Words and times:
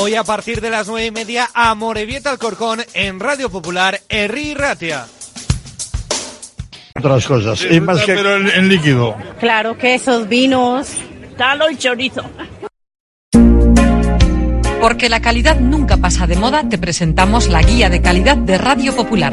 Hoy 0.00 0.14
a 0.14 0.22
partir 0.24 0.60
de 0.60 0.70
las 0.70 0.86
nueve 0.86 1.06
y 1.06 1.10
media, 1.10 1.48
Amorebieta 1.54 2.30
Alcorcón 2.30 2.80
en 2.94 3.18
Radio 3.18 3.50
Popular, 3.50 4.00
Erri 4.08 4.54
Ratia. 4.54 5.06
Otras 6.94 7.26
cosas. 7.26 7.66
y 7.68 7.80
más 7.80 8.02
que... 8.04 8.14
Pero 8.14 8.36
en, 8.36 8.48
en 8.48 8.68
líquido. 8.68 9.16
Claro, 9.40 9.76
quesos, 9.76 10.28
vinos, 10.28 10.88
talo 11.36 11.70
y 11.70 11.76
chorizo. 11.76 12.22
Porque 14.80 15.08
la 15.08 15.20
calidad 15.20 15.58
nunca 15.58 15.96
pasa 15.96 16.26
de 16.26 16.36
moda, 16.36 16.68
te 16.68 16.78
presentamos 16.78 17.48
la 17.48 17.62
guía 17.62 17.90
de 17.90 18.00
calidad 18.00 18.36
de 18.36 18.56
Radio 18.58 18.94
Popular. 18.94 19.32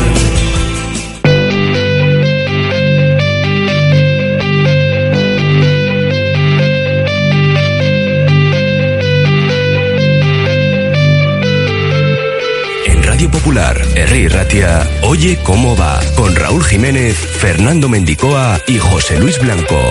Popular, 13.41 13.81
Herri 13.95 14.27
Ratia, 14.27 14.87
Oye 15.01 15.39
cómo 15.41 15.75
va, 15.75 15.99
con 16.15 16.35
Raúl 16.35 16.63
Jiménez, 16.63 17.17
Fernando 17.17 17.89
Mendicoa 17.89 18.61
y 18.67 18.77
José 18.77 19.19
Luis 19.19 19.39
Blanco. 19.39 19.81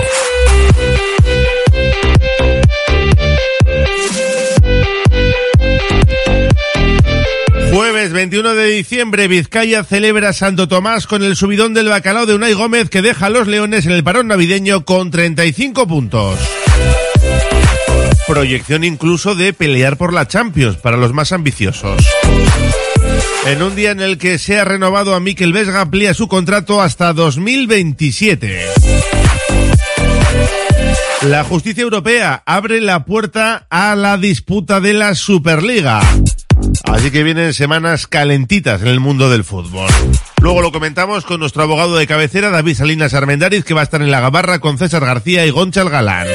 Jueves 7.72 8.12
21 8.12 8.55
de 8.55 8.66
diciembre, 8.66 9.27
Vizcaya 9.27 9.83
celebra 9.83 10.33
Santo 10.33 10.68
Tomás 10.68 11.08
con 11.08 11.24
el 11.24 11.34
subidón 11.34 11.74
del 11.74 11.89
bacalao 11.89 12.27
de 12.27 12.36
Unai 12.36 12.52
Gómez 12.52 12.89
que 12.89 13.02
deja 13.02 13.27
a 13.27 13.30
los 13.30 13.48
Leones 13.48 13.84
en 13.84 13.90
el 13.90 14.05
parón 14.05 14.28
navideño 14.28 14.84
con 14.84 15.10
35 15.10 15.89
puntos. 15.89 16.39
Proyección 18.28 18.84
incluso 18.84 19.34
de 19.34 19.52
pelear 19.52 19.96
por 19.96 20.12
la 20.12 20.28
Champions 20.28 20.77
para 20.77 20.96
los 20.96 21.12
más 21.12 21.33
ambiciosos. 21.33 22.06
En 23.46 23.62
un 23.62 23.74
día 23.74 23.90
en 23.90 24.01
el 24.01 24.18
que 24.18 24.39
se 24.39 24.58
ha 24.58 24.64
renovado 24.64 25.14
a 25.14 25.20
Mikel 25.20 25.52
Vesga, 25.52 25.80
amplía 25.80 26.12
su 26.14 26.28
contrato 26.28 26.83
hasta 26.83 27.12
2027. 27.12 28.67
La 31.23 31.45
justicia 31.45 31.83
europea 31.83 32.42
abre 32.45 32.80
la 32.80 33.05
puerta 33.05 33.67
a 33.70 33.95
la 33.96 34.18
disputa 34.18 34.80
de 34.80 34.92
la 34.92 35.14
Superliga. 35.14 36.01
Así 36.84 37.11
que 37.11 37.23
vienen 37.23 37.55
semanas 37.55 38.06
calentitas 38.06 38.83
en 38.83 38.89
el 38.89 39.01
mundo 39.01 39.30
del 39.30 39.45
fútbol. 39.45 39.90
Luego 40.40 40.61
lo 40.61 40.72
comentamos 40.72 41.24
con 41.24 41.40
nuestro 41.40 41.62
abogado 41.62 41.96
de 41.96 42.07
cabecera, 42.07 42.51
David 42.51 42.74
Salinas 42.74 43.14
Armendariz, 43.14 43.64
que 43.64 43.74
va 43.74 43.80
a 43.80 43.84
estar 43.84 44.02
en 44.02 44.11
la 44.11 44.20
gabarra 44.20 44.58
con 44.61 44.78
César 44.78 45.05
García 45.05 45.46
y 45.46 45.51
Gonchal 45.51 45.89
Galán. 45.89 46.27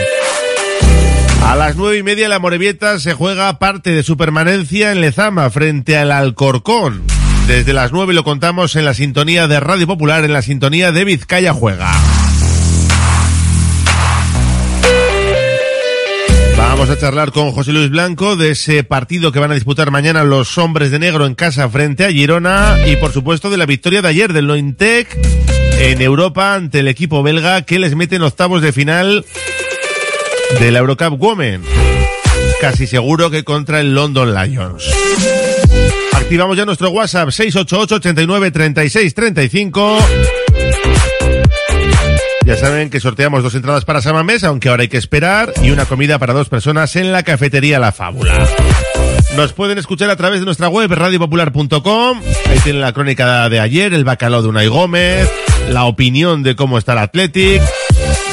A 1.46 1.56
las 1.56 1.76
nueve 1.76 2.00
y 2.00 2.04
media 2.04 2.28
la 2.28 2.40
Morevieta 2.40 3.00
se 3.00 3.14
juega 3.14 3.60
parte 3.60 3.92
de 3.92 4.02
su 4.02 4.18
permanencia 4.18 4.92
en 4.92 5.00
Lezama 5.00 5.48
frente 5.52 5.96
al 5.96 6.12
Alcorcón. 6.12 7.04
Desde 7.48 7.72
las 7.72 7.92
nueve 7.92 8.16
lo 8.16 8.24
contamos 8.24 8.76
en 8.76 8.84
la 8.84 8.96
sintonía 8.96 9.48
de 9.48 9.60
Radio 9.60 9.86
Popular, 9.86 10.26
en 10.26 10.34
la 10.34 10.42
sintonía 10.42 10.92
de 10.92 11.06
Vizcaya 11.06 11.54
Juega. 11.54 11.92
Vamos 16.58 16.90
a 16.90 16.98
charlar 16.98 17.32
con 17.32 17.52
José 17.52 17.74
Luis 17.74 17.92
Blanco 17.92 18.36
de 18.36 18.50
ese 18.50 18.84
partido 18.84 19.32
que 19.32 19.40
van 19.40 19.52
a 19.52 19.56
disputar 19.56 19.92
mañana 19.92 20.24
los 20.24 20.58
hombres 20.58 20.90
de 20.90 20.98
negro 20.98 21.28
en 21.28 21.36
casa 21.36 21.70
frente 21.70 22.06
a 22.06 22.12
Girona 22.12 22.76
y 22.88 22.96
por 22.96 23.14
supuesto 23.14 23.52
de 23.52 23.58
la 23.58 23.68
victoria 23.68 24.02
de 24.02 24.08
ayer 24.10 24.34
del 24.34 24.48
Nointec 24.48 25.16
en 25.80 26.02
Europa 26.02 26.56
ante 26.56 26.80
el 26.80 26.88
equipo 26.88 27.22
belga 27.22 27.62
que 27.62 27.78
les 27.78 27.96
mete 27.96 28.16
en 28.16 28.24
octavos 28.24 28.64
de 28.64 28.74
final 28.74 29.26
de 30.60 30.72
la 30.72 30.80
Eurocup 30.80 31.22
Women. 31.22 31.64
Casi 32.62 32.88
seguro 32.88 33.30
que 33.30 33.44
contra 33.44 33.80
el 33.80 33.94
London 33.94 34.34
Lions. 34.34 34.90
Activamos 36.14 36.58
ya 36.58 36.66
nuestro 36.66 36.90
WhatsApp 36.90 37.30
688 37.30 37.96
89 37.96 38.52
36 38.52 39.14
35. 39.14 39.98
Ya 42.46 42.56
saben 42.56 42.90
que 42.90 43.00
sorteamos 43.00 43.42
dos 43.42 43.56
entradas 43.56 43.86
para 43.86 44.02
Samamés, 44.02 44.44
aunque 44.44 44.70
ahora 44.70 44.84
hay 44.84 44.88
que 44.88 44.98
esperar, 44.98 45.52
y 45.64 45.72
una 45.72 45.86
comida 45.86 46.20
para 46.20 46.34
dos 46.34 46.48
personas 46.48 46.96
en 46.96 47.12
la 47.12 47.24
cafetería 47.24 47.80
La 47.80 47.92
Fábula. 47.92 48.48
Nos 49.36 49.52
pueden 49.54 49.78
escuchar 49.78 50.10
a 50.10 50.16
través 50.16 50.40
de 50.40 50.46
nuestra 50.46 50.70
web 50.70 50.92
radiopopular.com. 50.92 52.22
Ahí 52.50 52.60
tienen 52.64 52.82
la 52.82 52.94
crónica 52.94 53.50
de 53.50 53.60
ayer, 53.60 53.94
el 53.94 54.06
bacalao 54.06 54.44
de 54.44 54.48
Unai 54.48 54.68
Gómez, 54.68 55.30
la 55.70 55.86
opinión 55.86 56.44
de 56.44 56.56
cómo 56.56 56.78
está 56.78 56.94
el 56.94 57.00
Athletic, 57.00 57.62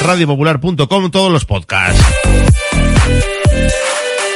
radiopopular.com, 0.03 1.11
todos 1.11 1.31
los 1.31 1.45
podcasts. 1.45 2.03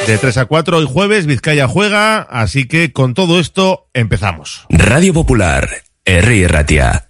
De 0.07 0.17
3 0.17 0.37
a 0.37 0.45
4 0.45 0.77
hoy 0.77 0.85
jueves, 0.85 1.25
Vizcaya 1.25 1.67
juega, 1.67 2.21
así 2.21 2.67
que 2.67 2.93
con 2.93 3.13
todo 3.13 3.39
esto 3.39 3.89
empezamos. 3.93 4.65
Radio 4.69 5.13
Popular, 5.13 5.69
Herri 6.05 6.47
Ratia. 6.47 7.09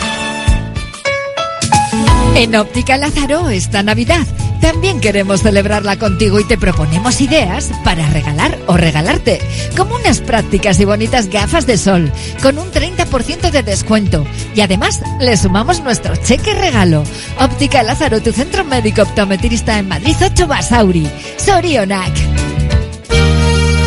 En 2.35 2.55
Óptica 2.55 2.97
Lázaro 2.97 3.49
esta 3.49 3.83
Navidad 3.83 4.25
también 4.61 5.01
queremos 5.01 5.41
celebrarla 5.41 5.97
contigo 5.97 6.39
y 6.39 6.43
te 6.43 6.57
proponemos 6.57 7.19
ideas 7.19 7.71
para 7.83 8.07
regalar 8.09 8.57
o 8.67 8.77
regalarte, 8.77 9.39
como 9.75 9.95
unas 9.95 10.21
prácticas 10.21 10.79
y 10.79 10.85
bonitas 10.85 11.27
gafas 11.27 11.65
de 11.65 11.77
sol, 11.77 12.11
con 12.41 12.59
un 12.59 12.71
30% 12.71 13.49
de 13.49 13.63
descuento. 13.63 14.25
Y 14.55 14.61
además 14.61 15.01
le 15.19 15.35
sumamos 15.35 15.81
nuestro 15.81 16.15
cheque 16.15 16.53
regalo. 16.53 17.03
Óptica 17.39 17.83
Lázaro, 17.83 18.21
tu 18.21 18.31
centro 18.31 18.63
médico 18.63 19.01
optometrista 19.01 19.79
en 19.79 19.87
Madrid 19.87 20.15
8 20.23 20.47
Basauri. 20.47 21.09
Sorionac. 21.37 22.50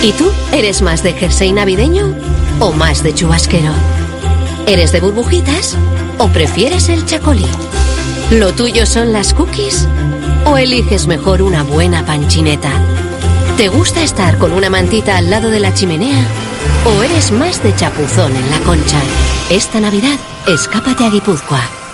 ¿Y 0.00 0.12
tú? 0.12 0.30
¿Eres 0.52 0.80
más 0.80 1.02
de 1.02 1.12
jersey 1.14 1.50
navideño 1.50 2.14
o 2.60 2.70
más 2.70 3.02
de 3.02 3.12
chubasquero? 3.12 3.72
¿Eres 4.68 4.92
de 4.92 5.00
burbujitas 5.00 5.76
o 6.18 6.28
prefieres 6.28 6.88
el 6.88 7.04
chacolí? 7.04 7.46
¿Lo 8.30 8.52
tuyo 8.52 8.86
son 8.86 9.12
las 9.12 9.34
cookies? 9.34 9.88
¿O 10.46 10.56
eliges 10.56 11.08
mejor 11.08 11.42
una 11.42 11.64
buena 11.64 12.06
panchineta? 12.06 12.70
¿Te 13.56 13.68
gusta 13.68 14.02
estar 14.02 14.38
con 14.38 14.52
una 14.52 14.70
mantita 14.70 15.16
al 15.16 15.28
lado 15.28 15.50
de 15.50 15.58
la 15.58 15.74
chimenea? 15.74 16.24
¿O 16.84 17.02
eres 17.02 17.32
más 17.32 17.62
de 17.64 17.74
chapuzón 17.74 18.34
en 18.36 18.50
la 18.50 18.60
concha? 18.60 19.00
Esta 19.50 19.80
Navidad, 19.80 20.18
escápate 20.46 21.04
a 21.04 21.10
Guipúzcoa. 21.10 21.85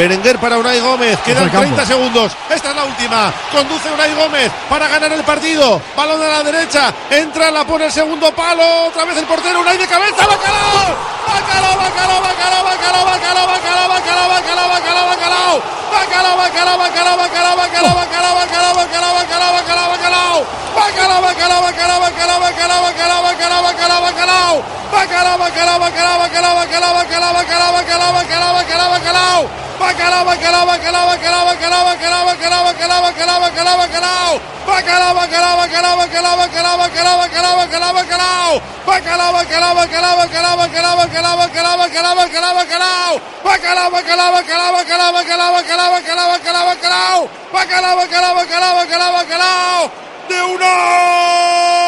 Berenguer 0.00 0.38
para 0.38 0.56
Unai 0.56 0.80
Gómez, 0.80 1.18
quedan 1.26 1.44
Ojo 1.44 1.58
al 1.58 1.68
campo. 1.68 1.76
30 1.76 1.84
segundos. 1.84 2.32
Esta 2.48 2.70
es 2.70 2.74
la 2.74 2.84
última. 2.84 3.30
Conduce 3.52 3.92
Unai 3.92 4.14
Gómez 4.14 4.50
para 4.66 4.88
ganar 4.88 5.12
el 5.12 5.22
partido. 5.24 5.78
Balón 5.94 6.22
a 6.22 6.26
la 6.26 6.42
derecha, 6.42 6.90
entra, 7.10 7.50
la 7.50 7.66
pone 7.66 7.84
el 7.84 7.92
segundo 7.92 8.32
palo. 8.32 8.86
Otra 8.86 9.04
vez 9.04 9.18
el 9.18 9.26
portero, 9.26 9.60
Unai 9.60 9.76
de 9.76 9.86
cabeza. 9.86 10.24
¡Bacalao! 10.24 10.96
¡Bacalao, 11.28 11.76
bacalao, 11.76 12.22
bacalao, 12.22 12.64
bacalao, 12.64 13.04
bacalao, 13.04 13.48
bacalao, 13.50 13.88
bacalao, 13.90 14.28
bacalao, 14.30 14.68
bacalao, 14.70 15.06
bacalao! 15.06 15.62
¡Bacalao, 15.92 16.36
bacalao, 16.38 16.78
bacalao, 16.78 17.16
bacalao, 17.18 17.56
bacalao, 17.60 17.94
bacalao, 18.00 18.34
bacalao, 18.40 18.74
bacalao, 18.80 19.12
bacalao, 19.20 19.52
bacalao, 19.52 19.90
bacalao! 19.90 20.46
¡Bacalao, 20.80 21.20
bacalao, 21.20 21.60
bacalao, 21.60 22.00
bacalao, 22.00 22.40
bacalao, 22.40 22.80
bacalao, 22.80 23.22
bacalao, 23.68 24.00
bacalao, 24.20 24.62
bacalao! 24.90 24.90
¡Bacalao, 24.90 25.38
bacalao, 25.38 25.78
bacalao, 25.78 26.18
bacalao, 26.18 26.94
bacalao, 26.94 26.94
bacalao, 26.94 27.32
bacalao, 27.32 27.72
bacalao, 27.72 28.12
bacalao, 28.12 28.54
bacalao, 28.54 28.90
bacalao! 28.90 29.48
Bacalao, 29.80 30.24
bacalao, 30.24 30.66
bacalao, 30.66 31.06
bacalao, 31.06 31.44
bacalao, 31.46 31.84
bacalao, 31.86 32.24
bacalao, 32.26 32.64
bacalao, 32.64 33.00
bacalao, 33.00 33.40
bacalao, 33.40 33.78
bacalao! 33.78 34.40
Bacalao, 34.66 35.14
bacalao, 35.14 35.56
bacalao, 35.56 35.96
bacalao, 35.96 36.36
bacalao, 36.36 36.76
bacalao, 36.78 37.18
bacalao, 37.18 37.56
bacalao, 37.56 37.94
bacalao! 37.94 38.60
Bacalao, 38.86 39.32
bacalao, 39.32 39.74
bacalao, 39.74 40.16
bacalao, 40.20 40.56
bacalao, 40.60 40.96
bacalao, 41.00 41.36
bacalao, 41.40 41.76
bacalao, 41.78 42.14
bacalao, 42.16 42.54
bacalao! 42.54 43.20
Bacalao, 43.44 43.90
bacalao, 43.90 44.32
bacalao, 44.36 44.72
bacalao, 44.72 45.12
bacalao, 45.12 45.52
bacalao, 45.52 45.90
bacalao, 45.92 46.28
bacalao, 46.28 46.66
bacalao! 46.66 47.28
Bacalao, 47.52 47.96
bacalao, 47.96 48.34
bacalao, 48.34 49.12
bacalao! 49.16 49.90
De 50.28 50.42
Unai 50.42 51.79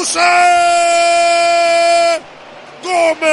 Galuse 0.00 0.20
Gómez. 2.82 3.30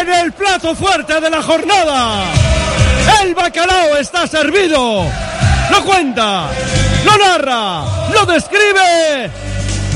En 0.00 0.12
el 0.12 0.32
plato 0.32 0.74
fuerte 0.76 1.20
de 1.20 1.30
la 1.30 1.42
jornada, 1.42 2.24
el 3.22 3.34
bacalao 3.34 3.96
está 3.96 4.28
servido. 4.28 5.06
Lo 5.70 5.84
cuenta, 5.84 6.50
lo 7.04 7.18
narra, 7.18 7.84
lo 8.12 8.26
describe 8.26 9.30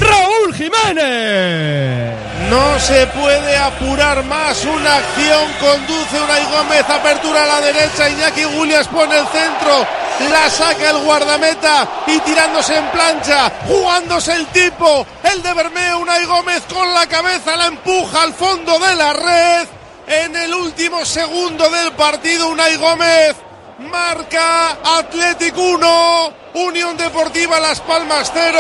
Raúl 0.00 0.54
Jiménez. 0.54 2.27
No 2.48 2.78
se 2.80 3.06
puede 3.08 3.56
apurar 3.58 4.24
más 4.24 4.64
una 4.64 4.96
acción. 4.96 5.52
Conduce 5.60 6.20
Unai 6.20 6.44
Gómez, 6.50 6.88
apertura 6.88 7.42
a 7.42 7.46
la 7.46 7.60
derecha. 7.60 8.08
Iñaki 8.08 8.46
Williams 8.46 8.88
pone 8.88 9.18
el 9.18 9.26
centro. 9.26 9.86
La 10.30 10.48
saca 10.48 10.90
el 10.90 10.98
guardameta 10.98 11.86
y 12.06 12.18
tirándose 12.20 12.76
en 12.76 12.86
plancha, 12.90 13.52
jugándose 13.66 14.32
el 14.32 14.46
tipo. 14.46 15.06
El 15.22 15.42
de 15.42 15.52
Bermeo, 15.52 15.98
Unai 15.98 16.24
Gómez 16.24 16.62
con 16.72 16.92
la 16.94 17.06
cabeza 17.06 17.54
la 17.56 17.66
empuja 17.66 18.22
al 18.22 18.32
fondo 18.32 18.78
de 18.78 18.94
la 18.94 19.12
red. 19.12 19.68
En 20.06 20.34
el 20.34 20.54
último 20.54 21.04
segundo 21.04 21.68
del 21.68 21.92
partido, 21.92 22.48
Unai 22.48 22.76
Gómez 22.76 23.36
marca 23.78 24.78
Atlético 24.98 25.62
1, 25.62 26.32
Unión 26.66 26.96
Deportiva 26.96 27.60
Las 27.60 27.80
Palmas 27.80 28.30
0. 28.34 28.58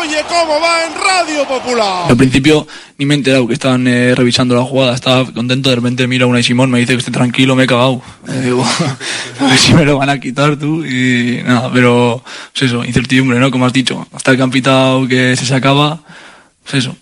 Oye 0.00 0.18
cómo 0.28 0.60
va 0.60 0.84
en 0.84 0.92
Radio 0.94 1.48
Popular. 1.48 2.10
Al 2.10 2.16
principio 2.16 2.66
ni 2.96 3.06
me 3.06 3.14
he 3.14 3.16
enterado 3.16 3.48
que 3.48 3.54
estaban 3.54 3.86
eh, 3.88 4.14
revisando 4.14 4.54
la 4.54 4.62
jugada, 4.62 4.94
estaba 4.94 5.24
contento, 5.32 5.70
de 5.70 5.76
repente 5.76 6.06
mira 6.06 6.26
una 6.26 6.38
y 6.38 6.44
Simón, 6.44 6.70
me 6.70 6.78
dice 6.78 6.92
que 6.92 7.00
esté 7.00 7.10
tranquilo, 7.10 7.56
me 7.56 7.64
he 7.64 7.66
cagado. 7.66 8.00
Eh, 8.28 8.40
digo, 8.44 8.64
a 9.40 9.46
ver 9.48 9.58
si 9.58 9.74
me 9.74 9.84
lo 9.84 9.98
van 9.98 10.10
a 10.10 10.20
quitar 10.20 10.56
tú 10.56 10.84
y 10.84 11.42
nada, 11.44 11.70
pero 11.72 12.22
pues 12.52 12.70
eso, 12.70 12.84
incertidumbre, 12.84 13.40
¿no? 13.40 13.50
Como 13.50 13.66
has 13.66 13.72
dicho, 13.72 14.06
hasta 14.12 14.36
que 14.36 14.42
han 14.42 14.50
pitado 14.50 15.08
que 15.08 15.34
se 15.36 15.46
sacaba, 15.46 16.00
pues 16.62 16.84
eso, 16.84 16.96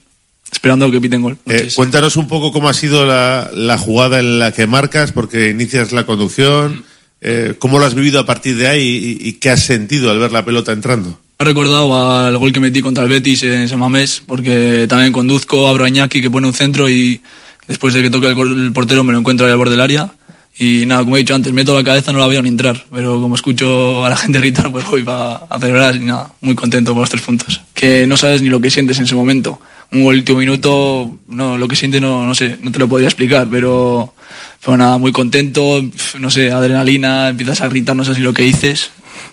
esperando 0.50 0.90
que 0.90 1.00
piten 1.00 1.21
gol. 1.21 1.37
Eh, 1.47 1.71
cuéntanos 1.75 2.16
un 2.16 2.28
poco 2.28 2.50
cómo 2.52 2.71
ha 2.71 2.75
sido 2.75 3.04
la, 3.04 3.50
la 3.52 3.76
jugada 3.76 4.21
en 4.21 4.38
la 4.38 4.52
que 4.52 4.66
marcas, 4.66 5.12
porque 5.12 5.50
inicias 5.50 5.92
la 5.92 6.06
conducción, 6.06 6.85
eh, 7.22 7.54
cómo 7.58 7.78
lo 7.78 7.86
has 7.86 7.94
vivido 7.94 8.18
a 8.18 8.26
partir 8.26 8.56
de 8.56 8.66
ahí 8.66 9.16
y, 9.20 9.32
qué 9.34 9.50
has 9.50 9.64
sentido 9.64 10.10
al 10.10 10.18
ver 10.18 10.32
la 10.32 10.44
pelota 10.44 10.72
entrando. 10.72 11.18
Ha 11.38 11.44
recordado 11.44 12.26
al 12.26 12.36
gol 12.36 12.52
que 12.52 12.60
metí 12.60 12.82
contra 12.82 13.04
el 13.04 13.10
Betis 13.10 13.44
en 13.44 13.68
San 13.68 13.78
Mamés, 13.78 14.22
porque 14.26 14.86
también 14.88 15.12
conduzco, 15.12 15.68
abro 15.68 15.84
a 15.84 15.88
Iñaki 15.88 16.20
que 16.20 16.30
pone 16.30 16.48
un 16.48 16.52
centro 16.52 16.88
y 16.90 17.20
después 17.68 17.94
de 17.94 18.02
que 18.02 18.10
toque 18.10 18.28
el 18.28 18.72
portero 18.72 19.04
me 19.04 19.12
lo 19.12 19.20
encuentro 19.20 19.46
ahí 19.46 19.52
al 19.52 19.58
borde 19.58 19.72
del 19.72 19.80
área 19.80 20.12
Y 20.59 20.85
nada, 20.87 21.02
como 21.02 21.16
he 21.16 21.21
dicho 21.21 21.35
antes, 21.35 21.52
meto 21.52 21.75
la 21.75 21.82
cabeza, 21.82 22.12
no 22.12 22.18
la 22.18 22.26
veo 22.26 22.42
ni 22.42 22.49
entrar. 22.49 22.85
Pero 22.92 23.21
como 23.21 23.35
escucho 23.35 24.04
a 24.04 24.11
la 24.11 24.16
gente 24.16 24.38
gritar, 24.38 24.71
pues 24.71 24.85
voy 24.87 25.02
para 25.02 25.37
a 25.49 25.59
celebrar 25.59 25.97
y 25.97 26.00
nada, 26.00 26.32
muy 26.40 26.54
contento 26.54 26.92
por 26.92 27.00
los 27.00 27.11
tres 27.11 27.23
puntos. 27.23 27.61
Que 27.75 28.06
no 28.06 28.16
sabes 28.16 28.42
ni 28.42 28.49
lo 28.49 28.61
que 28.61 28.71
sientes 28.71 28.99
en 28.99 29.04
ese 29.04 29.14
momento. 29.14 29.61
Un 29.92 30.02
último 30.02 30.38
minuto, 30.38 31.18
no, 31.28 31.59
lo 31.59 31.68
que 31.68 31.76
sientes 31.76 32.00
no, 32.00 32.26
no 32.26 32.35
sé, 32.35 32.59
no 32.62 32.73
te 32.73 32.78
lo 32.78 32.88
podría 32.88 33.09
explicar, 33.09 33.47
pero, 33.50 34.14
pero 34.64 34.76
nada, 34.76 34.97
muy 34.97 35.12
contento, 35.12 35.85
no 36.18 36.30
sé, 36.30 36.50
adrenalina, 36.50 37.28
empiezas 37.28 37.61
a 37.61 37.68
gritar, 37.68 37.94
no 37.94 38.04
sé 38.04 38.14
si 38.14 38.21
lo 38.23 38.32
que 38.32 38.42
dices. 38.42 38.90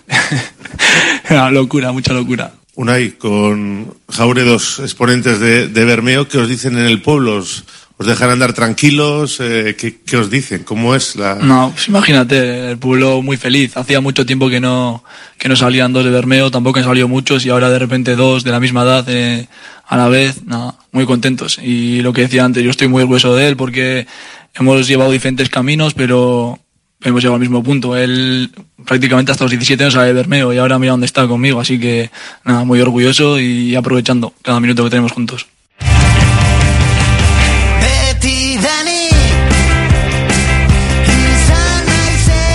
locura, 1.50 1.92
mucha 1.92 2.12
locura. 2.12 2.52
Unai, 2.74 3.12
con 3.12 3.94
Jaure, 4.08 4.42
dos 4.44 4.78
exponentes 4.80 5.38
de, 5.40 5.68
de 5.68 5.84
Bermeo, 5.84 6.28
¿qué 6.28 6.38
os 6.38 6.48
dicen 6.48 6.78
en 6.78 6.86
el 6.86 7.02
pueblo? 7.02 7.36
¿Os, 7.36 7.64
os 8.00 8.06
dejan 8.06 8.30
andar 8.30 8.54
tranquilos? 8.54 9.40
Eh, 9.40 9.76
¿qué, 9.78 9.98
¿qué, 10.00 10.16
os 10.16 10.30
dicen? 10.30 10.64
¿Cómo 10.64 10.94
es 10.94 11.16
la...? 11.16 11.34
No, 11.34 11.70
pues 11.74 11.86
imagínate, 11.88 12.70
el 12.70 12.78
pueblo 12.78 13.20
muy 13.20 13.36
feliz. 13.36 13.76
Hacía 13.76 14.00
mucho 14.00 14.24
tiempo 14.24 14.48
que 14.48 14.58
no, 14.58 15.04
que 15.36 15.50
no 15.50 15.54
salían 15.54 15.92
dos 15.92 16.06
de 16.06 16.10
Bermeo, 16.10 16.50
tampoco 16.50 16.78
han 16.78 16.86
salido 16.86 17.08
muchos 17.08 17.44
y 17.44 17.50
ahora 17.50 17.68
de 17.68 17.78
repente 17.78 18.16
dos 18.16 18.42
de 18.42 18.52
la 18.52 18.58
misma 18.58 18.84
edad 18.84 19.04
eh, 19.08 19.48
a 19.86 19.98
la 19.98 20.08
vez, 20.08 20.46
nada, 20.46 20.76
muy 20.92 21.04
contentos. 21.04 21.58
Y 21.62 22.00
lo 22.00 22.14
que 22.14 22.22
decía 22.22 22.42
antes, 22.42 22.64
yo 22.64 22.70
estoy 22.70 22.88
muy 22.88 23.02
orgulloso 23.02 23.36
de 23.36 23.48
él 23.48 23.56
porque 23.58 24.06
hemos 24.54 24.88
llevado 24.88 25.10
diferentes 25.10 25.50
caminos, 25.50 25.92
pero 25.92 26.58
hemos 27.02 27.20
llegado 27.20 27.34
al 27.34 27.40
mismo 27.42 27.62
punto. 27.62 27.98
Él 27.98 28.50
prácticamente 28.86 29.32
hasta 29.32 29.44
los 29.44 29.50
17 29.50 29.84
años 29.84 29.92
sabe 29.92 30.14
Bermeo 30.14 30.54
y 30.54 30.56
ahora 30.56 30.78
mira 30.78 30.92
dónde 30.92 31.04
está 31.04 31.28
conmigo, 31.28 31.60
así 31.60 31.78
que 31.78 32.10
nada, 32.46 32.64
muy 32.64 32.80
orgulloso 32.80 33.38
y 33.38 33.74
aprovechando 33.74 34.32
cada 34.40 34.58
minuto 34.58 34.84
que 34.84 34.88
tenemos 34.88 35.12
juntos. 35.12 35.49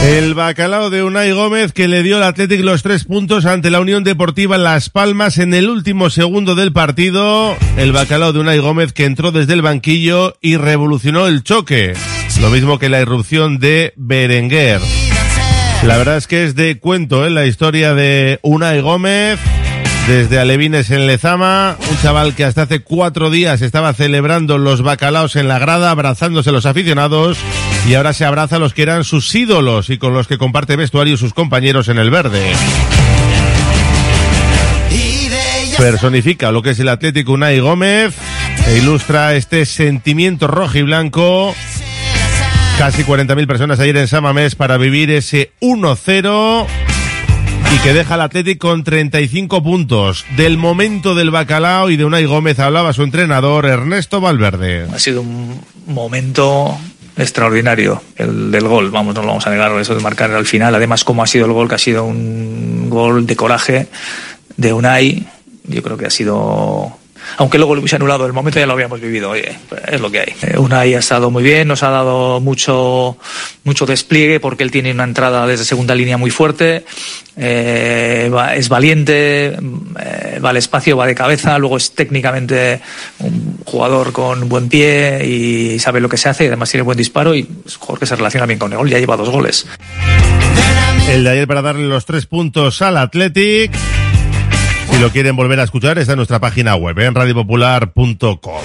El 0.05 0.35
bacalao 0.35 0.91
de 0.91 1.01
Unai 1.01 1.31
Gómez 1.31 1.73
que 1.73 1.87
le 1.87 2.03
dio 2.03 2.17
al 2.17 2.23
Athletic 2.23 2.61
los 2.61 2.83
tres 2.83 3.05
puntos 3.05 3.47
ante 3.47 3.71
la 3.71 3.79
Unión 3.79 4.03
Deportiva 4.03 4.59
Las 4.59 4.91
Palmas 4.91 5.39
en 5.39 5.55
el 5.55 5.67
último 5.67 6.11
segundo 6.11 6.53
del 6.53 6.71
partido. 6.71 7.57
El 7.75 7.91
bacalao 7.91 8.31
de 8.31 8.39
Unai 8.39 8.59
Gómez 8.59 8.93
que 8.93 9.05
entró 9.05 9.31
desde 9.31 9.53
el 9.53 9.63
banquillo 9.63 10.37
y 10.41 10.57
revolucionó 10.57 11.25
el 11.25 11.41
choque. 11.41 11.95
Lo 12.39 12.51
mismo 12.51 12.77
que 12.77 12.87
la 12.87 13.01
irrupción 13.01 13.57
de 13.57 13.93
Berenguer. 13.95 14.79
La 15.81 15.97
verdad 15.97 16.17
es 16.17 16.27
que 16.27 16.45
es 16.45 16.53
de 16.53 16.77
cuento 16.77 17.25
¿eh? 17.25 17.31
la 17.31 17.47
historia 17.47 17.95
de 17.95 18.39
Unai 18.43 18.81
Gómez. 18.81 19.39
Desde 20.07 20.37
Alevines 20.37 20.91
en 20.91 21.07
Lezama, 21.07 21.77
un 21.89 21.97
chaval 21.99 22.35
que 22.35 22.43
hasta 22.43 22.63
hace 22.63 22.81
cuatro 22.81 23.31
días 23.31 23.63
estaba 23.63 23.91
celebrando 23.93 24.59
los 24.59 24.83
bacalaos 24.83 25.35
en 25.35 25.47
la 25.47 25.57
grada, 25.57 25.89
abrazándose 25.89 26.51
a 26.51 26.53
los 26.53 26.67
aficionados, 26.67 27.39
y 27.89 27.95
ahora 27.95 28.13
se 28.13 28.23
abraza 28.23 28.57
a 28.57 28.59
los 28.59 28.75
que 28.75 28.83
eran 28.83 29.03
sus 29.03 29.33
ídolos 29.33 29.89
y 29.89 29.97
con 29.97 30.13
los 30.13 30.27
que 30.27 30.37
comparte 30.37 30.75
vestuario 30.75 31.17
sus 31.17 31.33
compañeros 31.33 31.87
en 31.87 31.97
el 31.97 32.11
verde. 32.11 32.53
Personifica 35.75 36.51
lo 36.51 36.61
que 36.61 36.69
es 36.69 36.79
el 36.79 36.89
Atlético 36.89 37.33
Unai 37.33 37.59
Gómez 37.59 38.13
e 38.67 38.77
ilustra 38.77 39.33
este 39.33 39.65
sentimiento 39.65 40.45
rojo 40.45 40.77
y 40.77 40.83
blanco. 40.83 41.55
Casi 42.77 43.03
40.000 43.03 43.47
personas 43.47 43.79
ayer 43.79 43.97
en 43.97 44.07
Samamés 44.07 44.53
para 44.53 44.77
vivir 44.77 45.09
ese 45.09 45.51
1-0 45.61 46.84
y 47.73 47.77
que 47.79 47.93
deja 47.93 48.15
al 48.15 48.21
Atlético 48.21 48.69
con 48.69 48.83
35 48.83 49.63
puntos. 49.63 50.25
Del 50.35 50.57
momento 50.57 51.15
del 51.15 51.31
bacalao 51.31 51.89
y 51.89 51.97
de 51.97 52.05
Unai 52.05 52.25
Gómez 52.25 52.59
hablaba 52.59 52.93
su 52.93 53.03
entrenador 53.03 53.65
Ernesto 53.65 54.21
Valverde. 54.21 54.87
Ha 54.93 54.99
sido 54.99 55.21
un 55.21 55.59
momento 55.87 56.77
extraordinario 57.17 58.01
el 58.17 58.51
del 58.51 58.67
gol, 58.67 58.91
vamos, 58.91 59.15
no 59.15 59.21
lo 59.21 59.27
vamos 59.27 59.47
a 59.47 59.51
negar, 59.51 59.71
eso 59.79 59.95
de 59.95 60.01
marcar 60.01 60.31
al 60.31 60.45
final, 60.45 60.75
además 60.75 61.03
cómo 61.03 61.23
ha 61.23 61.27
sido 61.27 61.45
el 61.45 61.53
gol, 61.53 61.69
que 61.69 61.75
ha 61.75 61.79
sido 61.79 62.03
un 62.03 62.89
gol 62.89 63.25
de 63.25 63.35
coraje 63.35 63.87
de 64.57 64.73
Unai, 64.73 65.25
yo 65.63 65.81
creo 65.81 65.97
que 65.97 66.05
ha 66.05 66.09
sido 66.09 66.97
aunque 67.37 67.57
luego 67.57 67.75
lo 67.75 67.81
hubiese 67.81 67.95
anulado, 67.95 68.25
el 68.25 68.33
momento 68.33 68.59
ya 68.59 68.65
lo 68.65 68.73
habíamos 68.73 69.01
vivido, 69.01 69.31
oye, 69.31 69.55
es 69.87 70.01
lo 70.01 70.09
que 70.11 70.19
hay. 70.19 70.33
Eh, 70.41 70.57
Unai 70.57 70.93
ha 70.95 70.99
estado 70.99 71.31
muy 71.31 71.43
bien, 71.43 71.67
nos 71.67 71.83
ha 71.83 71.89
dado 71.89 72.39
mucho, 72.39 73.17
mucho 73.63 73.85
despliegue 73.85 74.39
porque 74.39 74.63
él 74.63 74.71
tiene 74.71 74.91
una 74.91 75.03
entrada 75.03 75.45
desde 75.45 75.65
segunda 75.65 75.95
línea 75.95 76.17
muy 76.17 76.31
fuerte, 76.31 76.85
eh, 77.37 78.31
es 78.55 78.69
valiente, 78.69 79.47
eh, 79.47 80.39
va 80.43 80.49
al 80.49 80.57
espacio, 80.57 80.97
va 80.97 81.05
de 81.05 81.15
cabeza, 81.15 81.57
luego 81.57 81.77
es 81.77 81.91
técnicamente 81.91 82.81
un 83.19 83.59
jugador 83.65 84.13
con 84.13 84.47
buen 84.47 84.69
pie 84.69 85.25
y 85.25 85.79
sabe 85.79 85.99
lo 85.99 86.09
que 86.09 86.17
se 86.17 86.29
hace 86.29 86.45
y 86.45 86.47
además 86.47 86.71
tiene 86.71 86.83
buen 86.83 86.97
disparo 86.97 87.35
y 87.35 87.47
es 87.65 87.75
jugador 87.75 87.99
que 87.99 88.05
se 88.05 88.15
relaciona 88.15 88.45
bien 88.45 88.59
con 88.59 88.71
el 88.71 88.77
gol, 88.77 88.89
ya 88.89 88.99
lleva 88.99 89.17
dos 89.17 89.29
goles. 89.29 89.67
El 91.09 91.23
de 91.23 91.29
ayer 91.29 91.47
para 91.47 91.61
darle 91.61 91.87
los 91.87 92.05
tres 92.05 92.25
puntos 92.25 92.81
al 92.81 92.97
Athletic. 92.97 93.71
Si 94.95 95.01
lo 95.01 95.11
quieren 95.11 95.35
volver 95.35 95.59
a 95.59 95.63
escuchar, 95.63 95.97
está 95.97 96.13
en 96.13 96.17
nuestra 96.17 96.39
página 96.39 96.77
web, 96.77 96.97
en 96.99 97.13
radiopopular.com. 97.13 98.61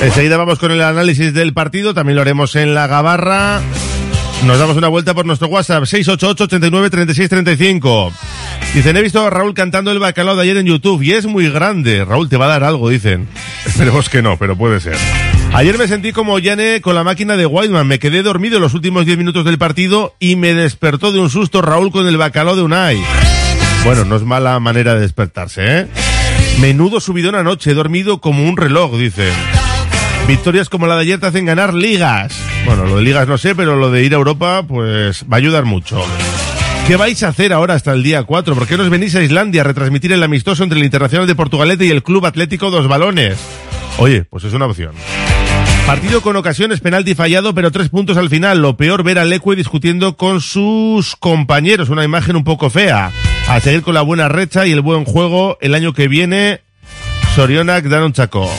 Enseguida 0.00 0.38
vamos 0.38 0.58
con 0.58 0.70
el 0.70 0.80
análisis 0.80 1.34
del 1.34 1.52
partido, 1.52 1.92
también 1.92 2.16
lo 2.16 2.22
haremos 2.22 2.56
en 2.56 2.72
la 2.72 2.86
Gabarra. 2.86 3.60
Nos 4.46 4.58
damos 4.58 4.78
una 4.78 4.88
vuelta 4.88 5.12
por 5.12 5.26
nuestro 5.26 5.48
WhatsApp, 5.48 5.82
688-89-3635. 5.82 8.10
Dicen, 8.72 8.96
he 8.96 9.02
visto 9.02 9.20
a 9.20 9.28
Raúl 9.28 9.52
cantando 9.52 9.90
el 9.90 9.98
bacalao 9.98 10.34
de 10.34 10.44
ayer 10.44 10.56
en 10.56 10.64
YouTube 10.64 11.02
y 11.02 11.12
es 11.12 11.26
muy 11.26 11.50
grande. 11.50 12.06
Raúl 12.06 12.30
te 12.30 12.38
va 12.38 12.46
a 12.46 12.48
dar 12.48 12.64
algo, 12.64 12.88
dicen. 12.88 13.28
Esperemos 13.66 14.08
que 14.08 14.22
no, 14.22 14.38
pero 14.38 14.56
puede 14.56 14.80
ser. 14.80 14.96
Ayer 15.52 15.76
me 15.76 15.88
sentí 15.88 16.12
como 16.12 16.38
Yane 16.38 16.80
con 16.80 16.94
la 16.94 17.04
máquina 17.04 17.36
de 17.36 17.44
Wildman. 17.44 17.86
Me 17.86 17.98
quedé 17.98 18.22
dormido 18.22 18.60
los 18.60 18.72
últimos 18.72 19.04
10 19.04 19.18
minutos 19.18 19.44
del 19.44 19.58
partido 19.58 20.14
y 20.18 20.36
me 20.36 20.54
despertó 20.54 21.12
de 21.12 21.20
un 21.20 21.28
susto 21.28 21.60
Raúl 21.60 21.92
con 21.92 22.08
el 22.08 22.16
bacalao 22.16 22.56
de 22.56 22.62
Unai. 22.62 22.98
Bueno, 23.84 24.06
no 24.06 24.16
es 24.16 24.22
mala 24.22 24.58
manera 24.60 24.94
de 24.94 25.00
despertarse, 25.00 25.80
¿eh? 25.80 25.86
Menudo 26.58 27.00
subidón 27.00 27.34
anoche, 27.34 27.72
he 27.72 27.74
dormido 27.74 28.18
como 28.18 28.48
un 28.48 28.56
reloj, 28.56 28.96
dicen. 28.96 29.32
Victorias 30.26 30.70
como 30.70 30.86
la 30.86 30.94
de 30.94 31.02
ayer 31.02 31.20
te 31.20 31.26
hacen 31.26 31.44
ganar 31.44 31.74
ligas. 31.74 32.34
Bueno, 32.64 32.86
lo 32.86 32.96
de 32.96 33.02
ligas 33.02 33.28
no 33.28 33.36
sé, 33.36 33.54
pero 33.54 33.76
lo 33.76 33.90
de 33.90 34.02
ir 34.02 34.14
a 34.14 34.16
Europa, 34.16 34.62
pues 34.66 35.24
va 35.24 35.36
a 35.36 35.36
ayudar 35.36 35.66
mucho. 35.66 36.02
¿Qué 36.86 36.96
vais 36.96 37.22
a 37.22 37.28
hacer 37.28 37.52
ahora 37.52 37.74
hasta 37.74 37.92
el 37.92 38.02
día 38.02 38.22
4? 38.22 38.54
¿Por 38.54 38.66
qué 38.66 38.78
no 38.78 38.84
os 38.84 38.90
venís 38.90 39.14
a 39.16 39.22
Islandia 39.22 39.60
a 39.60 39.64
retransmitir 39.64 40.12
el 40.12 40.22
amistoso 40.22 40.62
entre 40.62 40.78
el 40.78 40.84
Internacional 40.84 41.26
de 41.26 41.34
Portugalete 41.34 41.84
y 41.84 41.90
el 41.90 42.02
Club 42.02 42.24
Atlético 42.24 42.70
Dos 42.70 42.88
Balones? 42.88 43.36
Oye, 43.98 44.24
pues 44.24 44.44
es 44.44 44.54
una 44.54 44.64
opción. 44.64 44.92
Partido 45.86 46.22
con 46.22 46.34
ocasiones, 46.36 46.80
penalti 46.80 47.14
fallado, 47.14 47.54
pero 47.54 47.70
tres 47.70 47.90
puntos 47.90 48.16
al 48.16 48.30
final. 48.30 48.62
Lo 48.62 48.76
peor 48.76 49.02
ver 49.02 49.18
a 49.18 49.24
Leque 49.26 49.54
discutiendo 49.54 50.16
con 50.16 50.40
sus 50.40 51.14
compañeros. 51.14 51.90
Una 51.90 52.04
imagen 52.04 52.36
un 52.36 52.44
poco 52.44 52.70
fea. 52.70 53.12
A 53.48 53.60
seguir 53.60 53.82
con 53.82 53.92
la 53.92 54.00
buena 54.00 54.28
recha 54.28 54.66
y 54.66 54.72
el 54.72 54.80
buen 54.80 55.04
juego 55.04 55.58
el 55.60 55.74
año 55.74 55.92
que 55.92 56.08
viene. 56.08 56.62
Sorionak 57.34 57.84
Danon 57.84 58.14
Chaco. 58.14 58.50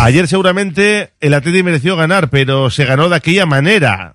Ayer 0.00 0.26
seguramente 0.26 1.12
el 1.20 1.32
Atleti 1.32 1.62
mereció 1.62 1.94
ganar, 1.94 2.28
pero 2.28 2.70
se 2.70 2.86
ganó 2.86 3.08
de 3.08 3.16
aquella 3.16 3.46
manera. 3.46 4.14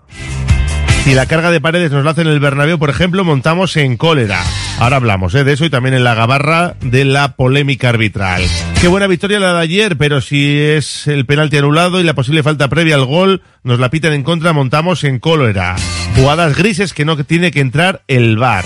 Si 1.06 1.14
la 1.14 1.28
carga 1.28 1.52
de 1.52 1.62
paredes 1.62 1.92
nos 1.92 2.04
la 2.04 2.12
hace 2.12 2.22
en 2.22 2.28
el 2.30 2.40
Bernabéu, 2.40 2.80
por 2.80 2.90
ejemplo, 2.90 3.24
montamos 3.24 3.78
en 3.78 3.96
cólera. 3.96 4.42
Ahora 4.80 4.96
hablamos 4.96 5.36
¿eh? 5.36 5.44
de 5.44 5.54
eso 5.54 5.64
y 5.64 5.70
también 5.70 5.94
en 5.94 6.04
la 6.04 6.16
gabarra 6.16 6.78
de 6.82 7.06
la 7.06 7.36
polémica 7.36 7.90
arbitral. 7.90 8.42
Qué 8.82 8.88
buena 8.88 9.06
victoria 9.06 9.40
la 9.40 9.54
de 9.54 9.62
ayer, 9.62 9.98
pero 9.98 10.20
si 10.20 10.58
es 10.60 11.06
el 11.06 11.28
penalti 11.28 11.58
anulado 11.58 12.02
y 12.02 12.04
la 12.04 12.16
posible 12.16 12.42
falta 12.42 12.70
previa 12.70 12.96
al 12.96 13.06
gol, 13.06 13.44
nos 13.62 13.78
la 13.78 13.92
pitan 13.92 14.14
en 14.14 14.24
contra, 14.24 14.52
montamos 14.52 15.04
en 15.04 15.20
cólera. 15.20 15.76
Jugadas 16.16 16.58
grises 16.58 16.92
que 16.92 17.06
no 17.06 17.16
tiene 17.24 17.52
que 17.52 17.60
entrar 17.60 18.02
el 18.08 18.38
VAR. 18.38 18.66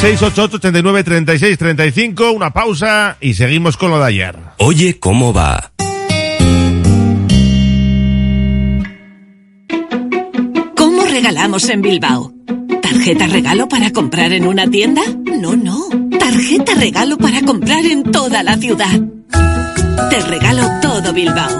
688 0.00 0.56
89 0.56 1.04
36 1.04 1.58
35, 1.58 2.30
una 2.30 2.54
pausa 2.54 3.18
y 3.20 3.34
seguimos 3.34 3.76
con 3.76 3.90
lo 3.90 3.98
de 3.98 4.06
ayer. 4.06 4.34
Oye, 4.56 4.98
¿cómo 4.98 5.34
va? 5.34 5.72
Regalamos 11.20 11.68
en 11.68 11.82
Bilbao? 11.82 12.32
¿Tarjeta 12.80 13.26
regalo 13.26 13.68
para 13.68 13.92
comprar 13.92 14.32
en 14.32 14.46
una 14.46 14.66
tienda? 14.66 15.02
No, 15.38 15.54
no. 15.54 15.86
Tarjeta 16.18 16.74
regalo 16.76 17.18
para 17.18 17.42
comprar 17.42 17.84
en 17.84 18.04
toda 18.04 18.42
la 18.42 18.56
ciudad. 18.56 18.98
Te 20.08 20.20
regalo 20.20 20.66
todo 20.80 21.12
Bilbao. 21.12 21.50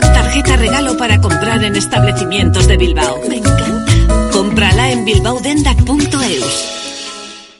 Tarjeta 0.00 0.56
regalo 0.58 0.96
para 0.96 1.20
comprar 1.20 1.64
en 1.64 1.74
establecimientos 1.74 2.68
de 2.68 2.76
Bilbao. 2.76 3.18
Me 3.28 3.38
encanta. 3.38 3.84
Cómprala 4.30 4.92
en 4.92 5.04
bilbaodendac.eus. 5.04 6.75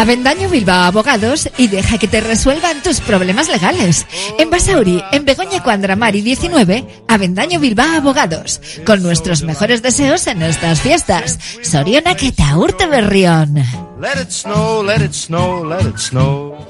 Avendaño 0.00 0.48
Bilbao 0.48 0.84
Abogados 0.84 1.50
y 1.58 1.68
deja 1.68 1.98
que 1.98 2.08
te 2.08 2.22
resuelvan 2.22 2.82
tus 2.82 3.02
problemas 3.02 3.50
legales. 3.50 4.06
En 4.38 4.48
Basauri, 4.48 5.04
en 5.12 5.26
Begoña 5.26 5.62
Cuandramari 5.62 6.22
19, 6.22 7.04
Avendaño 7.06 7.60
Bilbao 7.60 7.96
Abogados. 7.96 8.62
Con 8.86 9.02
nuestros 9.02 9.42
mejores 9.42 9.82
deseos 9.82 10.26
en 10.26 10.40
estas 10.40 10.80
fiestas. 10.80 11.38
Soriona 11.60 12.14
que 12.14 12.32
te 12.32 12.86
berrión. 12.86 13.56
Let 14.00 14.22
it 14.22 14.30
snow, 14.30 14.82
let 14.82 15.04
it 15.04 15.12
snow, 15.12 15.62
let 15.68 15.86
it 15.86 15.98
snow. 15.98 16.69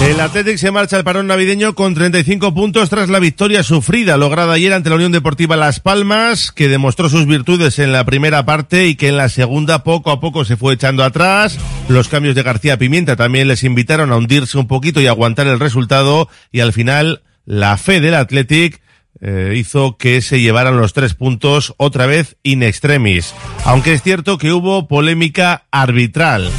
El 0.04 0.20
Athletic 0.20 0.58
se 0.58 0.70
marcha 0.70 0.98
al 0.98 1.06
parón 1.06 1.28
navideño 1.28 1.76
con 1.76 1.94
35 1.94 2.54
puntos 2.54 2.90
tras 2.90 3.10
la 3.10 3.20
victoria 3.20 3.64
sufrida 3.64 4.18
lograda 4.18 4.52
ayer 4.52 4.74
ante 4.74 4.90
la 4.90 4.98
Unión 4.98 5.14
Deportiva 5.14 5.56
Las 5.56 5.80
Palmas, 5.80 6.52
que 6.52 6.68
demostró 6.68 7.08
sus 7.08 7.26
virtudes 7.26 7.80
en 7.80 7.94
la 7.94 8.04
primera 8.04 8.46
parte 8.46 8.88
y 8.88 8.96
que 8.96 9.08
en 9.08 9.16
la 9.16 9.30
segunda 9.30 9.86
poco 9.86 10.12
a 10.12 10.20
poco 10.20 10.44
se 10.44 10.58
fue 10.58 10.74
echando 10.74 11.06
atrás. 11.06 11.58
Los 11.88 12.10
cambios 12.10 12.36
de 12.36 12.44
García 12.44 12.78
Pimienta 12.78 13.16
también 13.16 13.48
les 13.48 13.64
invitaron 13.64 14.12
a 14.12 14.18
hundirse 14.18 14.58
un 14.58 14.68
poquito 14.68 15.00
y 15.00 15.08
aguantar 15.08 15.48
el 15.48 15.62
resultado 15.62 16.28
y 16.52 16.60
al 16.60 16.74
final 16.74 17.24
la 17.46 17.78
fe 17.78 18.02
del 18.02 18.16
Athletic 18.16 18.82
eh, 19.22 19.54
hizo 19.56 19.96
que 19.98 20.22
se 20.22 20.42
llevaran 20.42 20.76
los 20.76 20.92
tres 20.92 21.14
puntos 21.14 21.76
otra 21.78 22.08
vez 22.08 22.36
in 22.44 22.62
extremis. 22.62 23.34
Aunque 23.64 23.94
es 23.94 24.04
cierto 24.04 24.38
que 24.38 24.52
hubo 24.52 24.90
polémica 24.90 25.64
arbitral. 25.72 26.52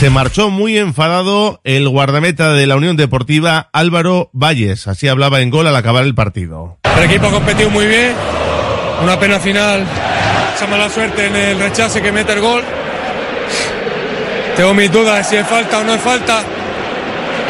Se 0.00 0.08
marchó 0.08 0.48
muy 0.48 0.78
enfadado 0.78 1.60
el 1.62 1.86
guardameta 1.86 2.54
de 2.54 2.66
la 2.66 2.76
Unión 2.76 2.96
Deportiva 2.96 3.68
Álvaro 3.70 4.30
Valles. 4.32 4.88
Así 4.88 5.08
hablaba 5.08 5.42
en 5.42 5.50
gol 5.50 5.66
al 5.66 5.76
acabar 5.76 6.04
el 6.04 6.14
partido. 6.14 6.78
El 6.96 7.04
equipo 7.04 7.26
ha 7.26 7.30
competido 7.30 7.68
muy 7.68 7.86
bien. 7.86 8.14
Una 9.02 9.20
pena 9.20 9.38
final. 9.38 9.84
Esa 10.56 10.66
mala 10.68 10.88
suerte 10.88 11.26
en 11.26 11.36
el 11.36 11.58
rechace 11.58 12.00
que 12.00 12.12
mete 12.12 12.32
el 12.32 12.40
gol. 12.40 12.62
Tengo 14.56 14.72
mis 14.72 14.90
dudas 14.90 15.18
de 15.18 15.24
si 15.24 15.36
es 15.36 15.46
falta 15.46 15.80
o 15.80 15.84
no 15.84 15.92
es 15.92 16.00
falta. 16.00 16.44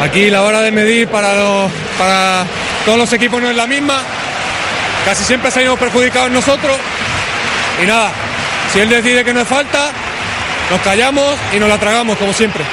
Aquí 0.01 0.29
la 0.29 0.41
hora 0.41 0.59
de 0.59 0.71
medir 0.73 1.07
para, 1.07 1.33
los, 1.33 1.71
para 1.97 2.43
todos 2.83 2.97
los 2.97 3.13
equipos 3.13 3.41
no 3.41 3.49
es 3.49 3.55
la 3.55 3.65
misma. 3.65 4.01
Casi 5.05 5.23
siempre 5.23 5.51
salimos 5.51 5.79
perjudicados 5.79 6.29
nosotros. 6.29 6.75
Y 7.81 7.85
nada, 7.85 8.11
si 8.73 8.81
él 8.81 8.89
decide 8.89 9.23
que 9.23 9.33
no 9.33 9.39
es 9.39 9.47
falta, 9.47 9.93
nos 10.71 10.79
callamos 10.79 11.35
y 11.53 11.59
nos 11.59 11.67
la 11.67 11.77
tragamos, 11.77 12.17
como 12.17 12.31
siempre. 12.31 12.63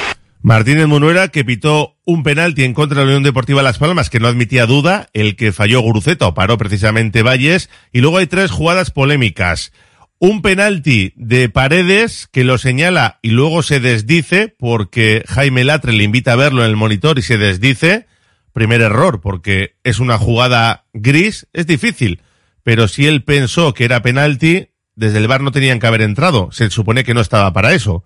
Martínez 0.41 0.87
Munuera 0.87 1.29
que 1.29 1.45
pitó 1.45 1.97
un 2.05 2.23
penalti 2.23 2.63
en 2.63 2.73
contra 2.73 3.01
de 3.01 3.05
la 3.05 3.09
Unión 3.09 3.25
Deportiva 3.25 3.61
Las 3.61 3.79
Palmas 3.79 4.09
que 4.09 4.21
no 4.21 4.29
admitía 4.29 4.67
duda, 4.67 5.09
el 5.15 5.35
que 5.35 5.51
falló 5.51 5.81
Guruceta 5.81 6.33
paró 6.33 6.57
precisamente 6.59 7.25
Valles, 7.25 7.69
y 7.93 8.01
luego 8.01 8.19
hay 8.19 8.29
tres 8.29 8.53
jugadas 8.53 8.93
polémicas. 8.93 9.73
Un 10.21 10.43
penalti 10.43 11.13
de 11.17 11.49
Paredes 11.49 12.29
que 12.31 12.45
lo 12.45 12.57
señala 12.57 13.19
y 13.21 13.31
luego 13.31 13.65
se 13.65 13.81
desdice 13.81 14.55
porque 14.57 15.25
Jaime 15.27 15.65
Latre 15.65 15.93
le 15.93 16.05
invita 16.05 16.35
a 16.35 16.37
verlo 16.37 16.63
en 16.63 16.71
el 16.71 16.77
monitor 16.77 17.19
y 17.19 17.23
se 17.23 17.37
desdice. 17.37 18.07
Primer 18.53 18.81
error 18.81 19.21
porque 19.21 19.75
es 19.83 19.99
una 19.99 20.19
jugada 20.19 20.85
gris, 20.93 21.49
es 21.53 21.67
difícil, 21.67 22.23
pero 22.63 22.87
si 22.87 23.07
él 23.07 23.25
pensó 23.25 23.75
que 23.75 23.85
era 23.85 24.03
penalti, 24.03 24.69
desde 24.99 25.19
el 25.19 25.29
bar 25.29 25.43
no 25.43 25.53
tenían 25.53 25.79
que 25.79 25.87
haber 25.87 26.03
entrado. 26.03 26.51
Se 26.51 26.69
supone 26.71 27.05
que 27.05 27.15
no 27.15 27.21
estaba 27.21 27.53
para 27.53 27.73
eso. 27.73 28.05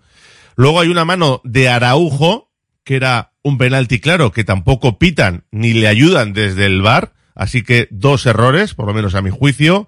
Luego 0.55 0.79
hay 0.79 0.89
una 0.89 1.05
mano 1.05 1.41
de 1.43 1.67
Araujo, 1.67 2.51
que 2.83 2.95
era 2.95 3.33
un 3.41 3.57
penalti 3.57 3.99
claro, 3.99 4.31
que 4.31 4.43
tampoco 4.43 4.99
pitan 4.99 5.43
ni 5.51 5.73
le 5.73 5.87
ayudan 5.87 6.33
desde 6.33 6.67
el 6.67 6.83
bar. 6.83 7.13
Así 7.33 7.63
que 7.63 7.87
dos 7.89 8.27
errores, 8.27 8.75
por 8.75 8.85
lo 8.85 8.93
menos 8.93 9.15
a 9.15 9.23
mi 9.23 9.31
juicio. 9.31 9.87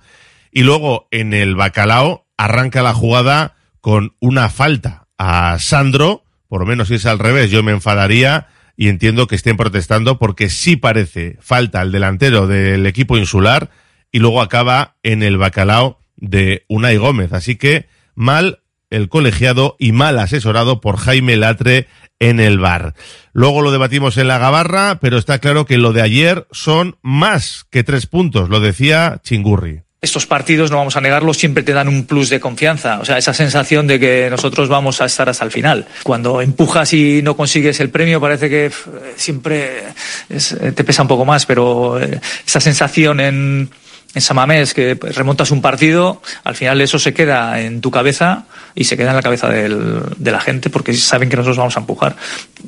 Y 0.52 0.64
luego 0.64 1.08
en 1.12 1.34
el 1.34 1.56
bacalao 1.56 2.26
arranca 2.38 2.82
la 2.82 2.96
jugada 2.96 3.56
con 3.82 4.16
una 4.20 4.50
falta 4.50 5.08
a 5.20 5.58
Sandro. 5.60 6.24
Por 6.48 6.62
lo 6.62 6.66
menos 6.66 6.88
si 6.88 6.96
es 6.96 7.06
al 7.06 7.20
revés, 7.20 7.52
yo 7.52 7.62
me 7.62 7.72
enfadaría 7.72 8.48
y 8.76 8.88
entiendo 8.88 9.28
que 9.28 9.36
estén 9.36 9.58
protestando 9.58 10.18
porque 10.18 10.50
sí 10.50 10.76
parece 10.76 11.38
falta 11.40 11.82
al 11.82 11.92
delantero 11.92 12.48
del 12.48 12.88
equipo 12.88 13.16
insular 13.16 13.70
y 14.12 14.20
luego 14.20 14.42
acaba 14.42 14.96
en 15.04 15.22
el 15.22 15.38
bacalao 15.38 16.00
de 16.18 16.66
Unai 16.68 16.98
Gómez. 16.98 17.34
Así 17.34 17.56
que 17.56 17.88
mal 18.16 18.60
el 18.90 19.10
colegiado 19.10 19.76
y 19.80 19.92
mal 19.92 20.20
asesorado 20.20 20.82
por 20.82 20.98
Jaime 20.98 21.36
Latre 21.36 21.88
en 22.20 22.40
el 22.40 22.60
bar. 22.60 22.94
Luego 23.34 23.62
lo 23.62 23.72
debatimos 23.72 24.18
en 24.18 24.28
la 24.28 24.38
gabarra, 24.38 25.00
pero 25.02 25.18
está 25.18 25.40
claro 25.40 25.66
que 25.66 25.78
lo 25.78 25.92
de 25.92 26.02
ayer 26.02 26.48
son 26.52 26.98
más 27.02 27.66
que 27.70 27.84
tres 27.84 28.06
puntos, 28.06 28.50
lo 28.50 28.60
decía 28.60 29.20
Chingurri. 29.24 29.82
Estos 30.02 30.28
partidos, 30.28 30.70
no 30.70 30.78
vamos 30.78 30.96
a 30.98 31.02
negarlo, 31.02 31.34
siempre 31.34 31.64
te 31.64 31.74
dan 31.74 31.88
un 31.88 32.06
plus 32.06 32.30
de 32.30 32.40
confianza. 32.40 33.00
O 33.00 33.06
sea, 33.06 33.18
esa 33.18 33.34
sensación 33.34 33.88
de 33.88 34.00
que 34.00 34.28
nosotros 34.30 34.70
vamos 34.70 35.02
a 35.02 35.06
estar 35.06 35.28
hasta 35.30 35.44
el 35.44 35.50
final. 35.50 35.88
Cuando 36.04 36.42
empujas 36.42 36.94
y 36.94 37.22
no 37.24 37.36
consigues 37.36 37.80
el 37.80 37.90
premio, 37.90 38.22
parece 38.22 38.48
que 38.48 38.72
siempre 39.16 39.82
es, 40.30 40.56
te 40.76 40.84
pesa 40.84 41.02
un 41.02 41.08
poco 41.08 41.26
más, 41.26 41.48
pero 41.48 42.00
esa 42.00 42.60
sensación 42.60 43.20
en, 43.20 43.70
en 44.16 44.22
Samamés, 44.22 44.74
que 44.74 44.96
remontas 44.96 45.52
un 45.52 45.62
partido, 45.62 46.22
al 46.44 46.56
final 46.56 46.82
eso 46.82 46.98
se 46.98 47.14
queda 47.14 47.60
en 47.62 47.82
tu 47.82 47.92
cabeza 47.92 48.46
y 48.74 48.86
se 48.86 48.96
queda 48.98 49.10
en 49.12 49.18
la 49.18 49.22
cabeza 49.22 49.50
de 49.50 50.32
la 50.32 50.40
gente 50.40 50.70
porque 50.70 50.94
saben 50.94 51.30
que 51.30 51.36
nosotros 51.36 51.58
vamos 51.58 51.76
a 51.78 51.82
empujar. 51.82 52.16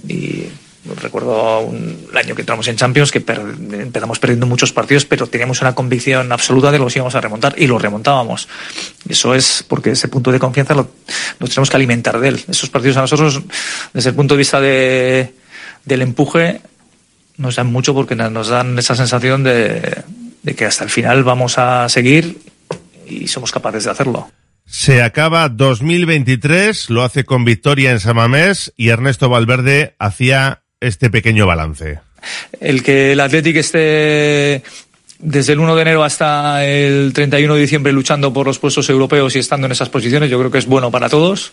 Y 0.08 0.44
recuerdo 1.02 1.60
un, 1.62 2.08
el 2.12 2.18
año 2.18 2.36
que 2.36 2.42
entramos 2.44 2.68
en 2.68 2.76
Champions 2.78 3.12
que 3.12 3.20
per- 3.22 3.42
empezamos 3.74 4.20
perdiendo 4.20 4.46
muchos 4.46 4.72
partidos, 4.72 5.06
pero 5.06 5.28
teníamos 5.28 5.62
una 5.62 5.74
convicción 5.76 6.32
absoluta 6.32 6.72
de 6.72 6.78
que 6.78 6.84
los 6.84 6.96
íbamos 6.96 7.16
a 7.16 7.22
remontar 7.22 7.56
y 7.58 7.68
los 7.68 7.82
remontábamos. 7.82 8.48
Eso 9.10 9.34
es 9.34 9.64
porque 9.68 9.92
ese 9.92 10.08
punto 10.08 10.32
de 10.32 10.40
confianza 10.40 10.74
lo, 10.76 10.90
tenemos 11.40 11.70
que 11.70 11.76
alimentar 11.76 12.20
de 12.20 12.28
él. 12.30 12.44
Esos 12.48 12.70
partidos 12.70 12.98
a 12.98 13.02
nosotros, 13.02 13.42
desde 13.94 14.10
el 14.12 14.16
punto 14.16 14.34
de 14.36 14.38
vista 14.38 14.62
de, 14.62 15.34
del 15.86 16.02
empuje, 16.02 16.62
nos 17.38 17.56
dan 17.58 17.68
mucho 17.68 17.94
porque 17.94 18.16
nos 18.16 18.48
dan 18.48 18.80
esa 18.80 18.96
sensación 18.96 19.44
de, 19.44 20.04
de 20.48 20.56
que 20.56 20.64
hasta 20.64 20.86
el 20.86 20.90
final 20.90 21.26
vamos 21.26 21.58
a 21.58 21.90
seguir 21.90 22.38
y 23.06 23.28
somos 23.28 23.52
capaces 23.52 23.84
de 23.84 23.92
hacerlo. 23.92 24.32
Se 24.66 25.02
acaba 25.02 25.50
2023, 25.50 26.90
lo 26.90 27.04
hace 27.04 27.26
con 27.26 27.44
victoria 27.44 27.92
en 27.92 28.00
Samamés 28.00 28.74
y 28.78 28.88
Ernesto 28.88 29.28
Valverde 29.28 29.96
hacía 30.00 30.62
este 30.80 31.10
pequeño 31.10 31.48
balance. 31.48 32.00
El 32.62 32.82
que 32.82 33.12
el 33.12 33.20
Athletic 33.20 33.58
esté 33.58 34.64
desde 35.20 35.52
el 35.52 35.60
1 35.60 35.76
de 35.76 35.82
enero 35.82 36.06
hasta 36.06 36.66
el 36.66 37.12
31 37.12 37.56
de 37.56 37.62
diciembre 37.62 37.92
luchando 37.92 38.32
por 38.32 38.48
los 38.48 38.58
puestos 38.58 38.90
europeos 38.90 39.36
y 39.36 39.40
estando 39.40 39.66
en 39.66 39.74
esas 39.74 39.90
posiciones, 39.90 40.30
yo 40.30 40.40
creo 40.40 40.52
que 40.52 40.60
es 40.60 40.66
bueno 40.66 40.92
para 40.92 41.10
todos. 41.10 41.52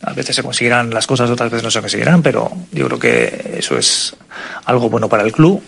A 0.00 0.14
veces 0.14 0.34
se 0.34 0.42
conseguirán 0.42 0.88
las 0.88 1.06
cosas, 1.06 1.28
otras 1.28 1.50
veces 1.50 1.62
no 1.62 1.70
se 1.70 1.80
conseguirán, 1.80 2.22
pero 2.22 2.50
yo 2.72 2.86
creo 2.86 2.98
que 2.98 3.56
eso 3.58 3.76
es 3.76 4.16
algo 4.64 4.88
bueno 4.88 5.10
para 5.10 5.24
el 5.24 5.32
club. 5.32 5.62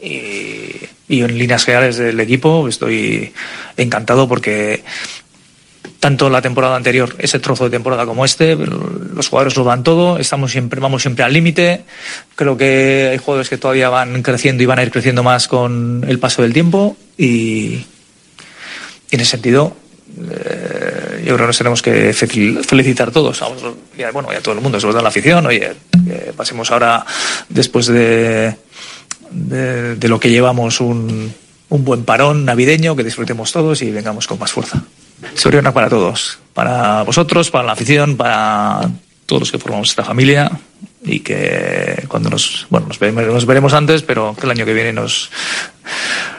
Y, 0.00 0.93
y 1.08 1.22
en 1.22 1.38
líneas 1.38 1.64
generales 1.64 1.96
del 1.96 2.18
equipo 2.20 2.66
estoy 2.68 3.32
encantado 3.76 4.26
porque 4.28 4.82
tanto 6.00 6.28
la 6.28 6.42
temporada 6.42 6.76
anterior, 6.76 7.14
ese 7.18 7.38
trozo 7.38 7.64
de 7.64 7.70
temporada 7.70 8.04
como 8.04 8.24
este, 8.26 8.56
los 8.56 9.28
jugadores 9.28 9.56
lo 9.56 9.64
dan 9.64 9.82
todo, 9.82 10.18
estamos 10.18 10.52
siempre, 10.52 10.78
vamos 10.80 11.00
siempre 11.02 11.24
al 11.24 11.32
límite. 11.32 11.82
Creo 12.36 12.56
que 12.58 13.08
hay 13.12 13.18
jugadores 13.18 13.48
que 13.48 13.56
todavía 13.56 13.88
van 13.88 14.22
creciendo 14.22 14.62
y 14.62 14.66
van 14.66 14.78
a 14.78 14.82
ir 14.82 14.90
creciendo 14.90 15.22
más 15.22 15.48
con 15.48 16.04
el 16.06 16.18
paso 16.18 16.42
del 16.42 16.52
tiempo 16.52 16.96
y, 17.16 17.84
en 19.10 19.20
ese 19.20 19.30
sentido 19.30 19.76
eh, 20.30 21.22
yo 21.24 21.34
creo 21.34 21.38
que 21.38 21.46
nos 21.46 21.58
tenemos 21.58 21.80
que 21.82 22.12
fe- 22.12 22.62
felicitar 22.62 23.10
todos, 23.10 23.42
bueno, 24.12 24.28
y 24.32 24.36
a 24.36 24.40
todo 24.40 24.54
el 24.54 24.60
mundo, 24.60 24.78
sobre 24.78 24.92
todo 24.92 25.00
a 25.00 25.04
la 25.04 25.08
afición. 25.08 25.46
Oye, 25.46 25.72
pasemos 26.36 26.70
ahora, 26.70 27.04
después 27.48 27.86
de, 27.86 28.54
de, 29.34 29.96
de 29.96 30.08
lo 30.08 30.18
que 30.20 30.30
llevamos, 30.30 30.80
un, 30.80 31.32
un 31.68 31.84
buen 31.84 32.04
parón 32.04 32.44
navideño, 32.44 32.96
que 32.96 33.04
disfrutemos 33.04 33.52
todos 33.52 33.82
y 33.82 33.90
vengamos 33.90 34.26
con 34.26 34.38
más 34.38 34.52
fuerza. 34.52 34.82
Soriona 35.34 35.72
para 35.72 35.88
todos, 35.88 36.38
para 36.52 37.02
vosotros, 37.02 37.50
para 37.50 37.64
la 37.64 37.72
afición, 37.72 38.16
para 38.16 38.90
todos 39.26 39.42
los 39.42 39.52
que 39.52 39.58
formamos 39.58 39.90
esta 39.90 40.04
familia 40.04 40.50
y 41.04 41.20
que 41.20 42.04
cuando 42.08 42.30
nos, 42.30 42.66
bueno, 42.70 42.88
nos 42.88 42.98
veremos, 42.98 43.26
nos 43.26 43.46
veremos 43.46 43.74
antes, 43.74 44.02
pero 44.02 44.34
que 44.38 44.46
el 44.46 44.50
año 44.50 44.64
que 44.64 44.74
viene 44.74 44.92
nos, 44.92 45.30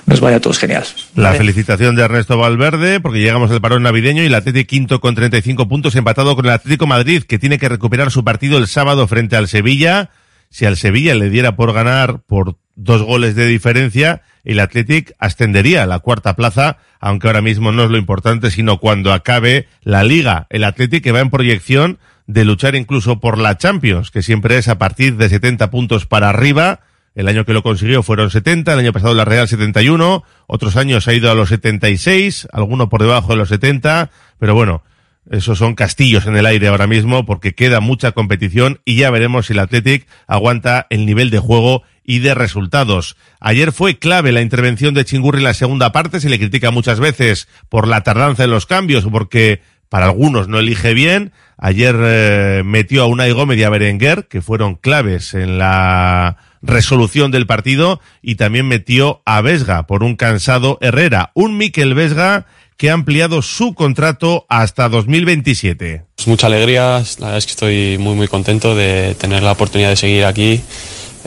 nos 0.06 0.20
vaya 0.20 0.38
a 0.38 0.40
todos 0.40 0.58
genial. 0.58 0.84
La 1.16 1.30
¿Vale? 1.30 1.40
felicitación 1.40 1.96
de 1.96 2.04
Ernesto 2.04 2.38
Valverde, 2.38 3.00
porque 3.00 3.20
llegamos 3.20 3.52
al 3.52 3.62
parón 3.62 3.84
navideño 3.84 4.24
y 4.24 4.28
el 4.28 4.34
Atlético 4.34 4.68
quinto 4.68 5.02
con 5.02 5.16
35 5.16 5.68
puntos, 5.68 5.96
empatado 5.96 6.36
con 6.36 6.46
el 6.46 6.52
Atlético 6.52 6.88
Madrid, 6.88 7.24
que 7.24 7.40
tiene 7.40 7.60
que 7.60 7.70
recuperar 7.70 8.12
su 8.12 8.24
partido 8.24 8.58
el 8.58 8.68
sábado 8.68 9.08
frente 9.08 9.36
al 9.36 9.48
Sevilla. 9.48 10.10
Si 10.56 10.66
al 10.66 10.78
Sevilla 10.78 11.16
le 11.16 11.30
diera 11.30 11.58
por 11.58 11.74
ganar 11.74 12.22
por 12.22 12.56
dos 12.78 13.02
goles 13.02 13.36
de 13.36 13.46
diferencia, 13.46 14.22
el 14.46 14.62
Atlético 14.62 15.12
ascendería 15.20 15.84
a 15.84 15.86
la 15.86 16.00
cuarta 16.00 16.38
plaza, 16.38 16.78
aunque 17.02 17.28
ahora 17.28 17.42
mismo 17.42 17.74
no 17.74 17.84
es 17.84 17.92
lo 17.92 17.98
importante, 17.98 18.50
sino 18.52 18.80
cuando 18.80 19.12
acabe 19.12 19.68
la 19.82 20.06
liga. 20.06 20.48
El 20.50 20.64
Atlético 20.64 21.04
que 21.04 21.12
va 21.12 21.20
en 21.20 21.30
proyección 21.30 22.00
de 22.26 22.46
luchar 22.46 22.76
incluso 22.76 23.20
por 23.20 23.38
la 23.38 23.58
Champions, 23.58 24.12
que 24.12 24.22
siempre 24.22 24.58
es 24.58 24.70
a 24.70 24.78
partir 24.78 25.18
de 25.18 25.28
70 25.28 25.70
puntos 25.72 26.06
para 26.06 26.30
arriba. 26.30 26.80
El 27.16 27.28
año 27.28 27.44
que 27.44 27.52
lo 27.52 27.62
consiguió 27.62 28.02
fueron 28.02 28.32
70, 28.32 28.72
el 28.72 28.80
año 28.80 28.94
pasado 28.94 29.14
la 29.14 29.26
Real 29.26 29.50
71, 29.50 30.24
otros 30.48 30.78
años 30.78 31.06
ha 31.10 31.14
ido 31.14 31.30
a 31.30 31.36
los 31.36 31.50
76, 31.50 32.48
alguno 32.54 32.88
por 32.88 33.02
debajo 33.02 33.34
de 33.34 33.36
los 33.36 33.50
70, 33.50 34.10
pero 34.40 34.56
bueno, 34.56 34.84
esos 35.30 35.58
son 35.58 35.76
castillos 35.76 36.28
en 36.28 36.36
el 36.36 36.46
aire 36.46 36.68
ahora 36.68 36.88
mismo 36.88 37.26
porque 37.26 37.56
queda 37.56 37.80
mucha 37.80 38.12
competición 38.12 38.80
y 38.86 38.96
ya 38.96 39.10
veremos 39.10 39.48
si 39.48 39.54
el 39.54 39.60
Athletic 39.60 40.08
aguanta 40.28 40.88
el 40.90 41.06
nivel 41.06 41.30
de 41.30 41.40
juego 41.40 41.84
y 42.04 42.20
de 42.20 42.36
resultados. 42.36 43.18
Ayer 43.40 43.72
fue 43.72 43.98
clave 43.98 44.32
la 44.32 44.42
intervención 44.42 44.94
de 44.94 45.06
Chingurri 45.06 45.40
en 45.40 45.46
la 45.46 45.54
segunda 45.56 45.92
parte, 45.92 46.20
se 46.20 46.30
le 46.30 46.38
critica 46.38 46.70
muchas 46.70 47.00
veces 47.00 47.48
por 47.70 47.88
la 47.88 48.02
tardanza 48.02 48.44
en 48.44 48.52
los 48.52 48.68
cambios 48.68 49.06
porque 49.06 49.62
para 49.90 50.06
algunos 50.06 50.48
no 50.48 50.60
elige 50.60 50.94
bien. 50.94 51.32
Ayer 51.58 51.96
eh, 51.98 52.64
metió 52.66 53.04
a 53.04 53.08
Unai 53.08 53.32
Gómez 53.32 53.58
y 53.58 53.64
a 53.64 53.70
Berenguer, 53.70 54.28
que 54.28 54.42
fueron 54.42 54.76
claves 54.76 55.34
en 55.34 55.58
la 55.58 56.38
resolución 56.62 57.32
del 57.32 57.46
partido, 57.46 58.02
y 58.22 58.36
también 58.36 58.68
metió 58.68 59.22
a 59.26 59.42
Vesga 59.42 59.88
por 59.88 60.04
un 60.04 60.16
cansado 60.16 60.78
Herrera, 60.82 61.32
un 61.34 61.58
Miquel 61.58 61.94
Vesga 61.94 62.46
que 62.78 62.90
ha 62.90 62.94
ampliado 62.94 63.42
su 63.42 63.74
contrato 63.74 64.46
hasta 64.50 64.90
2027. 64.90 66.04
Pues 66.16 66.28
mucha 66.28 66.48
alegría, 66.48 67.04
la 67.20 67.26
verdad 67.26 67.38
es 67.38 67.46
que 67.46 67.52
estoy 67.52 67.98
muy 67.98 68.16
muy 68.16 68.28
contento 68.28 68.76
de 68.76 69.16
tener 69.16 69.44
la 69.44 69.54
oportunidad 69.54 69.90
de 69.90 69.96
seguir 69.96 70.26
aquí. 70.26 70.62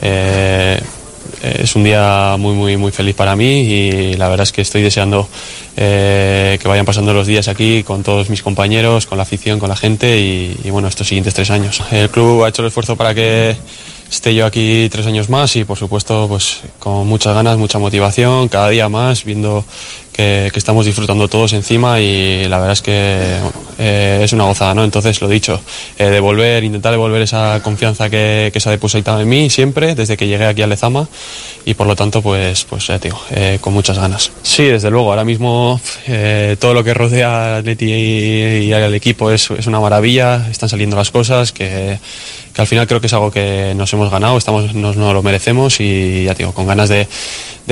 Eh, 0.01 0.79
es 1.43 1.75
un 1.75 1.83
día 1.83 2.35
muy 2.37 2.53
muy 2.55 2.77
muy 2.77 2.91
feliz 2.91 3.15
para 3.15 3.35
mí 3.35 3.61
y 3.61 4.13
la 4.13 4.29
verdad 4.29 4.43
es 4.43 4.51
que 4.51 4.61
estoy 4.61 4.81
deseando 4.81 5.27
eh, 5.77 6.57
que 6.61 6.67
vayan 6.67 6.85
pasando 6.85 7.13
los 7.13 7.27
días 7.27 7.47
aquí 7.47 7.83
con 7.83 8.03
todos 8.03 8.29
mis 8.29 8.43
compañeros, 8.43 9.05
con 9.05 9.17
la 9.17 9.23
afición, 9.23 9.59
con 9.59 9.69
la 9.69 9.75
gente 9.75 10.19
y, 10.19 10.57
y 10.63 10.69
bueno, 10.69 10.87
estos 10.87 11.07
siguientes 11.07 11.33
tres 11.33 11.49
años. 11.49 11.81
El 11.91 12.09
club 12.09 12.43
ha 12.43 12.49
hecho 12.49 12.61
el 12.61 12.67
esfuerzo 12.67 12.95
para 12.95 13.13
que 13.15 13.55
esté 14.09 14.33
yo 14.33 14.45
aquí 14.45 14.89
tres 14.91 15.05
años 15.05 15.29
más 15.29 15.55
y 15.55 15.63
por 15.63 15.77
supuesto 15.77 16.27
pues 16.27 16.61
con 16.79 17.07
muchas 17.07 17.35
ganas, 17.35 17.57
mucha 17.57 17.79
motivación, 17.79 18.47
cada 18.49 18.69
día 18.69 18.89
más, 18.89 19.23
viendo 19.23 19.63
que, 20.11 20.49
que 20.51 20.59
estamos 20.59 20.85
disfrutando 20.85 21.27
todos 21.27 21.53
encima 21.53 21.99
y 22.01 22.45
la 22.49 22.57
verdad 22.57 22.73
es 22.73 22.81
que 22.81 23.37
eh, 23.77 24.19
es 24.21 24.33
una 24.33 24.43
gozada, 24.43 24.73
¿no? 24.73 24.83
Entonces, 24.83 25.21
lo 25.21 25.29
dicho, 25.29 25.61
eh, 25.97 26.09
devolver, 26.09 26.63
intentar 26.65 26.91
devolver 26.91 27.21
esa 27.21 27.61
confianza 27.63 28.09
que, 28.09 28.49
que 28.51 28.59
se 28.59 28.67
ha 28.67 28.71
depositado 28.73 29.21
en 29.21 29.29
mí 29.29 29.49
siempre, 29.49 29.95
desde 29.95 30.17
que 30.17 30.27
llegué 30.27 30.45
aquí 30.45 30.61
a 30.61 30.67
Lezama 30.67 31.07
y 31.65 31.73
por 31.75 31.87
lo 31.87 31.95
tanto, 31.95 32.21
pues, 32.21 32.65
pues 32.65 32.87
ya 32.87 32.99
te 32.99 33.07
digo, 33.07 33.21
eh, 33.31 33.59
con 33.61 33.73
muchas 33.73 33.97
ganas. 33.97 34.31
Sí, 34.43 34.65
desde 34.65 34.91
luego, 34.91 35.09
ahora 35.09 35.23
mismo 35.23 35.79
eh, 36.07 36.57
todo 36.59 36.73
lo 36.73 36.83
que 36.83 36.93
rodea 36.93 37.53
al 37.53 37.59
Atleti 37.61 37.85
y, 37.85 38.65
y 38.65 38.73
al 38.73 38.93
equipo 38.93 39.31
es, 39.31 39.49
es 39.51 39.67
una 39.67 39.79
maravilla, 39.79 40.47
están 40.51 40.67
saliendo 40.67 40.97
las 40.97 41.11
cosas 41.11 41.53
que, 41.53 41.97
al 42.59 42.67
final 42.67 42.87
creo 42.87 42.99
que 42.99 43.07
es 43.07 43.13
algo 43.13 43.31
que 43.31 43.73
nos 43.75 43.91
hemos 43.93 44.11
ganado, 44.11 44.37
estamos, 44.37 44.73
nos, 44.75 44.95
lo 44.95 45.23
merecemos 45.23 45.79
y 45.79 46.25
ya 46.25 46.33
digo, 46.33 46.53
con 46.53 46.67
ganas 46.67 46.89
de, 46.89 47.07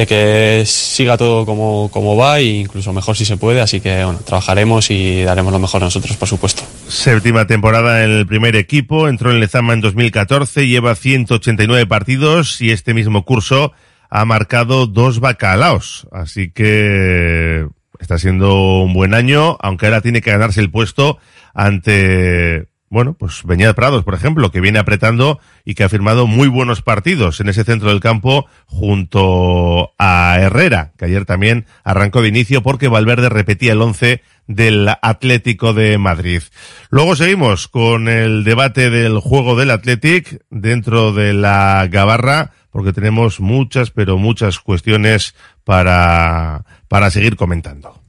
que 0.07 0.63
siga 0.65 1.17
todo 1.17 1.45
como, 1.45 2.15
va 2.15 2.39
e 2.39 2.43
incluso 2.43 2.93
mejor 2.93 3.15
si 3.15 3.25
se 3.25 3.37
puede, 3.37 3.61
así 3.61 3.81
que 3.81 4.03
bueno, 4.03 4.19
trabajaremos 4.25 4.89
y 4.91 5.23
daremos 5.23 5.51
lo 5.51 5.59
mejor 5.59 5.81
nosotros, 5.81 6.15
por 6.17 6.27
supuesto. 6.27 6.63
Séptima 6.87 7.47
temporada 7.47 8.03
en 8.03 8.11
el 8.11 8.27
primer 8.27 8.55
equipo, 8.55 9.07
entró 9.07 9.31
en 9.31 9.39
Lezama 9.39 9.73
en 9.73 9.81
2014, 9.81 10.67
lleva 10.67 10.95
189 10.95 11.85
partidos 11.87 12.61
y 12.61 12.71
este 12.71 12.93
mismo 12.93 13.25
curso 13.25 13.73
ha 14.09 14.23
marcado 14.25 14.87
dos 14.87 15.19
bacalaos, 15.19 16.07
así 16.11 16.51
que 16.51 17.67
está 17.99 18.17
siendo 18.17 18.81
un 18.83 18.93
buen 18.93 19.13
año, 19.13 19.57
aunque 19.59 19.87
ahora 19.87 20.01
tiene 20.01 20.21
que 20.21 20.31
ganarse 20.31 20.61
el 20.61 20.71
puesto 20.71 21.17
ante 21.53 22.67
bueno, 22.89 23.13
pues 23.13 23.43
Beñat 23.43 23.75
Prados, 23.75 24.03
por 24.03 24.13
ejemplo, 24.13 24.49
que 24.51 24.61
viene 24.61 24.79
apretando 24.79 25.39
y 25.65 25.75
que 25.75 25.83
ha 25.83 25.89
firmado 25.89 26.25
muy 26.25 26.47
buenos 26.47 26.81
partidos 26.81 27.41
en 27.41 27.49
ese 27.49 27.65
centro 27.65 27.89
del 27.89 27.99
campo 27.99 28.47
junto 28.65 29.93
a 29.97 30.37
Herrera, 30.39 30.93
que 30.97 31.05
ayer 31.05 31.25
también 31.25 31.65
arrancó 31.83 32.21
de 32.21 32.29
inicio 32.29 32.63
porque 32.63 32.87
Valverde 32.87 33.27
repetía 33.29 33.73
el 33.73 33.81
once 33.81 34.21
del 34.47 34.89
Atlético 35.01 35.73
de 35.73 35.97
Madrid. 35.97 36.41
Luego 36.89 37.17
seguimos 37.17 37.67
con 37.67 38.07
el 38.07 38.45
debate 38.45 38.89
del 38.89 39.19
juego 39.19 39.57
del 39.57 39.71
Athletic 39.71 40.41
dentro 40.49 41.11
de 41.11 41.33
la 41.33 41.87
Gabarra, 41.91 42.51
porque 42.71 42.93
tenemos 42.93 43.41
muchas, 43.41 43.91
pero 43.91 44.17
muchas 44.17 44.59
cuestiones 44.59 45.35
para, 45.65 46.63
para 46.87 47.11
seguir 47.11 47.35
comentando. 47.35 48.01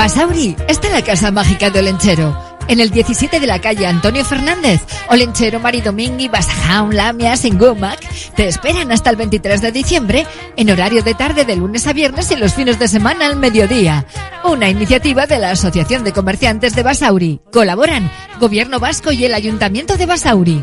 Basauri 0.00 0.56
está 0.66 0.88
la 0.88 1.04
casa 1.04 1.30
mágica 1.30 1.68
del 1.68 1.84
lenchero. 1.84 2.34
en 2.68 2.80
el 2.80 2.88
17 2.88 3.38
de 3.38 3.46
la 3.46 3.60
calle 3.60 3.86
Antonio 3.86 4.24
Fernández, 4.24 4.80
Olenchero, 5.10 5.60
Maridomingui, 5.60 6.28
Basajaun, 6.28 6.96
Lamias, 6.96 7.44
en 7.44 7.58
Gumac. 7.58 8.00
Te 8.34 8.48
esperan 8.48 8.92
hasta 8.92 9.10
el 9.10 9.16
23 9.16 9.60
de 9.60 9.72
diciembre, 9.72 10.26
en 10.56 10.70
horario 10.70 11.02
de 11.02 11.12
tarde 11.12 11.44
de 11.44 11.54
lunes 11.54 11.86
a 11.86 11.92
viernes 11.92 12.30
y 12.30 12.36
los 12.36 12.54
fines 12.54 12.78
de 12.78 12.88
semana 12.88 13.26
al 13.26 13.36
mediodía. 13.36 14.06
Una 14.42 14.70
iniciativa 14.70 15.26
de 15.26 15.38
la 15.38 15.50
Asociación 15.50 16.02
de 16.02 16.14
Comerciantes 16.14 16.74
de 16.74 16.82
Basauri. 16.82 17.42
Colaboran 17.52 18.10
Gobierno 18.38 18.80
Vasco 18.80 19.12
y 19.12 19.26
el 19.26 19.34
Ayuntamiento 19.34 19.98
de 19.98 20.06
Basauri. 20.06 20.62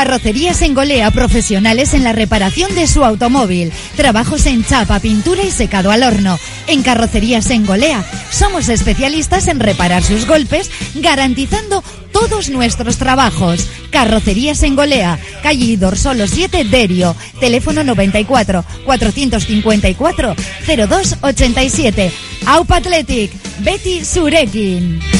Carrocerías 0.00 0.62
en 0.62 0.72
Golea, 0.72 1.10
profesionales 1.10 1.92
en 1.92 2.04
la 2.04 2.14
reparación 2.14 2.74
de 2.74 2.86
su 2.86 3.04
automóvil. 3.04 3.70
Trabajos 3.96 4.46
en 4.46 4.64
chapa, 4.64 4.98
pintura 4.98 5.42
y 5.42 5.50
secado 5.50 5.90
al 5.90 6.02
horno. 6.02 6.38
En 6.68 6.82
Carrocerías 6.82 7.50
en 7.50 7.66
Golea 7.66 8.02
somos 8.30 8.70
especialistas 8.70 9.46
en 9.46 9.60
reparar 9.60 10.02
sus 10.02 10.26
golpes, 10.26 10.70
garantizando 10.94 11.84
todos 12.12 12.48
nuestros 12.48 12.96
trabajos. 12.96 13.68
Carrocerías 13.90 14.62
en 14.62 14.74
Golea, 14.74 15.18
calle 15.42 15.76
Dorsolo 15.76 16.26
7, 16.26 16.64
Derio. 16.64 17.14
Teléfono 17.38 17.84
94 17.84 18.64
454 18.86 20.34
0287. 20.64 22.10
Aupa 22.46 22.76
Athletic, 22.76 23.32
Betty 23.58 24.02
Surekin. 24.02 25.19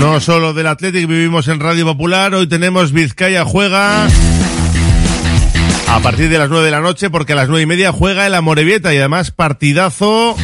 No 0.00 0.20
solo 0.20 0.52
del 0.52 0.66
Athletic 0.66 1.06
vivimos 1.06 1.48
en 1.48 1.60
Radio 1.60 1.84
Popular, 1.86 2.34
hoy 2.34 2.46
tenemos 2.46 2.92
Vizcaya 2.92 3.44
Juega 3.44 4.06
a 5.88 6.00
partir 6.00 6.28
de 6.28 6.38
las 6.38 6.50
9 6.50 6.64
de 6.64 6.70
la 6.70 6.80
noche 6.80 7.10
porque 7.10 7.32
a 7.32 7.36
las 7.36 7.48
nueve 7.48 7.62
y 7.62 7.66
media 7.66 7.92
juega 7.92 8.26
el 8.26 8.34
Amorebieta 8.34 8.92
y 8.92 8.98
además 8.98 9.30
partidazo 9.30 10.36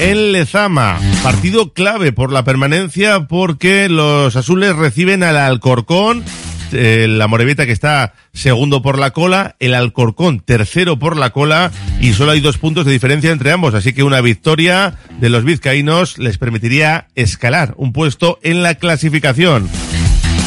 en 0.00 0.32
Lezama. 0.32 0.98
Partido 1.22 1.72
clave 1.72 2.12
por 2.12 2.32
la 2.32 2.44
permanencia 2.44 3.26
porque 3.28 3.88
los 3.88 4.34
azules 4.36 4.74
reciben 4.76 5.22
al 5.22 5.36
Alcorcón 5.36 6.24
el 6.72 7.20
Amorebieta 7.20 7.66
que 7.66 7.72
está 7.72 8.14
segundo 8.32 8.82
por 8.82 8.98
la 8.98 9.10
cola, 9.10 9.56
el 9.58 9.74
Alcorcón 9.74 10.40
tercero 10.40 10.98
por 10.98 11.16
la 11.16 11.30
cola 11.30 11.70
y 12.00 12.12
solo 12.12 12.32
hay 12.32 12.40
dos 12.40 12.58
puntos 12.58 12.86
de 12.86 12.92
diferencia 12.92 13.30
entre 13.30 13.52
ambos, 13.52 13.74
así 13.74 13.92
que 13.92 14.02
una 14.02 14.20
victoria 14.20 14.94
de 15.20 15.28
los 15.28 15.44
vizcaínos 15.44 16.18
les 16.18 16.38
permitiría 16.38 17.08
escalar 17.14 17.74
un 17.76 17.92
puesto 17.92 18.38
en 18.42 18.62
la 18.62 18.74
clasificación. 18.74 19.68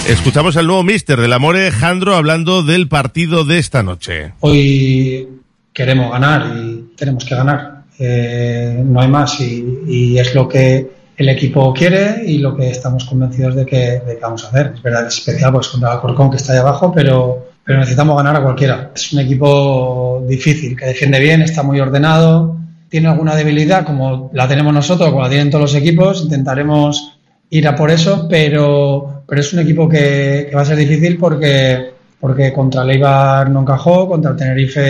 Escuchamos 0.08 0.58
al 0.58 0.68
nuevo 0.68 0.84
mister 0.84 1.20
del 1.20 1.34
Amore, 1.34 1.72
Jandro, 1.72 2.16
hablando 2.16 2.64
del 2.64 2.88
partido 2.88 3.46
de 3.46 3.60
esta 3.60 3.84
noche. 3.84 4.34
Hoy 4.40 5.28
queremos 5.74 6.12
ganar 6.12 6.56
y 6.58 6.96
tenemos 6.96 7.24
que 7.24 7.36
ganar. 7.36 7.84
Eh, 8.00 8.82
no 8.84 9.00
hay 9.00 9.08
más 9.08 9.40
y 9.40 10.18
es 10.18 10.34
lo 10.34 10.48
que 10.48 11.01
el 11.22 11.30
equipo 11.30 11.74
quiere 11.74 12.24
y 12.26 12.40
lo 12.40 12.56
que 12.56 12.70
estamos 12.70 13.06
convencidos 13.06 13.56
de 13.56 13.66
que, 13.66 14.02
vamos 14.22 14.44
a 14.44 14.48
hacer. 14.48 14.74
Es 14.76 14.82
verdad, 14.82 15.08
es 15.08 15.18
especial 15.20 15.54
pues 15.54 15.68
contra 15.68 15.90
el 15.90 15.96
Alcorcón 15.96 16.30
que 16.32 16.38
está 16.38 16.54
ahí 16.54 16.60
abajo, 16.60 16.92
pero, 16.94 17.48
pero 17.64 17.80
necesitamos 17.80 18.18
ganar 18.18 18.36
a 18.36 18.44
cualquiera. 18.44 18.92
Es 18.94 19.14
un 19.14 19.20
equipo 19.20 20.24
difícil, 20.28 20.76
que 20.76 20.86
defiende 20.86 21.20
bien, 21.20 21.42
está 21.42 21.64
muy 21.64 21.80
ordenado, 21.80 22.58
tiene 22.90 23.08
alguna 23.08 23.36
debilidad 23.36 23.86
como 23.86 24.32
la 24.34 24.48
tenemos 24.48 24.74
nosotros, 24.74 25.10
como 25.10 25.22
la 25.22 25.30
tienen 25.30 25.50
todos 25.50 25.72
los 25.72 25.76
equipos, 25.76 26.24
intentaremos 26.24 27.18
ir 27.52 27.68
a 27.68 27.76
por 27.76 27.92
eso, 27.92 28.28
pero, 28.30 29.24
pero 29.28 29.42
es 29.42 29.54
un 29.54 29.60
equipo 29.60 29.88
que, 29.88 30.52
va 30.56 30.62
a 30.62 30.66
ser 30.66 30.78
difícil 30.78 31.18
porque, 31.18 31.92
porque 32.20 32.52
contra 32.52 32.82
el 32.82 32.92
Eibar 32.92 33.50
no 33.50 33.62
encajó, 33.62 34.08
contra 34.10 34.36
Tenerife 34.36 34.82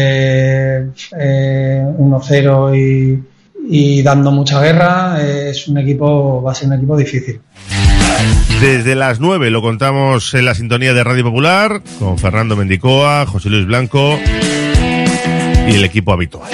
eh, 1.17 1.85
1-0 1.99 2.77
y, 2.77 3.30
y 3.73 4.01
dando 4.01 4.33
mucha 4.33 4.61
guerra, 4.61 5.25
es 5.25 5.65
un 5.69 5.77
equipo, 5.77 6.43
va 6.43 6.51
a 6.51 6.55
ser 6.55 6.67
un 6.67 6.73
equipo 6.73 6.97
difícil. 6.97 7.39
Desde 8.59 8.95
las 8.95 9.21
9 9.21 9.49
lo 9.49 9.61
contamos 9.61 10.33
en 10.33 10.43
la 10.43 10.55
sintonía 10.55 10.93
de 10.93 11.05
Radio 11.05 11.23
Popular 11.23 11.81
con 11.97 12.17
Fernando 12.17 12.57
Mendicoa, 12.57 13.25
José 13.25 13.49
Luis 13.49 13.65
Blanco 13.65 14.19
y 15.69 15.73
el 15.73 15.85
equipo 15.85 16.11
habitual. 16.11 16.51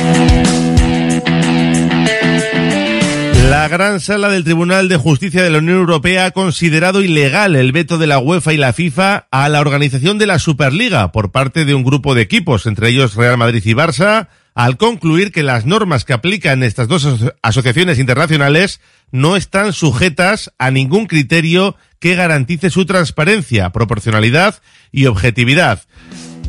La 3.49 3.67
gran 3.67 3.99
sala 3.99 4.30
del 4.30 4.43
Tribunal 4.43 4.88
de 4.88 4.97
Justicia 4.97 5.41
de 5.41 5.49
la 5.49 5.58
Unión 5.58 5.77
Europea 5.77 6.25
ha 6.27 6.32
considerado 6.32 7.01
ilegal 7.01 7.56
el 7.56 7.71
veto 7.71 7.97
de 7.97 8.06
la 8.06 8.19
UEFA 8.19 8.53
y 8.53 8.58
la 8.58 8.73
FIFA 8.73 9.27
a 9.32 9.49
la 9.49 9.62
organización 9.62 10.19
de 10.19 10.27
la 10.27 10.38
Superliga 10.38 11.12
por 11.12 11.32
parte 11.32 11.65
de 11.65 11.73
un 11.73 11.84
grupo 11.84 12.13
de 12.13 12.21
equipos, 12.21 12.67
entre 12.67 12.89
ellos 12.89 13.15
Real 13.15 13.38
Madrid 13.38 13.63
y 13.65 13.73
Barça, 13.73 14.27
al 14.58 14.78
concluir 14.78 15.32
que 15.32 15.43
las 15.43 15.67
normas 15.67 16.04
que 16.04 16.13
aplican 16.13 16.63
estas 16.63 16.88
dos 16.88 17.06
aso 17.06 17.36
asociaciones 17.43 18.00
internacionales 18.00 18.82
no 19.12 19.38
están 19.38 19.72
sujetas 19.72 20.52
a 20.58 20.72
ningún 20.72 21.06
criterio 21.06 21.76
que 22.00 22.15
garantice 22.15 22.72
su 22.72 22.88
transparencia, 22.88 23.70
proporcionalidad 23.70 24.56
y 24.91 25.06
objetividad. 25.06 25.84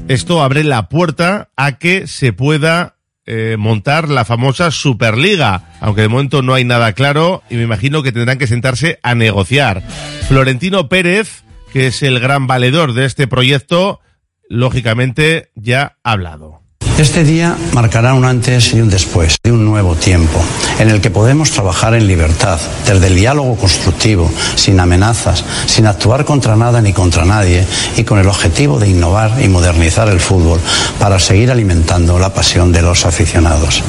Esto 0.09 0.43
abre 0.43 0.65
la 0.65 0.89
puerta 0.89 1.51
a 1.55 1.77
que 1.77 2.07
se 2.07 2.33
pueda 2.33 2.97
eh, 3.27 3.57
montar 3.59 4.09
la 4.09 4.25
famosa 4.25 4.71
Superliga, 4.71 5.75
aunque 5.83 6.01
de 6.01 6.09
momento 6.09 6.41
no 6.41 6.55
hay 6.55 6.65
nada 6.65 6.95
claro 6.95 7.43
y 7.51 7.57
me 7.57 7.65
imagino 7.65 8.03
que 8.03 8.13
tendrán 8.13 8.39
que 8.39 8.47
sentarse 8.47 9.01
a 9.03 9.15
negociar. 9.15 9.87
Florentino 10.29 10.89
Pérez, 10.89 11.45
que 11.75 11.89
es 11.89 12.03
el 12.03 12.21
gran 12.21 12.47
valedor 12.47 12.95
de 12.95 13.05
este 13.05 13.27
proyecto, 13.27 14.01
lógicamente 14.49 15.51
ya 15.57 15.99
ha 16.03 16.13
hablado. 16.13 16.68
Este 16.99 17.23
día 17.23 17.57
marcará 17.75 18.13
un 18.13 18.25
antes 18.25 18.75
y 18.75 18.81
un 18.81 18.91
después 18.91 19.37
de 19.45 19.53
un 19.53 19.65
nuevo 19.65 19.95
tiempo, 19.95 20.41
en 20.81 20.91
el 20.91 21.01
que 21.01 21.13
podemos 21.13 21.53
trabajar 21.53 21.95
en 21.95 22.09
libertad, 22.09 22.59
desde 22.89 23.07
el 23.07 23.15
diálogo 23.15 23.55
constructivo, 23.55 24.29
sin 24.57 24.81
amenazas, 24.81 25.45
sin 25.67 25.87
actuar 25.87 26.25
contra 26.25 26.57
nada 26.57 26.83
ni 26.83 26.93
contra 26.93 27.25
nadie, 27.25 27.65
y 27.97 28.03
con 28.03 28.19
el 28.19 28.27
objetivo 28.27 28.81
de 28.81 28.89
innovar 28.89 29.41
y 29.41 29.47
modernizar 29.47 30.09
el 30.09 30.19
fútbol 30.19 30.61
para 30.99 31.21
seguir 31.21 31.53
alimentando 31.53 32.19
la 32.19 32.35
pasión 32.35 32.73
de 32.73 32.83
los 32.83 33.07
aficionados. 33.07 33.85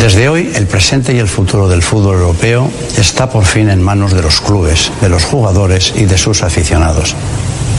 Desde 0.00 0.30
hoy, 0.30 0.52
el 0.54 0.66
presente 0.66 1.14
y 1.14 1.18
el 1.18 1.28
futuro 1.28 1.68
del 1.68 1.82
fútbol 1.82 2.14
europeo 2.14 2.70
está 2.96 3.28
por 3.28 3.44
fin 3.44 3.68
en 3.68 3.82
manos 3.82 4.14
de 4.14 4.22
los 4.22 4.40
clubes, 4.40 4.90
de 5.02 5.10
los 5.10 5.24
jugadores 5.24 5.92
y 5.94 6.06
de 6.06 6.16
sus 6.16 6.42
aficionados. 6.44 7.14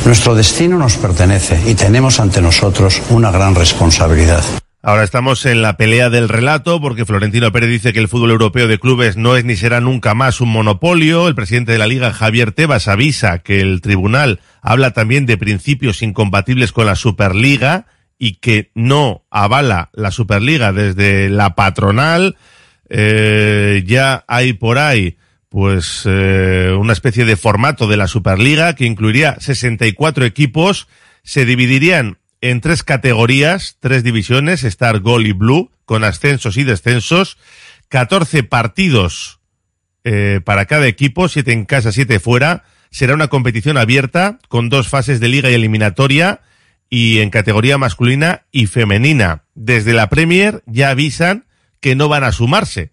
Nuestro 0.05 0.35
destino 0.35 0.77
nos 0.77 0.97
pertenece 0.97 1.59
y 1.67 1.73
tenemos 1.73 2.19
ante 2.19 2.39
nosotros 2.39 3.01
una 3.09 3.31
gran 3.31 3.55
responsabilidad. 3.55 4.43
Ahora 4.83 5.03
estamos 5.03 5.47
en 5.47 5.63
la 5.63 5.77
pelea 5.77 6.11
del 6.11 6.29
relato 6.29 6.79
porque 6.79 7.05
Florentino 7.05 7.51
Pérez 7.51 7.71
dice 7.71 7.91
que 7.91 8.01
el 8.01 8.07
fútbol 8.07 8.29
europeo 8.29 8.67
de 8.67 8.77
clubes 8.77 9.17
no 9.17 9.35
es 9.35 9.45
ni 9.45 9.55
será 9.55 9.81
nunca 9.81 10.13
más 10.13 10.41
un 10.41 10.49
monopolio. 10.49 11.27
El 11.27 11.33
presidente 11.33 11.71
de 11.71 11.79
la 11.79 11.87
liga, 11.87 12.13
Javier 12.13 12.51
Tebas, 12.51 12.87
avisa 12.87 13.39
que 13.39 13.61
el 13.61 13.81
tribunal 13.81 14.41
habla 14.61 14.91
también 14.91 15.25
de 15.25 15.37
principios 15.37 16.03
incompatibles 16.03 16.71
con 16.71 16.85
la 16.85 16.95
Superliga 16.95 17.87
y 18.19 18.35
que 18.35 18.69
no 18.75 19.25
avala 19.31 19.89
la 19.91 20.11
Superliga 20.11 20.71
desde 20.71 21.29
la 21.29 21.55
patronal. 21.55 22.37
Eh, 22.89 23.83
ya 23.87 24.23
hay 24.27 24.53
por 24.53 24.77
ahí 24.77 25.17
pues 25.55 26.03
eh, 26.03 26.75
una 26.77 26.91
especie 26.91 27.23
de 27.23 27.37
formato 27.37 27.87
de 27.87 27.95
la 27.95 28.09
Superliga 28.09 28.75
que 28.75 28.83
incluiría 28.83 29.37
64 29.39 30.25
equipos, 30.25 30.89
se 31.23 31.45
dividirían 31.45 32.17
en 32.41 32.59
tres 32.59 32.83
categorías, 32.83 33.77
tres 33.79 34.03
divisiones, 34.03 34.65
Star, 34.65 34.99
Gold 34.99 35.27
y 35.27 35.31
Blue, 35.31 35.71
con 35.85 36.03
ascensos 36.03 36.57
y 36.57 36.65
descensos, 36.65 37.37
14 37.87 38.43
partidos 38.43 39.39
eh, 40.03 40.41
para 40.43 40.65
cada 40.65 40.87
equipo, 40.87 41.29
siete 41.29 41.53
en 41.53 41.63
casa, 41.63 41.93
siete 41.93 42.19
fuera. 42.19 42.65
Será 42.89 43.13
una 43.13 43.29
competición 43.29 43.77
abierta 43.77 44.39
con 44.49 44.67
dos 44.67 44.89
fases 44.89 45.21
de 45.21 45.29
liga 45.29 45.49
y 45.49 45.53
eliminatoria 45.53 46.41
y 46.89 47.19
en 47.19 47.29
categoría 47.29 47.77
masculina 47.77 48.41
y 48.51 48.67
femenina. 48.67 49.45
Desde 49.53 49.93
la 49.93 50.09
Premier 50.09 50.63
ya 50.65 50.89
avisan 50.89 51.45
que 51.79 51.95
no 51.95 52.09
van 52.09 52.25
a 52.25 52.33
sumarse. 52.33 52.91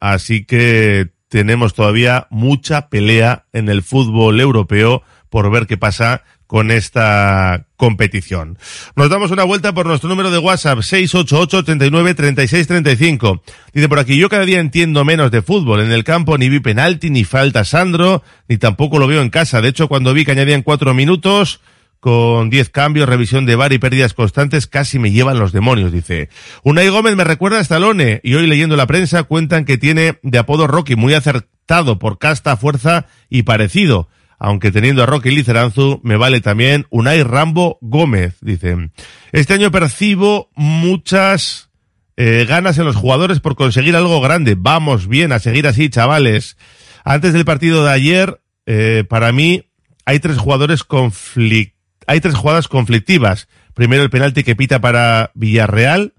Así 0.00 0.46
que 0.46 1.10
tenemos 1.28 1.74
todavía 1.74 2.26
mucha 2.30 2.88
pelea 2.88 3.44
en 3.52 3.68
el 3.68 3.82
fútbol 3.82 4.40
europeo 4.40 5.02
por 5.28 5.50
ver 5.50 5.66
qué 5.66 5.76
pasa 5.76 6.22
con 6.48 6.70
esta 6.70 7.66
competición. 7.76 8.58
Nos 8.96 9.10
damos 9.10 9.30
una 9.30 9.44
vuelta 9.44 9.74
por 9.74 9.84
nuestro 9.84 10.08
número 10.08 10.30
de 10.30 10.38
WhatsApp 10.38 10.78
688-89-3635. 10.78 13.42
Dice 13.74 13.88
por 13.88 13.98
aquí, 13.98 14.16
yo 14.16 14.30
cada 14.30 14.46
día 14.46 14.58
entiendo 14.58 15.04
menos 15.04 15.30
de 15.30 15.42
fútbol. 15.42 15.82
En 15.82 15.92
el 15.92 16.04
campo 16.04 16.38
ni 16.38 16.48
vi 16.48 16.60
penalti, 16.60 17.10
ni 17.10 17.24
falta 17.24 17.64
Sandro, 17.64 18.22
ni 18.48 18.56
tampoco 18.56 18.98
lo 18.98 19.06
veo 19.06 19.20
en 19.20 19.28
casa. 19.28 19.60
De 19.60 19.68
hecho, 19.68 19.88
cuando 19.88 20.14
vi 20.14 20.24
que 20.24 20.32
añadían 20.32 20.62
cuatro 20.62 20.94
minutos, 20.94 21.60
con 22.00 22.50
10 22.50 22.70
cambios, 22.70 23.08
revisión 23.08 23.46
de 23.46 23.56
bar 23.56 23.72
y 23.72 23.78
pérdidas 23.78 24.14
constantes, 24.14 24.66
casi 24.66 24.98
me 24.98 25.10
llevan 25.10 25.38
los 25.38 25.52
demonios, 25.52 25.92
dice. 25.92 26.28
Unai 26.62 26.88
Gómez 26.88 27.16
me 27.16 27.24
recuerda 27.24 27.58
a 27.58 27.62
Stallone 27.62 28.20
y 28.22 28.34
hoy 28.34 28.46
leyendo 28.46 28.76
la 28.76 28.86
prensa 28.86 29.24
cuentan 29.24 29.64
que 29.64 29.78
tiene 29.78 30.18
de 30.22 30.38
apodo 30.38 30.66
Rocky 30.66 30.94
muy 30.96 31.14
acertado 31.14 31.98
por 31.98 32.18
casta, 32.18 32.56
fuerza 32.56 33.06
y 33.28 33.42
parecido. 33.42 34.08
Aunque 34.38 34.70
teniendo 34.70 35.02
a 35.02 35.06
Rocky 35.06 35.30
Liceranzu, 35.30 36.00
me 36.04 36.16
vale 36.16 36.40
también 36.40 36.86
Unai 36.90 37.24
Rambo 37.24 37.78
Gómez, 37.80 38.36
dice. 38.40 38.90
Este 39.32 39.54
año 39.54 39.72
percibo 39.72 40.50
muchas 40.54 41.70
eh, 42.16 42.46
ganas 42.48 42.78
en 42.78 42.84
los 42.84 42.94
jugadores 42.94 43.40
por 43.40 43.56
conseguir 43.56 43.96
algo 43.96 44.20
grande. 44.20 44.54
Vamos 44.56 45.08
bien 45.08 45.32
a 45.32 45.40
seguir 45.40 45.66
así, 45.66 45.88
chavales. 45.88 46.56
Antes 47.04 47.32
del 47.32 47.44
partido 47.44 47.84
de 47.84 47.90
ayer, 47.90 48.40
eh, 48.66 49.04
para 49.08 49.32
mí, 49.32 49.64
hay 50.04 50.20
tres 50.20 50.38
jugadores 50.38 50.84
conflictivos 50.84 51.77
hay 52.08 52.20
tres 52.20 52.34
jugadas 52.34 52.68
conflictivas. 52.68 53.48
Primero 53.74 54.02
el 54.02 54.10
penalti 54.10 54.42
que 54.42 54.56
pita 54.56 54.80
para 54.80 55.30
Villarreal. 55.34 56.14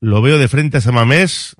Lo 0.00 0.22
veo 0.22 0.38
de 0.38 0.46
frente 0.46 0.78
a 0.78 0.80
Samamés. 0.80 1.56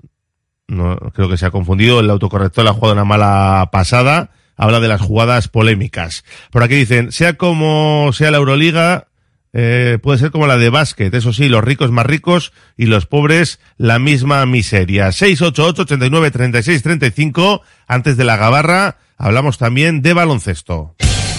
No, 0.69 0.97
creo 1.13 1.29
que 1.29 1.37
se 1.37 1.45
ha 1.45 1.51
confundido. 1.51 1.99
El 1.99 2.09
autocorrector 2.09 2.67
ha 2.67 2.73
jugado 2.73 2.95
una 2.95 3.05
mala 3.05 3.69
pasada. 3.73 4.31
Habla 4.57 4.79
de 4.79 4.87
las 4.87 5.01
jugadas 5.01 5.49
polémicas. 5.49 6.25
Por 6.53 6.63
aquí 6.63 6.77
dicen, 6.77 7.11
sea 7.11 7.35
como 7.35 8.11
sea 8.13 8.31
la 8.31 8.39
Euroliga, 8.39 9.09
eh, 9.53 9.99
puede 10.01 10.19
ser 10.19 10.31
como 10.31 10.47
la 10.47 10.57
de 10.57 10.71
básquet. 10.71 11.13
Eso 11.13 11.33
sí, 11.33 11.49
los 11.49 11.65
ricos 11.65 11.91
más 11.91 12.07
ricos 12.07 12.53
y 12.77 12.87
los 12.87 13.07
pobres 13.07 13.59
la 13.77 13.99
misma 13.99 14.47
miseria. 14.47 15.11
688 15.11 15.83
89 15.83 16.31
36 16.31 16.83
35. 16.83 17.61
Antes 17.89 18.17
de 18.17 18.25
la 18.25 18.37
gabarra, 18.37 18.99
hablamos 19.19 19.59
también 19.59 20.01
de 20.01 20.13
baloncesto. 20.15 20.95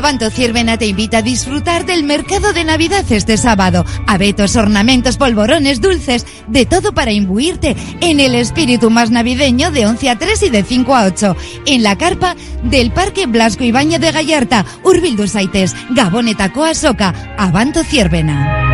Avanto 0.00 0.30
Ciervena 0.30 0.78
te 0.78 0.86
invita 0.86 1.18
a 1.18 1.22
disfrutar 1.22 1.84
del 1.84 2.04
mercado 2.04 2.54
de 2.54 2.64
Navidad 2.64 3.04
este 3.10 3.36
sábado. 3.36 3.84
Abetos, 4.06 4.56
ornamentos, 4.56 5.18
polvorones, 5.18 5.82
dulces, 5.82 6.26
de 6.46 6.64
todo 6.64 6.94
para 6.94 7.12
imbuirte 7.12 7.76
en 8.00 8.18
el 8.18 8.34
espíritu 8.34 8.88
más 8.88 9.10
navideño 9.10 9.70
de 9.70 9.84
11 9.84 10.08
a 10.08 10.16
3 10.16 10.42
y 10.44 10.48
de 10.48 10.62
5 10.62 10.96
a 10.96 11.04
8. 11.04 11.36
En 11.66 11.82
la 11.82 11.98
carpa 11.98 12.34
del 12.62 12.92
Parque 12.92 13.26
Blasco 13.26 13.62
Ibaña 13.62 13.98
de 13.98 14.10
Gallarta, 14.10 14.64
Urbildusaites, 14.84 15.76
Gabonetacoa 15.90 16.72
Soca, 16.72 17.34
Avanto 17.36 17.84
Ciervena. 17.84 18.69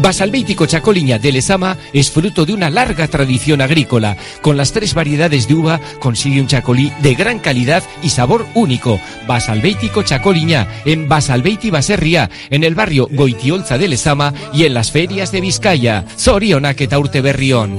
Basalbéitico 0.00 0.64
Chacoliña 0.64 1.18
de 1.18 1.30
Lezama 1.30 1.76
es 1.92 2.10
fruto 2.10 2.46
de 2.46 2.54
una 2.54 2.70
larga 2.70 3.06
tradición 3.06 3.60
agrícola. 3.60 4.16
Con 4.40 4.56
las 4.56 4.72
tres 4.72 4.94
variedades 4.94 5.46
de 5.46 5.54
uva 5.54 5.80
consigue 5.98 6.40
un 6.40 6.46
chacolí 6.46 6.90
de 7.02 7.14
gran 7.14 7.38
calidad 7.38 7.82
y 8.02 8.08
sabor 8.08 8.46
único. 8.54 8.98
Basalbéitico 9.26 10.02
Chacoliña 10.02 10.66
en 10.86 11.06
Basalbeiti 11.06 11.70
Baserria, 11.70 12.30
en 12.48 12.64
el 12.64 12.74
barrio 12.74 13.08
Goitiolza 13.10 13.76
de 13.76 13.88
Lezama 13.88 14.32
y 14.54 14.64
en 14.64 14.72
las 14.74 14.90
ferias 14.90 15.32
de 15.32 15.42
Vizcaya. 15.42 16.06
Zorionak 16.16 16.80
eta 16.80 16.98
urte 16.98 17.20
berrión. 17.20 17.78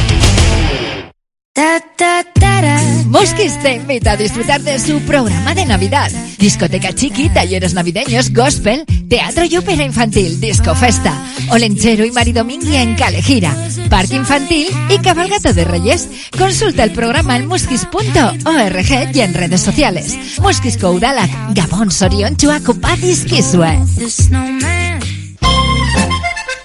Mosquis 3.05 3.59
te 3.61 3.75
invita 3.75 4.13
a 4.13 4.17
disfrutar 4.17 4.61
de 4.61 4.79
su 4.79 4.99
programa 5.01 5.53
de 5.53 5.65
Navidad. 5.65 6.09
Discoteca 6.39 6.93
chiqui, 6.93 7.29
talleres 7.29 7.73
navideños, 7.73 8.31
gospel, 8.31 8.85
teatro 9.09 9.43
y 9.43 9.57
ópera 9.57 9.83
infantil, 9.83 10.39
disco 10.39 10.73
festa, 10.75 11.13
Olenchero 11.49 12.05
y 12.05 12.11
Maridomingui 12.11 12.75
en 12.77 12.95
Calejira, 12.95 13.55
parque 13.89 14.15
infantil 14.15 14.67
y 14.89 14.97
cabalgata 14.99 15.51
de 15.51 15.65
reyes. 15.65 16.07
Consulta 16.37 16.83
el 16.83 16.91
programa 16.91 17.35
en 17.35 17.47
muskis.org 17.47 19.15
y 19.15 19.19
en 19.19 19.33
redes 19.33 19.61
sociales. 19.61 20.17
Muskis 20.39 20.77
Koudalak, 20.77 21.29
Gabón 21.53 21.91
Sorion 21.91 22.37
Chuacupatis 22.37 23.25
Kisue. 23.25 23.77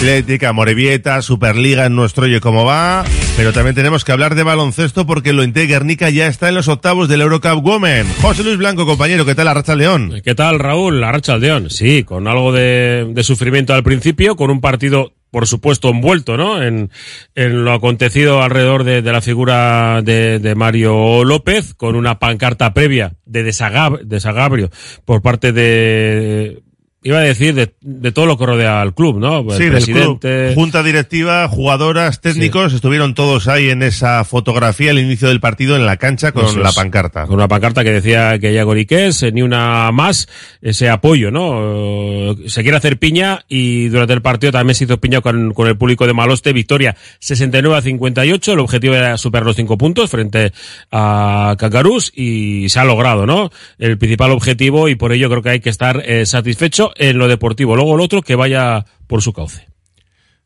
Atlética, 0.00 0.54
Morevieta, 0.54 1.20
Superliga 1.20 1.84
en 1.84 1.94
nuestro 1.94 2.24
Oye 2.24 2.40
Cómo 2.40 2.64
Va. 2.64 3.04
Pero 3.36 3.52
también 3.52 3.74
tenemos 3.74 4.02
que 4.02 4.12
hablar 4.12 4.34
de 4.34 4.42
baloncesto 4.42 5.06
porque 5.06 5.34
lo 5.34 5.44
Guernica 5.44 6.08
ya 6.08 6.26
está 6.26 6.48
en 6.48 6.54
los 6.54 6.68
octavos 6.68 7.06
del 7.06 7.20
Eurocup 7.20 7.62
Women. 7.62 8.06
José 8.22 8.42
Luis 8.42 8.56
Blanco, 8.56 8.86
compañero, 8.86 9.26
¿qué 9.26 9.34
tal 9.34 9.48
Arracha 9.48 9.74
León? 9.74 10.22
¿Qué 10.24 10.34
tal, 10.34 10.58
Raúl? 10.58 11.04
Arracha 11.04 11.36
León, 11.36 11.68
sí, 11.68 12.04
con 12.04 12.28
algo 12.28 12.50
de, 12.50 13.12
sufrimiento 13.22 13.74
al 13.74 13.82
principio, 13.82 14.36
con 14.36 14.50
un 14.50 14.62
partido 14.62 15.12
por 15.30 15.46
supuesto, 15.46 15.90
envuelto, 15.90 16.38
¿no? 16.38 16.62
En, 16.62 16.90
lo 17.34 17.72
acontecido 17.74 18.42
alrededor 18.42 18.84
de, 18.84 19.02
la 19.02 19.20
figura 19.20 20.00
de, 20.02 20.38
de, 20.38 20.54
Mario 20.54 21.24
López, 21.24 21.74
con 21.74 21.94
una 21.94 22.18
pancarta 22.18 22.72
previa 22.72 23.12
de 23.26 23.42
desagab, 23.42 24.00
desagabrio 24.00 24.70
por 25.04 25.20
parte 25.20 25.52
de 25.52 26.62
iba 27.02 27.18
a 27.18 27.22
decir 27.22 27.54
de, 27.54 27.72
de, 27.80 28.12
todo 28.12 28.26
lo 28.26 28.36
que 28.36 28.44
rodea 28.44 28.82
al 28.82 28.94
club, 28.94 29.18
¿no? 29.18 29.40
El 29.40 29.58
sí, 29.58 29.70
presidente. 29.70 30.28
Del 30.28 30.46
club. 30.48 30.54
Junta 30.54 30.82
directiva, 30.82 31.48
jugadoras, 31.48 32.20
técnicos, 32.20 32.72
sí. 32.72 32.76
estuvieron 32.76 33.14
todos 33.14 33.48
ahí 33.48 33.70
en 33.70 33.82
esa 33.82 34.22
fotografía 34.24 34.90
al 34.90 34.98
inicio 34.98 35.28
del 35.28 35.40
partido 35.40 35.76
en 35.76 35.86
la 35.86 35.96
cancha 35.96 36.32
con 36.32 36.62
la 36.62 36.72
pancarta. 36.72 37.26
Con 37.26 37.36
una 37.36 37.48
pancarta 37.48 37.84
que 37.84 37.92
decía 37.92 38.38
que 38.38 38.52
ya 38.52 38.64
Goriqués, 38.64 39.24
ni 39.32 39.40
una 39.40 39.90
más, 39.92 40.28
ese 40.60 40.90
apoyo, 40.90 41.30
¿no? 41.30 42.36
Se 42.46 42.62
quiere 42.62 42.76
hacer 42.76 42.98
piña 42.98 43.44
y 43.48 43.88
durante 43.88 44.12
el 44.12 44.22
partido 44.22 44.52
también 44.52 44.74
se 44.74 44.84
hizo 44.84 45.00
piña 45.00 45.22
con, 45.22 45.54
con 45.54 45.68
el 45.68 45.78
público 45.78 46.06
de 46.06 46.12
Maloste, 46.12 46.52
victoria 46.52 46.96
69 47.20 47.78
a 47.78 47.82
58, 47.82 48.52
el 48.52 48.58
objetivo 48.58 48.94
era 48.94 49.16
superar 49.16 49.46
los 49.46 49.56
cinco 49.56 49.78
puntos 49.78 50.10
frente 50.10 50.52
a 50.92 51.56
Cacarús 51.58 52.12
y 52.14 52.68
se 52.68 52.78
ha 52.78 52.84
logrado, 52.84 53.24
¿no? 53.24 53.50
El 53.78 53.96
principal 53.96 54.32
objetivo 54.32 54.88
y 54.88 54.96
por 54.96 55.12
ello 55.12 55.30
creo 55.30 55.42
que 55.42 55.50
hay 55.50 55.60
que 55.60 55.70
estar 55.70 56.02
eh, 56.04 56.26
satisfecho 56.26 56.89
en 56.96 57.18
lo 57.18 57.28
deportivo. 57.28 57.76
Luego 57.76 57.94
el 57.94 58.00
otro 58.00 58.22
que 58.22 58.34
vaya 58.34 58.84
por 59.06 59.22
su 59.22 59.32
cauce. 59.32 59.66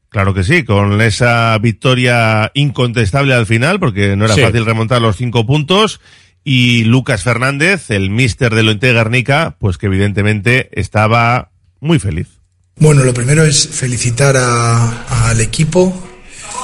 Claro 0.09 0.33
que 0.33 0.45
sí, 0.45 0.65
con 0.65 1.01
esa 1.01 1.59
victoria 1.59 2.53
incontestable 2.55 3.35
al 3.35 3.47
final, 3.47 3.81
porque 3.81 4.15
no 4.15 4.27
era 4.27 4.35
sí. 4.35 4.43
fácil 4.43 4.65
remontar 4.65 5.03
los 5.03 5.17
cinco 5.17 5.45
puntos. 5.45 6.01
Y 6.45 6.85
Lucas 6.85 7.23
Fernández, 7.23 7.91
el 7.91 8.11
mister 8.11 8.55
de 8.55 8.63
Lointe 8.63 8.93
Garnica, 8.93 9.57
pues 9.59 9.77
que 9.77 9.87
evidentemente 9.87 10.69
estaba 10.79 11.51
muy 11.81 11.99
feliz. 11.99 12.29
Bueno, 12.77 13.03
lo 13.03 13.15
primero 13.15 13.45
es 13.45 13.69
felicitar 13.69 14.37
a, 14.37 15.29
al 15.29 15.41
equipo, 15.41 15.93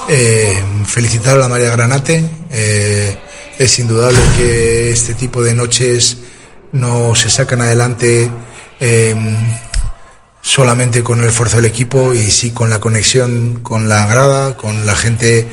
eh, 0.08 0.62
felicitar 0.84 1.36
a 1.36 1.40
la 1.40 1.48
María 1.48 1.70
Granate. 1.70 2.24
Eh, 2.52 3.16
es 3.58 3.78
indudable 3.78 4.18
que 4.36 4.90
este 4.90 5.14
tipo 5.14 5.42
de 5.42 5.54
noches 5.54 6.18
no 6.72 7.14
se 7.14 7.30
sacan 7.30 7.62
adelante 7.62 8.30
eh, 8.80 9.14
solamente 10.42 11.02
con 11.02 11.20
el 11.20 11.28
esfuerzo 11.28 11.56
del 11.56 11.66
equipo 11.66 12.14
y 12.14 12.30
sí 12.30 12.50
con 12.50 12.70
la 12.70 12.80
conexión 12.80 13.60
con 13.62 13.88
la 13.88 14.06
grada, 14.06 14.56
con 14.56 14.86
la 14.86 14.94
gente 14.94 15.48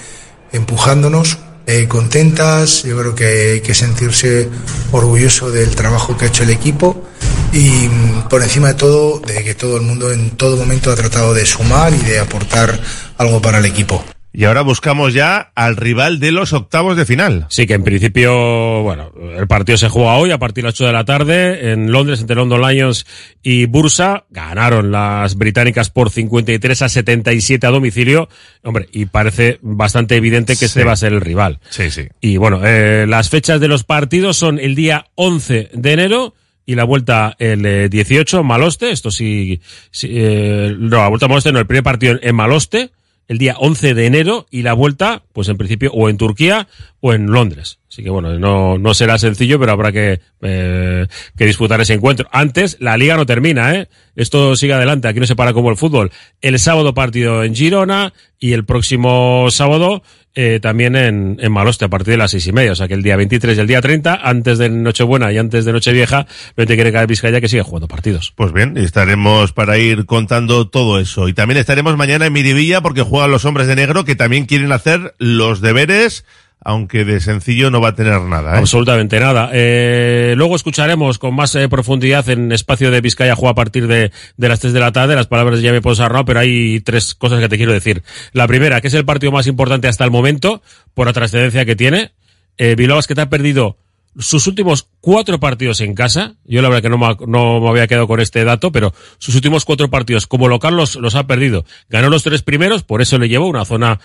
empujándonos, 0.51 1.37
eh, 1.65 1.87
contentas. 1.87 2.83
Yo 2.83 2.97
creo 2.97 3.15
que 3.15 3.51
hay 3.53 3.61
que 3.61 3.73
sentirse 3.73 4.49
orgulloso 4.91 5.51
del 5.51 5.75
trabajo 5.75 6.17
que 6.17 6.25
ha 6.25 6.27
hecho 6.29 6.43
el 6.43 6.49
equipo 6.49 7.03
y 7.51 7.87
por 8.29 8.43
encima 8.43 8.69
de 8.69 8.73
todo, 8.75 9.19
de 9.19 9.43
que 9.43 9.55
todo 9.55 9.77
el 9.77 9.83
mundo 9.83 10.11
en 10.11 10.31
todo 10.31 10.57
momento 10.57 10.91
ha 10.91 10.95
tratado 10.95 11.33
de 11.33 11.45
sumar 11.45 11.93
y 11.93 11.99
de 11.99 12.19
aportar 12.19 12.79
algo 13.17 13.41
para 13.41 13.59
el 13.59 13.65
equipo. 13.65 14.03
Y 14.37 14.45
ahora 14.45 14.61
buscamos 14.61 15.15
ya 15.15 15.51
al 15.55 15.75
rival 15.75 16.19
de 16.19 16.31
los 16.31 16.53
octavos 16.53 16.95
de 16.95 17.07
final. 17.07 17.47
Sí, 17.49 17.65
que 17.65 17.73
en 17.73 17.83
principio, 17.83 18.83
bueno, 18.83 19.11
el 19.35 19.47
partido 19.47 19.79
se 19.79 19.89
juega 19.89 20.13
hoy 20.13 20.29
a 20.29 20.37
partir 20.37 20.63
de 20.63 20.67
las 20.67 20.75
8 20.75 20.85
de 20.85 20.93
la 20.93 21.05
tarde 21.05 21.71
en 21.71 21.91
Londres 21.91 22.21
entre 22.21 22.35
London 22.35 22.61
Lions 22.61 23.07
y 23.41 23.65
Bursa. 23.65 24.25
Ganaron 24.29 24.91
las 24.91 25.37
británicas 25.37 25.89
por 25.89 26.11
53 26.11 26.83
a 26.83 26.87
77 26.87 27.65
a 27.65 27.71
domicilio. 27.71 28.29
Hombre, 28.61 28.87
y 28.91 29.07
parece 29.07 29.57
bastante 29.63 30.17
evidente 30.17 30.53
que 30.53 30.59
sí. 30.59 30.65
este 30.65 30.83
va 30.83 30.91
a 30.91 30.97
ser 30.97 31.13
el 31.13 31.21
rival. 31.21 31.59
Sí, 31.71 31.89
sí. 31.89 32.03
Y 32.21 32.37
bueno, 32.37 32.61
eh, 32.63 33.07
las 33.07 33.29
fechas 33.29 33.59
de 33.59 33.67
los 33.69 33.85
partidos 33.85 34.37
son 34.37 34.59
el 34.59 34.75
día 34.75 35.07
11 35.15 35.71
de 35.73 35.93
enero 35.93 36.35
y 36.63 36.75
la 36.75 36.83
vuelta 36.83 37.35
el 37.39 37.65
eh, 37.65 37.89
18 37.89 38.43
Maloste. 38.43 38.91
Esto 38.91 39.09
sí, 39.09 39.61
sí 39.89 40.09
eh, 40.11 40.75
no, 40.77 40.97
la 40.97 41.07
vuelta 41.07 41.25
a 41.25 41.29
Maloste 41.29 41.51
no, 41.51 41.57
el 41.57 41.65
primer 41.65 41.83
partido 41.83 42.19
en 42.21 42.35
Maloste 42.35 42.91
el 43.27 43.37
día 43.37 43.55
11 43.59 43.93
de 43.93 44.05
enero 44.05 44.45
y 44.49 44.61
la 44.61 44.73
vuelta, 44.73 45.23
pues 45.33 45.49
en 45.49 45.57
principio, 45.57 45.91
o 45.93 46.09
en 46.09 46.17
Turquía 46.17 46.67
o 47.01 47.13
en 47.13 47.27
Londres. 47.27 47.79
Así 47.89 48.03
que 48.03 48.09
bueno, 48.09 48.37
no, 48.37 48.77
no 48.77 48.93
será 48.93 49.17
sencillo, 49.17 49.59
pero 49.59 49.71
habrá 49.71 49.91
que, 49.91 50.19
eh, 50.41 51.07
que 51.35 51.45
disputar 51.45 51.81
ese 51.81 51.93
encuentro. 51.93 52.27
Antes, 52.31 52.77
la 52.79 52.97
liga 52.97 53.17
no 53.17 53.25
termina, 53.25 53.75
¿eh? 53.75 53.87
Esto 54.15 54.55
sigue 54.55 54.73
adelante, 54.73 55.07
aquí 55.07 55.19
no 55.19 55.25
se 55.25 55.35
para 55.35 55.53
como 55.53 55.71
el 55.71 55.77
fútbol. 55.77 56.11
El 56.41 56.59
sábado 56.59 56.93
partido 56.93 57.43
en 57.43 57.55
Girona 57.55 58.13
y 58.39 58.53
el 58.53 58.65
próximo 58.65 59.47
sábado 59.49 60.03
eh, 60.39 60.59
también 60.61 60.95
en, 60.95 61.37
en 61.41 61.51
Maloste 61.51 61.85
a 61.85 61.87
partir 61.87 62.11
de 62.11 62.17
las 62.17 62.29
seis 62.29 62.45
y 62.45 62.51
media. 62.51 62.73
O 62.73 62.75
sea 62.75 62.87
que 62.87 62.93
el 62.93 63.01
día 63.01 63.15
23 63.15 63.57
y 63.57 63.59
el 63.59 63.65
día 63.65 63.81
30, 63.81 64.19
antes 64.21 64.59
de 64.59 64.69
Nochebuena 64.69 65.31
y 65.31 65.39
antes 65.39 65.65
de 65.65 65.73
Nochevieja, 65.73 66.27
no 66.55 66.65
te 66.67 66.75
quiere 66.75 66.91
caer 66.91 67.07
Vizcaya 67.07 67.41
que 67.41 67.49
sigue 67.49 67.63
jugando 67.63 67.87
partidos. 67.87 68.33
Pues 68.35 68.53
bien, 68.53 68.77
estaremos 68.77 69.51
para 69.51 69.79
ir 69.79 70.05
contando 70.05 70.67
todo 70.69 70.99
eso. 70.99 71.27
Y 71.27 71.33
también 71.33 71.57
estaremos 71.57 71.97
mañana 71.97 72.27
en 72.27 72.33
Miribilla 72.33 72.81
porque 72.81 73.01
juegan 73.01 73.31
los 73.31 73.45
hombres 73.45 73.65
de 73.65 73.75
negro 73.75 74.05
que 74.05 74.15
también 74.15 74.45
quieren 74.45 74.71
hacer 74.71 75.15
los 75.17 75.59
deberes 75.59 76.23
aunque 76.67 77.05
de 77.05 77.21
sencillo 77.21 77.71
no 77.71 77.79
va 77.79 77.89
a 77.89 77.95
tener 77.95 78.19
nada. 78.19 78.55
¿eh? 78.55 78.57
Absolutamente 78.57 79.21
nada. 79.21 79.49
Eh, 79.53 80.33
luego 80.35 80.57
escucharemos 80.57 81.17
con 81.17 81.33
más 81.33 81.55
eh, 81.55 81.69
profundidad 81.69 82.27
en 82.27 82.51
espacio 82.51 82.91
de 82.91 82.99
Vizcaya 82.99 83.37
Juega 83.37 83.51
a 83.51 83.55
partir 83.55 83.87
de, 83.87 84.11
de, 84.35 84.49
las 84.49 84.59
3 84.59 84.73
de 84.73 84.79
la 84.81 84.91
tarde 84.91 85.15
las 85.15 85.27
palabras 85.27 85.61
de 85.61 85.65
Jaime 85.65 85.81
Ponsarnau, 85.81 86.25
pero 86.25 86.41
hay 86.41 86.81
tres 86.81 87.15
cosas 87.15 87.39
que 87.39 87.47
te 87.47 87.55
quiero 87.55 87.71
decir. 87.71 88.03
La 88.33 88.47
primera, 88.47 88.81
que 88.81 88.89
es 88.89 88.93
el 88.95 89.05
partido 89.05 89.31
más 89.31 89.47
importante 89.47 89.87
hasta 89.87 90.03
el 90.03 90.11
momento, 90.11 90.61
por 90.93 91.07
la 91.07 91.13
trascendencia 91.13 91.63
que 91.63 91.77
tiene. 91.77 92.11
Eh, 92.57 92.75
Bilbao 92.75 92.99
que 93.07 93.15
te 93.15 93.21
ha 93.21 93.29
perdido 93.29 93.77
sus 94.19 94.45
últimos 94.47 94.89
cuatro 94.99 95.39
partidos 95.39 95.79
en 95.79 95.93
casa, 95.95 96.35
yo 96.43 96.61
la 96.61 96.67
verdad 96.67 96.81
que 96.81 96.89
no 96.89 96.97
me, 96.97 97.15
no 97.27 97.61
me 97.61 97.69
había 97.69 97.87
quedado 97.87 98.07
con 98.07 98.19
este 98.19 98.43
dato, 98.43 98.73
pero 98.73 98.93
sus 99.19 99.35
últimos 99.35 99.63
cuatro 99.63 99.89
partidos 99.89 100.27
como 100.27 100.49
local 100.49 100.75
los, 100.75 100.97
los 100.97 101.15
ha 101.15 101.27
perdido. 101.27 101.63
Ganó 101.87 102.09
los 102.09 102.23
tres 102.23 102.41
primeros, 102.41 102.83
por 102.83 103.01
eso 103.01 103.17
le 103.19 103.29
llevó 103.29 103.47
una 103.47 103.63
zona 103.63 104.01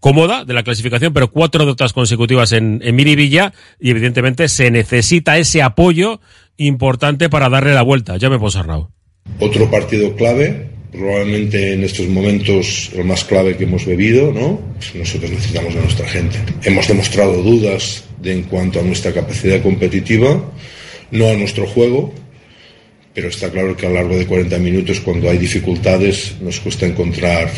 cómoda 0.00 0.44
de 0.44 0.54
la 0.54 0.62
clasificación, 0.62 1.12
pero 1.12 1.30
cuatro 1.30 1.64
derrotas 1.64 1.92
consecutivas 1.92 2.52
en, 2.52 2.80
en 2.82 2.94
Miribilla 2.94 3.52
y 3.80 3.90
evidentemente 3.90 4.48
se 4.48 4.70
necesita 4.70 5.38
ese 5.38 5.62
apoyo 5.62 6.20
importante 6.56 7.28
para 7.28 7.48
darle 7.48 7.74
la 7.74 7.82
vuelta. 7.82 8.16
Ya 8.16 8.30
me 8.30 8.38
puedo 8.38 8.58
Arnau. 8.58 8.90
Otro 9.40 9.70
partido 9.70 10.14
clave, 10.14 10.70
probablemente 10.92 11.74
en 11.74 11.84
estos 11.84 12.08
momentos 12.08 12.90
el 12.94 13.04
más 13.04 13.24
clave 13.24 13.56
que 13.56 13.64
hemos 13.64 13.84
bebido, 13.84 14.32
¿no? 14.32 14.60
Pues 14.76 14.94
nosotros 14.94 15.30
necesitamos 15.30 15.74
de 15.74 15.80
nuestra 15.80 16.08
gente. 16.08 16.38
Hemos 16.62 16.88
demostrado 16.88 17.42
dudas 17.42 18.04
de, 18.20 18.32
en 18.32 18.42
cuanto 18.44 18.80
a 18.80 18.82
nuestra 18.82 19.12
capacidad 19.12 19.62
competitiva, 19.62 20.42
no 21.10 21.28
a 21.28 21.34
nuestro 21.34 21.66
juego, 21.66 22.14
pero 23.14 23.28
está 23.28 23.50
claro 23.50 23.76
que 23.76 23.86
a 23.86 23.88
lo 23.88 23.96
largo 23.96 24.16
de 24.16 24.26
40 24.26 24.58
minutos, 24.58 25.00
cuando 25.00 25.28
hay 25.28 25.38
dificultades, 25.38 26.36
nos 26.40 26.60
cuesta 26.60 26.86
encontrar, 26.86 27.50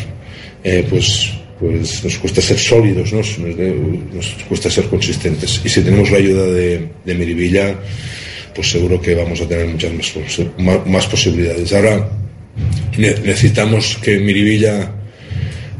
eh, 0.63 0.85
pues, 0.89 1.31
pues 1.59 2.03
nos 2.03 2.17
cuesta 2.17 2.41
ser 2.41 2.57
sólidos, 2.57 3.11
¿no? 3.11 3.19
nos 3.19 4.27
cuesta 4.47 4.69
ser 4.69 4.85
consistentes. 4.85 5.61
Y 5.63 5.69
si 5.69 5.81
tenemos 5.81 6.09
la 6.09 6.17
ayuda 6.17 6.45
de, 6.45 6.89
Miribilla, 7.05 7.75
pues 8.55 8.71
seguro 8.71 9.01
que 9.01 9.13
vamos 9.13 9.41
a 9.41 9.47
tener 9.47 9.67
muchas 9.67 9.91
más, 10.57 10.87
más 10.87 11.05
posibilidades. 11.07 11.73
Ahora 11.73 12.09
necesitamos 12.97 13.97
que 14.01 14.19
Miribilla 14.19 14.91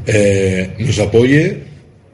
eh, 0.05 0.75
nos 0.79 0.99
apoye 0.99 1.63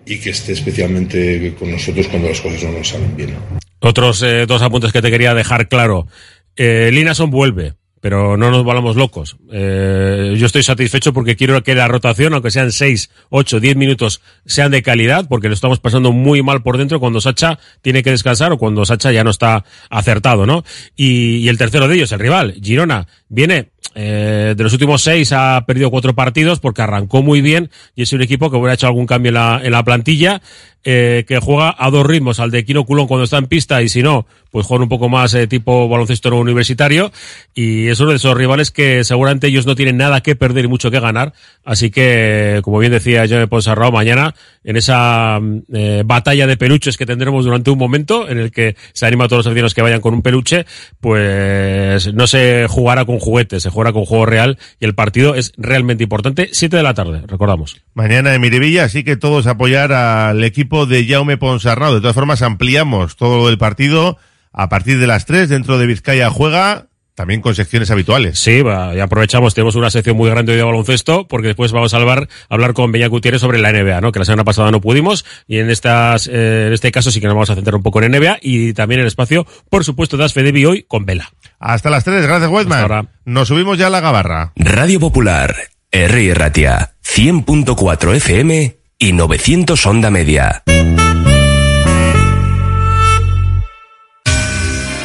y 0.05 0.19
que 0.19 0.29
esté 0.29 0.53
especialmente 0.53 1.53
con 1.57 1.71
nosotros 1.71 2.07
cuando 2.07 2.29
las 2.29 2.41
cosas 2.41 2.63
no 2.63 2.71
nos 2.73 2.89
salen 2.89 3.15
bien. 3.15 3.33
Otros 3.79 4.21
eh, 4.21 4.45
dos 4.47 4.61
apuntes 4.61 4.91
que 4.91 5.01
te 5.01 5.09
quería 5.09 5.33
dejar 5.33 5.67
claro. 5.67 6.07
Eh, 6.55 6.89
Linason 6.93 7.31
vuelve 7.31 7.73
pero 8.05 8.37
no 8.37 8.51
nos 8.51 8.63
volamos 8.63 8.95
locos. 8.95 9.35
Eh, 9.51 10.35
yo 10.37 10.45
estoy 10.45 10.61
satisfecho 10.61 11.11
porque 11.11 11.35
quiero 11.35 11.63
que 11.63 11.73
la 11.73 11.87
rotación, 11.87 12.35
aunque 12.35 12.51
sean 12.51 12.71
6, 12.71 13.09
8, 13.31 13.59
10 13.59 13.75
minutos, 13.77 14.21
sean 14.45 14.69
de 14.69 14.83
calidad, 14.83 15.25
porque 15.27 15.47
lo 15.47 15.55
estamos 15.55 15.79
pasando 15.79 16.11
muy 16.11 16.43
mal 16.43 16.61
por 16.61 16.77
dentro 16.77 16.99
cuando 16.99 17.19
Sacha 17.19 17.57
tiene 17.81 18.03
que 18.03 18.11
descansar 18.11 18.51
o 18.51 18.59
cuando 18.59 18.85
Sacha 18.85 19.11
ya 19.11 19.23
no 19.23 19.31
está 19.31 19.65
acertado, 19.89 20.45
¿no? 20.45 20.63
Y, 20.95 21.37
y 21.37 21.49
el 21.49 21.57
tercero 21.57 21.87
de 21.87 21.95
ellos, 21.95 22.11
el 22.11 22.19
rival, 22.19 22.53
Girona, 22.61 23.07
viene 23.27 23.71
eh, 23.97 24.53
de 24.57 24.63
los 24.63 24.73
últimos 24.73 25.01
seis 25.01 25.31
ha 25.31 25.63
perdido 25.65 25.89
cuatro 25.89 26.13
partidos 26.13 26.59
porque 26.59 26.81
arrancó 26.81 27.23
muy 27.23 27.39
bien 27.39 27.71
y 27.95 28.01
es 28.01 28.11
un 28.11 28.21
equipo 28.21 28.51
que 28.51 28.57
hubiera 28.57 28.73
hecho 28.73 28.87
algún 28.87 29.05
cambio 29.05 29.29
en 29.29 29.35
la, 29.35 29.61
en 29.63 29.71
la 29.71 29.83
plantilla, 29.83 30.41
eh, 30.87 31.25
que 31.27 31.39
juega 31.39 31.75
a 31.75 31.89
dos 31.89 32.05
ritmos, 32.05 32.39
al 32.39 32.51
de 32.51 32.63
Quino 32.63 32.85
Culón 32.85 33.07
cuando 33.07 33.23
está 33.23 33.39
en 33.39 33.47
pista 33.47 33.81
y 33.81 33.89
si 33.89 34.03
no, 34.03 34.27
pues 34.51 34.67
juega 34.67 34.83
un 34.83 34.89
poco 34.89 35.09
más 35.09 35.33
eh, 35.33 35.47
tipo 35.47 35.89
baloncesto 35.89 36.35
universitario 36.35 37.11
y 37.55 37.87
es 37.87 37.99
uno 37.99 38.11
de 38.11 38.17
esos 38.17 38.37
rivales 38.37 38.69
que 38.69 39.03
seguramente 39.03 39.47
ellos 39.47 39.65
no 39.65 39.73
tienen 39.73 39.97
nada 39.97 40.21
que 40.21 40.35
perder 40.35 40.65
y 40.65 40.67
mucho 40.67 40.91
que 40.91 40.99
ganar, 40.99 41.33
así 41.63 41.89
que, 41.89 42.59
como 42.63 42.77
bien 42.77 42.91
decía 42.91 43.27
Jaime 43.27 43.47
Ponsarrao, 43.47 43.91
mañana 43.91 44.35
en 44.63 44.77
esa 44.77 45.39
eh, 45.73 46.03
batalla 46.05 46.45
de 46.45 46.55
peluches 46.55 46.97
que 46.97 47.07
tendremos 47.07 47.45
durante 47.45 47.71
un 47.71 47.79
momento 47.79 48.29
en 48.29 48.37
el 48.37 48.51
que 48.51 48.75
se 48.93 49.07
anima 49.07 49.25
a 49.25 49.27
todos 49.27 49.39
los 49.39 49.47
aficionados 49.47 49.73
que 49.73 49.81
vayan 49.81 50.01
con 50.01 50.13
un 50.13 50.21
peluche, 50.21 50.67
pues 50.99 52.13
no 52.13 52.27
se 52.27 52.67
jugará 52.69 53.05
con 53.05 53.17
juguetes, 53.17 53.63
se 53.63 53.71
jugará 53.71 53.91
con 53.91 54.05
juego 54.05 54.27
real 54.27 54.59
y 54.79 54.85
el 54.85 54.93
partido 54.93 55.33
es 55.33 55.51
realmente 55.57 56.03
importante. 56.03 56.49
Siete 56.51 56.77
de 56.77 56.83
la 56.83 56.93
tarde, 56.93 57.23
recordamos. 57.25 57.81
Mañana 57.93 58.35
en 58.35 58.41
Miribilla, 58.41 58.83
así 58.83 59.03
que 59.03 59.17
todos 59.17 59.47
apoyar 59.47 59.93
al 59.93 60.43
equipo 60.43 60.74
de 60.85 61.07
Jaume 61.07 61.37
Ponsarnau. 61.37 61.93
De 61.93 62.01
todas 62.01 62.15
formas, 62.15 62.41
ampliamos 62.41 63.15
todo 63.15 63.47
el 63.47 63.57
partido 63.57 64.17
a 64.51 64.67
partir 64.67 64.99
de 64.99 65.07
las 65.07 65.25
tres 65.25 65.47
dentro 65.47 65.77
de 65.77 65.85
Vizcaya 65.87 66.29
Juega 66.29 66.87
también 67.15 67.41
con 67.41 67.55
secciones 67.55 67.89
habituales. 67.89 68.37
Sí, 68.37 68.61
va, 68.61 68.93
y 68.93 68.99
aprovechamos, 68.99 69.55
tenemos 69.55 69.75
una 69.75 69.89
sección 69.89 70.17
muy 70.17 70.29
grande 70.29 70.55
de 70.55 70.61
baloncesto, 70.61 71.27
porque 71.27 71.47
después 71.47 71.71
vamos 71.71 71.93
a 71.93 71.97
hablar, 71.97 72.27
hablar 72.49 72.73
con 72.73 72.91
Beña 72.91 73.07
Gutiérrez 73.07 73.41
sobre 73.41 73.57
la 73.57 73.71
NBA, 73.71 74.01
¿no? 74.01 74.11
Que 74.11 74.19
la 74.19 74.25
semana 74.25 74.43
pasada 74.43 74.69
no 74.69 74.81
pudimos, 74.81 75.25
y 75.47 75.59
en 75.59 75.69
estas, 75.69 76.27
eh, 76.27 76.65
en 76.67 76.73
este 76.73 76.91
caso 76.91 77.11
sí 77.11 77.21
que 77.21 77.27
nos 77.27 77.35
vamos 77.35 77.49
a 77.49 77.55
centrar 77.55 77.75
un 77.75 77.83
poco 77.83 78.01
en 78.01 78.11
NBA, 78.11 78.39
y 78.41 78.73
también 78.73 78.99
el 78.99 79.07
espacio, 79.07 79.47
por 79.69 79.85
supuesto, 79.85 80.17
das 80.17 80.33
Fedevi 80.33 80.65
hoy 80.65 80.83
con 80.83 81.05
Vela. 81.05 81.31
Hasta 81.57 81.89
las 81.89 82.03
3, 82.03 82.27
gracias 82.27 82.51
Westman. 82.51 83.09
Nos 83.23 83.47
subimos 83.47 83.77
ya 83.77 83.87
a 83.87 83.89
la 83.89 84.01
gabarra. 84.01 84.51
Radio 84.57 84.99
Popular, 84.99 85.55
R. 85.91 86.33
Ratia, 86.33 86.95
100.4 87.01 88.15
FM 88.15 88.84
y 88.97 89.13
900 89.13 89.85
Onda 89.85 90.09
Media. 90.09 90.63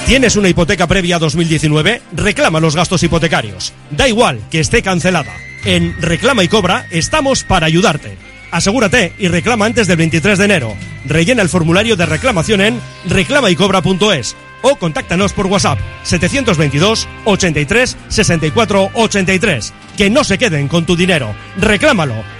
¿Tienes 0.06 0.34
una 0.36 0.48
hipoteca 0.48 0.86
previa 0.86 1.18
2019? 1.18 2.02
Reclama 2.12 2.58
los 2.58 2.74
gastos 2.74 3.02
hipotecarios. 3.02 3.72
Da 3.90 4.08
igual 4.08 4.40
que 4.50 4.60
esté 4.60 4.82
cancelada. 4.82 5.32
En 5.64 5.94
Reclama 6.00 6.42
y 6.42 6.48
Cobra 6.48 6.86
estamos 6.90 7.44
para 7.44 7.66
ayudarte. 7.66 8.16
Asegúrate 8.50 9.12
y 9.18 9.28
reclama 9.28 9.66
antes 9.66 9.86
del 9.86 9.98
23 9.98 10.38
de 10.38 10.44
enero. 10.44 10.74
Rellena 11.04 11.42
el 11.42 11.48
formulario 11.48 11.94
de 11.94 12.06
reclamación 12.06 12.60
en 12.60 12.80
reclamaycobra.es 13.06 14.34
o 14.62 14.76
contáctanos 14.76 15.32
por 15.32 15.46
WhatsApp 15.46 15.78
722 16.02 17.08
83 17.24 17.96
64 18.08 18.90
83. 18.94 19.72
Que 19.96 20.10
no 20.10 20.24
se 20.24 20.38
queden 20.38 20.66
con 20.66 20.84
tu 20.86 20.96
dinero. 20.96 21.34
Reclámalo. 21.56 22.39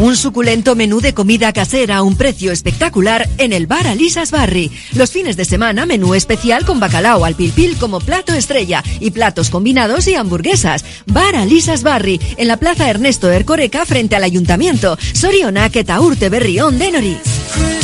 Un 0.00 0.16
suculento 0.16 0.74
menú 0.74 1.00
de 1.00 1.14
comida 1.14 1.52
casera 1.52 1.98
a 1.98 2.02
un 2.02 2.16
precio 2.16 2.50
espectacular 2.50 3.28
en 3.38 3.52
el 3.52 3.68
bar 3.68 3.86
Alisas 3.86 4.32
Barri. 4.32 4.72
Los 4.94 5.12
fines 5.12 5.36
de 5.36 5.44
semana, 5.44 5.86
menú 5.86 6.14
especial 6.14 6.66
con 6.66 6.80
bacalao 6.80 7.24
al 7.24 7.36
pilpil 7.36 7.76
como 7.76 8.00
plato 8.00 8.34
estrella 8.34 8.82
y 8.98 9.12
platos 9.12 9.50
combinados 9.50 10.08
y 10.08 10.16
hamburguesas. 10.16 10.84
Bar 11.06 11.36
Alisas 11.36 11.84
Barri, 11.84 12.20
en 12.36 12.48
la 12.48 12.56
plaza 12.56 12.90
Ernesto 12.90 13.30
Ercoreca 13.30 13.86
frente 13.86 14.16
al 14.16 14.24
ayuntamiento. 14.24 14.98
Sorionak 15.12 15.76
eta 15.76 16.00
urte 16.00 16.28
berrión 16.28 16.76
de 16.76 16.90
Nori. 16.90 17.83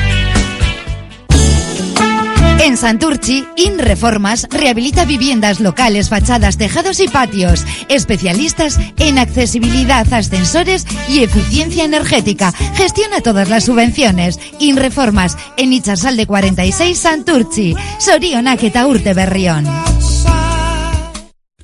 En 2.63 2.77
Santurchi, 2.77 3.43
InReformas 3.55 4.47
rehabilita 4.51 5.05
viviendas 5.05 5.59
locales, 5.59 6.09
fachadas, 6.09 6.59
tejados 6.59 6.99
y 6.99 7.07
patios. 7.07 7.65
Especialistas 7.89 8.79
en 8.99 9.17
accesibilidad, 9.17 10.05
ascensores 10.13 10.85
y 11.09 11.23
eficiencia 11.23 11.85
energética. 11.85 12.51
Gestiona 12.75 13.21
todas 13.21 13.49
las 13.49 13.65
subvenciones. 13.65 14.39
InReformas 14.59 15.39
en 15.57 15.73
Ichasalde 15.73 16.27
46 16.27 16.99
Santurchi. 16.99 17.75
Sorionak 17.97 18.61
eta 18.61 18.85
urte 18.85 19.15
berrión. 19.15 19.65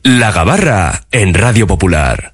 La 0.02 0.32
Gabarra 0.32 1.06
en 1.12 1.36
Radio 1.36 1.68
Popular. 1.68 2.32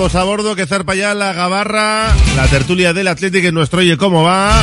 Todos 0.00 0.14
a 0.14 0.24
bordo 0.24 0.56
que 0.56 0.66
zarpa 0.66 0.94
ya 0.94 1.12
la 1.12 1.34
gabarra, 1.34 2.14
la 2.34 2.46
tertulia 2.46 2.94
del 2.94 3.06
Atlético 3.06 3.48
en 3.48 3.54
nuestro 3.54 3.80
Oye 3.80 3.98
Cómo 3.98 4.22
Va. 4.22 4.62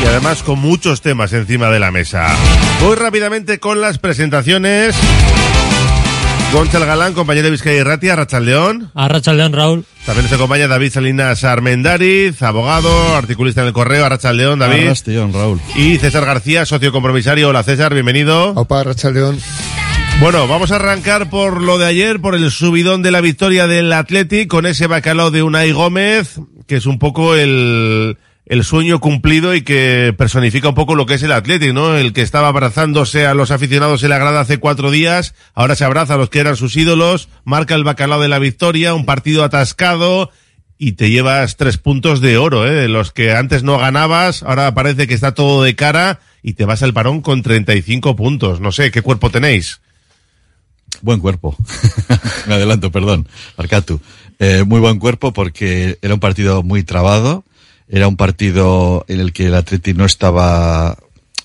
Y 0.00 0.06
además 0.06 0.44
con 0.44 0.60
muchos 0.60 1.00
temas 1.00 1.32
encima 1.32 1.68
de 1.68 1.80
la 1.80 1.90
mesa. 1.90 2.28
Voy 2.80 2.94
rápidamente 2.94 3.58
con 3.58 3.80
las 3.80 3.98
presentaciones. 3.98 4.94
Gonzalo 6.52 6.86
Galán, 6.86 7.12
compañero 7.12 7.46
de 7.46 7.50
Vizcaya 7.50 7.80
y 7.80 7.82
Ratia, 7.82 8.14
Rachaldeón. 8.14 8.92
A 8.94 9.08
Rachaldeón, 9.08 9.52
Raúl. 9.52 9.84
También 10.06 10.28
se 10.28 10.36
acompaña 10.36 10.68
David 10.68 10.92
Salinas 10.92 11.42
Armendariz, 11.42 12.40
abogado, 12.42 13.16
articulista 13.16 13.62
en 13.62 13.66
el 13.66 13.72
correo, 13.72 14.06
Arrachaldeón, 14.06 14.60
David. 14.60 14.84
Arrachaldeón, 14.84 15.32
Raúl. 15.32 15.60
Y 15.74 15.98
César 15.98 16.24
García, 16.24 16.64
socio 16.66 16.92
compromisario. 16.92 17.48
Hola 17.48 17.64
César, 17.64 17.94
bienvenido. 17.94 18.50
Opa, 18.50 18.82
Arrachaldeón. 18.82 19.40
Bueno, 20.20 20.46
vamos 20.46 20.70
a 20.70 20.76
arrancar 20.76 21.30
por 21.30 21.62
lo 21.62 21.78
de 21.78 21.86
ayer, 21.86 22.20
por 22.20 22.34
el 22.34 22.50
subidón 22.50 23.02
de 23.02 23.10
la 23.10 23.22
victoria 23.22 23.66
del 23.66 23.90
Athletic 23.90 24.48
con 24.48 24.66
ese 24.66 24.86
bacalao 24.86 25.30
de 25.30 25.42
Unai 25.42 25.72
Gómez, 25.72 26.38
que 26.66 26.76
es 26.76 26.84
un 26.84 26.98
poco 26.98 27.34
el, 27.36 28.18
el 28.44 28.64
sueño 28.64 29.00
cumplido 29.00 29.54
y 29.54 29.62
que 29.62 30.14
personifica 30.16 30.68
un 30.68 30.74
poco 30.74 30.94
lo 30.94 31.06
que 31.06 31.14
es 31.14 31.22
el 31.22 31.32
Athletic, 31.32 31.72
¿no? 31.72 31.96
El 31.96 32.12
que 32.12 32.20
estaba 32.20 32.48
abrazándose 32.48 33.26
a 33.26 33.32
los 33.32 33.50
aficionados 33.50 34.02
en 34.02 34.10
la 34.10 34.18
grada 34.18 34.40
hace 34.40 34.58
cuatro 34.58 34.90
días, 34.90 35.34
ahora 35.54 35.74
se 35.74 35.86
abraza 35.86 36.14
a 36.14 36.18
los 36.18 36.28
que 36.28 36.40
eran 36.40 36.56
sus 36.56 36.76
ídolos, 36.76 37.30
marca 37.44 37.74
el 37.74 37.84
bacalao 37.84 38.20
de 38.20 38.28
la 38.28 38.38
victoria, 38.38 38.92
un 38.92 39.06
partido 39.06 39.42
atascado, 39.42 40.30
y 40.76 40.92
te 40.92 41.10
llevas 41.10 41.56
tres 41.56 41.78
puntos 41.78 42.20
de 42.20 42.36
oro, 42.36 42.66
¿eh? 42.66 42.88
Los 42.88 43.10
que 43.10 43.32
antes 43.32 43.62
no 43.62 43.78
ganabas, 43.78 44.42
ahora 44.42 44.74
parece 44.74 45.06
que 45.06 45.14
está 45.14 45.32
todo 45.32 45.62
de 45.62 45.76
cara 45.76 46.20
y 46.42 46.52
te 46.52 46.66
vas 46.66 46.82
al 46.82 46.92
parón 46.92 47.22
con 47.22 47.40
35 47.40 48.16
puntos. 48.16 48.60
No 48.60 48.70
sé, 48.70 48.90
¿qué 48.90 49.00
cuerpo 49.00 49.30
tenéis? 49.30 49.80
Buen 51.02 51.20
cuerpo. 51.20 51.56
Me 52.46 52.54
adelanto, 52.54 52.90
perdón. 52.90 53.28
Arcatu. 53.56 54.00
Eh, 54.38 54.64
muy 54.66 54.80
buen 54.80 54.98
cuerpo 54.98 55.32
porque 55.32 55.98
era 56.02 56.14
un 56.14 56.20
partido 56.20 56.62
muy 56.62 56.82
trabado. 56.82 57.44
Era 57.88 58.06
un 58.08 58.16
partido 58.16 59.04
en 59.08 59.20
el 59.20 59.32
que 59.32 59.46
el 59.46 59.54
Atleti 59.54 59.94
no 59.94 60.04
estaba 60.04 60.96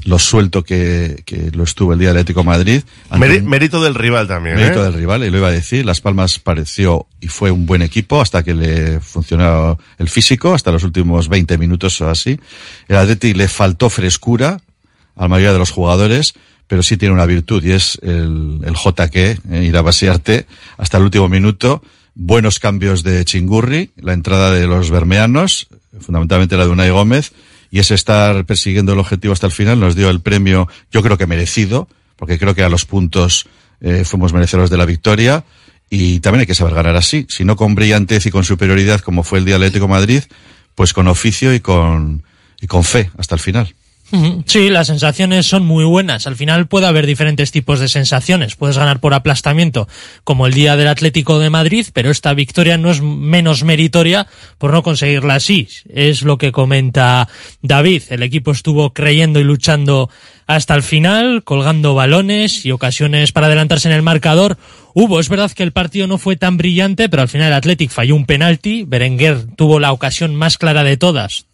lo 0.04 0.20
suelto 0.20 0.64
que, 0.64 1.24
que 1.26 1.52
lo 1.52 1.64
estuvo 1.64 1.94
el 1.94 2.00
día 2.00 2.10
del 2.10 2.18
Atlético 2.18 2.42
de 2.42 2.46
Madrid. 2.46 2.84
Mérito 3.44 3.82
del 3.82 3.96
rival 3.96 4.28
también, 4.28 4.56
Mérito 4.56 4.82
¿eh? 4.82 4.84
del 4.84 4.94
rival, 4.94 5.24
y 5.24 5.32
lo 5.32 5.38
iba 5.38 5.48
a 5.48 5.52
decir. 5.52 5.86
Las 5.86 6.02
Palmas 6.02 6.40
pareció 6.40 7.08
y 7.22 7.28
fue 7.28 7.52
un 7.52 7.66
buen 7.66 7.82
equipo 7.82 8.22
hasta 8.22 8.44
que 8.44 8.54
le 8.54 9.00
funcionó 9.00 9.80
el 9.98 10.10
físico, 10.10 10.54
hasta 10.54 10.72
los 10.72 10.84
últimos 10.84 11.30
20 11.30 11.58
minutos 11.58 12.00
o 12.02 12.10
así. 12.10 12.40
El 12.88 12.98
Atleti 12.98 13.34
le 13.34 13.48
faltó 13.48 13.90
frescura 13.90 14.60
a 15.16 15.22
la 15.22 15.28
mayoría 15.28 15.54
de 15.54 15.60
los 15.60 15.72
jugadores, 15.72 16.34
pero 16.68 16.84
sí 16.84 16.98
tiene 16.98 17.14
una 17.14 17.26
virtud 17.26 17.64
y 17.64 17.72
es 17.72 18.00
el, 18.02 18.62
el 18.64 18.74
JK, 18.74 19.16
eh, 19.16 19.40
ir 19.64 19.78
a 19.78 19.82
vaciarte 19.82 20.48
hasta 20.78 20.98
el 20.98 21.04
último 21.04 21.30
minuto. 21.30 21.84
Buenos 22.16 22.60
cambios 22.60 23.04
de 23.04 23.26
Chingurri, 23.26 23.92
la 23.98 24.14
entrada 24.14 24.52
de 24.52 24.68
los 24.68 24.90
bermeanos, 24.90 25.68
fundamentalmente 26.00 26.58
la 26.58 26.66
de 26.66 26.72
Unai 26.72 26.90
Gómez, 26.90 27.34
y 27.72 27.80
ese 27.80 27.94
estar 27.94 28.46
persiguiendo 28.46 28.94
el 28.94 29.00
objetivo 29.00 29.34
hasta 29.34 29.48
el 29.48 29.52
final 29.52 29.80
nos 29.80 29.96
dio 29.96 30.10
el 30.10 30.22
premio, 30.22 30.68
yo 30.92 31.02
creo 31.02 31.18
que 31.18 31.28
merecido, 31.28 31.90
porque 32.16 32.40
creo 32.40 32.56
que 32.56 32.64
a 32.64 32.70
los 32.70 32.86
puntos 32.86 33.48
eh, 33.82 34.06
fuimos 34.06 34.34
merecedores 34.34 34.70
de 34.70 34.78
la 34.78 34.86
victoria 34.86 35.44
y 35.90 36.20
también 36.22 36.42
hay 36.42 36.48
que 36.48 36.56
saber 36.56 36.74
ganar 36.74 36.96
así, 36.96 37.26
si 37.30 37.44
no 37.44 37.56
con 37.56 37.76
brillantez 37.76 38.26
y 38.26 38.32
con 38.32 38.44
superioridad 38.44 39.02
como 39.02 39.24
fue 39.24 39.40
el 39.40 39.46
día 39.46 39.56
Atlético 39.56 39.88
Madrid, 39.88 40.24
pues 40.74 40.94
con 40.94 41.08
oficio 41.08 41.54
y 41.54 41.60
con, 41.60 42.24
y 42.62 42.68
con 42.68 42.84
fe 42.84 43.12
hasta 43.18 43.36
el 43.36 43.42
final. 43.42 43.76
Sí, 44.46 44.70
las 44.70 44.88
sensaciones 44.88 45.48
son 45.48 45.66
muy 45.66 45.84
buenas. 45.84 46.28
Al 46.28 46.36
final 46.36 46.68
puede 46.68 46.86
haber 46.86 47.08
diferentes 47.08 47.52
tipos 47.52 47.80
de 47.80 47.88
sensaciones. 47.88 48.56
Puedes 48.56 48.78
ganar 48.78 49.00
por 49.00 49.16
aplastamiento, 49.16 49.88
como 50.24 50.46
el 50.46 50.54
día 50.54 50.76
del 50.76 50.88
Atlético 50.88 51.40
de 51.40 51.50
Madrid, 51.50 51.88
pero 51.92 52.12
esta 52.12 52.34
victoria 52.36 52.78
no 52.78 52.92
es 52.92 53.02
menos 53.02 53.64
meritoria 53.64 54.28
por 54.60 54.72
no 54.72 54.84
conseguirla 54.84 55.36
así. 55.36 55.68
Es 55.90 56.22
lo 56.22 56.38
que 56.38 56.52
comenta 56.52 57.28
David. 57.64 58.04
El 58.10 58.22
equipo 58.22 58.52
estuvo 58.52 58.94
creyendo 58.94 59.40
y 59.40 59.44
luchando 59.44 60.10
hasta 60.46 60.76
el 60.76 60.84
final, 60.84 61.44
colgando 61.44 61.96
balones 61.96 62.64
y 62.66 62.72
ocasiones 62.72 63.32
para 63.32 63.48
adelantarse 63.48 63.90
en 63.90 63.96
el 63.96 64.04
marcador. 64.04 64.58
Hubo, 64.94 65.20
es 65.20 65.30
verdad 65.30 65.52
que 65.52 65.64
el 65.64 65.72
partido 65.72 66.06
no 66.06 66.20
fue 66.20 66.36
tan 66.36 66.58
brillante, 66.58 67.10
pero 67.10 67.24
al 67.24 67.30
final 67.30 67.48
el 67.48 67.54
Athletic 67.54 67.90
falló 67.90 68.16
un 68.16 68.28
penalti. 68.28 68.84
Berenguer 68.84 69.48
tuvo 69.56 69.80
la 69.80 69.92
ocasión 69.92 70.36
más 70.36 70.60
clara 70.60 70.84
de 70.84 70.98
todas, 70.98 71.48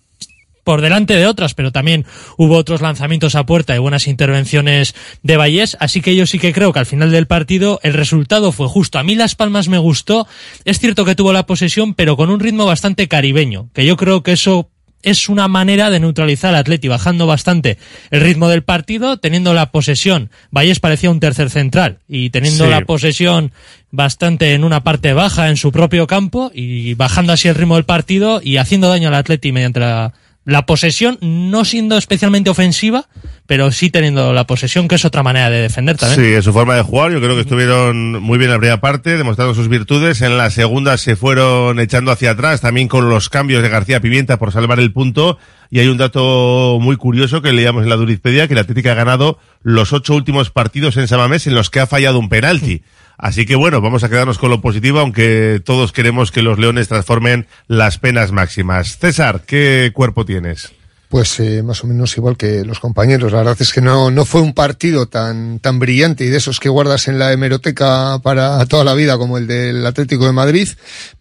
por 0.64 0.82
delante 0.82 1.16
de 1.16 1.28
otras, 1.28 1.53
pero 1.53 1.72
también 1.72 2.05
hubo 2.38 2.55
otros 2.57 2.82
lanzamientos 2.82 3.36
a 3.36 3.45
puerta 3.45 3.76
y 3.76 3.80
buenas 3.80 4.07
intervenciones 4.07 4.95
de 5.24 5.38
Vallés, 5.38 5.78
así 5.80 6.01
que 6.01 6.16
yo 6.16 6.26
sí 6.26 6.39
que 6.39 6.53
creo 6.53 6.74
que 6.74 6.80
al 6.80 6.86
final 6.86 7.12
del 7.12 7.28
partido 7.28 7.80
el 7.84 7.93
resultado 7.93 8.51
fue 8.51 8.68
justo. 8.68 8.99
A 8.99 9.03
mí 9.03 9.16
Las 9.16 9.36
Palmas 9.36 9.68
me 9.68 9.78
gustó, 9.78 10.28
es 10.66 10.80
cierto 10.80 11.05
que 11.05 11.16
tuvo 11.16 11.34
la 11.34 11.45
posesión, 11.45 11.93
pero 11.93 12.18
con 12.18 12.30
un 12.30 12.39
ritmo 12.39 12.66
bastante 12.66 13.07
caribeño, 13.07 13.70
que 13.74 13.86
yo 13.86 13.97
creo 13.97 14.24
que 14.24 14.34
eso 14.34 14.70
es 15.03 15.30
una 15.30 15.47
manera 15.47 15.89
de 15.89 15.99
neutralizar 15.99 16.49
al 16.53 16.59
Atleti, 16.62 16.88
bajando 16.88 17.26
bastante 17.26 17.80
el 18.12 18.22
ritmo 18.22 18.49
del 18.49 18.62
partido, 18.62 19.18
teniendo 19.18 19.55
la 19.55 19.72
posesión. 19.72 20.30
Vallés 20.51 20.80
parecía 20.80 21.09
un 21.09 21.20
tercer 21.20 21.49
central 21.49 21.97
y 22.07 22.30
teniendo 22.30 22.66
Sí. 22.66 22.70
la 22.70 22.82
posesión 22.82 23.51
bastante 23.89 24.53
en 24.53 24.64
una 24.64 24.84
parte 24.84 25.14
baja 25.14 25.49
en 25.49 25.57
su 25.57 25.72
propio 25.72 26.05
campo 26.05 26.51
y 26.53 26.93
bajando 26.93 27.34
así 27.34 27.47
el 27.47 27.55
ritmo 27.55 27.76
del 27.76 27.86
partido 27.86 28.41
y 28.43 28.57
haciendo 28.57 28.89
daño 28.89 29.07
al 29.07 29.16
Atleti 29.16 29.51
mediante 29.51 29.80
la, 29.80 30.14
la 30.44 30.66
posesión, 30.66 31.18
no 31.22 31.66
siendo 31.66 31.98
especialmente 31.98 32.50
ofensiva, 32.50 33.08
pero 33.46 33.72
sí 33.72 33.89
teniendo 33.89 34.34
la 34.34 34.48
posesión, 34.48 34.88
que 34.88 34.96
es 34.96 35.06
otra 35.06 35.22
manera 35.22 35.50
de 35.50 35.62
defender 35.62 35.98
también. 35.98 36.20
Sí, 36.20 36.34
en 36.34 36.42
su 36.42 36.52
forma 36.52 36.76
de 36.76 36.82
jugar, 36.82 37.12
yo 37.12 37.20
creo 37.20 37.36
que 37.36 37.42
estuvieron 37.42 38.22
muy 38.22 38.38
bien 38.38 38.50
en 38.50 38.56
la 38.56 38.60
primera 38.60 38.82
parte, 38.82 39.18
demostrando 39.18 39.54
sus 39.54 39.68
virtudes. 39.68 40.22
En 40.22 40.38
la 40.38 40.50
segunda 40.50 40.98
se 40.98 41.16
fueron 41.16 41.80
echando 41.80 42.12
hacia 42.12 42.32
atrás, 42.32 42.62
también 42.62 42.88
con 42.88 43.10
los 43.10 43.30
cambios 43.30 43.62
de 43.62 43.70
García 43.70 44.00
Pimienta 44.00 44.39
por 44.39 44.52
salvar 44.52 44.80
el 44.80 44.92
punto. 44.92 45.38
Y 45.70 45.80
hay 45.80 45.88
un 45.88 45.98
dato 45.98 46.80
muy 46.82 46.96
curioso 46.96 47.42
que 47.42 47.54
leíamos 47.54 47.84
en 47.84 47.89
la 47.89 47.96
Durizpedia, 47.96 48.48
que 48.48 48.56
la 48.56 48.62
Atlética 48.62 48.92
ha 48.92 48.96
ganado 48.96 49.38
los 49.62 49.94
ocho 49.94 50.16
últimos 50.16 50.50
partidos 50.50 50.98
en 50.98 51.08
Samamés 51.08 51.46
en 51.48 51.56
los 51.56 51.70
que 51.70 51.80
ha 51.80 51.88
fallado 51.88 52.20
un 52.20 52.30
penalti. 52.30 52.82
Así 53.22 53.46
que 53.46 53.56
bueno, 53.56 53.82
vamos 53.82 54.04
a 54.04 54.10
quedarnos 54.10 54.40
con 54.40 54.50
lo 54.50 54.62
positivo, 54.62 55.00
aunque 55.00 55.62
todos 55.64 55.92
queremos 55.92 56.32
que 56.32 56.42
los 56.42 56.58
leones 56.58 56.88
transformen 56.88 57.46
las 57.68 58.00
penas 58.00 58.32
máximas. 58.32 58.98
César, 58.98 59.44
¿qué 59.46 59.92
cuerpo 59.94 60.26
tienes? 60.26 60.74
Pues 61.12 61.41
eh, 61.41 61.62
más 61.62 61.84
o 61.84 61.88
menos 61.88 62.16
igual 62.16 62.38
que 62.38 62.64
los 62.64 62.80
compañeros. 62.80 63.34
La 63.34 63.39
verdad 63.39 63.57
es 63.59 63.74
que 63.74 63.82
no, 63.82 64.09
no 64.12 64.24
fue 64.24 64.39
un 64.39 64.53
partido 64.53 65.09
tan, 65.09 65.59
tan 65.59 65.78
brillante 65.78 66.24
y 66.24 66.30
de 66.30 66.38
esos 66.38 66.62
que 66.62 66.70
guardas 66.70 67.09
en 67.09 67.20
la 67.20 67.34
hemeroteca 67.34 68.20
para 68.24 68.66
toda 68.66 68.86
la 68.86 68.93
vida 68.93 69.18
como 69.18 69.38
el 69.38 69.45
del 69.45 69.86
Atlético 69.86 70.26
de 70.26 70.32
Madrid, 70.32 70.70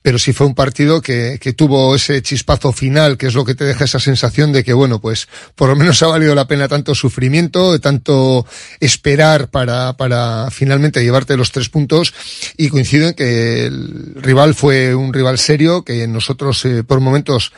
pero 0.01 0.16
sí 0.20 0.32
fue 0.32 0.47
un 0.47 0.55
partido 0.55 1.03
que, 1.03 1.38
que 1.41 1.55
tuvo 1.55 1.97
ese 1.97 2.22
chispazo 2.22 2.72
final, 2.72 3.18
que 3.18 3.26
es 3.26 3.34
lo 3.34 3.45
que 3.45 3.57
te 3.57 3.64
deja 3.64 3.82
esa 3.82 3.99
sensación 3.99 4.53
de 4.53 4.62
que, 4.62 4.74
bueno, 4.74 5.01
pues 5.01 5.26
por 5.57 5.68
lo 5.68 5.74
menos 5.74 6.01
ha 6.05 6.07
valido 6.07 6.36
la 6.36 6.47
pena 6.47 6.68
tanto 6.68 6.95
sufrimiento, 6.95 7.80
tanto 7.80 8.47
esperar 8.78 9.49
para, 9.49 9.97
para 9.97 10.53
finalmente 10.53 11.03
llevarte 11.03 11.36
los 11.36 11.51
tres 11.51 11.68
puntos 11.68 12.14
y 12.57 12.68
coincido 12.68 13.09
en 13.09 13.14
que 13.14 13.66
el 13.66 14.14
rival 14.22 14.55
fue 14.55 14.95
un 14.95 15.12
rival 15.12 15.36
serio, 15.36 15.82
que 15.82 16.07
nosotros 16.07 16.64
eh, 16.64 16.84
por 16.84 17.01
momentos 17.01 17.53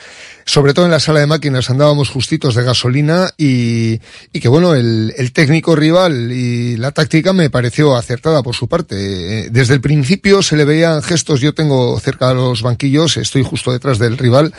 sobre 0.45 0.74
todo 0.74 0.84
en 0.84 0.90
la 0.90 1.01
sala 1.01 1.20
de 1.20 1.26
máquinas 1.26 1.70
andábamos 1.70 2.09
justitos 2.09 2.55
de 2.55 2.62
gasolina 2.62 3.30
y, 3.36 4.01
y 4.32 4.40
que 4.40 4.49
bueno, 4.49 4.74
el, 4.74 5.12
el 5.16 5.32
técnico 5.32 5.76
rival 5.76 6.32
y 6.32 6.76
la 6.76 6.90
táctica 6.93 7.32
me 7.32 7.51
pareció 7.51 7.97
acertada 7.97 8.43
por 8.43 8.55
su 8.55 8.68
parte. 8.68 8.97
Eh, 8.97 9.49
Desde 9.51 9.74
el 9.74 9.80
principio 9.80 10.43
se 10.43 10.57
le 10.57 10.64
veían 10.64 11.03
gestos, 11.03 11.40
yo 11.40 11.55
tengo 11.55 11.99
cerca 12.01 12.28
de 12.28 12.34
los 12.34 12.62
banquillos, 12.62 13.16
estoy 13.16 13.43
justo 13.43 13.72
detrás 13.72 13.99
del 13.99 14.18
rival, 14.18 14.55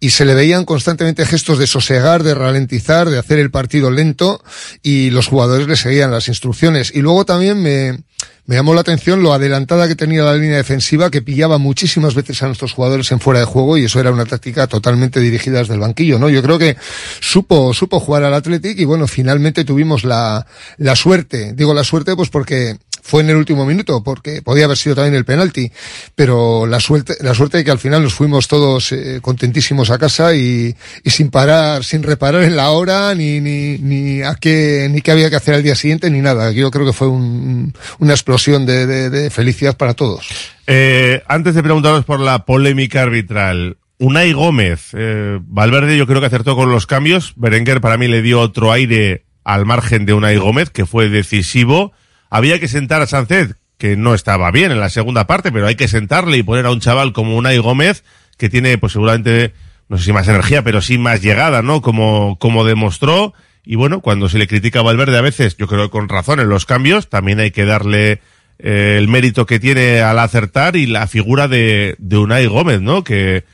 y 0.00 0.10
se 0.10 0.24
le 0.24 0.34
veían 0.34 0.64
constantemente 0.64 1.26
gestos 1.26 1.58
de 1.58 1.66
sosegar, 1.66 2.22
de 2.22 2.34
ralentizar, 2.34 3.10
de 3.10 3.18
hacer 3.18 3.38
el 3.38 3.50
partido 3.50 3.90
lento 3.90 4.42
y 4.82 5.10
los 5.10 5.26
jugadores 5.26 5.68
le 5.68 5.76
seguían 5.76 6.10
las 6.10 6.28
instrucciones. 6.28 6.92
Y 6.94 7.00
luego 7.00 7.24
también 7.24 7.62
me, 7.62 7.98
me 8.48 8.56
llamó 8.56 8.72
la 8.72 8.80
atención 8.80 9.22
lo 9.22 9.34
adelantada 9.34 9.86
que 9.88 9.94
tenía 9.94 10.22
la 10.22 10.34
línea 10.34 10.56
defensiva, 10.56 11.10
que 11.10 11.20
pillaba 11.20 11.58
muchísimas 11.58 12.14
veces 12.14 12.42
a 12.42 12.46
nuestros 12.46 12.72
jugadores 12.72 13.12
en 13.12 13.20
fuera 13.20 13.40
de 13.40 13.46
juego 13.46 13.76
y 13.76 13.84
eso 13.84 14.00
era 14.00 14.10
una 14.10 14.24
táctica 14.24 14.66
totalmente 14.66 15.20
dirigida 15.20 15.58
desde 15.58 15.74
el 15.74 15.80
banquillo, 15.80 16.18
¿no? 16.18 16.30
Yo 16.30 16.42
creo 16.42 16.58
que 16.58 16.76
supo, 17.20 17.74
supo 17.74 18.00
jugar 18.00 18.24
al 18.24 18.32
Athletic 18.32 18.78
y 18.78 18.86
bueno, 18.86 19.06
finalmente 19.06 19.66
tuvimos 19.66 20.02
la, 20.02 20.46
la 20.78 20.96
suerte. 20.96 21.52
Digo 21.52 21.74
la 21.74 21.84
suerte 21.84 22.16
pues 22.16 22.30
porque 22.30 22.78
fue 23.02 23.22
en 23.22 23.30
el 23.30 23.36
último 23.36 23.64
minuto, 23.64 24.02
porque 24.02 24.42
podía 24.42 24.64
haber 24.64 24.76
sido 24.76 24.94
también 24.94 25.14
el 25.14 25.24
penalti, 25.24 25.70
pero 26.14 26.66
la 26.66 26.80
suerte, 26.80 27.14
la 27.20 27.34
suerte 27.34 27.58
de 27.58 27.64
que 27.64 27.70
al 27.70 27.78
final 27.78 28.02
nos 28.02 28.14
fuimos 28.14 28.48
todos 28.48 28.92
eh, 28.92 29.20
contentísimos 29.22 29.90
a 29.90 29.98
casa 29.98 30.34
y, 30.34 30.74
sin 31.04 31.30
parar, 31.30 31.84
sin 31.84 32.02
reparar 32.02 32.42
en 32.42 32.56
la 32.56 32.70
hora, 32.70 33.14
ni, 33.14 33.40
ni, 33.40 33.78
ni 33.78 34.22
a 34.22 34.34
qué, 34.34 34.88
ni 34.90 35.00
qué 35.00 35.12
había 35.12 35.30
que 35.30 35.36
hacer 35.36 35.54
al 35.54 35.62
día 35.62 35.74
siguiente, 35.74 36.10
ni 36.10 36.20
nada. 36.20 36.50
Yo 36.52 36.70
creo 36.70 36.86
que 36.86 36.92
fue 36.92 37.08
un, 37.08 37.74
una 37.98 38.12
explosión 38.12 38.66
de 38.66 39.30
felicidad 39.30 39.76
para 39.76 39.94
todos. 39.94 40.26
Eh, 40.70 41.22
antes 41.26 41.54
de 41.54 41.62
preguntaros 41.62 42.04
por 42.04 42.20
la 42.20 42.44
polémica 42.44 43.02
arbitral, 43.02 43.78
Unai 43.98 44.32
Gómez, 44.32 44.90
eh, 44.92 45.38
Valverde 45.40 45.96
yo 45.96 46.06
creo 46.06 46.20
que 46.20 46.26
acertó 46.26 46.56
con 46.56 46.70
los 46.70 46.86
cambios, 46.86 47.32
Berenguer 47.36 47.80
para 47.80 47.96
mí 47.96 48.06
le 48.06 48.20
dio 48.20 48.40
otro 48.40 48.70
aire 48.70 49.24
al 49.44 49.64
margen 49.64 50.04
de 50.04 50.12
Unai 50.12 50.36
Gómez, 50.36 50.68
que 50.68 50.84
fue 50.84 51.08
decisivo. 51.08 51.92
Había 52.30 52.60
que 52.60 52.68
sentar 52.68 53.02
a 53.02 53.06
Sánchez, 53.06 53.54
que 53.78 53.96
no 53.96 54.14
estaba 54.14 54.50
bien 54.50 54.72
en 54.72 54.80
la 54.80 54.90
segunda 54.90 55.26
parte, 55.26 55.52
pero 55.52 55.66
hay 55.66 55.76
que 55.76 55.88
sentarle 55.88 56.36
y 56.36 56.42
poner 56.42 56.66
a 56.66 56.70
un 56.70 56.80
chaval 56.80 57.12
como 57.12 57.36
Unai 57.36 57.58
Gómez, 57.58 58.04
que 58.36 58.48
tiene 58.48 58.76
pues 58.76 58.92
seguramente, 58.92 59.54
no 59.88 59.98
sé 59.98 60.04
si 60.04 60.12
más 60.12 60.28
energía, 60.28 60.62
pero 60.62 60.82
sí 60.82 60.98
más 60.98 61.22
llegada, 61.22 61.62
¿no? 61.62 61.80
Como, 61.80 62.38
como 62.38 62.64
demostró. 62.64 63.34
Y 63.64 63.76
bueno, 63.76 64.00
cuando 64.00 64.28
se 64.28 64.38
le 64.38 64.48
critica 64.48 64.80
a 64.80 64.82
Valverde 64.82 65.16
a 65.16 65.22
veces, 65.22 65.56
yo 65.56 65.68
creo 65.68 65.84
que 65.84 65.90
con 65.90 66.08
razón 66.08 66.40
en 66.40 66.48
los 66.48 66.66
cambios, 66.66 67.08
también 67.08 67.38
hay 67.38 67.50
que 67.50 67.64
darle 67.64 68.20
eh, 68.58 68.96
el 68.98 69.06
mérito 69.08 69.46
que 69.46 69.60
tiene 69.60 70.00
al 70.00 70.18
acertar 70.18 70.74
y 70.74 70.86
la 70.86 71.06
figura 71.06 71.46
de, 71.46 71.94
de 71.98 72.18
Unai 72.18 72.46
Gómez, 72.46 72.80
¿no? 72.80 73.04
Que 73.04 73.44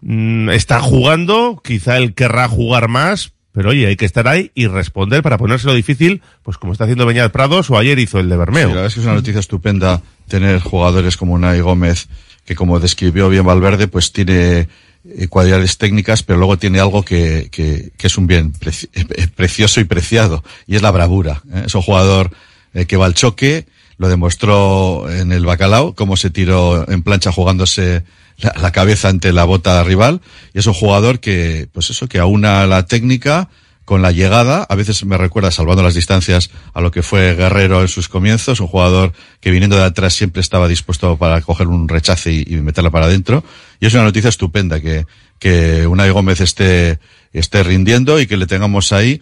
mm, 0.00 0.48
está 0.50 0.80
jugando, 0.80 1.60
quizá 1.62 1.98
él 1.98 2.14
querrá 2.14 2.48
jugar 2.48 2.88
más, 2.88 3.33
pero 3.54 3.70
oye, 3.70 3.86
hay 3.86 3.96
que 3.96 4.04
estar 4.04 4.28
ahí 4.28 4.50
y 4.54 4.66
responder 4.66 5.22
para 5.22 5.38
ponérselo 5.38 5.72
difícil, 5.72 6.20
pues 6.42 6.58
como 6.58 6.72
está 6.72 6.84
haciendo 6.84 7.06
Beñat 7.06 7.32
Prados 7.32 7.70
o 7.70 7.78
ayer 7.78 7.98
hizo 8.00 8.18
el 8.20 8.28
de 8.28 8.36
Bermeo. 8.36 8.84
Es 8.84 8.94
que 8.94 9.00
es 9.00 9.06
una 9.06 9.14
noticia 9.14 9.40
estupenda 9.40 10.02
tener 10.28 10.60
jugadores 10.60 11.16
como 11.16 11.34
Unai 11.34 11.60
Gómez, 11.60 12.08
que 12.44 12.54
como 12.56 12.80
describió 12.80 13.28
bien 13.30 13.46
Valverde, 13.46 13.86
pues 13.88 14.12
tiene 14.12 14.68
eh, 15.16 15.28
cualidades 15.28 15.78
técnicas, 15.78 16.22
pero 16.24 16.38
luego 16.38 16.58
tiene 16.58 16.80
algo 16.80 17.04
que, 17.04 17.48
que, 17.52 17.92
que 17.96 18.06
es 18.08 18.18
un 18.18 18.26
bien 18.26 18.52
preci- 18.52 18.88
precioso 19.36 19.80
y 19.80 19.84
preciado, 19.84 20.42
y 20.66 20.74
es 20.76 20.82
la 20.82 20.90
bravura. 20.90 21.40
¿eh? 21.54 21.62
Es 21.66 21.74
un 21.74 21.82
jugador 21.82 22.30
eh, 22.74 22.86
que 22.86 22.96
va 22.96 23.06
al 23.06 23.14
choque, 23.14 23.66
lo 23.98 24.08
demostró 24.08 25.08
en 25.08 25.30
el 25.30 25.46
Bacalao, 25.46 25.94
cómo 25.94 26.16
se 26.16 26.30
tiró 26.30 26.90
en 26.90 27.02
plancha 27.04 27.30
jugándose 27.30 28.02
la, 28.38 28.72
cabeza 28.72 29.08
ante 29.08 29.32
la 29.32 29.44
bota 29.44 29.82
rival 29.84 30.20
y 30.52 30.58
es 30.58 30.66
un 30.66 30.74
jugador 30.74 31.20
que, 31.20 31.68
pues 31.72 31.90
eso, 31.90 32.08
que 32.08 32.18
aúna 32.18 32.66
la 32.66 32.86
técnica 32.86 33.48
con 33.84 34.00
la 34.00 34.12
llegada, 34.12 34.66
a 34.68 34.74
veces 34.76 35.04
me 35.04 35.18
recuerda, 35.18 35.50
salvando 35.50 35.82
las 35.82 35.94
distancias, 35.94 36.50
a 36.72 36.80
lo 36.80 36.90
que 36.90 37.02
fue 37.02 37.34
Guerrero 37.34 37.82
en 37.82 37.88
sus 37.88 38.08
comienzos, 38.08 38.60
un 38.60 38.66
jugador 38.66 39.12
que 39.40 39.50
viniendo 39.50 39.76
de 39.76 39.84
atrás 39.84 40.14
siempre 40.14 40.40
estaba 40.40 40.68
dispuesto 40.68 41.18
para 41.18 41.42
coger 41.42 41.66
un 41.66 41.86
rechace 41.86 42.32
y, 42.32 42.44
y 42.46 42.56
meterla 42.56 42.90
para 42.90 43.06
adentro. 43.06 43.44
Y 43.80 43.86
es 43.86 43.92
una 43.92 44.04
noticia 44.04 44.30
estupenda 44.30 44.80
que, 44.80 45.06
que 45.38 45.86
Unai 45.86 46.10
Gómez 46.10 46.40
esté, 46.40 46.98
esté 47.34 47.62
rindiendo 47.62 48.18
y 48.18 48.26
que 48.26 48.38
le 48.38 48.46
tengamos 48.46 48.92
ahí 48.92 49.20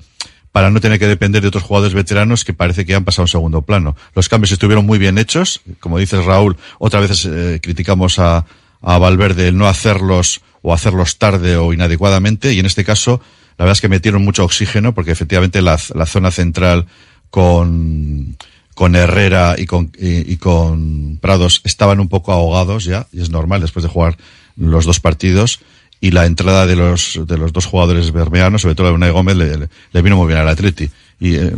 para 0.52 0.70
no 0.70 0.80
tener 0.80 0.98
que 0.98 1.08
depender 1.08 1.42
de 1.42 1.48
otros 1.48 1.64
jugadores 1.64 1.94
veteranos 1.94 2.44
que 2.44 2.52
parece 2.52 2.84
que 2.84 2.94
han 2.94 3.04
pasado 3.04 3.22
a 3.22 3.24
un 3.24 3.28
segundo 3.28 3.62
plano. 3.62 3.96
Los 4.14 4.28
cambios 4.28 4.52
estuvieron 4.52 4.86
muy 4.86 4.98
bien 4.98 5.18
hechos, 5.18 5.62
como 5.80 5.98
dices 5.98 6.24
Raúl, 6.24 6.56
otra 6.78 7.00
vez 7.00 7.24
eh, 7.24 7.58
criticamos 7.62 8.18
a, 8.18 8.44
a 8.82 8.98
Valverde 8.98 9.48
el 9.48 9.56
no 9.56 9.68
hacerlos 9.68 10.42
o 10.60 10.74
hacerlos 10.74 11.18
tarde 11.18 11.56
o 11.56 11.72
inadecuadamente 11.72 12.52
y 12.52 12.58
en 12.58 12.66
este 12.66 12.84
caso 12.84 13.20
la 13.58 13.64
verdad 13.64 13.72
es 13.72 13.80
que 13.80 13.88
metieron 13.88 14.24
mucho 14.24 14.44
oxígeno 14.44 14.94
porque 14.94 15.12
efectivamente 15.12 15.62
la, 15.62 15.78
la 15.94 16.06
zona 16.06 16.30
central 16.30 16.86
con, 17.30 18.36
con 18.74 18.96
Herrera 18.96 19.56
y 19.58 19.66
con, 19.66 19.90
y, 19.98 20.36
con 20.36 21.18
Prados 21.20 21.60
estaban 21.64 22.00
un 22.00 22.08
poco 22.08 22.32
ahogados 22.32 22.84
ya, 22.84 23.06
y 23.12 23.20
es 23.20 23.30
normal 23.30 23.60
después 23.60 23.82
de 23.82 23.88
jugar 23.88 24.16
los 24.56 24.84
dos 24.84 25.00
partidos, 25.00 25.60
y 26.00 26.10
la 26.10 26.26
entrada 26.26 26.66
de 26.66 26.76
los, 26.76 27.20
de 27.26 27.38
los 27.38 27.52
dos 27.52 27.66
jugadores 27.66 28.12
bermeanos, 28.12 28.62
sobre 28.62 28.74
todo 28.74 28.88
de 28.88 28.94
Unai 28.94 29.10
Gómez, 29.10 29.36
le 29.36 30.02
vino 30.02 30.16
muy 30.16 30.26
bien 30.26 30.40
al 30.40 30.48
Atleti. 30.48 30.90
Y 31.20 31.36
eh, 31.36 31.54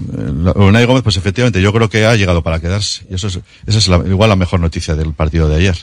Unai 0.54 0.84
Gómez, 0.84 1.02
pues 1.02 1.16
efectivamente, 1.16 1.62
yo 1.62 1.72
creo 1.72 1.88
que 1.88 2.04
ha 2.04 2.14
llegado 2.14 2.42
para 2.42 2.60
quedarse. 2.60 3.06
Y 3.08 3.14
eso 3.14 3.28
es, 3.28 3.40
esa 3.66 3.78
es 3.78 3.88
la, 3.88 3.96
igual 4.06 4.28
la 4.28 4.36
mejor 4.36 4.60
noticia 4.60 4.94
del 4.94 5.14
partido 5.14 5.48
de 5.48 5.56
ayer. 5.56 5.78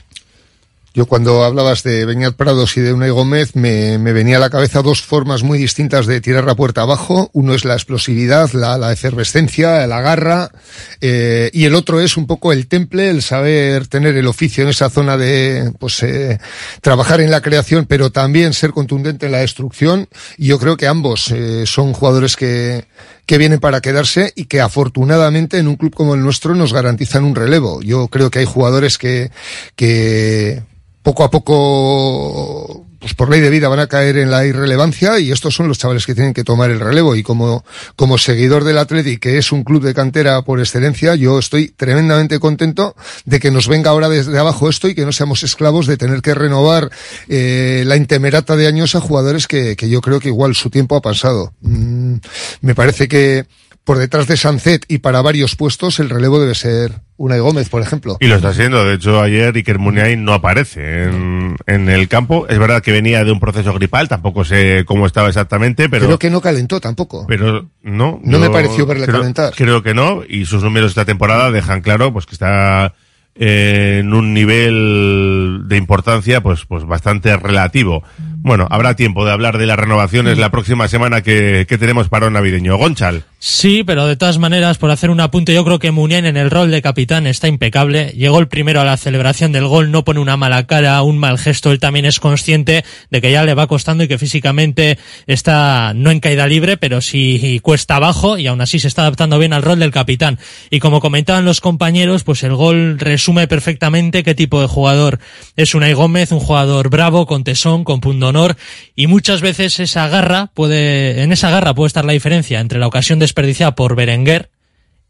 Yo 0.94 1.06
cuando 1.06 1.46
hablabas 1.46 1.84
de 1.84 2.04
Beñat 2.06 2.36
Prados 2.36 2.76
y 2.76 2.82
de 2.82 2.92
Unai 2.92 3.12
Gómez 3.12 3.56
me, 3.56 3.98
me, 3.98 4.12
venía 4.12 4.36
a 4.36 4.40
la 4.42 4.50
cabeza 4.50 4.82
dos 4.82 5.02
formas 5.02 5.42
muy 5.42 5.58
distintas 5.58 6.06
de 6.06 6.20
tirar 6.20 6.44
la 6.44 6.56
puerta 6.56 6.82
abajo. 6.82 7.30
Uno 7.32 7.54
es 7.54 7.64
la 7.64 7.76
explosividad, 7.76 8.52
la, 8.52 8.78
la 8.78 8.92
efervescencia, 8.92 9.88
la 9.88 10.02
garra, 10.02 10.52
eh, 11.00 11.50
y 11.54 11.64
el 11.64 11.76
otro 11.76 12.02
es 12.02 12.18
un 12.18 12.28
poco 12.28 12.52
el 12.52 12.68
temple, 12.68 13.10
el 13.10 13.22
saber 13.22 13.88
tener 13.88 14.18
el 14.18 14.28
oficio 14.28 14.64
en 14.64 14.70
esa 14.70 14.90
zona 14.90 15.16
de, 15.16 15.72
pues, 15.80 16.04
eh, 16.04 16.40
trabajar 16.82 17.22
en 17.22 17.32
la 17.32 17.42
creación, 17.42 17.86
pero 17.86 18.12
también 18.12 18.52
ser 18.52 18.72
contundente 18.72 19.28
en 19.28 19.32
la 19.32 19.40
destrucción. 19.40 20.10
Y 20.38 20.48
yo 20.48 20.60
creo 20.60 20.76
que 20.76 20.88
ambos 20.88 21.32
eh, 21.32 21.66
son 21.68 21.94
jugadores 21.94 22.36
que, 22.36 22.84
que 23.26 23.38
vienen 23.38 23.62
para 23.62 23.80
quedarse 23.80 24.34
y 24.36 24.44
que 24.44 24.60
afortunadamente 24.60 25.58
en 25.58 25.70
un 25.70 25.78
club 25.78 25.94
como 25.94 26.16
el 26.16 26.22
nuestro 26.22 26.54
nos 26.54 26.74
garantizan 26.74 27.24
un 27.24 27.34
relevo. 27.34 27.82
Yo 27.82 28.10
creo 28.10 28.30
que 28.30 28.40
hay 28.40 28.46
jugadores 28.46 28.98
que, 28.98 29.32
que 29.78 30.64
poco 31.04 31.24
a 31.24 31.32
poco, 31.32 32.86
pues 33.00 33.16
por 33.16 33.30
ley 33.30 33.42
de 33.42 33.50
vida 33.50 33.68
van 33.68 33.80
a 33.80 33.88
caer 33.88 34.18
en 34.18 34.30
la 34.30 34.46
irrelevancia 34.46 35.20
y 35.20 35.32
estos 35.32 35.56
son 35.56 35.68
los 35.68 35.80
chavales 35.80 36.06
que 36.06 36.14
tienen 36.14 36.34
que 36.34 36.44
tomar 36.44 36.70
el 36.70 36.80
relevo. 36.80 37.16
Y 37.16 37.24
como, 37.24 37.66
como 37.96 38.18
seguidor 38.18 38.64
del 38.64 38.78
Atleti, 38.78 39.18
que 39.18 39.38
es 39.38 39.52
un 39.52 39.64
club 39.64 39.84
de 39.84 39.94
cantera 39.94 40.42
por 40.44 40.60
excelencia, 40.60 41.16
yo 41.16 41.40
estoy 41.40 41.70
tremendamente 41.70 42.40
contento 42.40 42.96
de 43.26 43.40
que 43.40 43.50
nos 43.50 43.68
venga 43.68 43.90
ahora 43.90 44.10
desde 44.10 44.38
abajo 44.38 44.70
esto 44.70 44.88
y 44.88 44.96
que 44.96 45.06
no 45.06 45.12
seamos 45.12 45.44
esclavos 45.44 45.88
de 45.88 45.98
tener 45.98 46.22
que 46.22 46.36
renovar 46.36 46.92
eh, 47.28 47.84
la 47.88 47.96
intemerata 47.96 48.56
de 48.56 48.68
años 48.68 48.96
a 48.96 49.02
jugadores 49.02 49.48
que, 49.48 49.76
que 49.76 49.90
yo 49.90 50.02
creo 50.02 50.20
que 50.20 50.28
igual 50.28 50.56
su 50.56 50.70
tiempo 50.70 50.96
ha 50.96 51.02
pasado. 51.02 51.54
Mm, 51.62 52.16
me 52.62 52.76
parece 52.76 53.08
que 53.08 53.46
por 53.84 53.98
detrás 53.98 54.28
de 54.28 54.38
Sancet 54.38 54.86
y 54.88 55.00
para 55.00 55.22
varios 55.22 55.56
puestos 55.56 56.00
el 56.00 56.10
relevo 56.10 56.40
debe 56.40 56.56
ser 56.56 57.02
Unai 57.18 57.40
Gómez, 57.40 57.70
por 57.70 57.82
ejemplo. 57.82 58.18
Y 58.20 58.28
lo 58.28 58.36
está 58.36 58.50
haciendo. 58.50 58.84
De 58.84 58.96
hecho, 58.96 59.22
ayer 59.22 59.56
Iker 59.56 59.80
Muniain 59.80 60.24
no 60.24 60.34
aparece 60.34 61.04
en, 61.04 61.56
en, 61.68 61.90
el 61.90 62.08
campo. 62.08 62.48
Es 62.48 62.58
verdad 62.58 62.82
que 62.82 62.92
venía 62.92 63.24
de 63.24 63.32
un 63.32 63.40
proceso 63.40 63.74
gripal, 63.74 64.08
tampoco 64.08 64.44
sé 64.44 64.86
cómo 64.86 65.06
estaba 65.06 65.28
exactamente, 65.28 65.90
pero... 65.90 66.06
Creo 66.06 66.20
que 66.20 66.30
no 66.30 66.42
calentó 66.42 66.80
tampoco. 66.80 67.26
Pero 67.28 67.70
no. 67.82 68.20
No 68.24 68.40
me 68.40 68.50
pareció 68.50 68.86
verle 68.86 69.06
creo, 69.06 69.20
calentar. 69.20 69.54
Creo 69.56 69.84
que 69.84 69.94
no, 69.94 70.24
y 70.28 70.46
sus 70.46 70.64
números 70.64 70.92
esta 70.92 71.06
temporada 71.06 71.52
dejan 71.52 71.82
claro 71.82 72.14
pues 72.14 72.26
que 72.26 72.34
está 72.34 72.94
eh, 73.36 74.00
en 74.02 74.14
un 74.14 74.34
nivel 74.34 75.64
de 75.66 75.78
importancia 75.78 76.42
pues, 76.42 76.66
pues 76.66 76.86
bastante 76.86 77.36
relativo. 77.38 78.04
Bueno, 78.44 78.68
habrá 78.72 78.96
tiempo 78.96 79.24
de 79.26 79.32
hablar 79.32 79.58
de 79.58 79.68
las 79.68 79.78
renovaciones 79.78 80.38
la 80.38 80.50
próxima 80.50 80.88
semana 80.88 81.22
que, 81.22 81.66
que 81.70 81.78
tenemos 81.78 82.10
para 82.10 82.28
un 82.28 82.34
navideño. 82.34 82.78
Gonchal. 82.78 83.24
Sí, 83.44 83.84
pero 83.84 84.06
de 84.06 84.16
todas 84.16 84.38
maneras, 84.38 84.78
por 84.78 84.92
hacer 84.92 85.10
un 85.10 85.20
apunte, 85.20 85.52
yo 85.52 85.66
creo 85.66 85.80
que 85.80 85.90
Munien 85.90 86.28
en 86.28 86.38
el 86.38 86.52
rol 86.52 86.70
de 86.70 86.84
capitán 86.84 87.26
está 87.26 87.48
impecable. 87.48 88.14
Llegó 88.16 88.38
el 88.38 88.48
primero 88.48 88.82
a 88.82 88.86
la 88.86 88.98
celebración 88.98 89.52
del 89.52 89.66
gol, 89.66 89.90
no 89.90 90.04
pone 90.04 90.20
una 90.20 90.38
mala 90.38 90.68
cara, 90.68 91.02
un 91.02 91.18
mal 91.18 91.40
gesto. 91.40 91.72
Él 91.72 91.80
también 91.80 92.06
es 92.06 92.20
consciente 92.20 92.86
de 93.10 93.22
que 93.22 93.32
ya 93.32 93.44
le 93.44 93.56
va 93.56 93.66
costando 93.66 94.04
y 94.04 94.08
que 94.08 94.20
físicamente 94.20 95.00
está 95.26 95.94
no 95.96 96.12
en 96.12 96.20
caída 96.20 96.46
libre, 96.46 96.78
pero 96.78 97.02
sí 97.02 97.60
cuesta 97.64 97.96
abajo 97.96 98.38
y 98.38 98.46
aún 98.46 98.62
así 98.62 98.80
se 98.80 98.88
está 98.88 99.02
adaptando 99.02 99.40
bien 99.40 99.54
al 99.54 99.64
rol 99.64 99.80
del 99.80 99.90
capitán. 99.90 100.38
Y 100.70 100.80
como 100.80 101.00
comentaban 101.00 101.44
los 101.44 101.62
compañeros, 101.62 102.24
pues 102.24 102.44
el 102.44 102.54
gol 102.54 103.00
resume 103.22 103.48
perfectamente 103.48 104.24
qué 104.24 104.34
tipo 104.34 104.62
de 104.62 104.68
jugador 104.68 105.20
es 105.56 105.76
Unai 105.76 105.94
Gómez, 105.94 106.32
un 106.32 106.40
jugador 106.40 106.90
bravo, 106.90 107.28
con 107.28 107.44
tesón, 107.44 107.84
con 107.84 108.02
punto 108.02 108.30
honor 108.30 108.58
y 108.96 109.06
muchas 109.06 109.42
veces 109.42 109.80
esa 109.80 110.08
garra 110.08 110.50
puede, 110.56 111.22
en 111.22 111.32
esa 111.32 111.52
garra 111.52 111.76
puede 111.76 111.86
estar 111.86 112.04
la 112.04 112.14
diferencia 112.14 112.60
entre 112.60 112.80
la 112.80 112.88
ocasión 112.88 113.20
desperdiciada 113.20 113.76
por 113.76 113.96
Berenguer 113.96 114.50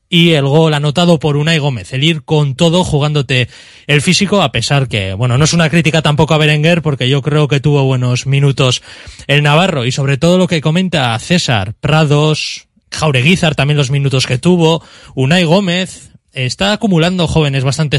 y 0.09 0.32
el 0.32 0.45
gol 0.45 0.74
anotado 0.74 1.20
por 1.20 1.38
Unai 1.38 1.59
Gómez, 1.59 1.93
el 1.93 2.03
ir 2.03 2.24
con 2.24 2.55
todo 2.55 2.84
jugándote 2.84 3.47
el 3.88 4.01
físico, 4.01 4.41
a 4.41 4.51
pesar 4.51 4.89
que, 4.89 5.14
bueno, 5.14 5.38
no 5.38 5.45
es 5.45 5.53
una 5.53 5.70
crítica 5.70 6.01
tampoco 6.01 6.34
a 6.34 6.38
Berenguer, 6.38 6.82
porque 6.82 7.07
yo 7.07 7.22
creo 7.22 7.47
que 7.47 7.62
tuvo 7.62 7.86
buenos 7.86 8.28
minutos 8.28 8.84
el 9.28 9.41
Navarro, 9.41 9.86
y 9.86 9.93
sobre 9.93 10.18
todo 10.18 10.38
lo 10.38 10.47
que 10.47 10.59
comenta 10.59 11.18
César, 11.18 11.76
Prados, 11.80 12.68
Jaureguizar 12.91 13.55
también 13.55 13.78
los 13.78 13.89
minutos 13.89 14.28
que 14.28 14.38
tuvo, 14.38 14.84
Unai 15.16 15.45
Gómez, 15.45 16.11
está 16.34 16.74
acumulando 16.74 17.28
jóvenes 17.28 17.64
bastante 17.64 17.98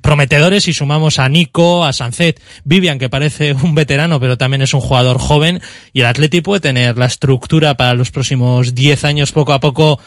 prometedores 0.00 0.68
y 0.68 0.72
sumamos 0.72 1.18
a 1.18 1.28
Nico, 1.28 1.84
a 1.84 1.92
Sancet, 1.92 2.40
Vivian 2.64 2.98
que 2.98 3.08
parece 3.08 3.52
un 3.62 3.74
veterano 3.74 4.20
pero 4.20 4.36
también 4.36 4.62
es 4.62 4.74
un 4.74 4.80
jugador 4.80 5.18
joven 5.18 5.60
y 5.92 6.00
el 6.00 6.06
Atleti 6.06 6.40
puede 6.40 6.60
tener 6.60 6.98
la 6.98 7.06
estructura 7.06 7.76
para 7.76 7.94
los 7.94 8.10
próximos 8.10 8.74
10 8.74 9.04
años 9.04 9.32
poco 9.32 9.52
a 9.52 9.60
poco 9.60 10.00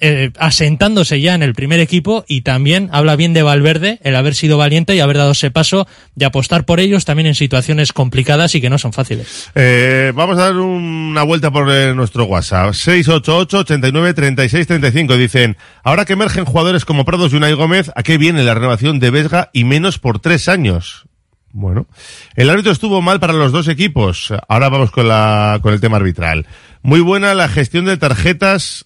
eh, 0.00 0.30
asentándose 0.38 1.20
ya 1.20 1.34
en 1.34 1.42
el 1.42 1.54
primer 1.54 1.80
equipo 1.80 2.24
y 2.28 2.42
también 2.42 2.88
habla 2.92 3.16
bien 3.16 3.34
de 3.34 3.42
Valverde 3.42 3.98
el 4.02 4.14
haber 4.16 4.34
sido 4.34 4.58
valiente 4.58 4.94
y 4.94 5.00
haber 5.00 5.16
dado 5.16 5.32
ese 5.32 5.50
paso 5.50 5.88
de 6.14 6.26
apostar 6.26 6.64
por 6.64 6.78
ellos 6.80 7.04
también 7.04 7.26
en 7.26 7.34
situaciones 7.34 7.92
complicadas 7.92 8.54
y 8.54 8.60
que 8.60 8.70
no 8.70 8.78
son 8.78 8.92
fáciles. 8.92 9.50
Eh, 9.54 10.12
vamos 10.14 10.38
a 10.38 10.44
dar 10.44 10.56
una 10.56 11.22
vuelta 11.22 11.50
por 11.50 11.70
eh, 11.70 11.94
nuestro 11.94 12.24
WhatsApp. 12.24 12.72
688-89-36-35. 12.72 15.16
Dicen, 15.16 15.56
ahora 15.82 16.04
que 16.04 16.12
emergen 16.14 16.44
jugadores 16.44 16.84
como 16.84 17.04
Prados 17.04 17.32
y 17.32 17.36
Unai 17.36 17.54
Gómez, 17.54 17.90
¿a 17.94 18.02
qué 18.02 18.18
viene 18.18 18.42
la 18.44 18.54
renovación 18.54 18.98
de 18.98 19.10
Vesga 19.10 19.50
y 19.52 19.64
menos 19.64 19.98
por 19.98 20.20
tres 20.20 20.48
años? 20.48 21.06
Bueno, 21.52 21.86
el 22.34 22.50
árbitro 22.50 22.70
estuvo 22.70 23.00
mal 23.00 23.18
para 23.18 23.32
los 23.32 23.50
dos 23.50 23.66
equipos. 23.68 24.30
Ahora 24.46 24.68
vamos 24.68 24.90
con 24.90 25.08
la, 25.08 25.58
con 25.62 25.72
el 25.72 25.80
tema 25.80 25.96
arbitral. 25.96 26.44
Muy 26.82 27.00
buena 27.00 27.32
la 27.34 27.48
gestión 27.48 27.86
de 27.86 27.96
tarjetas 27.96 28.84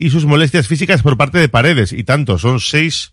y 0.00 0.10
sus 0.10 0.24
molestias 0.24 0.66
físicas 0.66 1.02
por 1.02 1.16
parte 1.16 1.38
de 1.38 1.48
Paredes. 1.48 1.92
Y 1.92 2.02
tanto, 2.02 2.38
son 2.38 2.58
seis, 2.58 3.12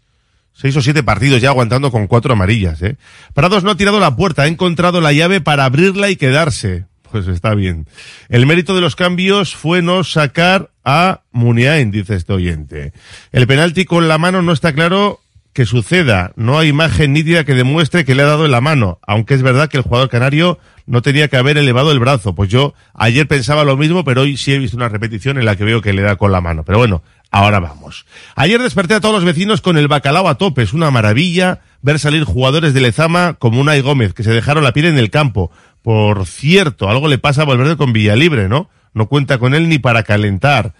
seis 0.53 0.75
o 0.77 0.81
siete 0.81 1.03
partidos 1.03 1.41
ya 1.41 1.49
aguantando 1.49 1.91
con 1.91 2.07
cuatro 2.07 2.33
amarillas, 2.33 2.81
¿eh? 2.81 2.95
Prados 3.33 3.63
no 3.65 3.71
ha 3.71 3.77
tirado 3.77 3.99
la 3.99 4.15
puerta, 4.15 4.43
ha 4.43 4.47
encontrado 4.47 5.01
la 5.01 5.11
llave 5.11 5.41
para 5.41 5.65
abrirla 5.65 6.09
y 6.09 6.15
quedarse. 6.15 6.85
Pues 7.11 7.27
está 7.27 7.53
bien. 7.55 7.87
El 8.29 8.45
mérito 8.45 8.73
de 8.73 8.81
los 8.81 8.95
cambios 8.95 9.53
fue 9.53 9.81
no 9.81 10.03
sacar 10.03 10.71
a 10.83 11.21
Muniain, 11.31 11.91
dice 11.91 12.15
este 12.15 12.33
oyente. 12.33 12.93
El 13.33 13.47
penalti 13.47 13.85
con 13.85 14.07
la 14.07 14.17
mano 14.17 14.41
no 14.41 14.53
está 14.53 14.73
claro 14.73 15.19
que 15.57 15.65
suceda. 15.65 16.33
No 16.35 16.59
hay 16.59 16.67
imagen 16.67 17.13
nítida 17.13 17.43
que 17.43 17.55
demuestre 17.55 18.05
que 18.05 18.13
le 18.13 18.21
ha 18.21 18.27
dado 18.27 18.45
en 18.45 18.51
la 18.51 18.61
mano, 18.61 18.99
aunque 19.01 19.33
es 19.33 19.41
verdad 19.41 19.69
que 19.69 19.77
el 19.77 19.81
jugador 19.81 20.07
canario 20.07 20.59
no 20.85 21.01
tenía 21.01 21.29
que 21.29 21.37
haber 21.37 21.57
elevado 21.57 21.91
el 21.91 21.97
brazo. 21.97 22.35
Pues 22.35 22.51
yo 22.51 22.75
ayer 22.93 23.27
pensaba 23.27 23.63
lo 23.63 23.75
mismo, 23.75 24.03
pero 24.03 24.21
hoy 24.21 24.37
sí 24.37 24.53
he 24.53 24.59
visto 24.59 24.77
una 24.77 24.87
repetición 24.87 25.39
en 25.39 25.45
la 25.45 25.55
que 25.55 25.63
veo 25.63 25.81
que 25.81 25.93
le 25.93 26.03
da 26.03 26.15
con 26.15 26.31
la 26.31 26.41
mano. 26.41 26.63
Pero 26.63 26.77
bueno, 26.77 27.01
ahora 27.31 27.59
vamos. 27.59 28.05
Ayer 28.35 28.61
desperté 28.61 28.93
a 28.93 28.99
todos 28.99 29.15
los 29.15 29.23
vecinos 29.23 29.61
con 29.61 29.79
el 29.79 29.87
bacalao 29.87 30.27
a 30.27 30.35
tope. 30.35 30.61
Es 30.61 30.73
una 30.73 30.91
maravilla 30.91 31.61
ver 31.81 31.97
salir 31.97 32.23
jugadores 32.23 32.75
de 32.75 32.81
Lezama 32.81 33.33
como 33.33 33.59
Unai 33.59 33.81
Gómez, 33.81 34.13
que 34.13 34.21
se 34.21 34.33
dejaron 34.33 34.63
la 34.63 34.73
piel 34.73 34.85
en 34.85 34.99
el 34.99 35.09
campo. 35.09 35.49
Por 35.81 36.27
cierto, 36.27 36.87
algo 36.87 37.07
le 37.07 37.17
pasa 37.17 37.41
a 37.41 37.45
Valverde 37.45 37.77
con 37.77 37.93
Villalibre, 37.93 38.47
¿no? 38.47 38.69
No 38.97 39.07
cuenta 39.07 39.37
con 39.37 39.53
él 39.53 39.69
ni 39.69 39.77
para 39.79 40.03
calentar. 40.03 40.73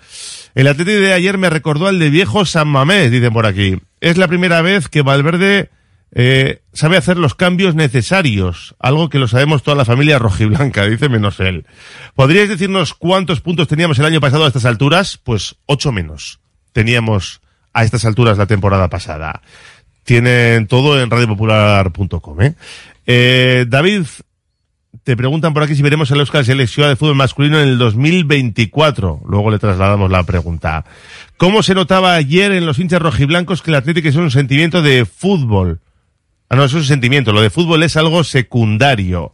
El 0.56 0.68
Atlético 0.68 1.00
de 1.00 1.14
ayer 1.14 1.38
me 1.38 1.50
recordó 1.50 1.88
al 1.88 2.00
de 2.00 2.10
viejo 2.10 2.46
San 2.46 2.68
Mamés, 2.68 3.12
dicen 3.12 3.32
por 3.32 3.46
aquí. 3.46 3.78
Es 4.02 4.18
la 4.18 4.28
primera 4.28 4.62
vez 4.62 4.90
que 4.90 5.04
Valverde 5.04 5.70
eh, 6.12 6.62
sabe 6.74 6.98
hacer 6.98 7.18
los 7.18 7.36
cambios 7.36 7.76
necesarios, 7.76 8.76
algo 8.80 9.10
que 9.10 9.20
lo 9.20 9.28
sabemos 9.28 9.62
toda 9.62 9.78
la 9.78 9.86
familia 9.86 10.20
rojiblanca, 10.20 10.86
dice 10.90 11.10
menos 11.10 11.40
él. 11.40 11.66
¿Podríais 12.16 12.50
decirnos 12.50 12.94
cuántos 12.94 13.42
puntos 13.42 13.68
teníamos 13.68 14.00
el 14.00 14.06
año 14.06 14.20
pasado 14.20 14.46
a 14.46 14.48
estas 14.48 14.66
alturas? 14.66 15.18
Pues 15.18 15.56
ocho 15.68 15.92
menos. 15.92 16.40
Teníamos 16.74 17.42
a 17.74 17.84
estas 17.84 18.06
alturas 18.06 18.38
la 18.38 18.48
temporada 18.48 18.90
pasada. 18.90 19.42
Tienen 20.04 20.68
todo 20.68 21.00
en 21.02 21.12
radiopopular.com, 21.12 22.42
¿eh? 22.42 22.56
Eh, 23.06 23.66
David, 23.68 24.06
te 25.08 25.16
preguntan 25.16 25.54
por 25.54 25.64
aquí 25.64 25.74
si 25.74 25.82
veremos 25.82 26.12
el 26.12 26.20
Euskal 26.20 26.44
Selección 26.44 26.90
de 26.90 26.98
fútbol 26.98 27.16
masculino 27.16 27.58
en 27.62 27.70
el 27.70 27.78
2024. 27.78 29.22
Luego 29.26 29.50
le 29.52 29.58
trasladamos 29.58 30.12
la 30.12 30.24
pregunta. 30.24 30.84
¿Cómo 31.38 31.64
se 31.64 31.74
notaba 31.74 32.16
ayer 32.16 32.52
en 32.52 32.66
los 32.66 32.78
hinchas 32.78 33.02
rojiblancos 33.02 33.62
que 33.62 33.72
el 33.72 33.76
Atlético 33.76 34.10
es 34.10 34.18
un 34.18 34.32
sentimiento 34.32 34.82
de 34.82 35.06
fútbol? 35.06 35.80
Ah, 36.50 36.58
no, 36.58 36.66
es 36.66 36.74
un 36.74 36.84
sentimiento. 36.84 37.32
Lo 37.32 37.40
de 37.40 37.50
fútbol 37.50 37.84
es 37.84 37.96
algo 37.96 38.26
secundario. 38.26 39.32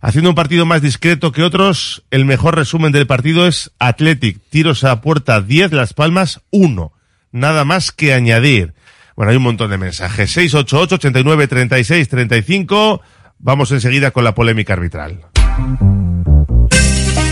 Haciendo 0.00 0.30
un 0.30 0.34
partido 0.34 0.66
más 0.66 0.82
discreto 0.82 1.30
que 1.30 1.44
otros, 1.44 2.02
el 2.10 2.24
mejor 2.24 2.56
resumen 2.56 2.90
del 2.90 3.06
partido 3.06 3.46
es 3.46 3.70
Athletic. 3.78 4.40
Tiros 4.50 4.82
a 4.82 5.00
puerta 5.00 5.40
10, 5.40 5.70
Las 5.74 5.94
Palmas 5.94 6.40
1. 6.50 6.92
Nada 7.30 7.64
más 7.64 7.92
que 7.92 8.14
añadir. 8.14 8.74
Bueno, 9.14 9.30
hay 9.30 9.36
un 9.36 9.44
montón 9.44 9.70
de 9.70 9.78
mensajes. 9.78 10.32
688 10.32 10.96
89 10.96 11.46
36 11.46 12.08
35. 12.08 13.00
Vamos 13.44 13.70
enseguida 13.72 14.10
con 14.10 14.24
la 14.24 14.34
polémica 14.34 14.72
arbitral. 14.72 15.20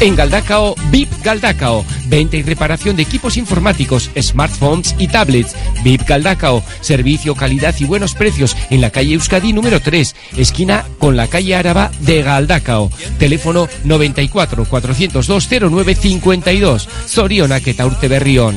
En 0.02 0.14
Galdacao, 0.14 0.74
VIP 0.90 1.10
Galdacao. 1.24 1.86
Venta 2.08 2.36
y 2.36 2.42
reparación 2.42 2.96
de 2.96 3.02
equipos 3.02 3.38
informáticos, 3.38 4.10
smartphones 4.20 4.94
y 4.98 5.08
tablets. 5.08 5.56
VIP 5.82 6.06
Galdacao. 6.06 6.62
Servicio, 6.82 7.34
calidad 7.34 7.74
y 7.78 7.86
buenos 7.86 8.14
precios 8.14 8.54
en 8.68 8.82
la 8.82 8.90
calle 8.90 9.14
Euskadi 9.14 9.54
número 9.54 9.80
3, 9.80 10.14
esquina 10.36 10.84
con 10.98 11.16
la 11.16 11.28
calle 11.28 11.54
Áraba 11.54 11.90
de 12.00 12.20
Galdacao. 12.22 12.90
Teléfono 13.18 13.68
94 13.84 14.66
402 14.66 15.48
0952. 15.48 16.88
Soriona 17.06 17.58
Urte 17.86 18.08
Berrión. 18.08 18.56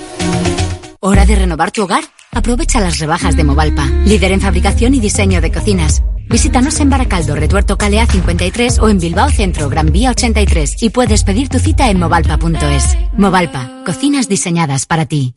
¿Hora 1.02 1.28
de 1.28 1.36
renovar 1.36 1.70
tu 1.70 1.84
hogar? 1.84 2.04
Aprovecha 2.32 2.80
las 2.80 2.98
rebajas 2.98 3.38
de 3.38 3.44
Movalpa, 3.44 3.86
líder 4.06 4.32
en 4.32 4.42
fabricación 4.42 4.96
y 4.96 5.00
diseño 5.00 5.40
de 5.40 5.52
cocinas. 5.52 6.02
Visítanos 6.28 6.80
en 6.80 6.90
Baracaldo, 6.90 7.36
Retuerto 7.36 7.78
Calea 7.78 8.06
53 8.06 8.80
o 8.80 8.90
en 8.90 9.00
Bilbao 9.00 9.30
Centro, 9.30 9.70
Gran 9.70 9.92
Vía 9.92 10.12
83 10.12 10.82
y 10.82 10.90
puedes 10.90 11.24
pedir 11.24 11.50
tu 11.50 11.60
cita 11.60 11.90
en 11.90 12.00
movalpa.es. 12.00 12.98
Movalpa, 13.18 13.84
cocinas 13.86 14.28
diseñadas 14.28 14.86
para 14.86 15.06
ti. 15.06 15.34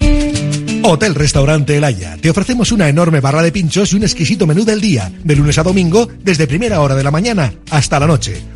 Hotel 0.82 1.14
Restaurante 1.14 1.76
El 1.76 1.84
Haya. 1.84 2.16
Te 2.16 2.30
ofrecemos 2.30 2.70
una 2.70 2.88
enorme 2.88 3.20
barra 3.20 3.42
de 3.42 3.50
pinchos 3.50 3.92
y 3.92 3.96
un 3.96 4.04
exquisito 4.04 4.46
menú 4.46 4.64
del 4.64 4.80
día, 4.80 5.10
de 5.24 5.36
lunes 5.36 5.58
a 5.58 5.64
domingo, 5.64 6.08
desde 6.22 6.46
primera 6.46 6.80
hora 6.80 6.94
de 6.94 7.02
la 7.02 7.10
mañana 7.10 7.52
hasta 7.70 7.98
la 7.98 8.06
noche. 8.06 8.55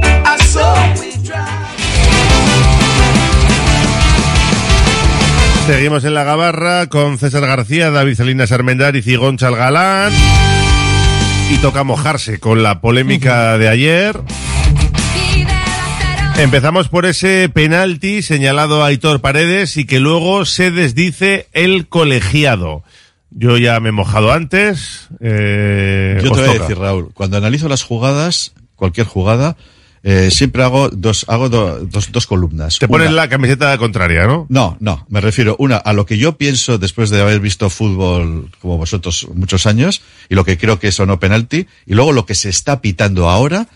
Seguimos 5.67 6.03
en 6.03 6.13
la 6.13 6.23
gabarra 6.23 6.87
con 6.87 7.17
César 7.17 7.45
García, 7.45 7.91
David 7.91 8.15
Salinas 8.15 8.51
Armendariz 8.51 9.07
y 9.07 9.15
Gonchal 9.15 9.55
Galán. 9.55 10.11
Y 11.51 11.57
toca 11.57 11.83
mojarse 11.83 12.39
con 12.39 12.63
la 12.63 12.81
polémica 12.81 13.57
de 13.57 13.69
ayer. 13.69 14.19
Empezamos 16.37 16.89
por 16.89 17.05
ese 17.05 17.49
penalti 17.49 18.21
señalado 18.21 18.83
a 18.83 18.87
Aitor 18.87 19.21
Paredes 19.21 19.77
y 19.77 19.85
que 19.85 19.99
luego 19.99 20.45
se 20.45 20.71
desdice 20.71 21.47
el 21.53 21.87
colegiado. 21.87 22.83
Yo 23.29 23.57
ya 23.57 23.79
me 23.79 23.89
he 23.89 23.93
mojado 23.93 24.31
antes. 24.33 25.07
eh, 25.21 26.19
Yo 26.23 26.31
te 26.31 26.41
voy 26.41 26.49
a 26.49 26.59
decir, 26.59 26.77
Raúl, 26.77 27.11
cuando 27.13 27.37
analizo 27.37 27.69
las 27.69 27.83
jugadas, 27.83 28.53
cualquier 28.75 29.07
jugada, 29.07 29.55
eh, 30.03 30.31
siempre 30.31 30.63
hago 30.63 30.89
dos, 30.89 31.25
hago 31.27 31.49
do- 31.49 31.85
dos, 31.85 32.11
dos 32.11 32.25
columnas. 32.25 32.79
Te 32.79 32.87
pones 32.87 33.11
la 33.11 33.29
camiseta 33.29 33.77
contraria, 33.77 34.25
¿no? 34.25 34.47
No, 34.49 34.77
no, 34.79 35.05
me 35.09 35.21
refiero, 35.21 35.55
una, 35.59 35.77
a 35.77 35.93
lo 35.93 36.05
que 36.05 36.17
yo 36.17 36.37
pienso 36.37 36.77
después 36.77 37.09
de 37.09 37.21
haber 37.21 37.39
visto 37.39 37.69
fútbol 37.69 38.49
como 38.59 38.77
vosotros 38.77 39.27
muchos 39.35 39.65
años, 39.67 40.01
y 40.29 40.35
lo 40.35 40.43
que 40.43 40.57
creo 40.57 40.79
que 40.79 40.87
es 40.87 40.99
o 40.99 41.05
no 41.05 41.19
penalti, 41.19 41.67
y 41.85 41.93
luego 41.93 42.11
lo 42.13 42.25
que 42.25 42.35
se 42.35 42.49
está 42.49 42.81
pitando 42.81 43.29
ahora 43.29 43.67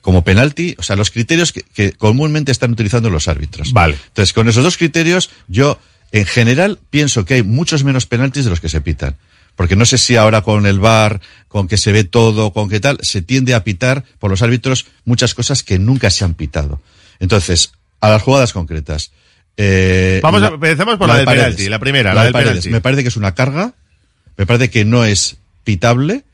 como 0.00 0.24
penalti, 0.24 0.74
o 0.78 0.82
sea, 0.82 0.96
los 0.96 1.10
criterios 1.10 1.52
que, 1.52 1.60
que 1.62 1.92
comúnmente 1.92 2.52
están 2.52 2.72
utilizando 2.72 3.10
los 3.10 3.28
árbitros. 3.28 3.74
Vale. 3.74 3.98
Entonces, 4.08 4.32
con 4.32 4.48
esos 4.48 4.64
dos 4.64 4.78
criterios, 4.78 5.28
yo, 5.46 5.78
en 6.10 6.24
general, 6.24 6.78
pienso 6.88 7.26
que 7.26 7.34
hay 7.34 7.42
muchos 7.42 7.84
menos 7.84 8.06
penaltis 8.06 8.44
de 8.44 8.50
los 8.50 8.60
que 8.60 8.70
se 8.70 8.80
pitan. 8.80 9.16
Porque 9.60 9.76
no 9.76 9.84
sé 9.84 9.98
si 9.98 10.16
ahora 10.16 10.40
con 10.40 10.64
el 10.64 10.80
VAR, 10.80 11.20
con 11.46 11.68
que 11.68 11.76
se 11.76 11.92
ve 11.92 12.04
todo, 12.04 12.50
con 12.54 12.70
qué 12.70 12.80
tal, 12.80 12.96
se 13.02 13.20
tiende 13.20 13.52
a 13.52 13.62
pitar 13.62 14.04
por 14.18 14.30
los 14.30 14.40
árbitros 14.40 14.86
muchas 15.04 15.34
cosas 15.34 15.62
que 15.62 15.78
nunca 15.78 16.08
se 16.08 16.24
han 16.24 16.32
pitado. 16.32 16.80
Entonces, 17.18 17.72
a 18.00 18.08
las 18.08 18.22
jugadas 18.22 18.54
concretas. 18.54 19.12
Eh, 19.58 20.20
Vamos 20.22 20.42
a- 20.42 20.46
empecemos 20.48 20.96
por 20.96 21.08
la 21.08 21.12
de 21.12 21.18
del 21.18 21.24
Paredes. 21.26 21.44
penalti, 21.44 21.68
la 21.68 21.78
primera, 21.78 22.14
la 22.14 22.22
de 22.24 22.32
del 22.32 22.42
penalti. 22.42 22.70
Me 22.70 22.80
parece 22.80 23.02
que 23.02 23.08
es 23.10 23.18
una 23.18 23.34
carga, 23.34 23.74
me 24.38 24.46
parece 24.46 24.70
que 24.70 24.86
no 24.86 25.04
es 25.04 25.36
pitable 25.62 26.24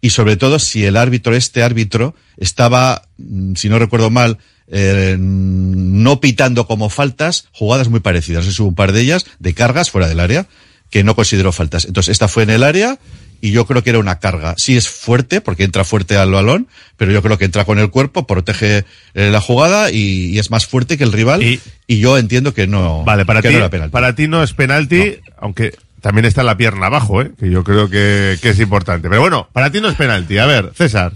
y 0.00 0.10
sobre 0.10 0.36
todo 0.36 0.60
si 0.60 0.84
el 0.84 0.96
árbitro, 0.96 1.34
este 1.34 1.64
árbitro, 1.64 2.14
estaba, 2.36 3.08
mm, 3.16 3.56
si 3.56 3.68
no 3.68 3.80
recuerdo 3.80 4.08
mal, 4.10 4.38
eh, 4.68 5.16
no 5.18 6.20
pitando 6.20 6.68
como 6.68 6.90
faltas 6.90 7.48
jugadas 7.50 7.88
muy 7.88 7.98
parecidas. 7.98 8.46
Es 8.46 8.60
un 8.60 8.76
par 8.76 8.92
de 8.92 9.00
ellas 9.00 9.26
de 9.40 9.52
cargas 9.52 9.90
fuera 9.90 10.06
del 10.06 10.20
área 10.20 10.46
que 10.90 11.04
no 11.04 11.14
consideró 11.14 11.52
faltas. 11.52 11.84
Entonces, 11.84 12.12
esta 12.12 12.28
fue 12.28 12.42
en 12.42 12.50
el 12.50 12.62
área 12.62 12.98
y 13.40 13.52
yo 13.52 13.66
creo 13.66 13.82
que 13.82 13.90
era 13.90 13.98
una 13.98 14.18
carga. 14.18 14.54
Sí 14.56 14.76
es 14.76 14.88
fuerte, 14.88 15.40
porque 15.40 15.64
entra 15.64 15.84
fuerte 15.84 16.16
al 16.16 16.32
balón, 16.32 16.66
pero 16.96 17.12
yo 17.12 17.22
creo 17.22 17.38
que 17.38 17.44
entra 17.44 17.64
con 17.64 17.78
el 17.78 17.90
cuerpo, 17.90 18.26
protege 18.26 18.84
eh, 19.14 19.30
la 19.30 19.40
jugada 19.40 19.90
y, 19.90 20.30
y 20.30 20.38
es 20.38 20.50
más 20.50 20.66
fuerte 20.66 20.98
que 20.98 21.04
el 21.04 21.12
rival. 21.12 21.42
Y, 21.42 21.60
yo 21.86 22.18
entiendo 22.18 22.52
que 22.52 22.66
no, 22.66 23.04
Vale, 23.04 23.24
para 23.24 23.40
que 23.42 23.48
ti, 23.48 23.54
no 23.54 23.60
era 23.60 23.70
penalti. 23.70 23.92
para 23.92 24.14
ti 24.14 24.28
no 24.28 24.42
es 24.42 24.52
penalti, 24.52 25.16
aunque 25.38 25.74
también 26.00 26.24
está 26.26 26.42
la 26.42 26.56
pierna 26.56 26.86
abajo, 26.86 27.22
¿eh? 27.22 27.30
que 27.38 27.50
yo 27.50 27.64
creo 27.64 27.88
que, 27.88 28.38
que 28.42 28.50
es 28.50 28.60
importante. 28.60 29.08
Pero 29.08 29.20
bueno, 29.20 29.48
para 29.52 29.70
ti 29.70 29.80
no 29.80 29.88
es 29.88 29.94
penalti. 29.94 30.38
A 30.38 30.46
ver, 30.46 30.72
César. 30.76 31.12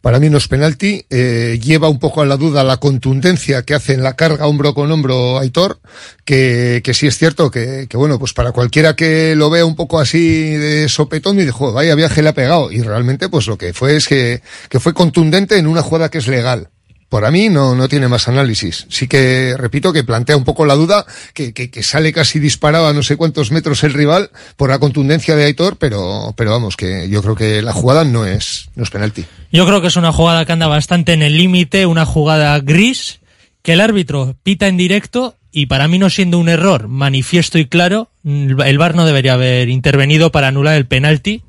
Para 0.00 0.20
mí 0.20 0.30
no 0.30 0.38
es 0.38 0.46
penalti, 0.46 1.04
eh, 1.10 1.58
lleva 1.60 1.88
un 1.88 1.98
poco 1.98 2.22
a 2.22 2.26
la 2.26 2.36
duda 2.36 2.62
la 2.62 2.76
contundencia 2.76 3.62
que 3.62 3.74
hace 3.74 3.94
en 3.94 4.02
la 4.02 4.14
carga 4.14 4.46
hombro 4.46 4.72
con 4.72 4.90
hombro 4.92 5.38
Aitor, 5.38 5.80
que, 6.24 6.80
que 6.84 6.94
sí 6.94 7.08
es 7.08 7.18
cierto 7.18 7.50
que, 7.50 7.86
que 7.88 7.96
bueno, 7.96 8.18
pues 8.18 8.32
para 8.32 8.52
cualquiera 8.52 8.94
que 8.94 9.34
lo 9.34 9.50
vea 9.50 9.64
un 9.64 9.74
poco 9.74 9.98
así 9.98 10.52
de 10.52 10.88
sopetón 10.88 11.40
y 11.40 11.44
de 11.44 11.50
joder, 11.50 11.74
vaya 11.74 11.94
viaje 11.96 12.22
le 12.22 12.28
ha 12.28 12.34
pegado. 12.34 12.70
Y 12.70 12.80
realmente 12.82 13.28
pues 13.28 13.48
lo 13.48 13.58
que 13.58 13.72
fue 13.72 13.96
es 13.96 14.06
que, 14.06 14.40
que 14.68 14.78
fue 14.78 14.94
contundente 14.94 15.58
en 15.58 15.66
una 15.66 15.82
jugada 15.82 16.10
que 16.10 16.18
es 16.18 16.28
legal. 16.28 16.70
Por 17.08 17.30
mí 17.32 17.48
no, 17.48 17.74
no 17.74 17.88
tiene 17.88 18.06
más 18.06 18.28
análisis. 18.28 18.86
Sí 18.90 19.08
que, 19.08 19.54
repito, 19.56 19.92
que 19.92 20.04
plantea 20.04 20.36
un 20.36 20.44
poco 20.44 20.66
la 20.66 20.74
duda, 20.74 21.06
que, 21.32 21.54
que, 21.54 21.70
que, 21.70 21.82
sale 21.82 22.12
casi 22.12 22.38
disparado 22.38 22.86
a 22.86 22.92
no 22.92 23.02
sé 23.02 23.16
cuántos 23.16 23.50
metros 23.50 23.82
el 23.82 23.94
rival 23.94 24.30
por 24.56 24.68
la 24.68 24.78
contundencia 24.78 25.34
de 25.34 25.44
Aitor, 25.44 25.76
pero, 25.78 26.34
pero 26.36 26.50
vamos, 26.50 26.76
que 26.76 27.08
yo 27.08 27.22
creo 27.22 27.34
que 27.34 27.62
la 27.62 27.72
jugada 27.72 28.04
no 28.04 28.26
es, 28.26 28.68
no 28.74 28.82
es 28.82 28.90
penalti. 28.90 29.24
Yo 29.50 29.66
creo 29.66 29.80
que 29.80 29.88
es 29.88 29.96
una 29.96 30.12
jugada 30.12 30.44
que 30.44 30.52
anda 30.52 30.66
bastante 30.66 31.14
en 31.14 31.22
el 31.22 31.38
límite, 31.38 31.86
una 31.86 32.04
jugada 32.04 32.58
gris, 32.60 33.20
que 33.62 33.72
el 33.72 33.80
árbitro 33.80 34.36
pita 34.42 34.68
en 34.68 34.76
directo 34.76 35.36
y 35.50 35.66
para 35.66 35.88
mí 35.88 35.98
no 35.98 36.10
siendo 36.10 36.38
un 36.38 36.48
error 36.48 36.88
manifiesto 36.88 37.58
y 37.58 37.66
claro, 37.66 38.10
el 38.24 38.78
VAR 38.78 38.94
no 38.94 39.06
debería 39.06 39.32
haber 39.32 39.70
intervenido 39.70 40.30
para 40.30 40.48
anular 40.48 40.76
el 40.76 40.86
penalti 40.86 41.42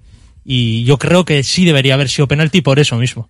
y 0.45 0.83
yo 0.85 0.97
creo 0.97 1.25
que 1.25 1.43
sí 1.43 1.65
debería 1.65 1.95
haber 1.95 2.09
sido 2.09 2.27
penalti 2.27 2.61
por 2.61 2.79
eso 2.79 2.95
mismo. 2.95 3.29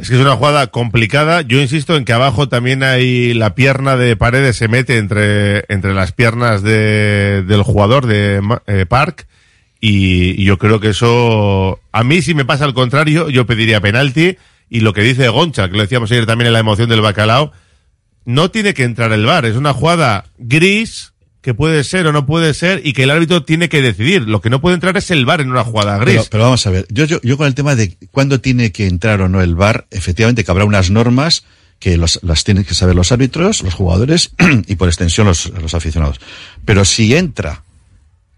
Es 0.00 0.08
que 0.08 0.14
es 0.14 0.20
una 0.22 0.36
jugada 0.36 0.68
complicada. 0.68 1.42
Yo 1.42 1.60
insisto 1.60 1.94
en 1.94 2.06
que 2.06 2.14
abajo 2.14 2.48
también 2.48 2.82
hay 2.82 3.34
la 3.34 3.54
pierna 3.54 3.96
de 3.96 4.16
Paredes 4.16 4.56
se 4.56 4.66
mete 4.66 4.96
entre, 4.96 5.66
entre 5.68 5.92
las 5.92 6.12
piernas 6.12 6.62
de, 6.62 7.42
del 7.46 7.62
jugador 7.62 8.06
de 8.06 8.40
eh, 8.66 8.86
Park. 8.88 9.26
Y, 9.78 10.42
yo 10.42 10.56
creo 10.56 10.80
que 10.80 10.88
eso, 10.88 11.80
a 11.92 12.02
mí 12.02 12.22
si 12.22 12.34
me 12.34 12.46
pasa 12.46 12.64
al 12.64 12.72
contrario, 12.72 13.28
yo 13.28 13.44
pediría 13.44 13.82
penalti. 13.82 14.38
Y 14.70 14.80
lo 14.80 14.94
que 14.94 15.02
dice 15.02 15.28
Goncha, 15.28 15.68
que 15.68 15.76
lo 15.76 15.82
decíamos 15.82 16.10
ayer 16.10 16.24
también 16.24 16.46
en 16.46 16.54
la 16.54 16.60
emoción 16.60 16.88
del 16.88 17.02
bacalao, 17.02 17.52
no 18.24 18.50
tiene 18.50 18.72
que 18.72 18.84
entrar 18.84 19.12
el 19.12 19.26
bar. 19.26 19.44
Es 19.44 19.56
una 19.56 19.74
jugada 19.74 20.24
gris, 20.38 21.09
que 21.42 21.54
puede 21.54 21.84
ser 21.84 22.06
o 22.06 22.12
no 22.12 22.26
puede 22.26 22.52
ser 22.54 22.82
y 22.84 22.92
que 22.92 23.04
el 23.04 23.10
árbitro 23.10 23.44
tiene 23.44 23.68
que 23.68 23.80
decidir. 23.80 24.22
Lo 24.28 24.40
que 24.40 24.50
no 24.50 24.60
puede 24.60 24.74
entrar 24.74 24.96
es 24.96 25.10
el 25.10 25.24
VAR 25.24 25.40
en 25.40 25.50
una 25.50 25.64
jugada 25.64 25.96
gris. 25.98 26.16
Pero, 26.16 26.26
pero 26.30 26.44
vamos 26.44 26.66
a 26.66 26.70
ver, 26.70 26.86
yo, 26.90 27.04
yo, 27.04 27.20
yo 27.22 27.36
con 27.36 27.46
el 27.46 27.54
tema 27.54 27.74
de 27.74 27.96
cuándo 28.10 28.40
tiene 28.40 28.72
que 28.72 28.86
entrar 28.86 29.20
o 29.22 29.28
no 29.28 29.40
el 29.40 29.54
VAR, 29.54 29.86
efectivamente 29.90 30.44
que 30.44 30.50
habrá 30.50 30.64
unas 30.64 30.90
normas 30.90 31.44
que 31.78 31.96
los, 31.96 32.20
las 32.22 32.44
tienen 32.44 32.64
que 32.64 32.74
saber 32.74 32.94
los 32.94 33.10
árbitros, 33.10 33.62
los 33.62 33.74
jugadores 33.74 34.32
y 34.66 34.76
por 34.76 34.88
extensión 34.88 35.26
los, 35.26 35.50
los 35.50 35.74
aficionados. 35.74 36.20
Pero 36.64 36.84
si 36.84 37.16
entra 37.16 37.64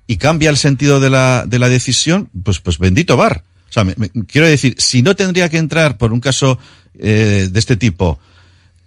y 0.07 0.17
cambia 0.17 0.51
el 0.51 0.57
sentido 0.57 1.01
de 1.01 1.11
la, 1.11 1.45
de 1.47 1.59
la 1.59 1.69
decisión, 1.69 2.31
pues, 2.45 2.61
pues 2.61 2.79
bendito 2.79 3.17
VAR. 3.17 3.43
O 3.69 3.73
sea, 3.73 3.85
me, 3.85 3.95
quiero 4.27 4.47
decir, 4.47 4.77
si 4.79 5.03
no 5.03 5.17
tendría 5.17 5.49
que 5.49 5.57
entrar 5.57 5.97
por 5.97 6.13
un 6.13 6.21
caso 6.21 6.59
eh, 6.99 7.49
de 7.51 7.59
este 7.59 7.77
tipo 7.77 8.21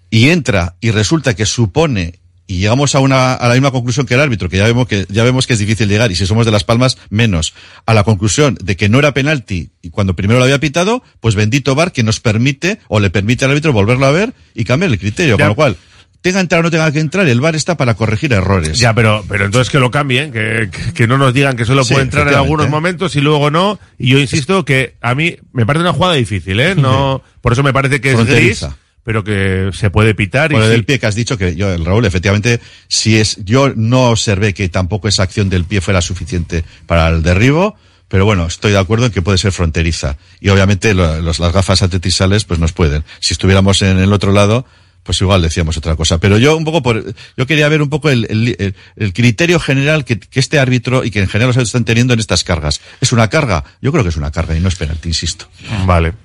y 0.09 0.29
entra 0.29 0.75
y 0.79 0.91
resulta 0.91 1.33
que 1.33 1.45
supone 1.45 2.19
y 2.47 2.59
llegamos 2.59 2.95
a 2.95 2.99
una 2.99 3.33
a 3.33 3.47
la 3.47 3.53
misma 3.55 3.71
conclusión 3.71 4.05
que 4.05 4.13
el 4.13 4.19
árbitro, 4.19 4.49
que 4.49 4.57
ya 4.57 4.65
vemos 4.65 4.87
que 4.87 5.05
ya 5.09 5.23
vemos 5.23 5.47
que 5.47 5.53
es 5.53 5.59
difícil 5.59 5.87
llegar 5.87 6.11
y 6.11 6.15
si 6.15 6.25
somos 6.25 6.45
de 6.45 6.51
las 6.51 6.63
Palmas 6.63 6.97
menos 7.09 7.53
a 7.85 7.93
la 7.93 8.03
conclusión 8.03 8.57
de 8.61 8.75
que 8.75 8.89
no 8.89 8.99
era 8.99 9.13
penalti 9.13 9.69
y 9.81 9.89
cuando 9.89 10.15
primero 10.15 10.39
lo 10.39 10.45
había 10.45 10.59
pitado, 10.59 11.03
pues 11.19 11.35
bendito 11.35 11.75
VAR 11.75 11.91
que 11.91 12.03
nos 12.03 12.19
permite 12.19 12.79
o 12.87 12.99
le 12.99 13.09
permite 13.09 13.45
al 13.45 13.51
árbitro 13.51 13.73
volverlo 13.73 14.05
a 14.05 14.11
ver 14.11 14.33
y 14.53 14.63
cambiar 14.63 14.91
el 14.91 14.99
criterio, 14.99 15.37
ya. 15.37 15.45
con 15.45 15.49
lo 15.49 15.55
cual 15.55 15.77
tenga 16.25 16.39
entrar 16.39 16.61
o 16.61 16.63
no 16.63 16.71
tenga 16.71 16.91
que 16.91 16.99
entrar, 16.99 17.27
el 17.27 17.39
VAR 17.39 17.55
está 17.55 17.77
para 17.77 17.93
corregir 17.93 18.33
errores. 18.33 18.79
Ya, 18.79 18.95
pero, 18.95 19.23
pero 19.29 19.45
entonces 19.45 19.69
que 19.69 19.77
lo 19.77 19.91
cambien, 19.91 20.31
que, 20.31 20.71
que 20.95 21.05
no 21.05 21.19
nos 21.19 21.35
digan 21.35 21.55
que 21.55 21.65
solo 21.65 21.83
sí, 21.83 21.93
puede 21.93 22.05
entrar 22.05 22.27
en 22.27 22.33
algunos 22.33 22.67
momentos 22.67 23.15
y 23.15 23.21
luego 23.21 23.51
no. 23.51 23.79
Y 23.99 24.07
yo 24.09 24.17
insisto 24.17 24.65
que 24.65 24.95
a 25.01 25.13
mí 25.13 25.37
me 25.53 25.67
parece 25.67 25.81
una 25.81 25.93
jugada 25.93 26.15
difícil, 26.15 26.59
¿eh? 26.59 26.73
No, 26.73 27.21
por 27.41 27.53
eso 27.53 27.61
me 27.61 27.73
parece 27.73 28.01
que 28.01 28.13
es 28.13 28.25
gris 28.25 28.65
pero 29.05 29.23
que 29.23 29.69
se 29.71 29.91
puede 29.91 30.15
pitar. 30.15 30.51
Por 30.51 30.63
y 30.63 30.67
del 30.67 30.79
sí. 30.79 30.83
pie 30.83 30.99
que 30.99 31.05
has 31.05 31.15
dicho 31.15 31.37
que 31.37 31.55
yo, 31.55 31.71
el 31.71 31.85
Raúl, 31.85 32.05
efectivamente, 32.05 32.59
si 32.87 33.17
es, 33.17 33.37
yo 33.45 33.71
no 33.75 34.09
observé 34.09 34.53
que 34.53 34.67
tampoco 34.67 35.07
esa 35.07 35.23
acción 35.23 35.47
del 35.47 35.63
pie 35.63 35.79
fuera 35.79 36.01
suficiente 36.01 36.65
para 36.87 37.07
el 37.09 37.21
derribo, 37.21 37.77
pero 38.07 38.25
bueno, 38.25 38.47
estoy 38.47 38.71
de 38.71 38.79
acuerdo 38.79 39.05
en 39.05 39.11
que 39.11 39.21
puede 39.21 39.37
ser 39.37 39.51
fronteriza. 39.51 40.17
Y 40.41 40.49
obviamente 40.49 40.95
lo, 40.95 41.21
los, 41.21 41.39
las 41.39 41.53
gafas 41.53 41.83
atletisales 41.83 42.45
pues 42.45 42.59
nos 42.59 42.73
pueden. 42.73 43.03
Si 43.19 43.33
estuviéramos 43.33 43.83
en 43.83 43.99
el 43.99 44.11
otro 44.11 44.31
lado, 44.31 44.65
pues 45.03 45.21
igual 45.21 45.43
decíamos 45.43 45.77
otra 45.77 45.95
cosa. 45.95 46.17
Pero 46.17 46.39
yo 46.39 46.57
un 46.57 46.65
poco 46.65 46.81
por, 46.81 47.13
yo 47.37 47.45
quería 47.45 47.69
ver 47.69 47.83
un 47.83 47.89
poco 47.89 48.09
el, 48.09 48.25
el, 48.27 48.75
el 48.95 49.13
criterio 49.13 49.59
general 49.59 50.03
que, 50.03 50.19
que, 50.19 50.39
este 50.39 50.57
árbitro 50.57 51.03
y 51.03 51.11
que 51.11 51.19
en 51.19 51.27
general 51.27 51.53
los 51.55 51.57
están 51.57 51.85
teniendo 51.85 52.15
en 52.15 52.19
estas 52.19 52.43
cargas. 52.43 52.81
¿Es 53.01 53.13
una 53.13 53.29
carga? 53.29 53.63
Yo 53.83 53.91
creo 53.91 54.03
que 54.03 54.09
es 54.09 54.17
una 54.17 54.31
carga 54.31 54.57
y 54.57 54.59
no 54.59 54.67
es 54.67 54.75
penalti, 54.75 55.09
insisto. 55.09 55.47
Vale. 55.85 56.24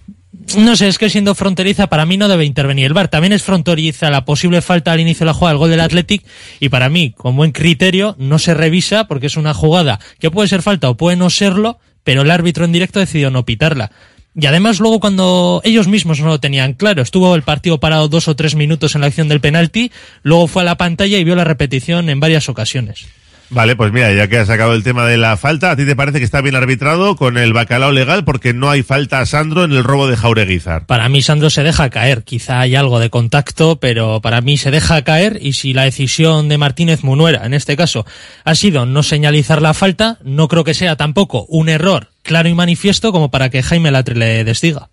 No 0.57 0.75
sé, 0.75 0.89
es 0.89 0.99
que 0.99 1.11
siendo 1.11 1.35
fronteriza 1.35 1.87
para 1.87 2.07
mí 2.07 2.17
no 2.17 2.29
debe 2.29 2.45
intervenir 2.45 2.87
el 2.87 2.93
VAR. 2.93 3.09
También 3.09 3.33
es 3.33 3.43
fronteriza 3.43 4.11
la 4.11 4.25
posible 4.25 4.61
falta 4.63 4.93
al 4.93 5.01
inicio 5.01 5.21
de 5.21 5.27
la 5.27 5.35
jugada, 5.35 5.53
el 5.53 5.59
gol 5.59 5.71
del 5.71 5.81
Athletic, 5.81 6.25
y 6.59 6.69
para 6.71 6.89
mí, 6.89 7.13
con 7.17 7.37
buen 7.37 7.53
criterio, 7.53 8.17
no 8.19 8.39
se 8.39 8.55
revisa 8.55 9.05
porque 9.05 9.27
es 9.27 9.37
una 9.37 9.55
jugada 9.55 10.01
que 10.19 10.31
puede 10.31 10.49
ser 10.49 10.63
falta 10.63 10.91
o 10.91 10.97
puede 10.97 11.17
no 11.17 11.31
serlo, 11.31 11.79
pero 12.03 12.23
el 12.23 12.31
árbitro 12.31 12.65
en 12.65 12.73
directo 12.73 12.99
decidió 12.99 13.31
no 13.31 13.45
pitarla. 13.45 13.93
Y 14.35 14.47
además 14.47 14.81
luego 14.81 15.01
cuando 15.01 15.61
ellos 15.65 15.89
mismos 15.89 16.21
no 16.21 16.27
lo 16.27 16.41
tenían 16.41 16.75
claro, 16.75 17.03
estuvo 17.03 17.35
el 17.35 17.43
partido 17.43 17.79
parado 17.79 18.09
dos 18.09 18.29
o 18.29 18.37
tres 18.37 18.55
minutos 18.55 18.95
en 18.95 19.03
la 19.03 19.09
acción 19.09 19.29
del 19.29 19.41
penalti, 19.41 19.91
luego 20.23 20.47
fue 20.47 20.63
a 20.63 20.65
la 20.65 20.77
pantalla 20.77 21.19
y 21.19 21.25
vio 21.25 21.37
la 21.37 21.45
repetición 21.45 22.09
en 22.09 22.21
varias 22.21 22.49
ocasiones. 22.49 23.07
Vale, 23.53 23.75
pues 23.75 23.93
mira, 23.93 24.13
ya 24.13 24.29
que 24.29 24.39
has 24.39 24.47
sacado 24.47 24.75
el 24.75 24.85
tema 24.85 25.07
de 25.07 25.17
la 25.17 25.37
falta, 25.37 25.73
¿a 25.73 25.77
ti 25.77 25.85
te 25.85 25.97
parece 25.97 26.19
que 26.19 26.25
está 26.25 26.41
bien 26.41 26.55
arbitrado 26.55 27.17
con 27.17 27.37
el 27.37 27.53
bacalao 27.53 27.91
legal 27.91 28.25
porque 28.25 28.55
no 28.55 28.71
hay 28.71 28.85
falta 28.85 29.19
a 29.19 29.27
Sandro 29.27 29.65
en 29.65 29.73
el 29.73 29.83
robo 29.83 30.07
de 30.07 30.17
Jaureguizar? 30.17 30.87
Para 30.87 31.09
mí 31.09 31.21
Sandro 31.21 31.51
se 31.51 31.65
deja 31.65 31.91
caer, 31.91 32.23
quizá 32.23 32.61
hay 32.61 32.77
algo 32.77 33.01
de 33.01 33.11
contacto, 33.11 33.81
pero 33.81 34.21
para 34.21 34.41
mí 34.41 34.57
se 34.57 34.71
deja 34.71 35.03
caer 35.03 35.39
y 35.43 35.55
si 35.55 35.73
la 35.73 35.83
decisión 35.83 36.49
de 36.49 36.59
Martínez 36.59 37.03
Munuera, 37.03 37.45
en 37.45 37.53
este 37.53 37.77
caso, 37.77 38.07
ha 38.45 38.55
sido 38.55 38.87
no 38.87 39.03
señalizar 39.03 39.61
la 39.61 39.75
falta, 39.75 40.19
no 40.23 40.47
creo 40.47 40.63
que 40.63 40.75
sea 40.75 40.95
tampoco 40.95 41.45
un 41.49 41.69
error 41.69 42.07
claro 42.23 42.49
y 42.49 42.55
manifiesto 42.55 43.11
como 43.11 43.33
para 43.33 43.51
que 43.51 43.65
Jaime 43.65 43.91
Latre 43.91 44.15
le 44.15 44.45
desdiga. 44.45 44.91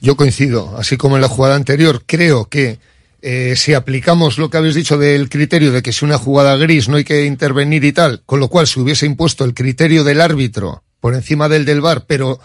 Yo 0.00 0.16
coincido, 0.16 0.76
así 0.78 0.96
como 0.96 1.14
en 1.14 1.22
la 1.22 1.28
jugada 1.28 1.54
anterior, 1.54 2.02
creo 2.06 2.46
que 2.46 2.78
eh, 3.20 3.54
si 3.56 3.74
aplicamos 3.74 4.38
lo 4.38 4.48
que 4.48 4.58
habéis 4.58 4.74
dicho 4.74 4.96
del 4.96 5.28
criterio 5.28 5.72
de 5.72 5.82
que 5.82 5.92
si 5.92 6.04
una 6.04 6.18
jugada 6.18 6.56
gris 6.56 6.88
no 6.88 6.96
hay 6.96 7.04
que 7.04 7.24
intervenir 7.24 7.84
y 7.84 7.92
tal, 7.92 8.22
con 8.24 8.40
lo 8.40 8.48
cual 8.48 8.66
se 8.66 8.80
hubiese 8.80 9.06
impuesto 9.06 9.44
el 9.44 9.54
criterio 9.54 10.04
del 10.04 10.20
árbitro 10.20 10.84
por 11.00 11.14
encima 11.14 11.48
del 11.48 11.64
del 11.64 11.80
VAR, 11.80 12.06
pero 12.06 12.40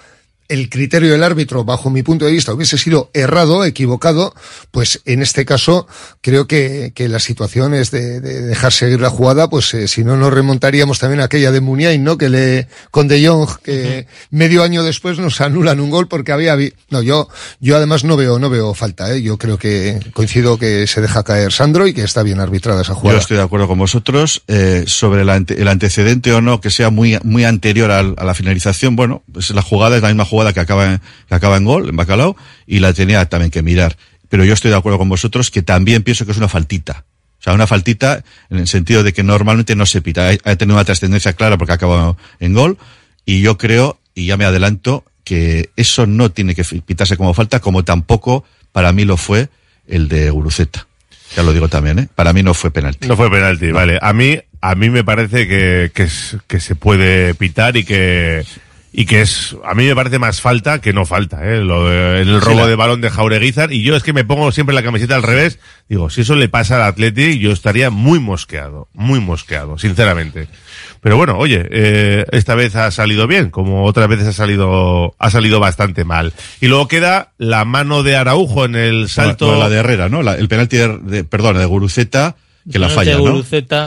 el 0.49 0.69
criterio 0.69 1.11
del 1.11 1.23
árbitro, 1.23 1.63
bajo 1.63 1.89
mi 1.89 2.03
punto 2.03 2.25
de 2.25 2.31
vista, 2.31 2.53
hubiese 2.53 2.77
sido 2.77 3.09
errado, 3.13 3.63
equivocado, 3.65 4.35
pues 4.71 5.01
en 5.05 5.21
este 5.21 5.45
caso 5.45 5.87
creo 6.21 6.47
que, 6.47 6.91
que 6.93 7.07
la 7.07 7.19
situación 7.19 7.73
es 7.73 7.91
de, 7.91 8.19
de, 8.19 8.41
dejar 8.41 8.73
seguir 8.73 8.99
la 8.99 9.09
jugada, 9.09 9.49
pues 9.49 9.73
eh, 9.73 9.87
si 9.87 10.03
no 10.03 10.17
nos 10.17 10.33
remontaríamos 10.33 10.99
también 10.99 11.21
a 11.21 11.25
aquella 11.25 11.51
de 11.51 11.61
Muniain, 11.61 12.03
¿no? 12.03 12.17
Que 12.17 12.29
le, 12.29 12.67
con 12.91 13.07
De 13.07 13.25
Jong, 13.25 13.49
que 13.63 14.05
medio 14.31 14.63
año 14.63 14.83
después 14.83 15.17
nos 15.17 15.39
anulan 15.41 15.79
un 15.79 15.89
gol 15.89 16.07
porque 16.07 16.31
había, 16.31 16.57
no, 16.89 17.01
yo, 17.01 17.29
yo 17.59 17.77
además 17.77 18.03
no 18.03 18.17
veo, 18.17 18.37
no 18.37 18.49
veo 18.49 18.73
falta, 18.73 19.13
¿eh? 19.13 19.21
Yo 19.21 19.37
creo 19.37 19.57
que 19.57 19.99
coincido 20.13 20.57
que 20.57 20.87
se 20.87 21.01
deja 21.01 21.23
caer 21.23 21.51
Sandro 21.51 21.87
y 21.87 21.93
que 21.93 22.03
está 22.03 22.21
bien 22.21 22.39
arbitrada 22.39 22.81
esa 22.81 22.93
jugada. 22.93 23.17
Yo 23.17 23.21
estoy 23.21 23.37
de 23.37 23.43
acuerdo 23.43 23.67
con 23.67 23.79
vosotros, 23.79 24.43
eh, 24.47 24.83
sobre 24.87 25.23
la, 25.23 25.37
el 25.37 25.67
antecedente 25.67 26.33
o 26.33 26.41
no, 26.41 26.59
que 26.59 26.69
sea 26.69 26.89
muy, 26.89 27.17
muy 27.23 27.45
anterior 27.45 27.91
a, 27.91 27.99
a 27.99 28.23
la 28.25 28.33
finalización, 28.33 28.95
bueno, 28.95 29.23
pues 29.31 29.49
la 29.51 29.61
jugada 29.61 29.95
es 29.95 30.01
la 30.01 30.09
misma 30.09 30.25
jugada 30.25 30.32
que 30.53 30.59
acaba, 30.59 30.93
en, 30.93 31.01
que 31.27 31.35
acaba 31.35 31.57
en 31.57 31.65
gol, 31.65 31.89
en 31.89 31.95
Bacalao, 31.95 32.35
y 32.65 32.79
la 32.79 32.93
tenía 32.93 33.25
también 33.27 33.51
que 33.51 33.61
mirar. 33.61 33.97
Pero 34.29 34.45
yo 34.45 34.53
estoy 34.53 34.71
de 34.71 34.77
acuerdo 34.77 34.97
con 34.97 35.09
vosotros 35.09 35.51
que 35.51 35.61
también 35.61 36.03
pienso 36.03 36.25
que 36.25 36.31
es 36.31 36.37
una 36.37 36.49
faltita. 36.49 37.05
O 37.39 37.43
sea, 37.43 37.53
una 37.53 37.67
faltita 37.67 38.23
en 38.49 38.57
el 38.57 38.67
sentido 38.67 39.03
de 39.03 39.13
que 39.13 39.21
normalmente 39.21 39.75
no 39.75 39.85
se 39.85 40.01
pita. 40.01 40.29
Ha, 40.29 40.51
ha 40.51 40.55
tenido 40.55 40.75
una 40.75 40.85
trascendencia 40.85 41.33
clara 41.33 41.57
porque 41.57 41.73
ha 41.73 41.75
acabado 41.75 42.17
en 42.39 42.53
gol. 42.53 42.77
Y 43.25 43.41
yo 43.41 43.57
creo, 43.57 43.99
y 44.15 44.25
ya 44.25 44.37
me 44.37 44.45
adelanto, 44.45 45.03
que 45.23 45.69
eso 45.75 46.05
no 46.07 46.31
tiene 46.31 46.55
que 46.55 46.63
pitarse 46.63 47.17
como 47.17 47.33
falta, 47.33 47.59
como 47.59 47.83
tampoco 47.83 48.43
para 48.71 48.91
mí 48.91 49.05
lo 49.05 49.17
fue 49.17 49.49
el 49.87 50.07
de 50.07 50.29
Guruceta. 50.29 50.87
Ya 51.35 51.43
lo 51.43 51.53
digo 51.53 51.67
también, 51.67 51.99
¿eh? 51.99 52.07
Para 52.13 52.33
mí 52.33 52.43
no 52.43 52.53
fue 52.53 52.71
penalti. 52.71 53.07
No 53.07 53.15
fue 53.15 53.29
penalti, 53.29 53.67
no. 53.67 53.75
vale. 53.75 53.97
A 54.01 54.13
mí, 54.13 54.39
a 54.61 54.75
mí 54.75 54.89
me 54.89 55.03
parece 55.03 55.47
que, 55.47 55.91
que, 55.93 56.07
que 56.47 56.59
se 56.59 56.75
puede 56.75 57.33
pitar 57.33 57.75
y 57.75 57.83
que, 57.83 58.45
y 58.95 59.05
que 59.05 59.21
es, 59.21 59.57
a 59.65 59.73
mí 59.73 59.85
me 59.87 59.95
parece 59.95 60.19
más 60.19 60.39
falta 60.39 60.79
que 60.79 60.93
no 60.93 61.03
falta, 61.05 61.43
¿eh? 61.51 61.61
Lo 61.61 61.89
de- 61.89 62.21
el 62.21 62.39
robo 62.39 62.59
la- 62.61 62.67
de 62.67 62.75
balón 62.75 63.01
de 63.01 63.09
Jaureguizar, 63.09 63.73
y 63.73 63.81
yo 63.81 63.95
es 63.95 64.03
que 64.03 64.13
me 64.13 64.23
pongo 64.23 64.51
siempre 64.51 64.75
la 64.75 64.83
camiseta 64.83 65.15
al 65.15 65.23
revés, 65.23 65.57
digo, 65.89 66.11
si 66.11 66.21
eso 66.21 66.35
le 66.35 66.47
pasa 66.47 66.75
al 66.75 66.83
Atleti, 66.83 67.39
yo 67.39 67.51
estaría 67.51 67.89
muy 67.89 68.19
mosqueado, 68.19 68.87
muy 68.93 69.19
mosqueado, 69.19 69.77
sinceramente. 69.79 70.47
Pero 71.01 71.17
bueno, 71.17 71.37
oye, 71.37 71.67
eh, 71.71 72.25
esta 72.31 72.53
vez 72.55 72.75
ha 72.75 72.89
salido 72.91 73.25
bien, 73.27 73.49
como 73.49 73.83
otras 73.85 74.07
veces 74.07 74.27
ha 74.27 74.33
salido, 74.33 75.15
ha 75.17 75.29
salido 75.31 75.59
bastante 75.59 76.05
mal. 76.05 76.31
Y 76.61 76.67
luego 76.67 76.87
queda 76.87 77.33
la 77.37 77.65
mano 77.65 78.03
de 78.03 78.15
Araujo 78.15 78.63
en 78.65 78.75
el 78.75 79.09
salto. 79.09 79.47
Bueno, 79.47 79.59
la 79.63 79.69
de 79.69 79.77
Herrera, 79.79 80.07
¿no? 80.07 80.21
La- 80.21 80.35
el 80.35 80.47
penalti 80.47 80.77
de, 80.77 80.97
de- 80.99 81.23
perdón, 81.23 81.57
de 81.57 81.65
Guruceta, 81.65 82.35
que 82.71 82.79
la 82.79 82.89
falla, 82.89 83.17
¿no? 83.17 83.43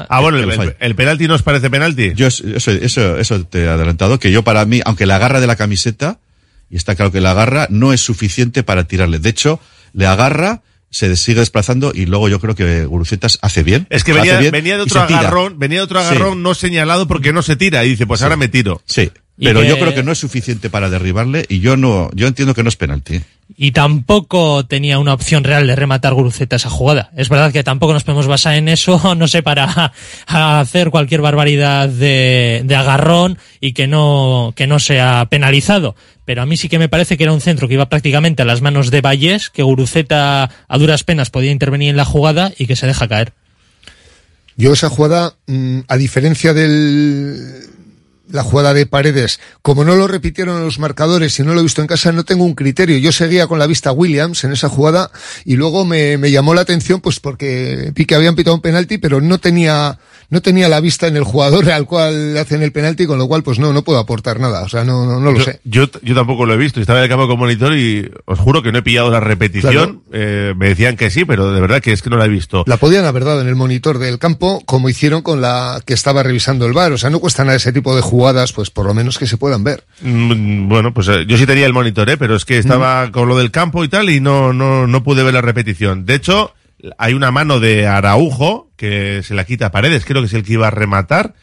Ah, 0.09 0.21
bueno, 0.21 0.39
el, 0.81 0.95
penalti 0.95 1.27
no 1.27 1.35
os 1.35 1.43
parece 1.43 1.71
penalti. 1.71 2.13
Yo 2.15 2.27
eso, 2.27 2.71
eso, 2.71 3.19
eso 3.19 3.45
te 3.45 3.65
he 3.65 3.69
adelantado, 3.69 4.19
que 4.19 4.31
yo 4.31 4.43
para 4.43 4.65
mí, 4.67 4.81
aunque 4.85 5.07
la 5.07 5.17
agarra 5.17 5.41
de 5.41 5.47
la 5.47 5.57
camiseta, 5.57 6.19
y 6.71 6.77
está 6.77 6.95
claro 6.95 7.13
que 7.13 7.21
la 7.21 7.31
agarra, 7.31 7.69
no 7.71 7.93
es 7.93 8.01
suficiente 8.01 8.63
para 8.63 8.85
tirarle. 8.85 9.19
De 9.19 9.31
hecho, 9.31 9.61
le 9.93 10.07
agarra, 10.07 10.63
se 10.91 11.15
sigue 11.17 11.41
desplazando 11.41 11.93
y 11.95 12.07
luego 12.07 12.29
yo 12.29 12.41
creo 12.41 12.55
que 12.55 12.85
Gurucetas 12.85 13.39
hace 13.43 13.63
bien. 13.63 13.87
Es 13.91 14.05
que 14.05 14.13
venía, 14.13 14.39
bien 14.39 14.53
venía 14.53 14.77
de 14.77 14.83
otro 14.83 15.01
agarrón, 15.01 15.59
venía 15.59 15.79
de 15.79 15.85
otro 15.85 16.01
Sí. 16.01 16.09
agarrón 16.09 16.43
no 16.43 16.55
señalado 16.55 17.07
porque 17.09 17.33
no 17.33 17.43
se 17.43 17.57
tira 17.57 17.85
y 17.85 17.91
dice, 17.91 18.07
pues 18.07 18.23
ahora 18.23 18.37
me 18.37 18.49
tiro. 18.49 18.83
Sí. 18.85 19.11
Pero 19.39 19.61
que- 19.61 19.69
yo 19.69 19.79
creo 19.79 19.95
que 19.95 20.03
no 20.03 20.13
es 20.13 20.19
suficiente 20.19 20.71
para 20.71 20.89
derribarle 20.89 21.45
y 21.49 21.61
yo 21.61 21.77
no, 21.77 22.11
yo 22.15 22.27
entiendo 22.27 22.55
que 22.55 22.63
no 22.63 22.69
es 22.69 22.77
penalti. 22.77 23.21
Y 23.57 23.71
tampoco 23.71 24.67
tenía 24.67 24.99
una 24.99 25.15
opción 25.15 25.45
real 25.45 25.69
de 25.69 25.77
rematar 25.77 26.15
Guruceta 26.15 26.57
esa 26.57 26.69
jugada. 26.69 27.11
Es 27.17 27.29
verdad 27.29 27.53
que 27.53 27.63
tampoco 27.63 27.93
nos 27.93 28.03
podemos 28.03 28.27
basar 28.27 28.55
en 28.55 28.69
eso, 28.69 29.15
no 29.17 29.29
sé, 29.29 29.43
para 29.43 29.93
hacer 30.27 30.91
cualquier 30.91 31.21
barbaridad 31.21 31.89
de, 31.89 32.63
de 32.65 32.75
agarrón 32.75 33.39
y 33.61 33.73
que 33.73 33.87
no, 33.87 34.53
que 34.57 34.67
no 34.67 34.79
sea 34.81 35.27
penalizado. 35.31 35.95
Pero 36.25 36.43
a 36.43 36.47
mí 36.47 36.57
sí 36.57 36.69
que 36.69 36.81
me 36.81 36.89
parece 36.89 37.17
que 37.17 37.23
era 37.23 37.33
un 37.33 37.41
centro 37.41 37.69
que 37.69 37.75
iba 37.75 37.89
prácticamente 37.89 38.43
a 38.43 38.47
las 38.47 38.63
manos 38.63 38.91
de 38.91 39.01
Vallés, 39.01 39.49
que 39.49 39.63
Guruceta 39.63 40.51
a 40.67 40.79
duras 40.79 41.05
penas 41.05 41.31
podía 41.31 41.53
intervenir 41.53 41.91
en 41.91 41.97
la 41.97 42.05
jugada 42.05 42.53
y 42.59 42.67
que 42.67 42.75
se 42.75 42.87
deja 42.89 43.07
caer. 43.07 43.33
Yo 44.57 44.73
esa 44.73 44.89
jugada, 44.89 45.37
mm, 45.47 45.81
a 45.87 45.97
diferencia 45.97 46.53
del 46.53 47.69
la 48.31 48.43
jugada 48.43 48.75
de 48.75 48.87
Paredes, 48.87 49.41
como 49.63 49.85
no 49.85 49.95
lo 49.95 50.09
repitieron 50.09 50.57
en 50.57 50.65
los 50.65 50.79
marcadores 50.79 51.39
y 51.39 51.43
no 51.43 51.55
lo 51.55 51.61
he 51.61 51.63
visto 51.63 51.81
en 51.81 51.87
casa, 51.87 52.13
no 52.13 52.25
tengo 52.25 52.45
un 52.45 52.55
criterio. 52.55 52.99
Yo 52.99 53.13
seguía 53.13 53.47
con 53.47 53.59
la 53.59 53.67
vista 53.67 53.93
Williams 53.93 54.45
en 54.45 54.53
esa 54.53 54.69
jugada 54.69 55.11
y 55.45 55.57
luego 55.57 55.85
me, 55.85 56.19
me 56.19 56.31
llamó 56.31 56.55
la 56.55 56.63
atención 56.63 57.01
pues 57.01 57.21
porque 57.21 57.93
vi 57.95 58.05
que 58.05 58.15
habían 58.15 58.35
pitado 58.35 58.57
un 58.57 58.63
penalti, 58.63 58.99
pero 58.99 59.21
no 59.21 59.39
tenía 59.39 59.99
no 60.29 60.43
tenía 60.43 60.69
la 60.69 60.81
vista 60.81 61.07
en 61.07 61.17
el 61.17 61.23
jugador 61.23 61.71
al 61.71 61.87
cual 61.87 62.37
hacen 62.37 62.63
el 62.63 62.73
penalti, 62.73 63.07
con 63.07 63.19
lo 63.19 63.29
cual 63.29 63.43
pues 63.43 63.59
no 63.59 63.73
no 63.73 63.83
puedo 63.83 63.99
aportar 63.99 64.41
nada, 64.41 64.63
o 64.63 64.69
sea, 64.69 64.85
no 64.85 65.07
no, 65.07 65.21
no 65.21 65.33
lo 65.33 65.39
yo, 65.39 65.45
sé. 65.45 65.61
Yo, 65.65 65.85
yo 66.03 66.15
tampoco 66.15 66.47
lo 66.47 66.55
he 66.55 66.57
visto. 66.57 66.81
Estaba 66.81 66.99
en 66.99 67.05
el 67.05 67.09
campo 67.09 67.29
con 67.29 67.39
monitor 67.39 67.77
y 67.77 68.11
os 68.25 68.39
juro 68.39 68.63
que 68.63 68.73
no 68.73 68.79
he 68.79 68.83
pillado 68.83 69.11
la 69.11 69.21
repetición. 69.21 70.03
Eh, 70.13 70.55
me 70.57 70.69
decían 70.69 70.97
que 70.97 71.11
sí, 71.11 71.25
pero 71.25 71.53
de 71.53 71.61
verdad 71.61 71.81
que 71.81 71.93
es 71.93 72.03
que 72.03 72.11
no 72.11 72.17
la 72.17 72.25
he 72.25 72.29
visto. 72.29 72.65
La 72.67 72.77
podían 72.77 73.05
haber 73.05 73.25
dado 73.25 73.41
en 73.41 73.49
el 73.49 73.55
monitor 73.55 73.99
del 73.99 74.19
campo, 74.19 74.63
como 74.67 74.89
hicieron 74.89 75.23
con 75.23 75.41
la 75.41 75.81
que 75.85 75.95
estaba 75.95 76.23
revisando 76.23 76.67
el 76.67 76.73
bar. 76.73 76.93
O 76.93 76.99
sea, 76.99 77.11
no 77.11 77.21
cuesta 77.21 77.45
nada 77.45 77.57
ese 77.57 77.73
tipo 77.73 77.95
de 77.95 78.03
jugadas, 78.03 78.16
pues 78.55 78.71
por 78.71 78.87
lo 78.87 78.95
menos 78.95 79.19
que 79.19 79.27
se 79.27 79.37
puedan 79.37 79.65
ver. 79.65 79.85
Mm, 80.01 80.69
Bueno, 80.69 80.93
pues 80.95 81.09
eh, 81.09 81.25
yo 81.27 81.37
sí 81.37 81.47
tenía 81.47 81.67
el 81.67 81.73
monitor, 81.73 82.09
¿eh? 82.11 82.17
pero 82.17 82.37
es 82.37 82.45
que 82.45 82.59
estaba 82.59 83.11
con 83.13 83.29
lo 83.29 83.37
del 83.37 83.51
campo 83.51 83.85
y 83.85 83.89
tal 83.89 84.11
y 84.11 84.21
no, 84.21 84.53
no, 84.53 84.87
no 84.87 85.03
pude 85.03 85.23
ver 85.23 85.35
la 85.35 85.41
repetición. 85.41 86.05
De 86.07 86.15
hecho, 86.15 86.55
hay 86.99 87.15
una 87.15 87.31
mano 87.31 87.61
de 87.61 87.87
Araujo 87.87 88.71
que 88.77 89.23
se 89.23 89.35
la 89.35 89.45
quita 89.45 89.67
a 89.67 89.71
Paredes, 89.73 90.05
creo 90.05 90.23
que 90.23 90.27
es 90.27 90.35
el 90.35 90.43
que 90.43 90.55
iba 90.55 90.69
a 90.69 90.71
rematar, 90.71 91.35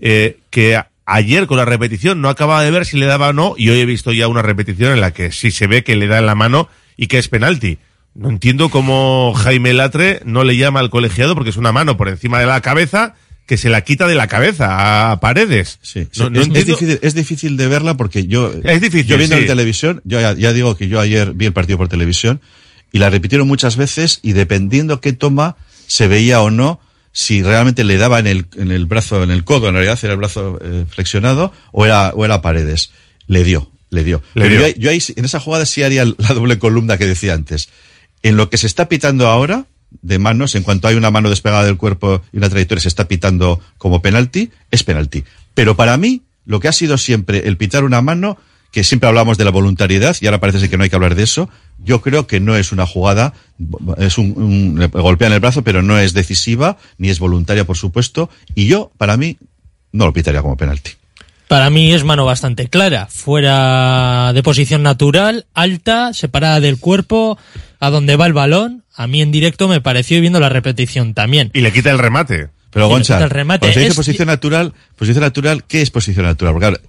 eh, 0.00 0.38
que 0.50 0.80
ayer 1.06 1.46
con 1.46 1.56
la 1.56 1.64
repetición 1.64 2.20
no 2.20 2.28
acababa 2.28 2.62
de 2.62 2.70
ver 2.70 2.84
si 2.84 2.98
le 2.98 3.06
daba 3.06 3.28
o 3.28 3.32
no 3.32 3.54
y 3.56 3.70
hoy 3.70 3.80
he 3.80 3.86
visto 3.86 4.12
ya 4.12 4.28
una 4.28 4.42
repetición 4.42 4.92
en 4.92 5.00
la 5.00 5.12
que 5.12 5.32
sí 5.32 5.50
se 5.50 5.66
ve 5.66 5.84
que 5.84 5.96
le 5.96 6.06
da 6.06 6.18
en 6.18 6.26
la 6.26 6.34
mano 6.34 6.68
y 6.96 7.06
que 7.06 7.18
es 7.18 7.28
penalti. 7.28 7.78
No 8.14 8.30
entiendo 8.30 8.68
cómo 8.68 9.32
Jaime 9.34 9.72
Latre 9.72 10.20
no 10.24 10.42
le 10.44 10.56
llama 10.56 10.80
al 10.80 10.90
colegiado 10.90 11.34
porque 11.34 11.50
es 11.50 11.56
una 11.56 11.72
mano 11.72 11.96
por 11.96 12.08
encima 12.08 12.40
de 12.40 12.46
la 12.46 12.60
cabeza 12.60 13.14
que 13.48 13.56
se 13.56 13.68
la 13.70 13.80
quita 13.80 14.06
de 14.06 14.14
la 14.14 14.28
cabeza 14.28 15.10
a 15.10 15.18
Paredes. 15.20 15.78
Sí, 15.82 16.06
No- 16.18 16.30
no 16.30 16.40
es, 16.40 16.52
difícil, 16.52 16.98
es 17.02 17.14
difícil 17.14 17.56
de 17.56 17.66
verla 17.66 17.96
porque 17.96 18.26
yo, 18.28 18.52
Es 18.62 18.80
difícil, 18.80 19.06
yo 19.06 19.16
viendo 19.18 19.34
sí. 19.36 19.42
en 19.42 19.48
televisión, 19.48 20.00
yo 20.04 20.20
ya, 20.20 20.34
ya 20.34 20.52
digo 20.52 20.76
que 20.76 20.86
yo 20.88 21.00
ayer 21.00 21.32
vi 21.32 21.46
el 21.46 21.52
partido 21.52 21.78
por 21.78 21.88
televisión 21.88 22.40
y 22.92 22.98
la 22.98 23.10
repitieron 23.10 23.48
muchas 23.48 23.76
veces 23.76 24.20
y 24.22 24.32
dependiendo 24.32 25.00
qué 25.00 25.12
toma 25.12 25.56
se 25.86 26.06
veía 26.08 26.40
o 26.42 26.50
no 26.50 26.80
si 27.10 27.42
realmente 27.42 27.82
le 27.84 27.96
daba 27.96 28.18
en 28.20 28.26
el, 28.28 28.46
en 28.56 28.70
el 28.70 28.84
brazo, 28.86 29.24
en 29.24 29.30
el 29.30 29.42
codo, 29.42 29.68
en 29.68 29.74
realidad 29.74 29.98
era 30.02 30.12
el 30.12 30.18
brazo 30.18 30.58
eh, 30.62 30.84
flexionado 30.88 31.52
o 31.72 31.84
era, 31.86 32.10
o 32.14 32.24
era 32.24 32.42
Paredes. 32.42 32.90
Le 33.26 33.44
dio, 33.44 33.72
le 33.90 34.04
dio. 34.04 34.22
Le 34.34 34.42
Pero 34.42 34.54
dio. 34.54 34.60
Yo, 34.60 34.66
ahí- 34.66 34.74
yo 34.78 34.90
ahí, 34.90 35.02
en 35.16 35.24
esa 35.24 35.40
jugada 35.40 35.64
sí 35.66 35.82
haría 35.82 36.04
la 36.04 36.34
doble 36.34 36.58
columna 36.58 36.96
que 36.98 37.06
decía 37.06 37.34
antes. 37.34 37.70
En 38.22 38.36
lo 38.36 38.50
que 38.50 38.58
se 38.58 38.66
está 38.66 38.88
pitando 38.90 39.26
ahora, 39.26 39.64
de 40.02 40.18
manos, 40.18 40.54
en 40.54 40.62
cuanto 40.62 40.88
hay 40.88 40.96
una 40.96 41.10
mano 41.10 41.30
despegada 41.30 41.64
del 41.64 41.76
cuerpo 41.76 42.22
y 42.32 42.38
una 42.38 42.48
trayectoria 42.48 42.82
se 42.82 42.88
está 42.88 43.08
pitando 43.08 43.60
como 43.78 44.02
penalti, 44.02 44.50
es 44.70 44.84
penalti. 44.84 45.24
Pero 45.54 45.76
para 45.76 45.96
mí, 45.96 46.22
lo 46.44 46.60
que 46.60 46.68
ha 46.68 46.72
sido 46.72 46.98
siempre 46.98 47.46
el 47.48 47.56
pitar 47.56 47.84
una 47.84 48.00
mano, 48.00 48.38
que 48.70 48.84
siempre 48.84 49.08
hablamos 49.08 49.38
de 49.38 49.44
la 49.44 49.50
voluntariedad, 49.50 50.16
y 50.20 50.26
ahora 50.26 50.40
parece 50.40 50.68
que 50.68 50.76
no 50.76 50.84
hay 50.84 50.90
que 50.90 50.96
hablar 50.96 51.14
de 51.14 51.22
eso, 51.22 51.48
yo 51.78 52.02
creo 52.02 52.26
que 52.26 52.38
no 52.40 52.56
es 52.56 52.72
una 52.72 52.86
jugada, 52.86 53.32
es 53.96 54.18
un, 54.18 54.34
un 54.36 54.90
golpea 54.90 55.28
en 55.28 55.34
el 55.34 55.40
brazo, 55.40 55.64
pero 55.64 55.82
no 55.82 55.98
es 55.98 56.12
decisiva, 56.12 56.76
ni 56.98 57.08
es 57.08 57.18
voluntaria, 57.18 57.64
por 57.64 57.76
supuesto, 57.76 58.28
y 58.54 58.66
yo, 58.66 58.92
para 58.98 59.16
mí, 59.16 59.38
no 59.92 60.06
lo 60.06 60.12
pitaría 60.12 60.42
como 60.42 60.56
penalti. 60.56 60.92
Para 61.48 61.70
mí 61.70 61.92
es 61.92 62.04
mano 62.04 62.24
bastante 62.26 62.68
clara, 62.68 63.06
fuera 63.10 64.32
de 64.34 64.42
posición 64.42 64.82
natural, 64.82 65.46
alta, 65.54 66.12
separada 66.12 66.60
del 66.60 66.78
cuerpo, 66.78 67.38
a 67.80 67.90
donde 67.90 68.16
va 68.16 68.26
el 68.26 68.34
balón. 68.34 68.84
A 68.94 69.06
mí 69.06 69.22
en 69.22 69.32
directo 69.32 69.66
me 69.68 69.80
pareció 69.80 70.18
y 70.18 70.20
viendo 70.20 70.40
la 70.40 70.50
repetición 70.50 71.14
también. 71.14 71.50
Y 71.54 71.60
le 71.62 71.72
quita 71.72 71.90
el 71.90 71.98
remate. 71.98 72.48
Pero 72.70 72.88
Goncha, 72.88 73.18
el 73.22 73.30
remate. 73.30 73.60
cuando 73.60 73.74
se 73.74 73.80
dice 73.80 73.90
Es- 73.92 73.96
posición 73.96 74.26
natural, 74.28 74.74
posición 74.96 75.22
natural, 75.22 75.64
¿qué 75.64 75.80
es 75.80 75.90
posición 75.90 76.26
natural? 76.26 76.52
Porque 76.52 76.68
claro, 76.68 76.82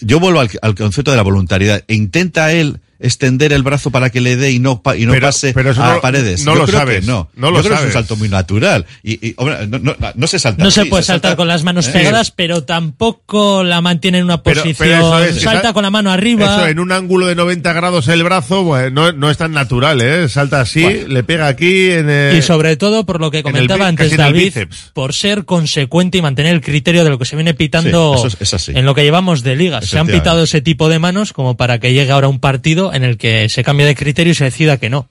yo 0.00 0.20
vuelvo 0.20 0.38
al, 0.40 0.48
al 0.62 0.74
concepto 0.76 1.10
de 1.10 1.16
la 1.16 1.22
voluntariedad. 1.24 1.82
E 1.88 1.94
intenta 1.94 2.52
él 2.52 2.78
extender 3.02 3.52
el 3.52 3.62
brazo 3.62 3.90
para 3.90 4.10
que 4.10 4.20
le 4.20 4.36
dé 4.36 4.52
y 4.52 4.58
no, 4.58 4.80
pa- 4.82 4.96
y 4.96 5.04
no 5.06 5.12
Pero- 5.12 5.26
pase 5.26 5.52
pero 5.52 5.70
eso 5.72 5.82
a 5.82 5.94
no- 5.94 6.00
paredes. 6.00 6.44
no 6.44 6.52
Yo 6.54 6.58
lo 6.60 6.66
creo 6.66 6.78
sabes, 6.78 7.00
que 7.00 7.06
no. 7.06 7.28
no 7.34 7.50
lo 7.50 7.58
creo 7.58 7.62
que 7.62 7.68
es 7.68 7.74
sabes. 7.74 7.86
un 7.86 7.92
salto 7.92 8.16
muy 8.16 8.28
natural. 8.28 8.86
Y, 9.02 9.28
y, 9.28 9.34
hombre, 9.36 9.66
no, 9.66 9.78
no, 9.78 9.96
no 10.14 10.26
se 10.26 10.38
salta 10.38 10.64
No 10.64 10.70
se 10.70 10.86
puede 10.86 11.02
saltar 11.02 11.30
salta- 11.30 11.36
con 11.36 11.48
las 11.48 11.64
manos 11.64 11.88
Eh, 11.88 11.92
pegadas, 11.92 12.30
pero 12.30 12.62
tampoco 12.64 13.64
la 13.64 13.80
mantiene 13.80 14.18
en 14.18 14.24
una 14.24 14.42
posición. 14.42 14.74
pero 14.78 14.94
eso 14.96 15.24
es- 15.24 15.42
salta 15.42 15.60
esa- 15.60 15.72
con 15.72 15.82
la 15.82 15.90
mano 15.90 16.10
arriba. 16.12 16.44
Eso 16.56 16.66
en 16.68 16.78
un 16.78 16.92
ángulo 16.92 17.26
de 17.26 17.34
90 17.34 17.72
grados 17.72 18.08
el 18.08 18.22
brazo, 18.22 18.64
pues, 18.64 18.92
no, 18.92 19.12
no 19.12 19.30
es 19.30 19.36
tan 19.36 19.52
natural, 19.52 20.00
¿eh? 20.00 20.28
Salta 20.28 20.60
así, 20.60 21.04
le 21.08 21.24
pega 21.24 21.48
aquí 21.48 21.90
en 21.90 22.08
el... 22.10 22.36
Y 22.36 22.42
sobre 22.42 22.76
todo, 22.76 23.04
por 23.04 23.20
lo 23.20 23.30
que 23.30 23.38
el 23.38 23.42
comentaba 23.42 23.86
antes 23.88 24.16
David, 24.16 24.52
por 24.92 25.12
ser 25.14 25.44
consecuente 25.44 26.18
y 26.18 26.22
mantener 26.22 26.54
el 26.54 26.60
criterio 26.60 27.02
de 27.04 27.10
lo 27.10 27.18
que 27.18 27.24
se 27.24 27.34
viene 27.36 27.54
pitando 27.54 28.12
Sí, 28.14 28.18
eso 28.18 28.26
es- 28.28 28.36
es 28.40 28.54
así. 28.54 28.72
en 28.74 28.84
lo 28.84 28.94
que 28.94 29.02
llevamos 29.02 29.42
de 29.42 29.56
liga. 29.56 29.82
Se 29.82 29.98
han 29.98 30.06
pitado 30.06 30.42
ese 30.44 30.60
tipo 30.60 30.88
de 30.88 30.98
manos 30.98 31.32
como 31.32 31.56
para 31.56 31.78
que 31.80 31.92
llegue 31.92 32.12
ahora 32.12 32.28
un 32.28 32.38
partido 32.40 32.91
en 32.92 33.04
el 33.04 33.18
que 33.18 33.48
se 33.48 33.64
cambie 33.64 33.86
de 33.86 33.94
criterio 33.94 34.32
y 34.32 34.34
se 34.34 34.44
decida 34.44 34.76
que 34.76 34.90
no. 34.90 35.08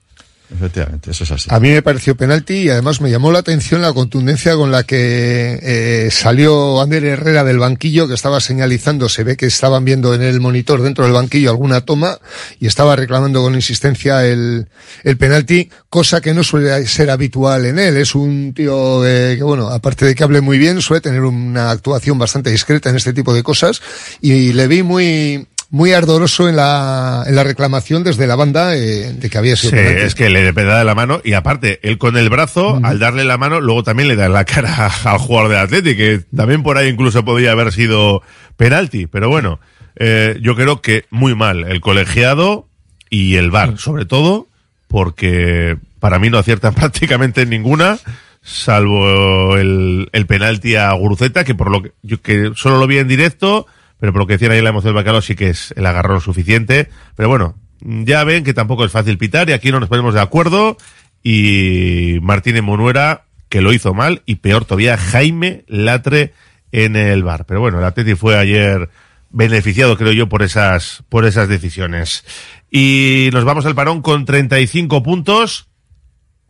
Efectivamente, 0.53 1.11
eso 1.11 1.23
es 1.23 1.31
así. 1.31 1.49
A 1.49 1.59
mí 1.59 1.69
me 1.69 1.81
pareció 1.81 2.15
penalti 2.15 2.53
y 2.55 2.69
además 2.69 2.99
me 2.99 3.09
llamó 3.09 3.31
la 3.31 3.39
atención 3.39 3.81
la 3.81 3.93
contundencia 3.93 4.55
con 4.55 4.69
la 4.69 4.83
que 4.83 5.59
eh, 5.61 6.09
salió 6.11 6.81
Ander 6.81 7.05
Herrera 7.05 7.45
del 7.45 7.57
banquillo 7.57 8.07
que 8.07 8.15
estaba 8.15 8.41
señalizando, 8.41 9.07
se 9.07 9.23
ve 9.23 9.37
que 9.37 9.45
estaban 9.45 9.85
viendo 9.85 10.13
en 10.13 10.21
el 10.21 10.41
monitor 10.41 10.81
dentro 10.81 11.05
del 11.05 11.13
banquillo 11.13 11.51
alguna 11.51 11.81
toma 11.81 12.17
y 12.59 12.67
estaba 12.67 12.97
reclamando 12.97 13.41
con 13.41 13.55
insistencia 13.55 14.25
el, 14.25 14.67
el 15.03 15.17
penalti, 15.17 15.69
cosa 15.89 16.19
que 16.19 16.33
no 16.33 16.43
suele 16.43 16.85
ser 16.85 17.11
habitual 17.11 17.65
en 17.65 17.79
él. 17.79 17.95
Es 17.95 18.13
un 18.13 18.53
tío 18.53 19.05
eh, 19.07 19.35
que, 19.37 19.43
bueno, 19.43 19.69
aparte 19.69 20.05
de 20.05 20.15
que 20.15 20.23
hable 20.23 20.41
muy 20.41 20.57
bien, 20.57 20.81
suele 20.81 20.99
tener 20.99 21.21
una 21.21 21.71
actuación 21.71 22.19
bastante 22.19 22.51
discreta 22.51 22.89
en 22.89 22.97
este 22.97 23.13
tipo 23.13 23.33
de 23.33 23.41
cosas 23.41 23.81
y 24.19 24.51
le 24.51 24.67
vi 24.67 24.83
muy 24.83 25.47
muy 25.71 25.93
ardoroso 25.93 26.49
en 26.49 26.57
la, 26.57 27.23
en 27.25 27.35
la 27.35 27.43
reclamación 27.45 28.03
desde 28.03 28.27
la 28.27 28.35
banda 28.35 28.75
eh, 28.75 29.13
de 29.13 29.29
que 29.29 29.37
había 29.37 29.55
sido 29.55 29.71
Sí, 29.71 29.77
penalti. 29.77 30.01
es 30.01 30.15
que 30.15 30.29
le 30.29 30.51
de 30.51 30.83
la 30.83 30.95
mano 30.95 31.21
y 31.23 31.31
aparte, 31.33 31.79
él 31.81 31.97
con 31.97 32.17
el 32.17 32.29
brazo, 32.29 32.79
al 32.83 32.99
darle 32.99 33.23
la 33.23 33.37
mano, 33.37 33.61
luego 33.61 33.81
también 33.81 34.09
le 34.09 34.17
da 34.17 34.25
en 34.25 34.33
la 34.33 34.43
cara 34.45 34.91
al 35.05 35.17
jugador 35.17 35.49
del 35.49 35.59
Atleti, 35.59 35.95
que 35.95 36.21
también 36.35 36.61
por 36.61 36.77
ahí 36.77 36.89
incluso 36.89 37.23
podría 37.23 37.53
haber 37.53 37.71
sido 37.71 38.21
penalti. 38.57 39.07
Pero 39.07 39.29
bueno, 39.29 39.61
eh, 39.95 40.37
yo 40.41 40.55
creo 40.57 40.81
que 40.81 41.05
muy 41.09 41.35
mal 41.35 41.63
el 41.63 41.79
colegiado 41.79 42.67
y 43.09 43.35
el 43.37 43.49
VAR, 43.49 43.77
sobre 43.77 44.05
todo, 44.05 44.47
porque 44.89 45.77
para 45.99 46.19
mí 46.19 46.29
no 46.29 46.37
aciertan 46.37 46.73
prácticamente 46.75 47.43
en 47.43 47.49
ninguna, 47.49 47.97
salvo 48.41 49.55
el, 49.57 50.09
el 50.11 50.25
penalti 50.25 50.75
a 50.75 50.91
Guruceta, 50.91 51.43
que 51.43 51.55
por 51.55 51.71
lo 51.71 51.83
que, 51.83 51.91
yo 52.03 52.21
que 52.21 52.51
solo 52.55 52.77
lo 52.77 52.87
vi 52.87 52.97
en 52.97 53.07
directo, 53.07 53.67
pero 54.01 54.13
por 54.13 54.23
lo 54.23 54.27
que 54.27 54.33
decían 54.33 54.51
ahí 54.51 54.61
la 54.63 54.69
emoción 54.69 54.95
del 54.95 55.03
bacalao 55.03 55.21
sí 55.21 55.35
que 55.35 55.49
es 55.49 55.75
el 55.77 55.85
agarrón 55.85 56.21
suficiente. 56.21 56.89
Pero 57.15 57.29
bueno, 57.29 57.55
ya 57.81 58.23
ven 58.23 58.43
que 58.43 58.55
tampoco 58.55 58.83
es 58.83 58.91
fácil 58.91 59.19
pitar 59.19 59.47
y 59.47 59.53
aquí 59.53 59.71
no 59.71 59.79
nos 59.79 59.89
ponemos 59.89 60.15
de 60.15 60.21
acuerdo. 60.21 60.75
Y 61.21 62.17
Martínez 62.23 62.63
Monuera, 62.63 63.25
que 63.47 63.61
lo 63.61 63.71
hizo 63.71 63.93
mal, 63.93 64.23
y 64.25 64.37
peor 64.37 64.65
todavía, 64.65 64.97
Jaime 64.97 65.65
Latre 65.67 66.33
en 66.71 66.95
el 66.95 67.21
bar. 67.21 67.45
Pero 67.45 67.59
bueno, 67.59 67.77
el 67.77 67.85
Atleti 67.85 68.15
fue 68.15 68.39
ayer 68.39 68.89
beneficiado, 69.29 69.95
creo 69.97 70.13
yo, 70.13 70.27
por 70.27 70.41
esas, 70.41 71.03
por 71.07 71.25
esas 71.25 71.47
decisiones. 71.47 72.25
Y 72.71 73.29
nos 73.33 73.43
vamos 73.43 73.67
al 73.67 73.75
parón 73.75 74.01
con 74.01 74.25
35 74.25 75.03
puntos, 75.03 75.67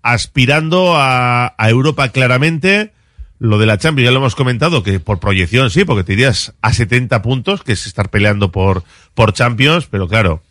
aspirando 0.01 0.95
a, 0.95 1.53
a 1.57 1.69
Europa 1.69 2.07
claramente. 2.13 2.93
Lo 3.41 3.57
de 3.57 3.65
la 3.65 3.79
Champions 3.79 4.05
ya 4.05 4.11
lo 4.11 4.19
hemos 4.19 4.35
comentado, 4.35 4.83
que 4.83 4.99
por 4.99 5.19
proyección 5.19 5.71
sí, 5.71 5.83
porque 5.83 6.03
te 6.03 6.13
irías 6.13 6.53
a 6.61 6.73
70 6.73 7.23
puntos, 7.23 7.63
que 7.63 7.71
es 7.71 7.87
estar 7.87 8.11
peleando 8.11 8.51
por, 8.51 8.83
por 9.15 9.33
Champions, 9.33 9.87
pero 9.89 10.07
claro, 10.07 10.43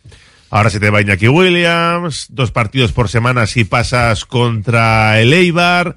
ahora 0.49 0.69
se 0.69 0.81
te 0.81 0.89
va 0.89 0.99
Iñaki 0.99 1.29
Williams, 1.29 2.25
dos 2.27 2.51
partidos 2.51 2.91
por 2.91 3.07
semana 3.07 3.47
si 3.47 3.63
pasas 3.63 4.25
contra 4.25 5.21
el 5.21 5.31
Eibar, 5.31 5.95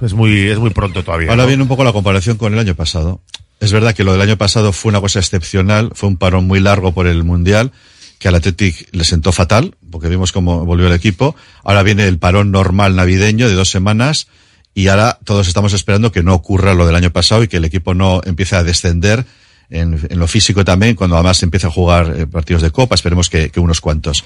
es 0.00 0.12
muy, 0.12 0.48
es 0.48 0.58
muy 0.58 0.70
pronto 0.70 1.04
todavía. 1.04 1.30
Ahora 1.30 1.44
¿no? 1.44 1.46
viene 1.46 1.62
un 1.62 1.68
poco 1.68 1.84
la 1.84 1.92
comparación 1.92 2.36
con 2.36 2.54
el 2.54 2.58
año 2.58 2.74
pasado. 2.74 3.20
Es 3.60 3.72
verdad 3.72 3.94
que 3.94 4.02
lo 4.02 4.10
del 4.10 4.20
año 4.20 4.36
pasado 4.36 4.72
fue 4.72 4.90
una 4.90 5.00
cosa 5.00 5.20
excepcional, 5.20 5.92
fue 5.94 6.08
un 6.08 6.16
parón 6.16 6.44
muy 6.44 6.58
largo 6.58 6.90
por 6.90 7.06
el 7.06 7.22
Mundial, 7.22 7.70
que 8.18 8.26
al 8.26 8.34
Athletic 8.34 8.88
le 8.90 9.04
sentó 9.04 9.30
fatal, 9.30 9.76
porque 9.92 10.08
vimos 10.08 10.32
cómo 10.32 10.66
volvió 10.66 10.88
el 10.88 10.92
equipo. 10.92 11.36
Ahora 11.62 11.84
viene 11.84 12.08
el 12.08 12.18
parón 12.18 12.50
normal 12.50 12.96
navideño 12.96 13.48
de 13.48 13.54
dos 13.54 13.70
semanas, 13.70 14.26
y 14.74 14.88
ahora 14.88 15.18
todos 15.24 15.48
estamos 15.48 15.72
esperando 15.72 16.12
que 16.12 16.22
no 16.22 16.34
ocurra 16.34 16.74
lo 16.74 16.86
del 16.86 16.96
año 16.96 17.10
pasado 17.10 17.42
y 17.42 17.48
que 17.48 17.56
el 17.58 17.64
equipo 17.64 17.94
no 17.94 18.20
empiece 18.24 18.56
a 18.56 18.62
descender 18.62 19.24
en, 19.68 20.00
en 20.10 20.18
lo 20.18 20.26
físico 20.26 20.64
también, 20.64 20.96
cuando 20.96 21.16
además 21.16 21.42
empieza 21.42 21.68
a 21.68 21.70
jugar 21.70 22.14
eh, 22.16 22.26
partidos 22.26 22.62
de 22.62 22.70
copa, 22.72 22.94
esperemos 22.96 23.28
que, 23.30 23.52
unos 23.56 23.80
cuantos. 23.80 24.24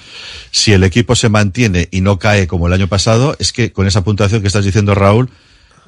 Si 0.51 0.73
el 0.73 0.83
equipo 0.83 1.15
se 1.15 1.29
mantiene 1.29 1.87
y 1.91 2.01
no 2.01 2.17
cae 2.17 2.47
como 2.47 2.65
el 2.67 2.73
año 2.73 2.87
pasado, 2.87 3.35
es 3.39 3.53
que 3.53 3.71
con 3.71 3.85
esa 3.85 4.03
puntuación 4.03 4.41
que 4.41 4.47
estás 4.47 4.65
diciendo, 4.65 4.95
Raúl, 4.95 5.29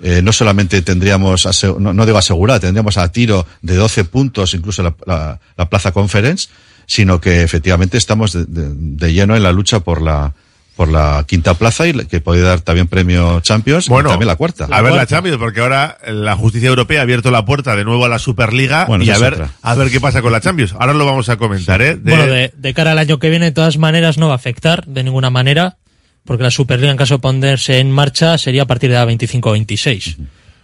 eh, 0.03 0.21
no 0.21 0.31
solamente 0.31 0.83
tendríamos, 0.83 1.47
no, 1.79 1.91
no 1.93 2.05
digo 2.05 2.19
asegurada, 2.19 2.59
tendríamos 2.59 2.97
a 2.97 3.11
tiro 3.11 3.47
de 3.63 3.75
12 3.75 4.03
puntos, 4.05 4.53
incluso 4.53 4.83
la, 4.83 4.95
la- 5.07 5.39
la 5.57 5.69
Plaza 5.69 5.91
Conference, 5.91 6.49
sino 6.85 7.19
que 7.19 7.41
efectivamente 7.41 7.97
estamos 7.97 8.33
de- 8.33 8.45
de 8.47 9.13
lleno 9.13 9.35
en 9.35 9.41
la 9.41 9.51
lucha 9.51 9.79
por 9.79 10.03
la 10.03 10.35
por 10.77 10.87
la 10.87 11.25
quinta 11.27 11.55
plaza 11.55 11.85
y 11.87 11.93
que 12.05 12.21
puede 12.21 12.41
dar 12.41 12.61
también 12.61 12.87
premio 12.87 13.41
Champions 13.41 13.89
Bueno, 13.89 14.07
y 14.09 14.11
también 14.13 14.27
la 14.27 14.35
cuarta. 14.37 14.67
A 14.71 14.81
ver 14.81 14.93
la 14.93 15.05
Champions, 15.05 15.37
porque 15.37 15.59
ahora 15.59 15.97
la 16.07 16.35
justicia 16.37 16.69
europea 16.69 16.99
ha 16.99 17.03
abierto 17.03 17.31
la 17.31 17.43
puerta 17.43 17.75
de 17.75 17.83
nuevo 17.83 18.05
a 18.05 18.09
la 18.09 18.19
Superliga 18.19 18.85
Bueno, 18.85 19.03
y 19.03 19.09
a 19.09 19.17
ver, 19.17 19.33
otra. 19.33 19.49
a 19.61 19.75
ver 19.75 19.89
qué 19.91 19.99
pasa 19.99 20.21
con 20.21 20.31
la 20.31 20.39
Champions. 20.39 20.73
Ahora 20.79 20.93
lo 20.93 21.05
vamos 21.05 21.27
a 21.29 21.35
comentar, 21.37 21.81
¿eh? 21.81 21.95
De- 21.95 22.11
Bueno, 22.15 22.25
de, 22.31 22.53
de 22.55 22.73
cara 22.73 22.91
al 22.93 22.99
año 22.99 23.19
que 23.19 23.29
viene, 23.29 23.45
de 23.47 23.51
todas 23.51 23.77
maneras, 23.77 24.17
no 24.17 24.27
va 24.27 24.33
a 24.33 24.37
afectar 24.37 24.85
de 24.85 25.03
ninguna 25.03 25.29
manera, 25.31 25.77
porque 26.23 26.43
la 26.43 26.51
Superliga, 26.51 26.91
en 26.91 26.97
caso 26.97 27.15
de 27.15 27.19
ponerse 27.19 27.79
en 27.79 27.91
marcha, 27.91 28.37
sería 28.37 28.61
a 28.61 28.67
partir 28.67 28.89
de 28.91 28.95
la 28.97 29.05
25-26. 29.05 30.17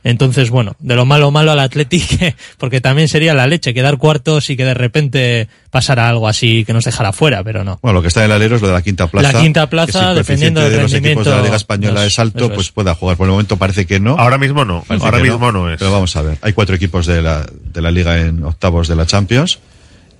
Entonces, 0.03 0.49
bueno, 0.49 0.75
de 0.79 0.95
lo 0.95 1.05
malo 1.05 1.31
malo 1.31 1.51
al 1.51 1.59
Athletic, 1.59 2.35
porque 2.57 2.81
también 2.81 3.07
sería 3.07 3.33
la 3.33 3.47
leche, 3.47 3.73
quedar 3.73 3.97
cuartos 3.97 4.49
y 4.49 4.57
que 4.57 4.65
de 4.65 4.73
repente 4.73 5.47
pasara 5.71 6.09
algo 6.09 6.27
así 6.27 6.65
que 6.65 6.73
nos 6.73 6.83
dejara 6.83 7.13
fuera, 7.13 7.43
pero 7.43 7.63
no. 7.63 7.79
Bueno, 7.81 7.95
lo 7.95 8.01
que 8.01 8.09
está 8.09 8.19
en 8.21 8.25
el 8.25 8.33
alero 8.33 8.57
es 8.57 8.61
lo 8.61 8.67
de 8.67 8.73
la 8.73 8.81
quinta 8.81 9.07
plaza. 9.07 9.31
La 9.31 9.39
quinta 9.39 9.69
plaza, 9.69 10.11
si 10.11 10.17
dependiendo 10.17 10.61
del 10.61 10.71
de 10.71 10.81
los 10.81 10.93
equipos 10.93 11.23
de 11.23 11.31
la 11.31 11.37
rendimiento, 11.37 11.43
Liga 11.43 11.55
Española 11.55 11.99
eso 12.01 12.07
es 12.07 12.19
alto, 12.19 12.45
es. 12.45 12.51
pues 12.51 12.71
pueda 12.71 12.95
jugar. 12.95 13.17
Por 13.17 13.27
el 13.27 13.31
momento 13.31 13.57
parece 13.57 13.85
que 13.85 13.99
no. 13.99 14.17
Ahora 14.17 14.37
mismo 14.37 14.65
no. 14.65 14.83
Parece 14.87 15.05
Ahora 15.05 15.19
mismo 15.19 15.51
no 15.51 15.71
es. 15.71 15.79
Pero 15.79 15.91
vamos 15.91 16.15
a 16.15 16.21
ver. 16.21 16.37
Hay 16.41 16.53
cuatro 16.53 16.75
equipos 16.75 17.05
de 17.05 17.21
la, 17.21 17.45
de 17.45 17.81
la 17.81 17.91
Liga 17.91 18.19
en 18.19 18.43
octavos 18.43 18.87
de 18.87 18.95
la 18.95 19.05
Champions 19.05 19.59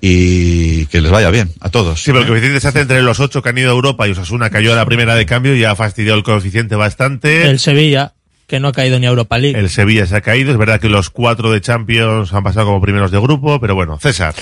y 0.06 0.86
que 0.88 1.00
les 1.00 1.12
vaya 1.12 1.30
bien 1.30 1.50
a 1.62 1.70
todos. 1.70 2.04
Sí, 2.04 2.12
pero 2.12 2.20
el 2.20 2.28
coeficiente 2.28 2.60
se 2.60 2.68
hace 2.68 2.82
entre 2.82 3.02
los 3.02 3.22
ocho 3.22 3.42
que 3.42 3.50
han 3.50 3.58
ido 3.58 3.70
a 3.70 3.74
Europa 3.74 4.06
y 4.06 4.12
Osasuna 4.12 4.50
cayó 4.50 4.74
a 4.74 4.76
la 4.76 4.86
primera 4.86 5.16
de 5.16 5.26
cambio 5.26 5.56
y 5.56 5.64
ha 5.64 5.76
fastidiado 5.76 6.18
el 6.18 6.26
coeficiente 6.26 6.76
bastante. 6.76 7.48
El 7.48 7.58
Sevilla, 7.60 8.14
que 8.54 8.60
no 8.60 8.68
ha 8.68 8.72
caído 8.72 9.00
ni 9.00 9.08
a 9.08 9.10
Europa 9.10 9.40
League. 9.40 9.60
El 9.60 9.68
Sevilla 9.68 10.06
se 10.06 10.16
ha 10.16 10.22
caído. 10.22 10.52
Es 10.52 10.60
verdad 10.60 10.80
que 10.80 10.88
los 10.88 11.10
cuatro 11.10 11.52
de 11.52 11.60
Champions 11.60 12.34
han 12.34 12.44
pasado 12.44 12.68
como 12.68 12.80
primeros 12.82 13.10
de 13.10 13.20
grupo, 13.20 13.60
pero 13.60 13.74
bueno, 13.74 13.98
César. 13.98 14.36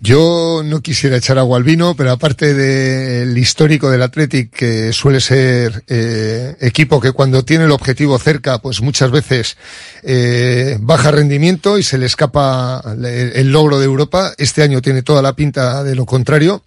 Yo 0.00 0.62
no 0.64 0.80
quisiera 0.80 1.18
echar 1.18 1.36
agua 1.36 1.58
al 1.58 1.64
vino, 1.64 1.94
pero 1.94 2.12
aparte 2.12 2.54
del 2.54 3.36
histórico 3.36 3.90
del 3.90 4.00
Athletic, 4.00 4.50
que 4.50 4.94
suele 4.94 5.20
ser 5.20 5.84
eh, 5.86 6.56
equipo 6.62 6.98
que 6.98 7.12
cuando 7.12 7.44
tiene 7.44 7.64
el 7.64 7.72
objetivo 7.72 8.18
cerca, 8.18 8.58
pues 8.58 8.80
muchas 8.80 9.10
veces 9.10 9.58
eh, 10.02 10.78
baja 10.80 11.10
rendimiento 11.10 11.76
y 11.76 11.82
se 11.82 11.98
le 11.98 12.06
escapa 12.06 12.82
el, 12.86 13.04
el 13.04 13.52
logro 13.52 13.78
de 13.78 13.84
Europa. 13.84 14.32
Este 14.38 14.62
año 14.62 14.80
tiene 14.80 15.02
toda 15.02 15.20
la 15.20 15.34
pinta 15.34 15.84
de 15.84 15.94
lo 15.94 16.06
contrario. 16.06 16.62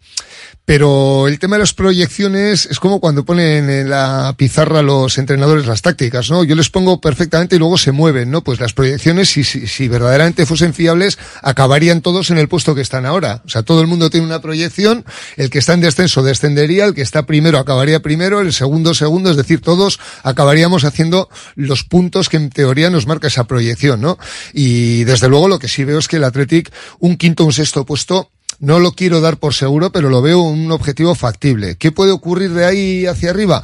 Pero 0.68 1.30
el 1.30 1.40
tema 1.40 1.56
de 1.56 1.62
las 1.62 1.74
proyecciones 1.74 2.66
es 2.66 2.82
como 2.82 3.00
cuando 3.00 3.24
ponen 3.24 3.70
en 3.70 3.90
la 3.90 4.36
pizarra 4.36 4.82
los 4.82 5.18
entrenadores 5.18 5.66
las 5.66 5.82
tácticas, 5.82 6.30
¿no? 6.30 6.44
Yo 6.44 6.56
les 6.56 6.70
pongo 6.70 7.00
perfectamente 7.00 7.56
y 7.56 7.60
luego 7.60 7.78
se 7.78 7.94
mueven, 7.94 8.32
¿no? 8.32 8.44
Pues 8.44 8.60
las 8.60 8.74
proyecciones, 8.74 9.30
si, 9.30 9.46
si, 9.46 9.66
si 9.66 9.88
verdaderamente 9.88 10.46
fuesen 10.46 10.74
fiables, 10.74 11.18
acabarían 11.42 12.02
todos 12.02 12.32
en 12.32 12.38
el 12.38 12.50
puesto 12.50 12.76
que 12.76 12.82
están 12.82 13.06
ahora. 13.06 13.44
O 13.46 13.50
sea, 13.50 13.64
todo 13.64 13.80
el 13.80 13.88
mundo 13.88 14.10
tiene 14.10 14.26
una 14.26 14.42
proyección, 14.42 15.06
el 15.38 15.50
que 15.50 15.60
está 15.60 15.72
en 15.72 15.80
descenso 15.80 16.22
descendería, 16.22 16.84
el 16.84 16.94
que 16.94 17.02
está 17.02 17.26
primero 17.26 17.60
acabaría 17.60 18.02
primero, 18.02 18.42
el 18.42 18.52
segundo 18.52 18.94
segundo, 18.94 19.32
es 19.32 19.38
decir, 19.38 19.62
todos 19.62 20.02
acabaríamos 20.24 20.84
haciendo 20.84 21.30
los 21.56 21.86
puntos 21.86 22.28
que 22.28 22.36
en 22.36 22.50
teoría 22.50 22.90
nos 22.90 23.08
marca 23.08 23.28
esa 23.28 23.46
proyección, 23.46 24.02
¿no? 24.02 24.18
Y 24.52 25.06
desde 25.06 25.30
luego 25.30 25.48
lo 25.48 25.60
que 25.60 25.70
sí 25.70 25.86
veo 25.86 26.00
es 26.00 26.10
que 26.10 26.18
el 26.18 26.26
Athletic, 26.26 26.74
un 27.00 27.16
quinto, 27.16 27.46
un 27.46 27.54
sexto 27.54 27.86
puesto, 27.86 28.32
no 28.60 28.80
lo 28.80 28.92
quiero 28.94 29.22
dar 29.22 29.38
por 29.38 29.54
seguro, 29.54 29.92
pero 29.92 30.10
lo 30.10 30.22
veo 30.22 30.40
un 30.40 30.72
objetivo 30.72 31.16
factible. 31.16 31.76
¿Qué 31.76 31.92
puede 31.92 32.12
ocurrir 32.12 32.52
de 32.52 32.66
ahí 32.66 33.06
hacia 33.06 33.30
arriba? 33.30 33.64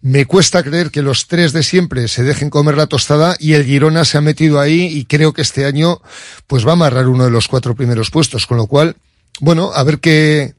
Me 0.00 0.26
cuesta 0.26 0.62
creer 0.62 0.90
que 0.90 1.02
los 1.02 1.28
tres 1.28 1.52
de 1.52 1.62
siempre 1.62 2.08
se 2.08 2.24
dejen 2.24 2.50
comer 2.50 2.76
la 2.76 2.86
tostada 2.86 3.36
y 3.38 3.52
el 3.52 3.64
Girona 3.64 4.04
se 4.04 4.18
ha 4.18 4.20
metido 4.20 4.58
ahí 4.58 4.86
y 4.86 5.04
creo 5.04 5.32
que 5.32 5.42
este 5.42 5.64
año 5.64 6.00
pues 6.46 6.66
va 6.66 6.70
a 6.70 6.72
amarrar 6.74 7.08
uno 7.08 7.24
de 7.24 7.30
los 7.30 7.46
cuatro 7.46 7.76
primeros 7.76 8.10
puestos, 8.10 8.46
con 8.46 8.56
lo 8.56 8.66
cual, 8.66 8.96
bueno, 9.40 9.70
a 9.74 9.82
ver 9.84 10.00
qué 10.00 10.54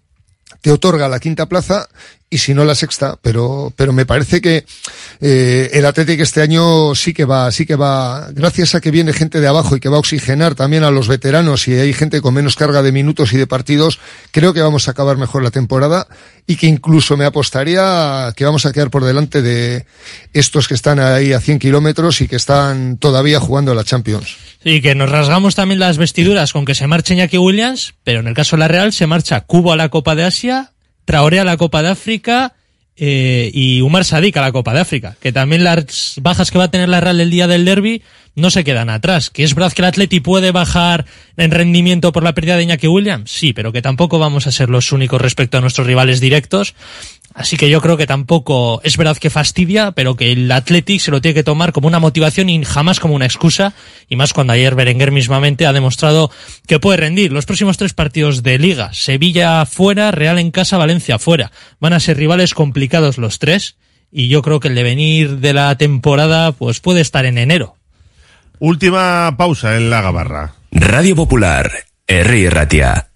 te 0.61 0.71
otorga 0.71 1.09
la 1.09 1.19
quinta 1.19 1.47
plaza 1.47 1.89
y 2.33 2.39
si 2.39 2.55
no 2.55 2.65
la 2.65 2.73
sexta, 2.73 3.15
pero, 3.21 3.71
pero 3.75 3.93
me 3.93 4.07
parece 4.07 4.41
que 4.41 4.65
eh, 5.21 5.69
el 5.73 5.85
Atlético 5.85 6.23
este 6.23 6.41
año 6.41 6.95
sí 6.95 7.13
que 7.13 7.25
va, 7.25 7.51
sí 7.51 7.67
que 7.67 7.75
va, 7.75 8.29
gracias 8.31 8.73
a 8.73 8.81
que 8.81 8.89
viene 8.89 9.13
gente 9.13 9.39
de 9.39 9.47
abajo 9.47 9.75
y 9.75 9.79
que 9.79 9.87
va 9.87 9.97
a 9.97 9.99
oxigenar 9.99 10.55
también 10.55 10.83
a 10.83 10.89
los 10.89 11.07
veteranos 11.07 11.67
y 11.67 11.75
hay 11.75 11.93
gente 11.93 12.21
con 12.21 12.33
menos 12.33 12.55
carga 12.55 12.81
de 12.81 12.91
minutos 12.91 13.33
y 13.33 13.37
de 13.37 13.45
partidos, 13.45 13.99
creo 14.31 14.51
que 14.51 14.61
vamos 14.61 14.87
a 14.87 14.91
acabar 14.91 15.17
mejor 15.17 15.43
la 15.43 15.51
temporada 15.51 16.07
y 16.47 16.55
que 16.55 16.65
incluso 16.65 17.17
me 17.17 17.25
apostaría 17.25 18.33
que 18.35 18.45
vamos 18.45 18.65
a 18.65 18.73
quedar 18.73 18.89
por 18.89 19.05
delante 19.05 19.43
de 19.43 19.85
estos 20.33 20.67
que 20.67 20.73
están 20.73 20.99
ahí 20.99 21.33
a 21.33 21.39
100 21.39 21.59
kilómetros 21.59 22.19
y 22.21 22.27
que 22.27 22.35
están 22.35 22.97
todavía 22.97 23.39
jugando 23.39 23.75
la 23.75 23.83
Champions. 23.83 24.37
Y 24.63 24.81
que 24.81 24.95
nos 24.95 25.09
rasgamos 25.09 25.53
también 25.53 25.79
las 25.79 25.97
vestiduras 25.97 26.51
con 26.51 26.65
que 26.65 26.73
se 26.73 26.87
marche 26.87 27.13
Iñaki 27.13 27.37
Williams, 27.37 27.93
pero 28.03 28.21
en 28.21 28.27
el 28.27 28.33
caso 28.33 28.55
de 28.55 28.61
la 28.61 28.67
Real 28.67 28.91
se 28.91 29.05
marcha 29.05 29.41
Cubo 29.41 29.71
a 29.71 29.77
la 29.77 29.89
Copa 29.89 30.15
de 30.15 30.23
Asia, 30.23 30.72
Traoré 31.05 31.39
a 31.39 31.43
la 31.43 31.57
Copa 31.57 31.81
de 31.81 31.89
África 31.89 32.53
eh, 32.95 33.49
y 33.53 33.81
Umar 33.81 34.05
Sadik 34.05 34.37
a 34.37 34.41
la 34.41 34.51
Copa 34.51 34.73
de 34.73 34.81
África. 34.81 35.15
Que 35.19 35.31
también 35.31 35.63
las 35.63 36.15
bajas 36.21 36.51
que 36.51 36.57
va 36.57 36.65
a 36.65 36.71
tener 36.71 36.89
la 36.89 37.01
Real 37.01 37.19
el 37.19 37.29
día 37.29 37.47
del 37.47 37.65
derby 37.65 38.01
no 38.35 38.49
se 38.49 38.63
quedan 38.63 38.89
atrás. 38.89 39.29
Que 39.29 39.43
es 39.43 39.55
verdad 39.55 39.73
que 39.73 39.81
el 39.81 39.87
Atleti 39.87 40.19
puede 40.19 40.51
bajar 40.51 41.05
en 41.37 41.51
rendimiento 41.51 42.11
por 42.11 42.23
la 42.23 42.33
pérdida 42.33 42.57
de 42.57 42.63
Iñaki 42.63 42.87
Williams, 42.87 43.31
sí, 43.31 43.53
pero 43.53 43.71
que 43.71 43.81
tampoco 43.81 44.19
vamos 44.19 44.47
a 44.47 44.51
ser 44.51 44.69
los 44.69 44.91
únicos 44.91 45.21
respecto 45.21 45.57
a 45.57 45.61
nuestros 45.61 45.87
rivales 45.87 46.19
directos. 46.19 46.75
Así 47.33 47.57
que 47.57 47.69
yo 47.69 47.81
creo 47.81 47.97
que 47.97 48.05
tampoco 48.05 48.79
es 48.83 48.95
verdad 48.95 49.17
que 49.17 49.31
fastidia, 49.31 49.91
pero 49.91 50.15
que 50.15 50.31
el 50.31 50.51
Athletic 50.51 50.99
se 50.99 51.09
lo 51.09 51.19
tiene 51.19 51.33
que 51.33 51.43
tomar 51.43 51.73
como 51.73 51.87
una 51.87 51.99
motivación 51.99 52.49
y 52.49 52.63
jamás 52.63 52.99
como 52.99 53.15
una 53.15 53.25
excusa. 53.25 53.73
Y 54.07 54.15
más 54.15 54.33
cuando 54.33 54.53
ayer 54.53 54.75
Berenguer 54.75 55.11
mismamente 55.11 55.65
ha 55.65 55.73
demostrado 55.73 56.29
que 56.67 56.79
puede 56.79 56.97
rendir. 56.97 57.31
Los 57.31 57.47
próximos 57.47 57.77
tres 57.77 57.93
partidos 57.93 58.43
de 58.43 58.59
Liga, 58.59 58.93
Sevilla 58.93 59.65
fuera, 59.65 60.11
Real 60.11 60.37
en 60.37 60.51
casa, 60.51 60.77
Valencia 60.77 61.17
fuera. 61.17 61.51
Van 61.79 61.93
a 61.93 61.99
ser 61.99 62.17
rivales 62.17 62.53
complicados 62.53 63.17
los 63.17 63.39
tres. 63.39 63.77
Y 64.11 64.27
yo 64.27 64.43
creo 64.43 64.59
que 64.59 64.67
el 64.67 64.75
devenir 64.75 65.39
de 65.39 65.53
la 65.53 65.75
temporada 65.75 66.51
pues 66.51 66.79
puede 66.79 67.01
estar 67.01 67.25
en 67.25 67.39
enero. 67.39 67.77
Última 68.65 69.35
pausa 69.35 69.75
en 69.75 69.89
la 69.89 70.01
gabarra. 70.01 70.53
Radio 70.71 71.17
Popular, 71.17 71.69
R. 72.07 72.49
Ratia. 72.49 73.09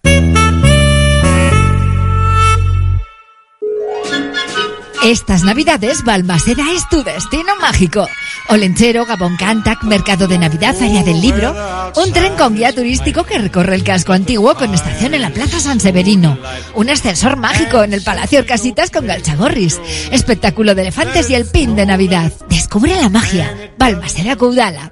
Estas 5.06 5.46
navidades 5.46 6.04
Balmaseda 6.04 6.66
es 6.74 6.90
tu 6.90 7.02
destino 7.02 7.56
mágico. 7.62 8.10
Olenchero, 8.50 9.06
Gabón 9.06 9.38
Cantac, 9.38 9.84
Mercado 9.84 10.28
de 10.28 10.38
Navidad, 10.38 10.76
Feria 10.76 11.02
del 11.04 11.22
Libro, 11.22 11.56
un 11.96 12.12
tren 12.12 12.36
con 12.36 12.54
guía 12.54 12.76
turístico 12.76 13.24
que 13.24 13.38
recorre 13.38 13.76
el 13.76 13.86
casco 13.86 14.12
antiguo 14.12 14.54
con 14.56 14.74
estación 14.74 15.14
en 15.14 15.22
la 15.22 15.30
Plaza 15.30 15.62
San 15.62 15.80
Severino, 15.80 16.38
un 16.76 16.90
ascensor 16.90 17.38
mágico 17.38 17.84
en 17.84 17.94
el 17.94 18.04
Palacio 18.04 18.40
Orcasitas 18.40 18.92
con 18.92 19.08
Galchagorris, 19.08 19.80
espectáculo 20.12 20.76
de 20.76 20.82
elefantes 20.82 21.30
y 21.30 21.36
el 21.36 21.46
pin 21.46 21.78
de 21.78 21.86
Navidad. 21.86 22.34
Descubre 22.50 22.94
la 22.98 23.08
magia. 23.08 23.72
Balmaseda 23.78 24.36
Caudala. 24.36 24.92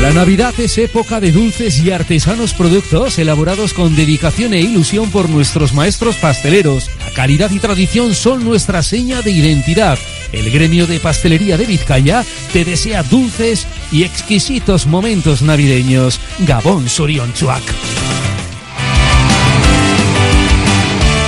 La 0.00 0.12
Navidad 0.12 0.54
es 0.58 0.78
época 0.78 1.18
de 1.18 1.32
dulces 1.32 1.80
y 1.80 1.90
artesanos 1.90 2.54
productos 2.54 3.18
elaborados 3.18 3.74
con 3.74 3.96
dedicación 3.96 4.54
e 4.54 4.60
ilusión 4.60 5.10
por 5.10 5.28
nuestros 5.28 5.74
maestros 5.74 6.16
pasteleros. 6.16 6.88
La 7.04 7.10
calidad 7.12 7.50
y 7.50 7.58
tradición 7.58 8.14
son 8.14 8.44
nuestra 8.44 8.82
seña 8.82 9.22
de 9.22 9.32
identidad. 9.32 9.98
El 10.32 10.50
gremio 10.50 10.86
de 10.86 11.00
pastelería 11.00 11.56
de 11.56 11.66
Vizcaya 11.66 12.24
te 12.52 12.64
desea 12.64 13.02
dulces 13.02 13.66
y 13.90 14.04
exquisitos 14.04 14.86
momentos 14.86 15.42
navideños. 15.42 16.20
Gabón 16.40 16.88
Surionchuac. 16.88 17.62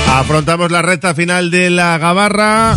Afrontamos 0.09 0.71
la 0.71 0.83
recta 0.83 1.15
final 1.15 1.51
de 1.51 1.71
la 1.71 1.99
Gabarra 1.99 2.77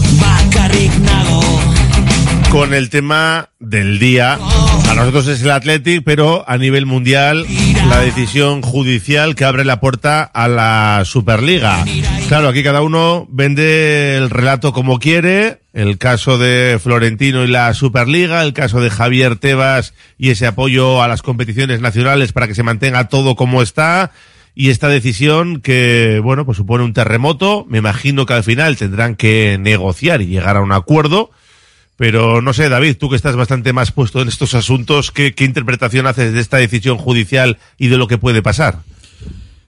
con 2.53 2.73
el 2.73 2.91
tema 2.91 3.49
del 3.59 3.97
día. 3.97 4.37
A 4.89 4.95
nosotros 4.95 5.27
es 5.27 5.41
el 5.41 5.51
Athletic, 5.51 6.03
pero 6.03 6.45
a 6.47 6.57
nivel 6.57 6.85
mundial 6.85 7.45
la 7.89 7.99
decisión 7.99 8.61
judicial 8.61 9.35
que 9.35 9.45
abre 9.45 9.65
la 9.65 9.79
puerta 9.79 10.23
a 10.23 10.47
la 10.47 11.03
Superliga. 11.05 11.83
Claro, 12.27 12.47
aquí 12.47 12.63
cada 12.63 12.81
uno 12.81 13.27
vende 13.29 14.17
el 14.17 14.29
relato 14.29 14.73
como 14.73 14.99
quiere. 14.99 15.61
El 15.73 15.97
caso 15.97 16.37
de 16.37 16.79
Florentino 16.81 17.43
y 17.43 17.47
la 17.47 17.73
Superliga, 17.73 18.43
el 18.43 18.53
caso 18.53 18.79
de 18.79 18.91
Javier 18.91 19.37
Tebas 19.37 19.93
y 20.19 20.29
ese 20.29 20.45
apoyo 20.45 21.01
a 21.01 21.07
las 21.07 21.23
competiciones 21.23 21.81
nacionales 21.81 22.31
para 22.31 22.47
que 22.47 22.55
se 22.55 22.63
mantenga 22.63 23.07
todo 23.07 23.35
como 23.35 23.61
está. 23.61 24.11
Y 24.55 24.69
esta 24.69 24.87
decisión 24.87 25.61
que, 25.61 26.21
bueno, 26.23 26.45
pues 26.45 26.57
supone 26.57 26.83
un 26.83 26.93
terremoto. 26.93 27.65
Me 27.67 27.79
imagino 27.79 28.27
que 28.27 28.33
al 28.33 28.43
final 28.43 28.77
tendrán 28.77 29.15
que 29.15 29.57
negociar 29.59 30.21
y 30.21 30.27
llegar 30.27 30.57
a 30.57 30.61
un 30.61 30.71
acuerdo. 30.71 31.31
Pero 31.95 32.41
no 32.41 32.53
sé, 32.53 32.69
David, 32.69 32.97
tú 32.97 33.09
que 33.09 33.15
estás 33.15 33.35
bastante 33.35 33.71
más 33.71 33.91
puesto 33.91 34.21
en 34.21 34.27
estos 34.27 34.55
asuntos, 34.55 35.11
¿qué, 35.11 35.33
interpretación 35.39 36.07
haces 36.07 36.33
de 36.33 36.39
esta 36.39 36.57
decisión 36.57 36.97
judicial 36.97 37.59
y 37.77 37.87
de 37.87 37.97
lo 37.97 38.07
que 38.07 38.17
puede 38.17 38.41
pasar? 38.41 38.79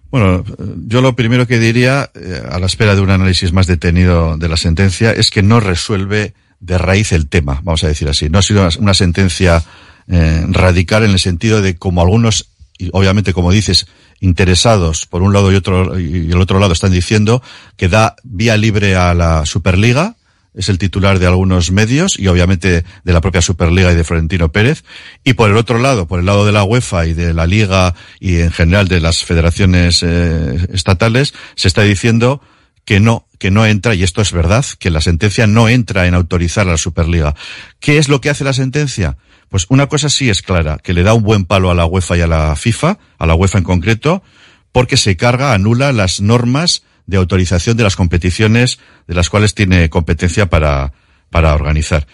Bueno, 0.09 0.43
yo 0.87 1.01
lo 1.01 1.15
primero 1.15 1.45
que 1.45 1.59
diría, 1.59 2.09
eh, 2.15 2.41
a 2.49 2.57
la 2.59 2.65
espera 2.65 2.95
de 2.95 3.01
un 3.01 3.11
análisis 3.11 3.53
más 3.53 3.67
detenido 3.67 4.37
de 4.37 4.49
la 4.49 4.57
sentencia, 4.57 5.11
es 5.11 5.29
que 5.29 5.43
no 5.43 5.59
resuelve 5.59 6.33
de 6.59 6.77
raíz 6.77 7.11
el 7.11 7.27
tema, 7.27 7.61
vamos 7.63 7.83
a 7.83 7.87
decir 7.87 8.07
así. 8.09 8.29
No 8.29 8.39
ha 8.39 8.41
sido 8.41 8.67
una, 8.79 8.93
sentencia 8.93 9.63
eh, 10.07 10.45
radical 10.49 11.03
en 11.03 11.11
el 11.11 11.19
sentido 11.19 11.61
de 11.61 11.75
como 11.75 12.01
algunos, 12.01 12.49
obviamente 12.91 13.33
como 13.33 13.51
dices, 13.51 13.87
interesados 14.19 15.05
por 15.05 15.21
un 15.21 15.33
lado 15.33 15.51
y 15.51 15.55
otro 15.55 15.99
y 15.99 16.31
el 16.31 16.41
otro 16.41 16.59
lado 16.59 16.73
están 16.73 16.91
diciendo 16.91 17.43
que 17.75 17.89
da 17.89 18.15
vía 18.23 18.57
libre 18.57 18.95
a 18.95 19.13
la 19.13 19.45
Superliga, 19.45 20.15
es 20.55 20.69
el 20.69 20.77
titular 20.77 21.19
de 21.19 21.27
algunos 21.27 21.71
medios 21.71 22.17
y 22.17 22.27
obviamente 22.27 22.83
de 23.03 23.13
la 23.13 23.21
propia 23.21 23.41
Superliga 23.41 23.91
y 23.91 23.95
de 23.95 24.03
Florentino 24.03 24.51
Pérez. 24.51 24.83
Y 25.23 25.33
por 25.33 25.49
el 25.49 25.57
otro 25.57 25.79
lado, 25.79 26.07
por 26.07 26.19
el 26.19 26.25
lado 26.25 26.45
de 26.45 26.51
la 26.51 26.63
UEFA 26.63 27.05
y 27.07 27.13
de 27.13 27.33
la 27.33 27.45
Liga 27.45 27.93
y 28.19 28.39
en 28.39 28.51
general 28.51 28.87
de 28.87 29.01
las 29.01 29.23
federaciones 29.23 30.01
eh, 30.03 30.67
estatales, 30.71 31.33
se 31.55 31.67
está 31.67 31.81
diciendo 31.83 32.41
que 32.85 32.99
no, 32.99 33.27
que 33.39 33.51
no 33.51 33.65
entra, 33.65 33.95
y 33.95 34.03
esto 34.03 34.21
es 34.21 34.31
verdad, 34.31 34.65
que 34.79 34.91
la 34.91 35.01
sentencia 35.01 35.47
no 35.47 35.67
entra 35.67 36.07
en 36.07 36.13
autorizar 36.13 36.67
a 36.67 36.71
la 36.71 36.77
Superliga. 36.77 37.35
¿Qué 37.79 37.97
es 37.97 38.09
lo 38.09 38.21
que 38.21 38.29
hace 38.29 38.43
la 38.43 38.53
sentencia? 38.53 39.17
Pues 39.49 39.65
una 39.69 39.87
cosa 39.87 40.09
sí 40.09 40.29
es 40.29 40.41
clara, 40.41 40.77
que 40.77 40.93
le 40.93 41.03
da 41.03 41.13
un 41.13 41.23
buen 41.23 41.45
palo 41.45 41.71
a 41.71 41.75
la 41.75 41.85
UEFA 41.85 42.17
y 42.17 42.21
a 42.21 42.27
la 42.27 42.55
FIFA, 42.55 42.99
a 43.17 43.25
la 43.25 43.35
UEFA 43.35 43.59
en 43.59 43.63
concreto, 43.63 44.23
porque 44.71 44.97
se 44.97 45.17
carga, 45.17 45.53
anula 45.53 45.93
las 45.93 46.21
normas 46.21 46.83
de 47.07 47.17
autorización 47.17 47.77
de 47.77 47.83
las 47.83 47.95
competiciones 47.95 48.79
de 49.07 49.13
las 49.13 49.29
cuales 49.29 49.53
tiene 49.53 49.89
competencia 49.89 50.47
para, 50.47 50.93
para 51.29 51.53
organizar. 51.53 52.07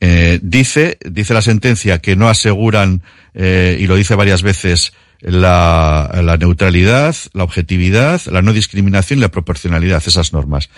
Eh, 0.00 0.38
dice, 0.42 0.98
dice 1.04 1.34
la 1.34 1.42
sentencia 1.42 1.98
que 2.00 2.16
no 2.16 2.28
aseguran, 2.28 3.02
eh, 3.34 3.78
y 3.80 3.86
lo 3.86 3.96
dice 3.96 4.14
varias 4.14 4.42
veces, 4.42 4.92
la, 5.20 6.10
la 6.22 6.36
neutralidad, 6.36 7.16
la 7.32 7.44
objetividad, 7.44 8.20
la 8.26 8.42
no 8.42 8.52
discriminación 8.52 9.18
y 9.18 9.22
la 9.22 9.30
proporcionalidad, 9.30 10.02
esas 10.06 10.32
normas. 10.32 10.68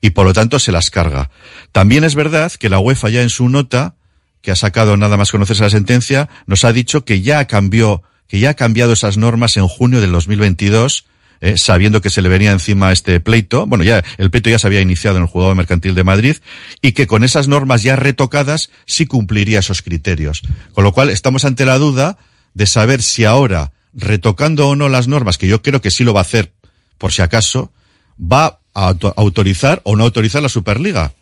Y 0.00 0.10
por 0.10 0.26
lo 0.26 0.32
tanto 0.32 0.58
se 0.58 0.72
las 0.72 0.90
carga. 0.90 1.30
También 1.72 2.04
es 2.04 2.14
verdad 2.14 2.52
que 2.52 2.68
la 2.68 2.78
UEFA 2.78 3.08
ya 3.10 3.22
en 3.22 3.30
su 3.30 3.48
nota, 3.48 3.96
que 4.40 4.52
ha 4.52 4.56
sacado 4.56 4.96
nada 4.96 5.16
más 5.16 5.32
conocerse 5.32 5.64
la 5.64 5.70
sentencia, 5.70 6.28
nos 6.46 6.64
ha 6.64 6.72
dicho 6.72 7.04
que 7.04 7.20
ya 7.20 7.44
cambió, 7.46 8.02
que 8.28 8.38
ya 8.38 8.50
ha 8.50 8.54
cambiado 8.54 8.92
esas 8.92 9.16
normas 9.16 9.56
en 9.56 9.66
junio 9.66 10.00
del 10.00 10.12
2022, 10.12 11.06
eh, 11.40 11.56
sabiendo 11.56 12.00
que 12.00 12.10
se 12.10 12.22
le 12.22 12.28
venía 12.28 12.52
encima 12.52 12.92
este 12.92 13.20
pleito, 13.20 13.66
bueno, 13.66 13.84
ya 13.84 14.02
el 14.16 14.30
pleito 14.30 14.50
ya 14.50 14.58
se 14.58 14.66
había 14.66 14.80
iniciado 14.80 15.16
en 15.16 15.22
el 15.22 15.28
juzgado 15.28 15.54
mercantil 15.54 15.94
de 15.94 16.04
Madrid, 16.04 16.36
y 16.82 16.92
que 16.92 17.06
con 17.06 17.24
esas 17.24 17.48
normas 17.48 17.82
ya 17.82 17.96
retocadas 17.96 18.70
sí 18.86 19.06
cumpliría 19.06 19.60
esos 19.60 19.82
criterios. 19.82 20.42
Con 20.72 20.84
lo 20.84 20.92
cual 20.92 21.10
estamos 21.10 21.44
ante 21.44 21.64
la 21.64 21.78
duda 21.78 22.18
de 22.54 22.66
saber 22.66 23.02
si 23.02 23.24
ahora, 23.24 23.72
retocando 23.92 24.68
o 24.68 24.76
no 24.76 24.88
las 24.88 25.08
normas, 25.08 25.38
que 25.38 25.48
yo 25.48 25.62
creo 25.62 25.80
que 25.80 25.90
sí 25.90 26.04
lo 26.04 26.12
va 26.14 26.20
a 26.20 26.22
hacer, 26.22 26.52
por 26.98 27.12
si 27.12 27.22
acaso, 27.22 27.72
va 28.20 28.60
a 28.74 28.88
auto- 28.88 29.14
autorizar 29.16 29.80
o 29.84 29.96
no 29.96 30.04
autorizar 30.04 30.42
la 30.42 30.48
Superliga. 30.48 31.12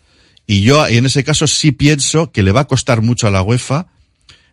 Y 0.46 0.62
yo 0.62 0.86
en 0.86 1.06
ese 1.06 1.24
caso 1.24 1.46
sí 1.46 1.72
pienso 1.72 2.30
que 2.30 2.42
le 2.42 2.52
va 2.52 2.60
a 2.60 2.66
costar 2.66 3.02
mucho 3.02 3.26
a 3.26 3.30
la 3.30 3.42
UEFA, 3.42 3.88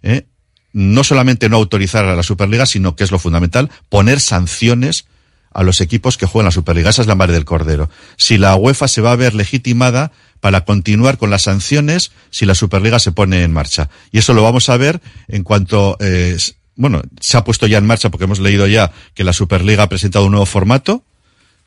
¿eh? 0.02 0.26
no 0.74 1.04
solamente 1.04 1.50
no 1.50 1.58
autorizar 1.58 2.04
a 2.06 2.16
la 2.16 2.24
Superliga, 2.24 2.66
sino 2.66 2.96
que 2.96 3.04
es 3.04 3.12
lo 3.12 3.20
fundamental, 3.20 3.70
poner 3.90 4.20
sanciones 4.20 5.06
a 5.54 5.64
los 5.64 5.82
equipos 5.82 6.18
que 6.18 6.26
juegan 6.26 6.46
la 6.46 6.52
Superliga. 6.52 6.90
Esa 6.90 7.02
es 7.02 7.08
la 7.08 7.16
madre 7.16 7.34
del 7.34 7.46
cordero. 7.46 7.90
Si 8.18 8.38
la 8.38 8.56
UEFA 8.56 8.88
se 8.88 9.02
va 9.02 9.12
a 9.12 9.16
ver 9.16 9.36
legitimada 9.36 10.12
para 10.40 10.66
continuar 10.66 11.18
con 11.18 11.30
las 11.30 11.44
sanciones 11.44 12.12
si 12.30 12.46
la 12.46 12.56
Superliga 12.56 13.00
se 13.00 13.12
pone 13.12 13.44
en 13.44 13.54
marcha. 13.54 13.90
Y 14.12 14.18
eso 14.18 14.34
lo 14.34 14.44
vamos 14.44 14.70
a 14.70 14.78
ver 14.78 15.02
en 15.28 15.44
cuanto, 15.44 15.98
eh, 16.00 16.38
bueno, 16.76 17.02
se 17.22 17.38
ha 17.38 17.44
puesto 17.44 17.68
ya 17.68 17.78
en 17.78 17.86
marcha 17.86 18.10
porque 18.10 18.26
hemos 18.26 18.40
leído 18.40 18.68
ya 18.68 18.92
que 19.14 19.24
la 19.24 19.34
Superliga 19.34 19.84
ha 19.84 19.90
presentado 19.90 20.26
un 20.26 20.32
nuevo 20.32 20.46
formato 20.46 21.04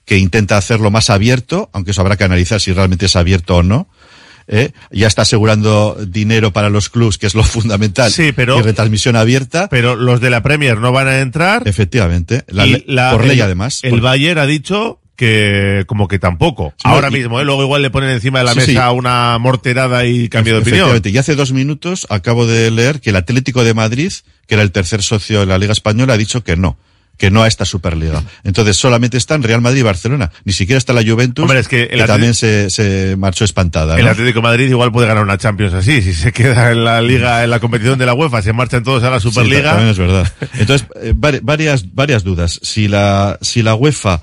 que 0.04 0.18
intenta 0.18 0.56
hacerlo 0.56 0.90
más 0.90 1.10
abierto, 1.10 1.68
aunque 1.72 1.90
eso 1.90 2.00
habrá 2.00 2.16
que 2.16 2.24
analizar 2.24 2.60
si 2.60 2.72
realmente 2.72 3.06
es 3.06 3.16
abierto 3.16 3.56
o 3.56 3.62
no. 3.62 3.88
¿Eh? 4.48 4.72
ya 4.90 5.06
está 5.06 5.22
asegurando 5.22 5.96
dinero 6.06 6.52
para 6.52 6.70
los 6.70 6.88
clubs, 6.88 7.18
que 7.18 7.26
es 7.26 7.34
lo 7.34 7.42
fundamental, 7.44 8.10
Sí, 8.12 8.32
pero- 8.32 8.58
y 8.58 8.62
retransmisión 8.62 9.16
abierta. 9.16 9.68
Pero 9.70 9.96
los 9.96 10.20
de 10.20 10.30
la 10.30 10.42
Premier 10.42 10.78
no 10.78 10.92
van 10.92 11.08
a 11.08 11.20
entrar. 11.20 11.66
Efectivamente, 11.66 12.44
la 12.48 12.66
y 12.66 12.84
la- 12.86 13.12
por 13.12 13.24
ley 13.24 13.36
el- 13.38 13.42
además. 13.42 13.80
El 13.82 13.90
Por- 13.90 14.00
Bayern 14.02 14.38
ha 14.38 14.46
dicho 14.46 15.00
que 15.16 15.84
como 15.86 16.08
que 16.08 16.18
tampoco. 16.18 16.74
Sí, 16.76 16.82
Ahora 16.84 17.08
y- 17.08 17.12
mismo, 17.12 17.40
¿eh? 17.40 17.44
luego 17.46 17.62
igual 17.62 17.80
le 17.80 17.88
ponen 17.90 18.10
encima 18.10 18.40
de 18.40 18.44
la 18.44 18.52
Sí, 18.52 18.58
mesa 18.58 18.90
sí. 18.90 18.94
una 18.96 19.38
morterada 19.38 20.04
y 20.04 20.28
cambio 20.28 20.52
de 20.54 20.60
opinión. 20.60 20.76
Efectivamente. 20.80 21.08
Y 21.10 21.16
hace 21.18 21.34
dos 21.36 21.52
minutos 21.52 22.06
acabo 22.10 22.46
de 22.46 22.70
leer 22.70 23.00
que 23.00 23.10
el 23.10 23.16
Atlético 23.16 23.64
de 23.64 23.72
Madrid, 23.72 24.12
que 24.46 24.54
era 24.54 24.62
el 24.62 24.72
tercer 24.72 25.02
socio 25.02 25.40
de 25.40 25.46
la 25.46 25.56
Liga 25.58 25.72
Española, 25.72 26.12
ha 26.14 26.18
dicho 26.18 26.44
que 26.44 26.56
no. 26.56 26.76
Que 27.16 27.30
no 27.30 27.42
a 27.42 27.48
esta 27.48 27.64
Superliga. 27.64 28.22
Entonces 28.44 28.76
solamente 28.76 29.16
están 29.16 29.42
Real 29.42 29.60
Madrid 29.62 29.80
y 29.80 29.82
Barcelona. 29.82 30.30
Ni 30.44 30.52
siquiera 30.52 30.76
está 30.78 30.92
la 30.92 31.02
Juventus, 31.02 31.42
Hombre, 31.44 31.60
es 31.60 31.68
que 31.68 31.84
el 31.84 32.00
Atlético- 32.00 32.06
también 32.06 32.34
se, 32.34 32.68
se 32.70 33.16
marchó 33.16 33.44
espantada. 33.44 33.98
El. 33.98 34.06
Atlético 34.06 34.38
de 34.40 34.42
Madrid 34.42 34.68
igual 34.68 34.92
puede 34.92 35.06
ganar 35.08 35.22
una 35.24 35.38
Champions 35.38 35.72
así. 35.74 36.02
Si 36.02 36.12
se 36.12 36.32
queda 36.32 36.70
en 36.72 36.84
la 36.84 37.00
liga, 37.00 37.42
en 37.44 37.50
la 37.50 37.58
competición 37.60 37.98
de 37.98 38.04
la 38.06 38.12
UEFA, 38.14 38.42
se 38.42 38.52
marchan 38.52 38.82
todos 38.84 39.02
a 39.02 39.10
la 39.10 39.18
Sí, 39.20 39.28
Superliga. 39.30 39.70
también 39.70 39.88
es 39.90 39.98
verdad. 39.98 40.30
Entonces, 40.58 40.86
eh, 41.02 41.14
vari- 41.16 41.40
varias, 41.42 41.94
varias 41.94 42.22
dudas. 42.22 42.60
Si 42.62 42.86
la, 42.88 43.38
si 43.40 43.62
la 43.62 43.74
UEFA, 43.74 44.20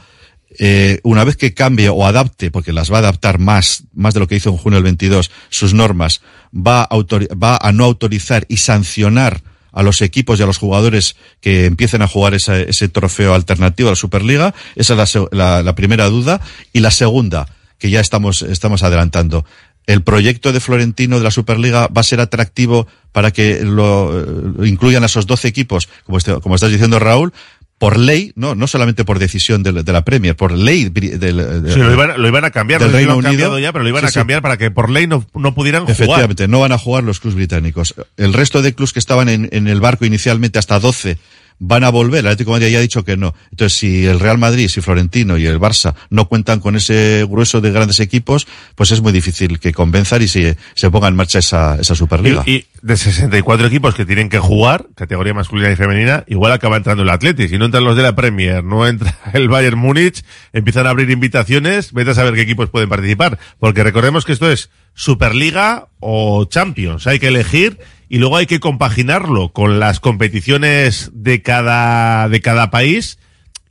eh, 0.60 1.00
una 1.04 1.24
vez 1.24 1.36
que 1.36 1.56
cambie 1.56 1.90
o 1.90 2.06
adapte, 2.06 2.52
porque 2.52 2.74
las 2.74 2.92
va 2.92 2.98
a 2.98 3.00
adaptar 3.00 3.40
más, 3.40 3.86
más 3.96 4.14
de 4.14 4.20
lo 4.20 4.28
que 4.28 4.36
hizo 4.36 4.52
en 4.52 4.58
junio 4.58 4.78
del 4.78 4.84
22, 4.84 5.32
sus 5.50 5.74
normas, 5.74 6.22
va 6.56 6.84
a, 6.84 6.96
va 6.96 7.58
a 7.60 7.72
no 7.72 7.86
autorizar 7.86 8.46
y 8.50 8.58
sancionar 8.58 9.42
a 9.74 9.84
los 9.84 10.02
equipos 10.02 10.40
y 10.40 10.44
a 10.44 10.46
los 10.46 10.58
jugadores 10.58 11.16
que 11.42 11.66
empiecen 11.66 12.02
a 12.02 12.08
jugar 12.08 12.34
ese 12.36 12.88
trofeo 12.90 13.34
alternativo 13.34 13.90
a 13.90 13.92
la 13.94 13.96
Superliga. 13.96 14.54
Esa 14.76 14.94
es 15.02 15.16
la 15.16 15.28
la, 15.32 15.64
la 15.64 15.76
primera 15.76 16.06
duda. 16.08 16.40
Y 16.72 16.80
la 16.80 16.92
segunda, 16.92 17.48
que 17.80 17.90
ya 17.90 18.00
estamos, 18.00 18.44
estamos 18.44 18.84
adelantando. 18.84 19.46
¿El 19.86 20.02
proyecto 20.02 20.54
de 20.54 20.62
Florentino 20.62 21.18
de 21.18 21.26
la 21.26 21.32
Superliga 21.32 21.88
va 21.88 22.00
a 22.00 22.04
ser 22.06 22.22
atractivo 22.22 22.88
para 23.12 23.32
que 23.32 23.64
lo, 23.66 24.18
eh, 24.64 24.68
incluyan 24.70 25.04
a 25.04 25.08
esos 25.08 25.28
12 25.28 25.50
equipos, 25.50 25.90
como, 26.06 26.18
este- 26.18 26.40
como 26.40 26.56
estás 26.56 26.72
diciendo 26.72 27.00
Raúl? 27.00 27.34
Por 27.80 27.98
ley, 28.00 28.32
no, 28.36 28.56
no 28.56 28.68
solamente 28.68 29.04
por 29.04 29.20
decisión 29.20 29.62
de, 29.62 29.74
la- 29.74 29.84
de 29.84 29.92
la 29.92 30.06
Premier, 30.06 30.36
por 30.38 30.54
ley 30.54 30.86
del, 30.90 31.20
de- 31.20 31.74
Sí, 31.74 31.80
lo, 31.80 31.92
iban, 31.92 32.22
lo 32.22 32.28
iban 32.28 32.46
a 32.46 32.52
cambiar, 32.52 32.80
del 32.80 32.92
lo 32.92 32.98
Reino 32.98 33.14
han 33.14 33.22
cambiado 33.22 33.54
Unido. 33.54 33.60
ya, 33.60 33.74
pero 33.74 33.84
lo 33.84 33.90
iban 33.90 34.02
Sí, 34.04 34.06
a 34.08 34.10
sí. 34.12 34.16
cambiar 34.20 34.42
para 34.42 34.58
que 34.58 34.72
por 34.72 34.90
ley 34.90 35.06
no, 35.08 35.26
no 35.34 35.54
pudieran 35.54 35.82
jugar. 35.82 35.96
Efectivamente, 35.96 36.48
no 36.48 36.62
van 36.62 36.72
a 36.72 36.78
jugar 36.78 37.04
los 37.04 37.20
clubes 37.20 37.36
británicos. 37.36 37.94
El 38.16 38.32
resto 38.34 38.62
de 38.62 38.74
clubes 38.74 38.94
que 38.94 39.00
estaban 39.00 39.28
en, 39.28 39.50
en 39.52 39.68
el 39.68 39.82
barco 39.82 40.06
inicialmente 40.06 40.60
hasta 40.60 40.80
12 40.80 41.18
van 41.60 41.84
a 41.84 41.90
volver. 41.90 42.20
El 42.22 42.28
Atlético 42.28 42.52
Madrid 42.52 42.68
ya 42.68 42.80
ha 42.80 42.82
dicho 42.82 43.04
que 43.04 43.18
no. 43.18 43.34
Entonces, 43.52 43.78
si 43.78 44.06
el 44.06 44.20
Real 44.20 44.38
Madrid, 44.38 44.68
si 44.68 44.82
Florentino 44.82 45.38
y 45.38 45.46
el 45.46 45.60
Barça 45.60 45.96
no 46.10 46.28
cuentan 46.28 46.60
con 46.60 46.76
ese 46.76 47.26
grueso 47.30 47.62
de 47.62 47.72
grandes 47.72 48.00
equipos, 48.00 48.48
pues 48.76 48.92
es 48.92 49.02
muy 49.02 49.12
difícil 49.12 49.60
que 49.60 49.74
convenzan 49.74 50.22
y 50.22 50.28
se, 50.28 50.56
ponga 50.92 51.08
en 51.08 51.16
marcha 51.16 51.40
esa, 51.40 51.80
esa 51.80 51.96
Superliga. 51.96 52.44
Y, 52.46 52.52
y 52.52 52.66
de 52.82 52.98
64 52.98 53.68
equipos 53.68 53.96
que 53.96 54.06
tienen 54.06 54.30
que 54.30 54.40
jugar, 54.40 54.88
categoría 54.96 55.34
masculina 55.34 55.72
y 55.72 55.76
femenina, 55.76 56.24
igual 56.28 56.52
acaba 56.52 56.78
entrando 56.78 57.04
el 57.04 57.10
Atleti. 57.10 57.48
Si 57.48 57.58
no 57.58 57.66
entran 57.66 57.84
los 57.84 57.96
de 57.96 58.04
la 58.04 58.16
Premier, 58.16 58.64
no 58.64 58.86
entra 58.86 59.18
el 59.34 59.48
Bayern 59.48 59.78
Múnich, 59.78 60.24
empiezan 60.52 60.88
a 60.88 60.90
abrir 60.90 61.10
invitaciones, 61.10 61.94
vete 61.94 62.12
a 62.12 62.14
saber 62.14 62.34
qué 62.34 62.42
equipos 62.42 62.70
pueden 62.70 62.90
participar. 62.90 63.40
Porque 63.60 63.84
recordemos 63.84 64.26
que 64.26 64.34
esto 64.34 64.52
es 64.52 64.70
Superliga 64.94 65.88
o 66.00 66.46
Champions. 66.46 67.08
Hay 67.08 67.20
que 67.20 67.30
elegir 67.30 67.80
y 68.14 68.20
luego 68.20 68.38
hay 68.38 68.46
que 68.46 68.60
compaginarlo 68.60 69.54
con 69.54 69.80
las 69.80 70.00
competiciones 70.00 71.10
de 71.16 71.42
cada, 71.42 72.30
de 72.30 72.42
cada 72.42 72.70
país. 72.70 73.18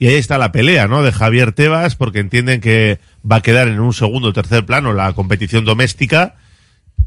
Y 0.00 0.08
ahí 0.08 0.16
está 0.16 0.36
la 0.36 0.50
pelea, 0.50 0.88
¿no? 0.88 1.04
De 1.04 1.12
Javier 1.12 1.52
Tebas, 1.52 1.94
porque 1.94 2.18
entienden 2.18 2.60
que 2.60 2.98
va 3.24 3.36
a 3.36 3.40
quedar 3.40 3.68
en 3.68 3.78
un 3.78 3.92
segundo 3.92 4.30
o 4.30 4.32
tercer 4.32 4.66
plano 4.66 4.94
la 4.94 5.12
competición 5.12 5.64
doméstica 5.64 6.34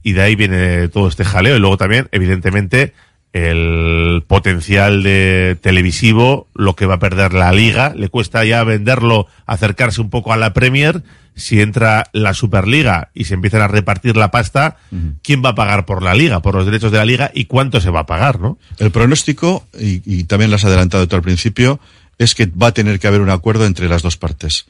y 0.01 0.13
de 0.13 0.21
ahí 0.21 0.35
viene 0.35 0.87
todo 0.87 1.09
este 1.09 1.25
jaleo. 1.25 1.57
Y 1.57 1.59
luego 1.59 1.75
también, 1.75 2.07
evidentemente, 2.13 2.93
el 3.33 4.23
potencial 4.25 5.03
de 5.03 5.57
televisivo, 5.59 6.47
lo 6.55 6.77
que 6.77 6.85
va 6.85 6.93
a 6.93 6.99
perder 6.99 7.33
la 7.33 7.51
liga. 7.51 7.93
Le 7.97 8.07
cuesta 8.07 8.45
ya 8.45 8.63
venderlo, 8.63 9.27
acercarse 9.45 9.99
un 9.99 10.09
poco 10.09 10.31
a 10.31 10.37
la 10.37 10.53
Premier. 10.53 11.03
Si 11.35 11.59
entra 11.59 12.05
la 12.13 12.33
Superliga 12.33 13.09
y 13.13 13.25
se 13.25 13.33
empiezan 13.33 13.61
a 13.61 13.67
repartir 13.67 14.15
la 14.15 14.31
pasta, 14.31 14.77
¿quién 15.21 15.43
va 15.43 15.49
a 15.49 15.55
pagar 15.55 15.85
por 15.85 16.01
la 16.01 16.13
liga, 16.13 16.41
por 16.41 16.55
los 16.55 16.65
derechos 16.65 16.91
de 16.91 16.97
la 16.97 17.05
liga 17.05 17.31
y 17.33 17.45
cuánto 17.45 17.81
se 17.81 17.89
va 17.89 18.01
a 18.01 18.05
pagar, 18.05 18.39
no? 18.39 18.57
El 18.77 18.91
pronóstico, 18.91 19.67
y, 19.77 20.01
y 20.05 20.23
también 20.23 20.49
lo 20.49 20.55
has 20.55 20.65
adelantado 20.65 21.07
tú 21.07 21.15
al 21.15 21.21
principio, 21.21 21.79
es 22.17 22.35
que 22.35 22.45
va 22.45 22.67
a 22.67 22.73
tener 22.73 22.99
que 22.99 23.07
haber 23.07 23.21
un 23.21 23.29
acuerdo 23.29 23.65
entre 23.65 23.89
las 23.89 24.01
dos 24.01 24.15
partes. 24.15 24.65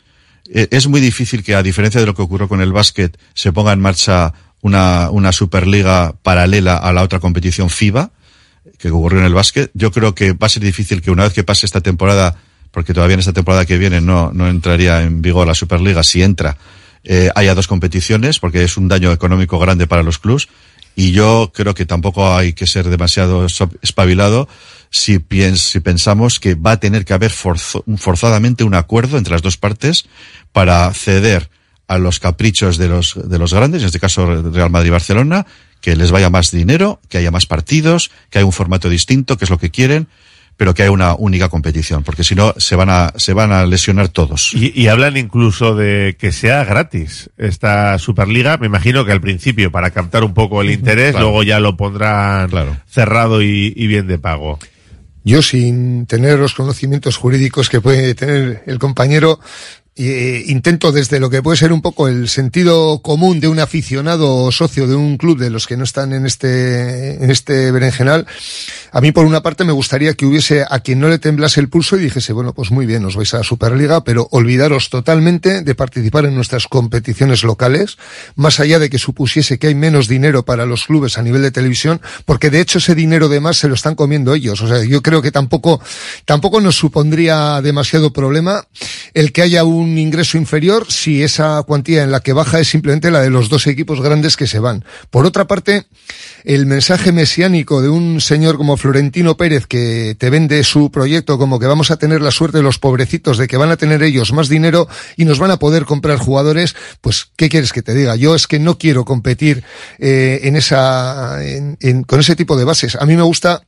Eh, 0.51 0.67
Es 0.71 0.87
muy 0.87 1.01
difícil 1.01 1.43
que, 1.43 1.55
a 1.55 1.61
diferencia 1.61 1.99
de 2.01 2.07
lo 2.07 2.15
que 2.15 2.23
ocurrió 2.23 2.47
con 2.47 2.61
el 2.61 2.71
básquet, 2.71 3.15
se 3.35 3.51
ponga 3.51 3.71
en 3.71 3.79
marcha 3.81 4.33
una, 4.61 5.11
una 5.11 5.31
Superliga 5.31 6.15
paralela 6.23 6.77
a 6.77 6.91
la 6.93 7.03
otra 7.03 7.19
competición 7.19 7.69
FIBA, 7.69 8.09
que 8.79 8.89
ocurrió 8.89 9.19
en 9.19 9.25
el 9.25 9.33
básquet. 9.35 9.69
Yo 9.75 9.91
creo 9.91 10.15
que 10.15 10.33
va 10.33 10.47
a 10.47 10.49
ser 10.49 10.63
difícil 10.63 11.03
que 11.03 11.11
una 11.11 11.23
vez 11.23 11.33
que 11.33 11.43
pase 11.43 11.67
esta 11.67 11.81
temporada, 11.81 12.35
porque 12.75 12.93
todavía 12.93 13.13
en 13.15 13.21
esta 13.21 13.33
temporada 13.33 13.65
que 13.65 13.77
viene 13.79 14.01
no, 14.01 14.31
no 14.33 14.47
entraría 14.49 15.01
en 15.01 15.21
vigor 15.21 15.47
la 15.47 15.55
Superliga, 15.55 16.03
si 16.03 16.21
entra, 16.21 16.57
eh, 17.05 17.29
haya 17.35 17.55
dos 17.55 17.67
competiciones, 17.67 18.39
porque 18.39 18.63
es 18.63 18.75
un 18.77 18.87
daño 18.89 19.11
económico 19.13 19.57
grande 19.57 19.87
para 19.87 20.03
los 20.03 20.19
clubs. 20.19 20.49
Y 20.97 21.11
yo 21.11 21.51
creo 21.53 21.73
que 21.73 21.85
tampoco 21.85 22.35
hay 22.35 22.53
que 22.53 22.67
ser 22.67 22.89
demasiado 22.89 23.45
espabilado 23.81 24.47
si, 24.91 25.19
piens- 25.19 25.57
si 25.71 25.79
pensamos 25.79 26.39
que 26.39 26.55
va 26.55 26.71
a 26.71 26.79
tener 26.79 27.05
que 27.05 27.13
haber 27.13 27.31
forzo- 27.31 27.83
forzadamente 27.97 28.63
un 28.63 28.75
acuerdo 28.75 29.17
entre 29.17 29.31
las 29.33 29.41
dos 29.41 29.57
partes 29.57 30.05
para 30.51 30.93
ceder 30.93 31.49
a 31.87 31.97
los 31.97 32.19
caprichos 32.19 32.77
de 32.77 32.87
los, 32.87 33.13
de 33.29 33.37
los 33.39 33.53
grandes, 33.53 33.81
en 33.81 33.87
este 33.87 33.99
caso 33.99 34.25
Real 34.51 34.69
Madrid 34.69 34.87
y 34.87 34.91
Barcelona, 34.91 35.45
que 35.81 35.95
les 35.95 36.11
vaya 36.11 36.29
más 36.29 36.49
dinero, 36.51 36.99
que 37.09 37.19
haya 37.19 37.29
más 37.31 37.45
partidos, 37.45 38.09
que 38.29 38.39
haya 38.39 38.45
un 38.45 38.51
formato 38.51 38.89
distinto, 38.89 39.37
que 39.37 39.45
es 39.45 39.51
lo 39.51 39.59
que 39.59 39.69
quieren, 39.69 40.07
pero 40.57 40.73
que 40.73 40.83
haya 40.83 40.91
una 40.91 41.15
única 41.15 41.49
competición, 41.49 42.03
porque 42.03 42.23
si 42.23 42.33
no 42.35 42.53
se 42.57 42.75
van 42.75 42.89
a, 42.89 43.11
se 43.17 43.33
van 43.33 43.51
a 43.51 43.65
lesionar 43.65 44.07
todos. 44.07 44.53
Y, 44.53 44.71
y 44.79 44.87
hablan 44.87 45.17
incluso 45.17 45.75
de 45.75 46.15
que 46.19 46.31
sea 46.31 46.63
gratis 46.63 47.29
esta 47.37 47.99
Superliga. 47.99 48.57
Me 48.57 48.67
imagino 48.67 49.03
que 49.05 49.11
al 49.11 49.21
principio 49.21 49.71
para 49.71 49.91
captar 49.91 50.23
un 50.23 50.33
poco 50.33 50.61
el 50.61 50.69
interés, 50.71 51.11
Claro. 51.11 51.25
luego 51.27 51.43
ya 51.43 51.59
lo 51.59 51.75
pondrán 51.75 52.49
cerrado 52.87 53.41
y, 53.41 53.73
y 53.75 53.87
bien 53.87 54.07
de 54.07 54.17
pago. 54.17 54.59
Yo, 55.23 55.41
sin 55.41 56.05
tener 56.05 56.37
los 56.37 56.53
conocimientos 56.53 57.17
jurídicos 57.17 57.67
que 57.67 57.81
puede 57.81 58.13
tener 58.13 58.61
el 58.67 58.77
compañero, 58.79 59.39
eh, 59.97 60.43
intento 60.47 60.91
desde 60.91 61.21
lo 61.21 61.29
que 61.29 61.41
puede 61.41 61.55
ser 61.55 61.71
un 61.71 61.81
poco 61.81 62.09
el 62.09 62.27
sentido 62.27 62.99
común 62.99 63.39
de 63.39 63.47
un 63.47 63.59
aficionado 63.59 64.35
o 64.35 64.51
socio 64.51 64.87
de 64.87 64.95
un 64.95 65.15
club 65.15 65.39
de 65.39 65.49
los 65.49 65.67
que 65.67 65.77
no 65.77 65.85
están 65.85 66.11
en 66.11 66.25
este, 66.25 67.23
en 67.23 67.31
este 67.31 67.71
berenjenal. 67.71 68.27
A 68.91 68.99
mí, 68.99 69.13
por 69.13 69.25
una 69.25 69.41
parte, 69.41 69.63
me 69.63 69.71
gustaría 69.71 70.13
que 70.13 70.25
hubiese 70.25 70.65
a 70.69 70.79
quien 70.81 70.99
no 70.99 71.07
le 71.07 71.17
temblase 71.17 71.61
el 71.61 71.69
pulso 71.69 71.95
y 71.95 72.03
dijese, 72.03 72.33
bueno, 72.33 72.53
pues 72.53 72.71
muy 72.71 72.85
bien, 72.85 73.05
os 73.05 73.15
vais 73.15 73.33
a 73.35 73.37
la 73.37 73.43
Superliga, 73.43 74.03
pero 74.03 74.27
olvidaros 74.31 74.89
totalmente 74.89 75.61
de 75.61 75.75
participar 75.75 76.25
en 76.25 76.35
nuestras 76.35 76.67
competiciones 76.67 77.43
locales, 77.43 77.97
más 78.35 78.59
allá 78.59 78.79
de 78.79 78.89
que 78.89 78.99
supusiese 78.99 79.59
que 79.59 79.67
hay 79.67 79.75
menos 79.75 80.09
dinero 80.09 80.43
para 80.43 80.65
los 80.65 80.85
clubes 80.87 81.17
a 81.17 81.21
nivel 81.21 81.41
de 81.41 81.51
televisión, 81.51 82.01
porque 82.25 82.49
de 82.49 82.59
hecho 82.59 82.79
ese 82.79 82.95
dinero 82.95 83.29
de 83.29 83.39
más 83.39 83.57
se 83.57 83.69
lo 83.69 83.75
están 83.75 83.95
comiendo 83.95 84.33
ellos. 84.33 84.61
O 84.61 84.67
sea, 84.67 84.83
yo 84.83 85.01
creo 85.01 85.21
que 85.21 85.31
tampoco, 85.31 85.79
tampoco 86.25 86.59
nos 86.59 86.75
supondría 86.75 87.61
demasiado 87.61 88.11
problema 88.11 88.67
el 89.13 89.31
que 89.31 89.41
haya 89.41 89.63
un 89.63 89.84
ingreso 89.97 90.37
inferior 90.37 90.85
si 90.91 91.23
esa 91.23 91.61
cuantía 91.63 92.03
en 92.03 92.11
la 92.11 92.19
que 92.19 92.33
baja 92.33 92.59
es 92.59 92.67
simplemente 92.69 93.11
la 93.11 93.21
de 93.21 93.29
los 93.29 93.49
dos 93.49 93.67
equipos 93.67 94.01
grandes 94.01 94.35
que 94.37 94.47
se 94.47 94.59
van. 94.59 94.83
Por 95.09 95.25
otra 95.25 95.45
parte, 95.47 95.85
el 96.43 96.65
mensaje 96.65 97.11
mesiánico 97.11 97.81
de 97.81 97.89
un 97.89 98.21
señor 98.21 98.57
como 98.57 98.77
Florentino 98.77 99.37
Pérez 99.37 99.67
que 99.67 100.15
te 100.19 100.29
vende 100.29 100.63
su 100.63 100.91
proyecto 100.91 101.37
como 101.37 101.59
que 101.59 101.67
vamos 101.67 101.91
a 101.91 101.97
tener 101.97 102.21
la 102.21 102.31
suerte 102.31 102.57
de 102.57 102.63
los 102.63 102.79
pobrecitos 102.79 103.37
de 103.37 103.47
que 103.47 103.57
van 103.57 103.71
a 103.71 103.77
tener 103.77 104.03
ellos 104.03 104.33
más 104.33 104.49
dinero 104.49 104.87
y 105.17 105.25
nos 105.25 105.39
van 105.39 105.51
a 105.51 105.57
poder 105.59 105.85
comprar 105.85 106.17
jugadores, 106.17 106.75
pues 107.01 107.27
¿qué 107.35 107.49
quieres 107.49 107.73
que 107.73 107.81
te 107.81 107.93
diga? 107.93 108.15
Yo 108.15 108.35
es 108.35 108.47
que 108.47 108.59
no 108.59 108.77
quiero 108.77 109.05
competir 109.05 109.63
eh, 109.99 110.41
en 110.43 110.55
esa 110.55 111.43
en- 111.43 111.77
en- 111.81 112.03
con 112.03 112.19
ese 112.19 112.35
tipo 112.35 112.57
de 112.57 112.63
bases. 112.65 112.95
A 112.99 113.05
mí 113.05 113.15
me 113.15 113.21
gusta 113.23 113.61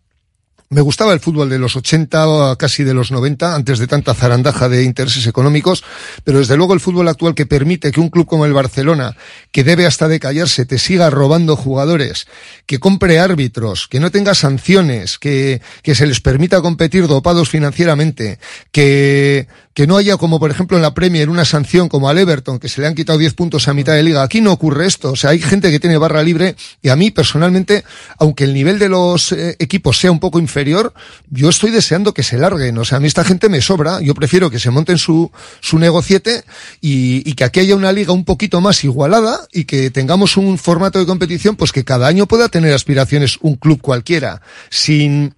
me 0.70 0.82
gustaba 0.82 1.14
el 1.14 1.22
fútbol 1.22 1.50
de 1.50 1.60
los 1.60 1.76
80, 1.76 2.56
casi 2.58 2.84
de 2.84 2.94
los 2.94 3.12
90, 3.12 3.56
antes 3.56 3.80
de 3.80 3.88
tanta 3.88 4.14
zarandaja 4.14 4.68
de 4.68 4.84
intereses 4.84 5.26
económicos, 5.26 5.84
pero 6.26 6.40
desde 6.40 6.58
luego 6.58 6.74
el 6.74 6.82
fútbol 6.82 7.08
actual 7.08 7.36
que 7.36 7.46
permite 7.46 7.92
que 7.92 8.02
un 8.02 8.10
club 8.10 8.26
como 8.26 8.46
el 8.46 8.54
Barcelona, 8.54 9.16
que 9.52 9.64
debe 9.64 9.86
hasta 9.86 10.10
de 10.10 10.20
callarse, 10.20 10.66
te 10.66 10.78
siga 10.78 11.10
robando 11.10 11.56
jugadores, 11.56 12.28
que 12.66 12.80
compre 12.80 13.20
árbitros, 13.20 13.88
que 13.88 14.02
no 14.02 14.12
tenga 14.12 14.36
sanciones, 14.36 15.18
que, 15.18 15.62
que 15.84 15.96
se 15.96 16.06
les 16.06 16.20
permita 16.20 16.62
competir 16.62 17.08
dopados 17.08 17.50
financieramente, 17.50 18.40
que, 18.72 19.48
que 19.78 19.86
no 19.86 19.96
haya 19.96 20.18
como 20.18 20.40
por 20.40 20.50
ejemplo 20.50 20.76
en 20.76 20.82
la 20.82 20.96
Premier 20.96 21.30
una 21.30 21.46
sanción 21.46 21.88
como 21.88 22.10
al 22.10 22.18
Everton, 22.18 22.58
que 22.58 22.68
se 22.68 22.82
le 22.82 22.88
han 22.88 22.96
quitado 22.96 23.20
10 23.20 23.36
puntos 23.36 23.68
a 23.68 23.76
mitad 23.76 23.94
de 23.94 24.02
liga. 24.02 24.24
Aquí 24.24 24.42
no 24.42 24.52
ocurre 24.52 24.88
esto. 24.88 25.12
O 25.12 25.16
sea, 25.16 25.30
hay 25.30 25.40
gente 25.40 25.70
que 25.70 25.80
tiene 25.80 26.00
barra 26.00 26.24
libre 26.24 26.56
y 26.82 26.90
a 26.90 26.96
mí 26.96 27.12
personalmente, 27.12 27.84
aunque 28.18 28.46
el 28.46 28.56
nivel 28.56 28.80
de 28.80 28.90
los 28.90 29.34
eh, 29.34 29.56
equipos 29.60 30.00
sea 30.00 30.10
un 30.10 30.20
poco 30.20 30.40
inferior, 30.40 30.96
yo 31.30 31.50
estoy 31.50 31.70
deseando 31.70 32.12
que 32.12 32.24
se 32.24 32.40
larguen. 32.40 32.76
O 32.80 32.86
sea, 32.86 32.98
a 32.98 33.02
mí 33.02 33.06
esta 33.06 33.24
gente 33.24 33.50
me 33.50 33.62
sobra. 33.62 34.02
Yo 34.02 34.16
prefiero 34.16 34.50
que 34.50 34.58
se 34.58 34.72
monten 34.72 34.98
su, 34.98 35.32
su 35.60 35.78
negociete 35.78 36.44
y, 36.82 37.30
y 37.30 37.34
que 37.34 37.44
aquí 37.44 37.60
haya 37.60 37.76
una 37.76 37.92
liga 37.92 38.14
un 38.14 38.26
poquito 38.26 38.62
más 38.62 38.84
igualada 38.84 39.42
y 39.54 39.66
que 39.66 39.92
tengamos 39.92 40.38
un 40.38 40.58
formato 40.58 40.98
de 40.98 41.06
competición 41.06 41.56
pues 41.56 41.72
que 41.72 41.84
cada 41.84 42.08
año 42.08 42.26
pueda 42.26 42.50
tener 42.50 42.74
aspiraciones 42.74 43.38
un 43.42 43.58
club 43.58 43.80
cualquiera 43.80 44.42
sin 44.72 45.37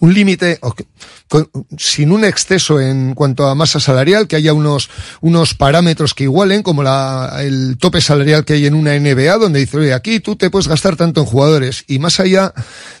un 0.00 0.14
límite, 0.14 0.58
sin 1.78 2.12
un 2.12 2.24
exceso 2.24 2.80
en 2.80 3.14
cuanto 3.14 3.46
a 3.46 3.54
masa 3.54 3.80
salarial, 3.80 4.28
que 4.28 4.36
haya 4.36 4.52
unos, 4.52 4.90
unos 5.20 5.54
parámetros 5.54 6.14
que 6.14 6.24
igualen, 6.24 6.62
como 6.62 6.82
la, 6.82 7.38
el 7.40 7.76
tope 7.78 8.00
salarial 8.00 8.44
que 8.44 8.54
hay 8.54 8.66
en 8.66 8.74
una 8.74 8.98
NBA, 8.98 9.38
donde 9.38 9.60
dice, 9.60 9.78
oye, 9.78 9.94
aquí 9.94 10.20
tú 10.20 10.36
te 10.36 10.50
puedes 10.50 10.68
gastar 10.68 10.96
tanto 10.96 11.20
en 11.20 11.26
jugadores, 11.26 11.84
y 11.86 11.98
más 11.98 12.20
allá 12.20 12.52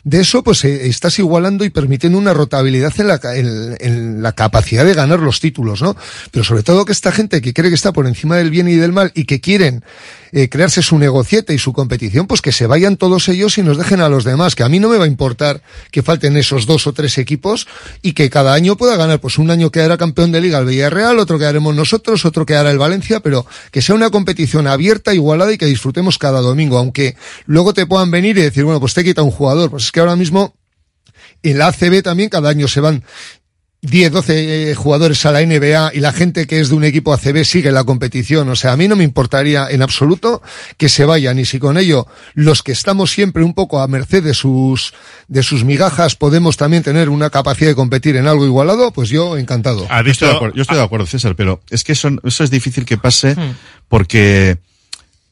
de 0.02 0.20
eso, 0.20 0.42
pues 0.42 0.64
eh, 0.64 0.88
estás 0.88 1.18
igualando 1.18 1.64
y 1.64 1.70
permitiendo 1.70 2.18
una 2.18 2.34
rotabilidad 2.34 2.92
en 2.98 3.08
la, 3.08 3.20
en, 3.34 3.76
en 3.80 4.22
la 4.22 4.32
capacidad 4.32 4.84
de 4.84 4.94
ganar 4.94 5.20
los 5.20 5.40
títulos, 5.40 5.82
¿no? 5.82 5.96
Pero 6.30 6.44
sobre 6.44 6.62
todo 6.62 6.84
que 6.84 6.92
esta 6.92 7.12
gente 7.12 7.40
que 7.40 7.52
cree 7.52 7.70
que 7.70 7.76
está 7.76 7.92
por 7.92 8.06
encima 8.06 8.36
del 8.36 8.50
bien 8.50 8.68
y 8.68 8.74
del 8.74 8.92
mal 8.92 9.12
y 9.14 9.24
que 9.24 9.40
quieren 9.40 9.84
eh, 10.36 10.48
crearse 10.48 10.82
su 10.82 10.98
negociete 10.98 11.54
y 11.54 11.58
su 11.58 11.72
competición, 11.72 12.26
pues 12.26 12.42
que 12.42 12.50
se 12.50 12.66
vayan 12.66 12.96
todos 12.96 13.28
ellos 13.28 13.56
y 13.56 13.62
nos 13.62 13.78
dejen 13.78 14.00
a 14.00 14.08
los 14.08 14.24
demás, 14.24 14.56
que 14.56 14.64
a 14.64 14.68
mí 14.68 14.80
no 14.80 14.88
me 14.88 14.98
va 14.98 15.04
a 15.04 15.06
importar 15.06 15.62
que 15.92 16.02
falten 16.02 16.36
esos 16.36 16.66
dos 16.66 16.83
o 16.86 16.92
tres 16.92 17.18
equipos 17.18 17.66
y 18.02 18.12
que 18.12 18.30
cada 18.30 18.54
año 18.54 18.76
pueda 18.76 18.96
ganar, 18.96 19.20
pues 19.20 19.38
un 19.38 19.50
año 19.50 19.70
quedará 19.70 19.96
campeón 19.96 20.32
de 20.32 20.40
liga 20.40 20.58
el 20.58 20.66
Villarreal, 20.66 21.18
otro 21.18 21.38
quedaremos 21.38 21.74
nosotros, 21.74 22.24
otro 22.24 22.46
quedará 22.46 22.70
el 22.70 22.78
Valencia, 22.78 23.20
pero 23.20 23.46
que 23.70 23.82
sea 23.82 23.94
una 23.94 24.10
competición 24.10 24.66
abierta, 24.66 25.14
igualada 25.14 25.52
y 25.52 25.58
que 25.58 25.66
disfrutemos 25.66 26.18
cada 26.18 26.40
domingo, 26.40 26.78
aunque 26.78 27.16
luego 27.46 27.74
te 27.74 27.86
puedan 27.86 28.10
venir 28.10 28.38
y 28.38 28.42
decir, 28.42 28.64
bueno, 28.64 28.80
pues 28.80 28.94
te 28.94 29.04
quita 29.04 29.22
un 29.22 29.30
jugador, 29.30 29.70
pues 29.70 29.84
es 29.84 29.92
que 29.92 30.00
ahora 30.00 30.16
mismo 30.16 30.54
en 31.42 31.58
la 31.58 31.68
ACB 31.68 32.02
también 32.02 32.28
cada 32.28 32.48
año 32.48 32.68
se 32.68 32.80
van 32.80 33.04
10, 33.84 34.12
12 34.12 34.70
eh, 34.70 34.74
jugadores 34.74 35.26
a 35.26 35.32
la 35.32 35.44
NBA 35.44 35.92
y 35.94 36.00
la 36.00 36.12
gente 36.12 36.46
que 36.46 36.58
es 36.58 36.70
de 36.70 36.74
un 36.74 36.84
equipo 36.84 37.12
ACB 37.12 37.44
sigue 37.44 37.70
la 37.70 37.84
competición. 37.84 38.48
O 38.48 38.56
sea, 38.56 38.72
a 38.72 38.76
mí 38.76 38.88
no 38.88 38.96
me 38.96 39.04
importaría 39.04 39.68
en 39.70 39.82
absoluto 39.82 40.42
que 40.78 40.88
se 40.88 41.04
vayan 41.04 41.38
y 41.38 41.44
si 41.44 41.58
con 41.58 41.76
ello 41.76 42.06
los 42.32 42.62
que 42.62 42.72
estamos 42.72 43.10
siempre 43.10 43.44
un 43.44 43.52
poco 43.52 43.80
a 43.80 43.86
merced 43.86 44.24
de 44.24 44.32
sus, 44.32 44.94
de 45.28 45.42
sus 45.42 45.64
migajas 45.64 46.16
podemos 46.16 46.56
también 46.56 46.82
tener 46.82 47.10
una 47.10 47.28
capacidad 47.28 47.68
de 47.68 47.74
competir 47.74 48.16
en 48.16 48.26
algo 48.26 48.46
igualado, 48.46 48.90
pues 48.90 49.10
yo 49.10 49.36
encantado. 49.36 49.86
Yo 49.86 50.10
estoy, 50.10 50.28
de 50.28 50.34
acuerdo, 50.34 50.56
yo 50.56 50.62
estoy 50.62 50.76
de 50.78 50.82
acuerdo, 50.82 51.06
César, 51.06 51.36
pero 51.36 51.60
es 51.68 51.84
que 51.84 51.92
eso, 51.92 52.08
eso 52.24 52.44
es 52.44 52.50
difícil 52.50 52.86
que 52.86 52.96
pase 52.96 53.36
porque, 53.88 54.56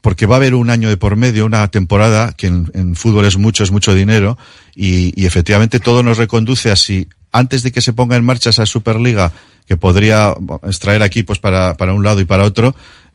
porque 0.03 0.27
va 0.27 0.35
a 0.35 0.39
haber 0.39 0.55
un 0.55 0.69
año 0.69 0.91
de 0.91 0.99
por 0.99 1.17
medio, 1.17 1.47
una 1.47 1.67
temporada, 1.69 2.35
que 2.37 2.49
en, 2.49 2.71
en 2.75 2.97
fútbol 2.97 3.25
es 3.25 3.39
mucho, 3.39 3.65
es 3.65 3.71
mucho 3.71 3.95
dinero, 3.95 4.37
y, 4.75 5.19
y 5.21 5.25
efectivamente 5.25 5.81
todo 5.81 6.03
nos 6.03 6.19
reconduce 6.19 6.71
a 6.71 6.77
si 6.77 7.09
antes 7.33 7.63
de 7.63 7.73
que 7.73 7.81
se 7.81 7.93
ponga 7.93 8.17
en 8.17 8.25
marcha 8.25 8.51
esa 8.51 8.67
Superliga, 8.67 9.33
que 9.67 9.77
podría 9.77 10.35
extraer 10.65 11.03
equipos 11.03 11.39
para, 11.39 11.77
para 11.77 11.95
un 11.95 12.05
lado 12.05 12.21
y 12.21 12.25
para 12.25 12.45
otro, 12.45 12.75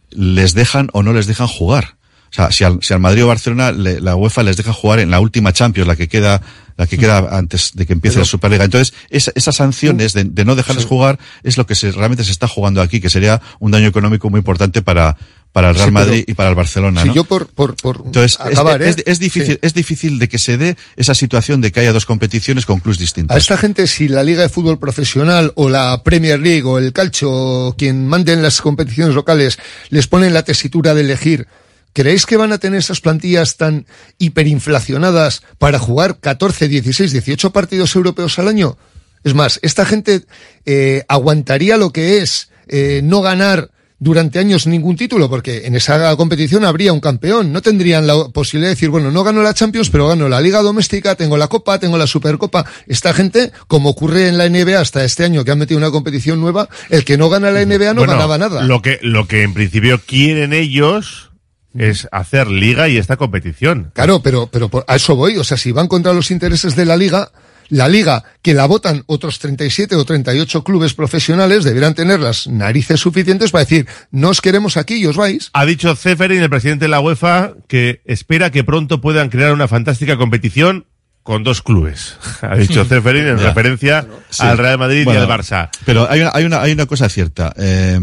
les 0.09 0.53
dejan 0.53 0.89
o 0.93 1.03
no 1.03 1.13
les 1.13 1.27
dejan 1.27 1.47
jugar. 1.47 1.95
O 2.29 2.33
sea, 2.33 2.51
si 2.51 2.63
al, 2.65 2.79
si 2.81 2.93
al 2.93 2.99
Madrid 2.99 3.23
o 3.23 3.27
Barcelona 3.27 3.71
le- 3.71 4.01
la 4.01 4.15
UEFA 4.15 4.43
les 4.43 4.57
deja 4.57 4.73
jugar 4.73 4.99
en 4.99 5.09
la 5.11 5.19
última 5.21 5.53
Champions, 5.53 5.87
la 5.87 5.95
que 5.95 6.09
queda, 6.09 6.41
la 6.75 6.85
que 6.85 6.97
queda 6.97 7.19
antes 7.37 7.71
de 7.73 7.85
que 7.85 7.93
empiece 7.93 8.15
Pero- 8.15 8.23
la 8.23 8.29
Superliga. 8.29 8.65
Entonces, 8.65 8.93
esa- 9.09 9.31
esas 9.33 9.55
sanciones 9.55 10.11
de, 10.13 10.25
de 10.25 10.43
no 10.45 10.55
dejarles 10.55 10.85
jugar 10.85 11.19
es 11.43 11.57
lo 11.57 11.65
que 11.65 11.73
se, 11.75 11.91
realmente 11.91 12.25
se 12.25 12.31
está 12.31 12.47
jugando 12.47 12.81
aquí, 12.81 12.99
que 12.99 13.09
sería 13.09 13.41
un 13.59 13.71
daño 13.71 13.87
económico 13.87 14.29
muy 14.29 14.39
importante 14.39 14.81
para, 14.81 15.15
para 15.51 15.69
el 15.69 15.75
Real 15.75 15.87
Sí, 15.87 15.91
Madrid 15.91 16.23
y 16.27 16.33
para 16.35 16.49
el 16.49 16.55
Barcelona. 16.55 17.01
Si 17.01 17.07
¿no? 17.07 17.15
yo 17.15 17.23
por, 17.23 17.47
por, 17.47 17.75
por 17.75 18.03
Entonces, 18.05 18.33
es- 18.33 18.39
acabar, 18.39 18.81
es, 18.83 18.97
¿eh? 18.99 19.03
es 19.07 19.19
difícil, 19.19 19.53
Sí. 19.53 19.59
es 19.61 19.73
difícil 19.73 20.19
de 20.19 20.29
que 20.29 20.37
se 20.37 20.57
dé 20.57 20.77
esa 20.95 21.15
situación 21.15 21.61
de 21.61 21.71
que 21.71 21.79
haya 21.79 21.93
dos 21.93 22.05
competiciones 22.05 22.65
con 22.65 22.79
clubes 22.79 22.99
distintos. 22.99 23.33
A 23.33 23.37
esta 23.39 23.57
gente, 23.57 23.87
si 23.87 24.07
la 24.07 24.23
Liga 24.23 24.43
de 24.43 24.49
Fútbol 24.49 24.77
Profesional 24.77 25.51
o 25.55 25.69
la 25.69 26.03
Premier 26.03 26.39
League 26.39 26.63
o 26.63 26.77
el 26.77 26.93
Calcio, 26.93 27.31
o 27.31 27.75
quien 27.75 28.07
mande 28.07 28.33
en 28.33 28.41
las 28.43 28.61
competiciones 28.61 29.15
locales, 29.15 29.57
les 29.89 30.05
ponen 30.07 30.33
la 30.33 30.43
tesitura 30.43 30.93
de 30.93 31.01
elegir, 31.01 31.47
¿creéis 31.93 32.25
que 32.27 32.37
van 32.37 32.51
a 32.51 32.59
tener 32.59 32.77
esas 32.79 33.01
plantillas 33.01 33.57
tan 33.57 33.87
hiperinflacionadas 34.19 35.41
para 35.57 35.79
jugar 35.79 36.19
14, 36.19 36.67
16, 36.67 37.11
18 37.11 37.51
partidos 37.51 37.95
europeos 37.95 38.37
al 38.39 38.47
año? 38.47 38.77
Es 39.23 39.33
más, 39.33 39.59
esta 39.63 39.85
gente 39.85 40.23
eh, 40.65 41.03
aguantaría 41.07 41.77
lo 41.77 41.91
que 41.91 42.19
es 42.21 42.49
eh, 42.67 43.01
no 43.03 43.21
ganar 43.21 43.71
durante 43.99 44.37
años 44.37 44.67
ningún 44.67 44.95
título, 44.95 45.27
porque 45.29 45.65
en 45.65 45.75
esa 45.75 46.15
competición 46.15 46.65
habría 46.65 46.93
un 46.93 46.99
campeón. 46.99 47.51
No 47.51 47.61
tendrían 47.61 48.05
la 48.05 48.27
posibilidad 48.29 48.69
de 48.69 48.75
decir, 48.75 48.89
bueno, 48.89 49.09
no 49.11 49.23
gano 49.23 49.41
la 49.41 49.53
Champions, 49.55 49.89
pero 49.89 50.07
gano 50.07 50.29
la 50.29 50.39
Liga 50.39 50.61
Doméstica, 50.61 51.15
tengo 51.15 51.35
la 51.37 51.47
Copa, 51.47 51.79
tengo 51.79 51.97
la 51.97 52.05
Supercopa. 52.07 52.65
Esta 52.85 53.13
gente, 53.13 53.51
como 53.67 53.89
ocurre 53.89 54.27
en 54.27 54.37
la 54.37 54.47
NBA 54.49 54.79
hasta 54.79 55.03
este 55.03 55.23
año, 55.25 55.43
que 55.43 55.51
han 55.51 55.59
metido 55.59 55.77
una 55.79 55.89
competición 55.91 56.39
nueva, 56.39 56.69
el 56.89 57.03
que 57.05 57.17
no 57.17 57.29
gana 57.29 57.49
la 57.51 57.65
NBA 57.65 57.93
no 57.93 58.01
Bueno, 58.01 58.13
ganaba 58.13 58.37
nada. 58.37 58.61
Lo 58.63 58.81
que, 58.81 58.99
lo 59.01 59.27
que 59.27 59.41
en 59.43 59.53
principio 59.53 59.99
quieren 60.05 60.53
ellos 60.53 61.31
es 61.75 62.07
hacer 62.11 62.47
liga 62.47 62.89
y 62.89 62.97
esta 62.97 63.17
competición. 63.17 63.91
Claro, 63.93 64.21
pero, 64.21 64.47
pero 64.47 64.69
por- 64.69 64.85
a 64.87 64.95
eso 64.95 65.15
voy. 65.15 65.37
O 65.37 65.43
sea, 65.43 65.57
si 65.57 65.71
van 65.71 65.87
contra 65.87 66.13
los 66.13 66.31
intereses 66.31 66.75
de 66.75 66.85
la 66.85 66.97
liga, 66.97 67.31
la 67.69 67.87
liga 67.87 68.23
que 68.41 68.53
la 68.53 68.65
votan 68.65 69.03
otros 69.07 69.39
37 69.39 69.95
o 69.95 70.05
38 70.05 70.63
clubes 70.63 70.93
profesionales 70.93 71.63
deberán 71.63 71.93
tener 71.95 72.19
las 72.19 72.47
narices 72.47 72.99
suficientes 72.99 73.51
para 73.51 73.63
decir, 73.65 73.87
no 74.11 74.29
os 74.29 74.41
queremos 74.41 74.77
aquí 74.77 74.95
y 74.95 75.05
os 75.05 75.17
vais. 75.17 75.49
Ha 75.53 75.65
dicho 75.65 75.95
Ceferin, 75.95 76.41
el 76.41 76.49
presidente 76.49 76.85
de 76.85 76.89
la 76.89 76.99
UEFA, 77.01 77.53
que 77.67 78.01
espera 78.05 78.51
que 78.51 78.63
pronto 78.63 79.01
puedan 79.01 79.29
crear 79.29 79.51
una 79.53 79.67
fantástica 79.67 80.17
competición 80.17 80.85
con 81.23 81.43
dos 81.43 81.61
clubes. 81.61 82.15
Ha 82.41 82.55
dicho 82.55 82.85
Ceferin 82.89 83.27
en 83.27 83.37
Ya. 83.37 83.43
referencia 83.47 84.07
Sí. 84.29 84.43
al 84.45 84.57
Real 84.57 84.77
Madrid 84.77 85.03
Bueno, 85.03 85.19
y 85.19 85.23
al 85.23 85.29
Barça. 85.29 85.69
Pero 85.85 86.09
hay 86.09 86.21
una, 86.21 86.31
hay 86.33 86.45
una, 86.45 86.61
hay 86.61 86.71
una 86.71 86.85
cosa 86.85 87.09
cierta. 87.09 87.53
Eh, 87.57 87.99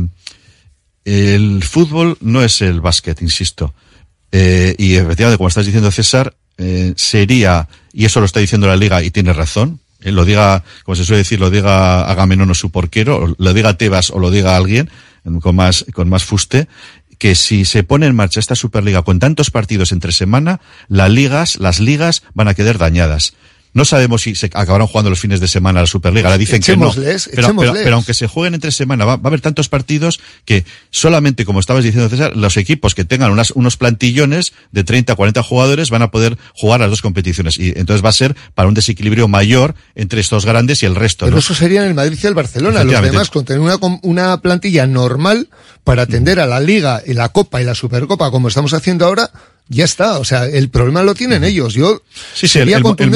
el 1.05 1.63
fútbol 1.63 2.17
no 2.21 2.43
es 2.43 2.63
el 2.63 2.81
básquet, 2.81 3.21
insisto. 3.23 3.75
Eh, 4.33 4.75
y 4.79 4.95
efectivamente, 4.97 5.37
como 5.39 5.49
estás 5.49 5.67
diciendo 5.67 5.91
César, 5.91 6.35
eh, 6.59 6.93
sería, 6.97 7.69
y 7.95 8.05
eso 8.05 8.21
lo 8.21 8.27
está 8.27 8.41
diciendo 8.41 8.67
la 8.67 8.77
liga 8.77 9.03
y 9.03 9.11
tiene 9.11 9.33
razón, 9.33 9.81
eh, 10.01 10.13
lo 10.13 10.25
diga, 10.25 10.65
como 10.83 10.97
se 10.97 11.05
suele 11.05 11.19
decir, 11.19 11.41
lo 11.41 11.49
diga 11.49 12.03
Agamenón 12.03 12.51
o 12.51 12.55
su 12.55 12.71
porquero, 12.71 13.35
lo 13.39 13.55
diga 13.55 13.79
Tebas 13.79 14.11
o 14.11 14.19
lo 14.19 14.31
diga 14.31 14.57
alguien 14.57 14.91
con 15.41 15.57
más, 15.57 15.87
con 15.95 16.09
más 16.09 16.25
fuste, 16.25 16.69
que 17.19 17.35
si 17.35 17.65
se 17.65 17.85
pone 17.85 18.07
en 18.07 18.15
marcha 18.15 18.41
esta 18.41 18.55
Superliga 18.55 19.03
con 19.03 19.19
tantos 19.19 19.51
partidos 19.51 19.93
entre 19.93 20.13
semana, 20.13 20.61
las 20.89 21.11
ligas, 21.11 21.57
las 21.57 21.81
ligas 21.81 22.23
van 22.35 22.49
a 22.49 22.55
quedar 22.55 22.77
dañadas. 22.77 23.35
No 23.75 23.85
sabemos 23.85 24.23
si 24.23 24.35
se 24.35 24.47
acabarán 24.47 24.87
jugando 24.87 25.11
los 25.11 25.21
fines 25.21 25.41
de 25.41 25.49
semana 25.49 25.81
la 25.81 25.87
Superliga. 25.87 26.29
Ahora 26.29 26.39
dicen 26.39 26.63
que 26.63 26.77
no. 26.77 26.89
Echémosles, 26.89 27.25
Pero, 27.25 27.35
pero, 27.35 27.47
echémosles. 27.49 27.85
pero 27.85 27.97
aunque 27.97 28.15
se 28.15 28.27
jueguen 28.29 28.55
entre 28.55 28.71
semana, 28.71 29.05
va, 29.05 29.17
va 29.17 29.23
a 29.25 29.29
haber 29.29 29.41
tantos 29.41 29.69
partidos 29.69 30.21
que 30.45 30.65
solamente, 30.91 31.45
como 31.45 31.61
estabas 31.61 31.83
diciendo 31.85 32.09
César, 32.09 32.37
los 32.37 32.57
equipos 32.57 32.95
que 32.95 33.05
tengan 33.05 33.33
unas, 33.33 33.51
unos 33.51 33.77
plantillones 33.77 34.53
de 34.71 34.85
30, 34.85 35.15
40 35.15 35.43
jugadores 35.43 35.91
van 35.91 36.03
a 36.03 36.11
poder 36.11 36.39
jugar 36.55 36.81
las 36.81 36.91
dos 36.91 37.03
competiciones. 37.03 37.59
Y 37.59 37.73
entonces 37.77 38.05
va 38.05 38.11
a 38.11 38.13
ser 38.13 38.37
para 38.55 38.69
un 38.69 38.75
desequilibrio 38.75 39.27
mayor 39.29 39.75
entre 39.97 40.21
estos 40.21 40.47
grandes 40.47 40.83
y 40.83 40.87
el 40.87 40.95
resto. 40.95 41.27
Pero 41.27 41.37
¿no? 41.37 41.41
eso 41.41 41.55
sería 41.55 41.83
en 41.83 41.89
el 41.89 41.95
Madrid 41.95 42.19
y 42.23 42.27
el 42.27 42.35
Barcelona. 42.35 42.85
Los 42.85 43.03
demás, 43.03 43.31
con 43.31 43.45
tener 43.45 43.61
una, 43.61 43.77
una 44.03 44.41
plantilla 44.41 44.87
normal 44.87 45.49
para 45.83 46.03
atender 46.03 46.39
a 46.39 46.47
la 46.47 46.61
Liga 46.61 47.03
y 47.05 47.15
la 47.15 47.29
Copa 47.31 47.61
y 47.61 47.65
la 47.65 47.75
Supercopa, 47.75 48.31
como 48.31 48.49
estamos 48.49 48.73
haciendo 48.73 49.05
ahora, 49.05 49.31
ya 49.69 49.85
está. 49.85 50.19
O 50.19 50.25
sea, 50.25 50.47
el 50.47 50.69
problema 50.69 51.03
lo 51.03 51.15
tienen 51.15 51.43
ellos. 51.45 51.75
Yo 51.75 52.03
Sí, 52.35 52.47
sí, 52.49 52.59
el, 52.59 52.69
mode- 52.83 53.07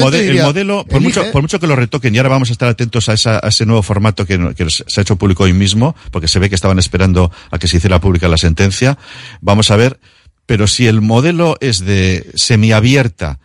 modelo, 0.43 0.85
por 0.85 0.97
elige. 1.01 1.19
mucho, 1.19 1.31
por 1.31 1.41
mucho 1.41 1.59
que 1.59 1.67
lo 1.67 1.75
retoquen, 1.75 2.13
y 2.15 2.17
ahora 2.17 2.29
vamos 2.29 2.49
a 2.49 2.51
estar 2.53 2.67
atentos 2.69 3.07
a, 3.09 3.13
esa- 3.13 3.39
a 3.43 3.49
ese 3.49 3.65
nuevo 3.65 3.83
formato 3.83 4.25
que, 4.25 4.53
que 4.55 4.69
se 4.69 4.83
ha 4.99 5.01
hecho 5.01 5.15
público 5.15 5.43
hoy 5.43 5.53
mismo, 5.53 5.95
porque 6.11 6.27
se 6.27 6.39
ve 6.39 6.49
que 6.49 6.55
estaban 6.55 6.79
esperando 6.79 7.31
a 7.51 7.59
que 7.59 7.67
se 7.67 7.77
hiciera 7.77 7.99
pública 8.01 8.27
la 8.27 8.37
sentencia. 8.37 8.97
Vamos 9.41 9.69
a 9.71 9.75
ver, 9.75 9.99
pero 10.45 10.65
si 10.67 10.87
el 10.87 11.01
modelo 11.01 11.57
es 11.61 11.79
de 11.85 12.29
semiabierta, 12.35 13.39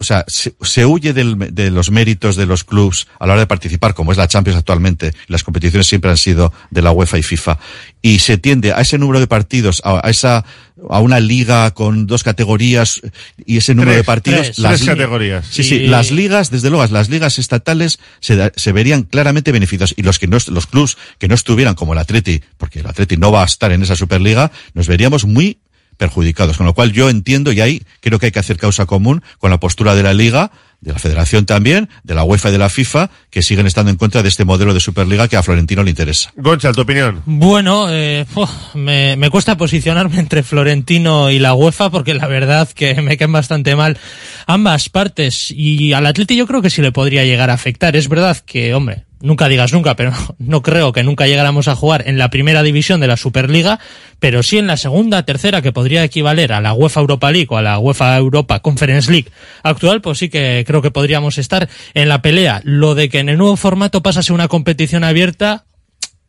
o 0.00 0.04
sea, 0.04 0.24
se, 0.28 0.54
se 0.62 0.86
huye 0.86 1.12
del- 1.12 1.36
de 1.54 1.70
los 1.70 1.90
méritos 1.90 2.34
de 2.34 2.46
los 2.46 2.64
clubs 2.64 3.06
a 3.18 3.26
la 3.26 3.34
hora 3.34 3.40
de 3.42 3.46
participar, 3.46 3.92
como 3.94 4.12
es 4.12 4.18
la 4.18 4.26
Champions 4.28 4.58
actualmente, 4.58 5.12
las 5.28 5.44
competiciones 5.44 5.86
siempre 5.86 6.10
han 6.10 6.16
sido 6.16 6.52
de 6.70 6.80
la 6.82 6.90
UEFA 6.90 7.18
y 7.18 7.22
FIFA, 7.22 7.58
y 8.00 8.18
se 8.20 8.38
tiende 8.38 8.72
a 8.72 8.80
ese 8.80 8.96
número 8.98 9.20
de 9.20 9.26
partidos, 9.26 9.82
a, 9.84 10.00
a 10.06 10.08
esa, 10.10 10.44
a 10.88 11.00
una 11.00 11.20
liga 11.20 11.70
con 11.72 12.06
dos 12.06 12.22
categorías 12.24 13.02
y 13.44 13.58
ese 13.58 13.74
número 13.74 13.90
Tres, 13.92 13.98
de 14.00 14.04
partidos, 14.04 14.40
tres, 14.46 14.58
las 14.58 14.80
tres 14.80 14.88
categorías. 14.88 15.46
Sí, 15.50 15.62
sí, 15.62 15.74
Y- 15.74 15.86
las 15.88 16.10
ligas, 16.10 16.50
desde 16.50 16.70
luego, 16.70 16.86
las 16.90 17.10
ligas 17.10 17.38
estatales 17.38 17.98
se, 18.20 18.36
da- 18.36 18.52
se 18.56 18.72
verían 18.72 19.02
claramente 19.02 19.52
beneficiados 19.52 19.92
y 19.96 20.02
los 20.02 20.18
que 20.18 20.26
no, 20.28 20.38
los 20.48 20.66
clubs 20.66 20.96
que 21.18 21.28
no 21.28 21.34
estuvieran 21.34 21.74
como 21.74 21.92
el 21.92 21.98
Atleti, 21.98 22.42
porque 22.56 22.80
el 22.80 22.86
Atleti 22.86 23.18
no 23.18 23.30
va 23.32 23.42
a 23.42 23.46
estar 23.46 23.70
en 23.70 23.82
esa 23.82 23.96
Superliga, 23.96 24.50
nos 24.72 24.88
veríamos 24.88 25.26
muy 25.26 25.58
perjudicados. 26.00 26.56
Con 26.56 26.64
lo 26.64 26.72
cual 26.72 26.92
yo 26.92 27.10
entiendo 27.10 27.52
y 27.52 27.60
ahí 27.60 27.82
creo 28.00 28.18
que 28.18 28.26
hay 28.26 28.32
que 28.32 28.38
hacer 28.38 28.56
causa 28.56 28.86
común 28.86 29.22
con 29.38 29.50
la 29.50 29.60
postura 29.60 29.94
de 29.94 30.02
la 30.02 30.14
liga 30.14 30.50
de 30.80 30.94
la 30.94 30.98
Federación 30.98 31.44
también, 31.44 31.90
de 32.04 32.14
la 32.14 32.24
UEFA 32.24 32.48
y 32.48 32.52
de 32.52 32.58
la 32.58 32.70
FIFA, 32.70 33.10
que 33.28 33.42
siguen 33.42 33.66
estando 33.66 33.90
en 33.90 33.98
contra 33.98 34.22
de 34.22 34.30
este 34.30 34.46
modelo 34.46 34.72
de 34.72 34.80
Superliga 34.80 35.28
que 35.28 35.36
a 35.36 35.42
Florentino 35.42 35.82
le 35.82 35.90
interesa. 35.90 36.32
Gonchal, 36.36 36.74
tu 36.74 36.80
opinión. 36.80 37.22
Bueno, 37.26 37.88
eh, 37.90 38.24
me, 38.72 39.14
me 39.16 39.28
cuesta 39.28 39.58
posicionarme 39.58 40.18
entre 40.18 40.42
Florentino 40.42 41.30
y 41.30 41.38
la 41.38 41.52
UEFA 41.52 41.90
porque 41.90 42.14
la 42.14 42.26
verdad 42.28 42.66
que 42.74 42.94
me 43.02 43.18
quedan 43.18 43.32
bastante 43.32 43.76
mal 43.76 43.98
ambas 44.46 44.88
partes 44.88 45.50
y 45.50 45.92
al 45.92 46.06
Atleti 46.06 46.34
yo 46.34 46.46
creo 46.46 46.62
que 46.62 46.70
sí 46.70 46.80
le 46.80 46.92
podría 46.92 47.26
llegar 47.26 47.50
a 47.50 47.54
afectar. 47.54 47.94
Es 47.94 48.08
verdad 48.08 48.38
que, 48.38 48.72
hombre, 48.72 49.04
nunca 49.20 49.48
digas 49.48 49.72
nunca, 49.72 49.96
pero 49.96 50.12
no 50.38 50.62
creo 50.62 50.92
que 50.92 51.02
nunca 51.02 51.26
llegáramos 51.26 51.68
a 51.68 51.76
jugar 51.76 52.04
en 52.06 52.18
la 52.18 52.30
primera 52.30 52.62
división 52.62 53.00
de 53.00 53.06
la 53.06 53.16
Superliga, 53.16 53.78
pero 54.18 54.42
sí 54.42 54.58
en 54.58 54.66
la 54.66 54.76
segunda, 54.76 55.24
tercera, 55.24 55.62
que 55.62 55.72
podría 55.72 56.04
equivaler 56.04 56.52
a 56.52 56.60
la 56.60 56.72
UEFA 56.72 57.00
Europa 57.00 57.30
League 57.30 57.48
o 57.50 57.56
a 57.56 57.62
la 57.62 57.78
UEFA 57.78 58.16
Europa 58.16 58.60
Conference 58.60 59.10
League 59.10 59.30
actual, 59.62 60.00
pues 60.00 60.18
sí 60.18 60.28
que 60.28 60.64
creo 60.66 60.82
que 60.82 60.90
podríamos 60.90 61.38
estar 61.38 61.68
en 61.94 62.08
la 62.08 62.22
pelea. 62.22 62.60
Lo 62.64 62.94
de 62.94 63.08
que 63.08 63.18
en 63.18 63.28
el 63.28 63.38
nuevo 63.38 63.56
formato 63.56 64.02
pasase 64.02 64.32
una 64.32 64.48
competición 64.48 65.04
abierta, 65.04 65.64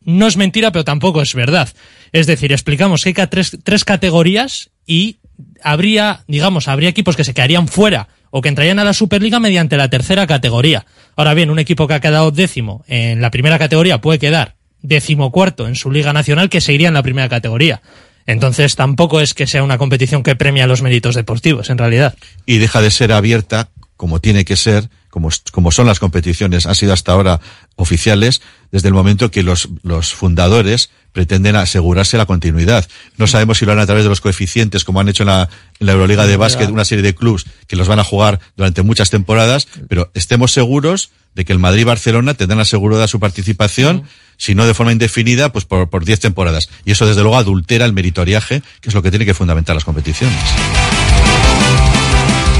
no 0.04 0.28
es 0.28 0.38
mentira, 0.38 0.72
pero 0.72 0.84
tampoco 0.84 1.22
es 1.22 1.34
verdad. 1.36 1.70
Es 2.12 2.28
decir, 2.28 2.52
explicamos 2.52 3.04
que 3.04 3.14
hay 3.16 3.28
tres, 3.28 3.58
tres 3.64 3.86
categorías 3.86 4.72
y 4.86 5.18
habría, 5.64 6.24
digamos, 6.28 6.68
habría 6.68 6.90
equipos 6.90 7.16
que 7.16 7.24
se 7.24 7.34
quedarían 7.34 7.68
fuera 7.68 8.08
o 8.32 8.42
que 8.42 8.50
entrarían 8.50 8.80
a 8.80 8.84
la 8.84 8.94
Superliga 8.94 9.40
mediante 9.40 9.78
la 9.78 9.90
tercera 9.90 10.26
categoría. 10.26 10.86
Ahora 11.16 11.34
bien, 11.34 11.52
un 11.52 11.60
equipo 11.60 11.88
que 11.88 11.94
ha 11.94 12.00
quedado 12.00 12.32
décimo 12.32 12.84
en 12.88 13.22
la 13.22 13.30
primera 13.30 13.60
categoría 13.60 14.02
puede 14.02 14.18
quedar 14.18 14.56
decimocuarto 14.82 15.68
en 15.68 15.76
su 15.76 15.92
liga 15.92 16.12
nacional 16.14 16.50
que 16.50 16.62
se 16.62 16.74
iría 16.74 16.88
en 16.88 16.96
la 16.96 17.04
primera 17.04 17.30
categoría. 17.30 17.82
Entonces 18.26 18.76
tampoco 18.76 19.20
es 19.22 19.34
que 19.34 19.48
sea 19.48 19.64
una 19.64 19.78
competición 19.78 20.24
que 20.24 20.36
premia 20.36 20.68
los 20.68 20.82
méritos 20.82 21.16
deportivos, 21.16 21.70
en 21.70 21.78
realidad. 21.78 22.16
Y 22.46 22.58
deja 22.58 22.82
de 22.82 22.92
ser 22.92 23.12
abierta 23.12 23.70
como 24.02 24.20
tiene 24.20 24.46
que 24.46 24.56
ser, 24.56 24.90
como, 25.12 25.30
como 25.52 25.72
son 25.72 25.86
las 25.86 26.00
competiciones, 26.00 26.66
han 26.66 26.74
sido 26.74 26.92
hasta 26.92 27.12
ahora 27.12 27.40
oficiales, 27.76 28.42
desde 28.72 28.88
el 28.88 28.96
momento 28.96 29.30
que 29.30 29.44
los, 29.44 29.70
los 29.84 30.16
fundadores 30.16 30.90
pretenden 31.12 31.56
asegurarse 31.56 32.18
la 32.18 32.26
continuidad. 32.26 32.88
No 33.18 33.28
sabemos 33.28 33.60
si 33.60 33.66
lo 33.66 33.74
harán 33.74 33.84
a 33.84 33.86
través 33.86 34.04
de 34.04 34.10
los 34.10 34.20
coeficientes, 34.20 34.86
como 34.86 35.02
han 35.02 35.08
hecho 35.08 35.22
en 35.22 35.28
la, 35.28 35.50
en 35.80 35.86
la 35.86 35.94
Euroliga 35.94 36.26
de 36.26 36.36
básquet, 36.36 36.72
una 36.72 36.84
serie 36.84 37.04
de 37.04 37.14
clubes 37.14 37.46
que 37.68 37.76
los 37.76 37.88
van 37.88 38.00
a 38.00 38.04
jugar 38.04 38.40
durante 38.58 38.82
muchas 38.82 39.12
temporadas, 39.12 39.68
pero 39.88 40.10
estemos 40.16 40.52
seguros 40.52 41.12
de 41.36 41.46
que 41.46 41.54
el 41.54 41.60
Madrid 41.60 41.82
y 41.82 41.84
Barcelona 41.84 42.34
tendrán 42.34 42.60
asegurada 42.60 43.08
su 43.08 43.20
participación, 43.20 44.06
si 44.38 44.56
no 44.56 44.66
de 44.66 44.74
forma 44.74 44.94
indefinida, 44.94 45.52
pues 45.52 45.66
por, 45.66 45.92
por 45.92 46.06
10 46.06 46.22
temporadas. 46.22 46.70
Y 46.86 46.94
eso, 46.94 47.06
desde 47.06 47.22
luego, 47.22 47.38
adultera 47.38 47.86
el 47.86 47.94
meritoriaje, 47.94 48.64
que 48.82 48.90
es 48.90 48.96
lo 48.96 49.04
que 49.04 49.12
tiene 49.12 49.28
que 49.28 49.36
fundamentar 49.36 49.76
las 49.76 49.86
competiciones. 49.86 50.40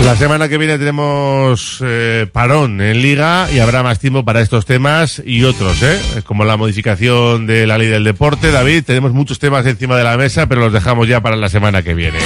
La 0.06 0.16
semana 0.18 0.50
que 0.50 0.58
viene 0.58 0.78
tenemos 0.78 1.78
eh, 1.82 2.28
parón 2.32 2.82
en 2.82 3.02
liga 3.02 3.48
y 3.52 3.60
habrá 3.60 3.82
más 3.82 3.98
tiempo 4.00 4.26
para 4.26 4.42
estos 4.42 4.66
temas 4.66 5.22
y 5.26 5.44
otros, 5.46 5.82
¿eh? 5.84 6.00
como 6.26 6.44
la 6.44 6.58
modificación 6.58 7.48
de 7.48 7.66
la 7.66 7.78
ley 7.78 7.88
del 7.88 8.04
deporte. 8.04 8.52
David, 8.52 8.84
tenemos 8.84 9.14
muchos 9.14 9.40
temas 9.40 9.66
encima 9.66 9.96
de 9.96 10.04
la 10.04 10.18
mesa, 10.18 10.48
pero 10.48 10.62
los 10.62 10.74
dejamos 10.74 11.08
ya 11.08 11.22
para 11.22 11.38
la 11.38 11.48
semana 11.50 11.82
que 11.82 11.94
viene. 11.94 12.20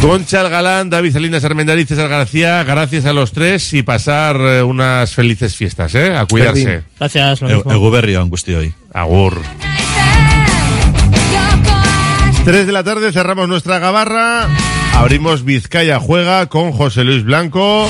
Concha 0.00 0.42
Galán, 0.48 0.90
David 0.90 1.12
Salinas 1.14 1.44
Armendariz, 1.44 1.88
César 1.88 2.08
García, 2.08 2.62
gracias 2.64 3.06
a 3.06 3.14
los 3.14 3.32
tres 3.32 3.72
y 3.72 3.82
pasar 3.82 4.36
eh, 4.36 4.62
unas 4.62 5.14
felices 5.14 5.56
fiestas, 5.56 5.94
¿eh? 5.94 6.14
A 6.14 6.26
cuidarse. 6.26 6.82
Gracias, 6.98 7.40
lo 7.40 7.48
El, 7.48 7.56
mismo. 7.56 7.72
el 7.72 7.78
Guberrio, 7.78 8.20
angustia 8.20 8.58
hoy. 8.58 8.74
Agur. 8.92 9.40
3 12.44 12.66
de 12.66 12.72
la 12.72 12.84
tarde 12.84 13.10
cerramos 13.10 13.48
nuestra 13.48 13.78
gabarra. 13.78 14.48
Abrimos 14.96 15.44
Vizcaya 15.44 15.98
Juega 15.98 16.46
con 16.48 16.72
José 16.72 17.04
Luis 17.04 17.24
Blanco. 17.24 17.88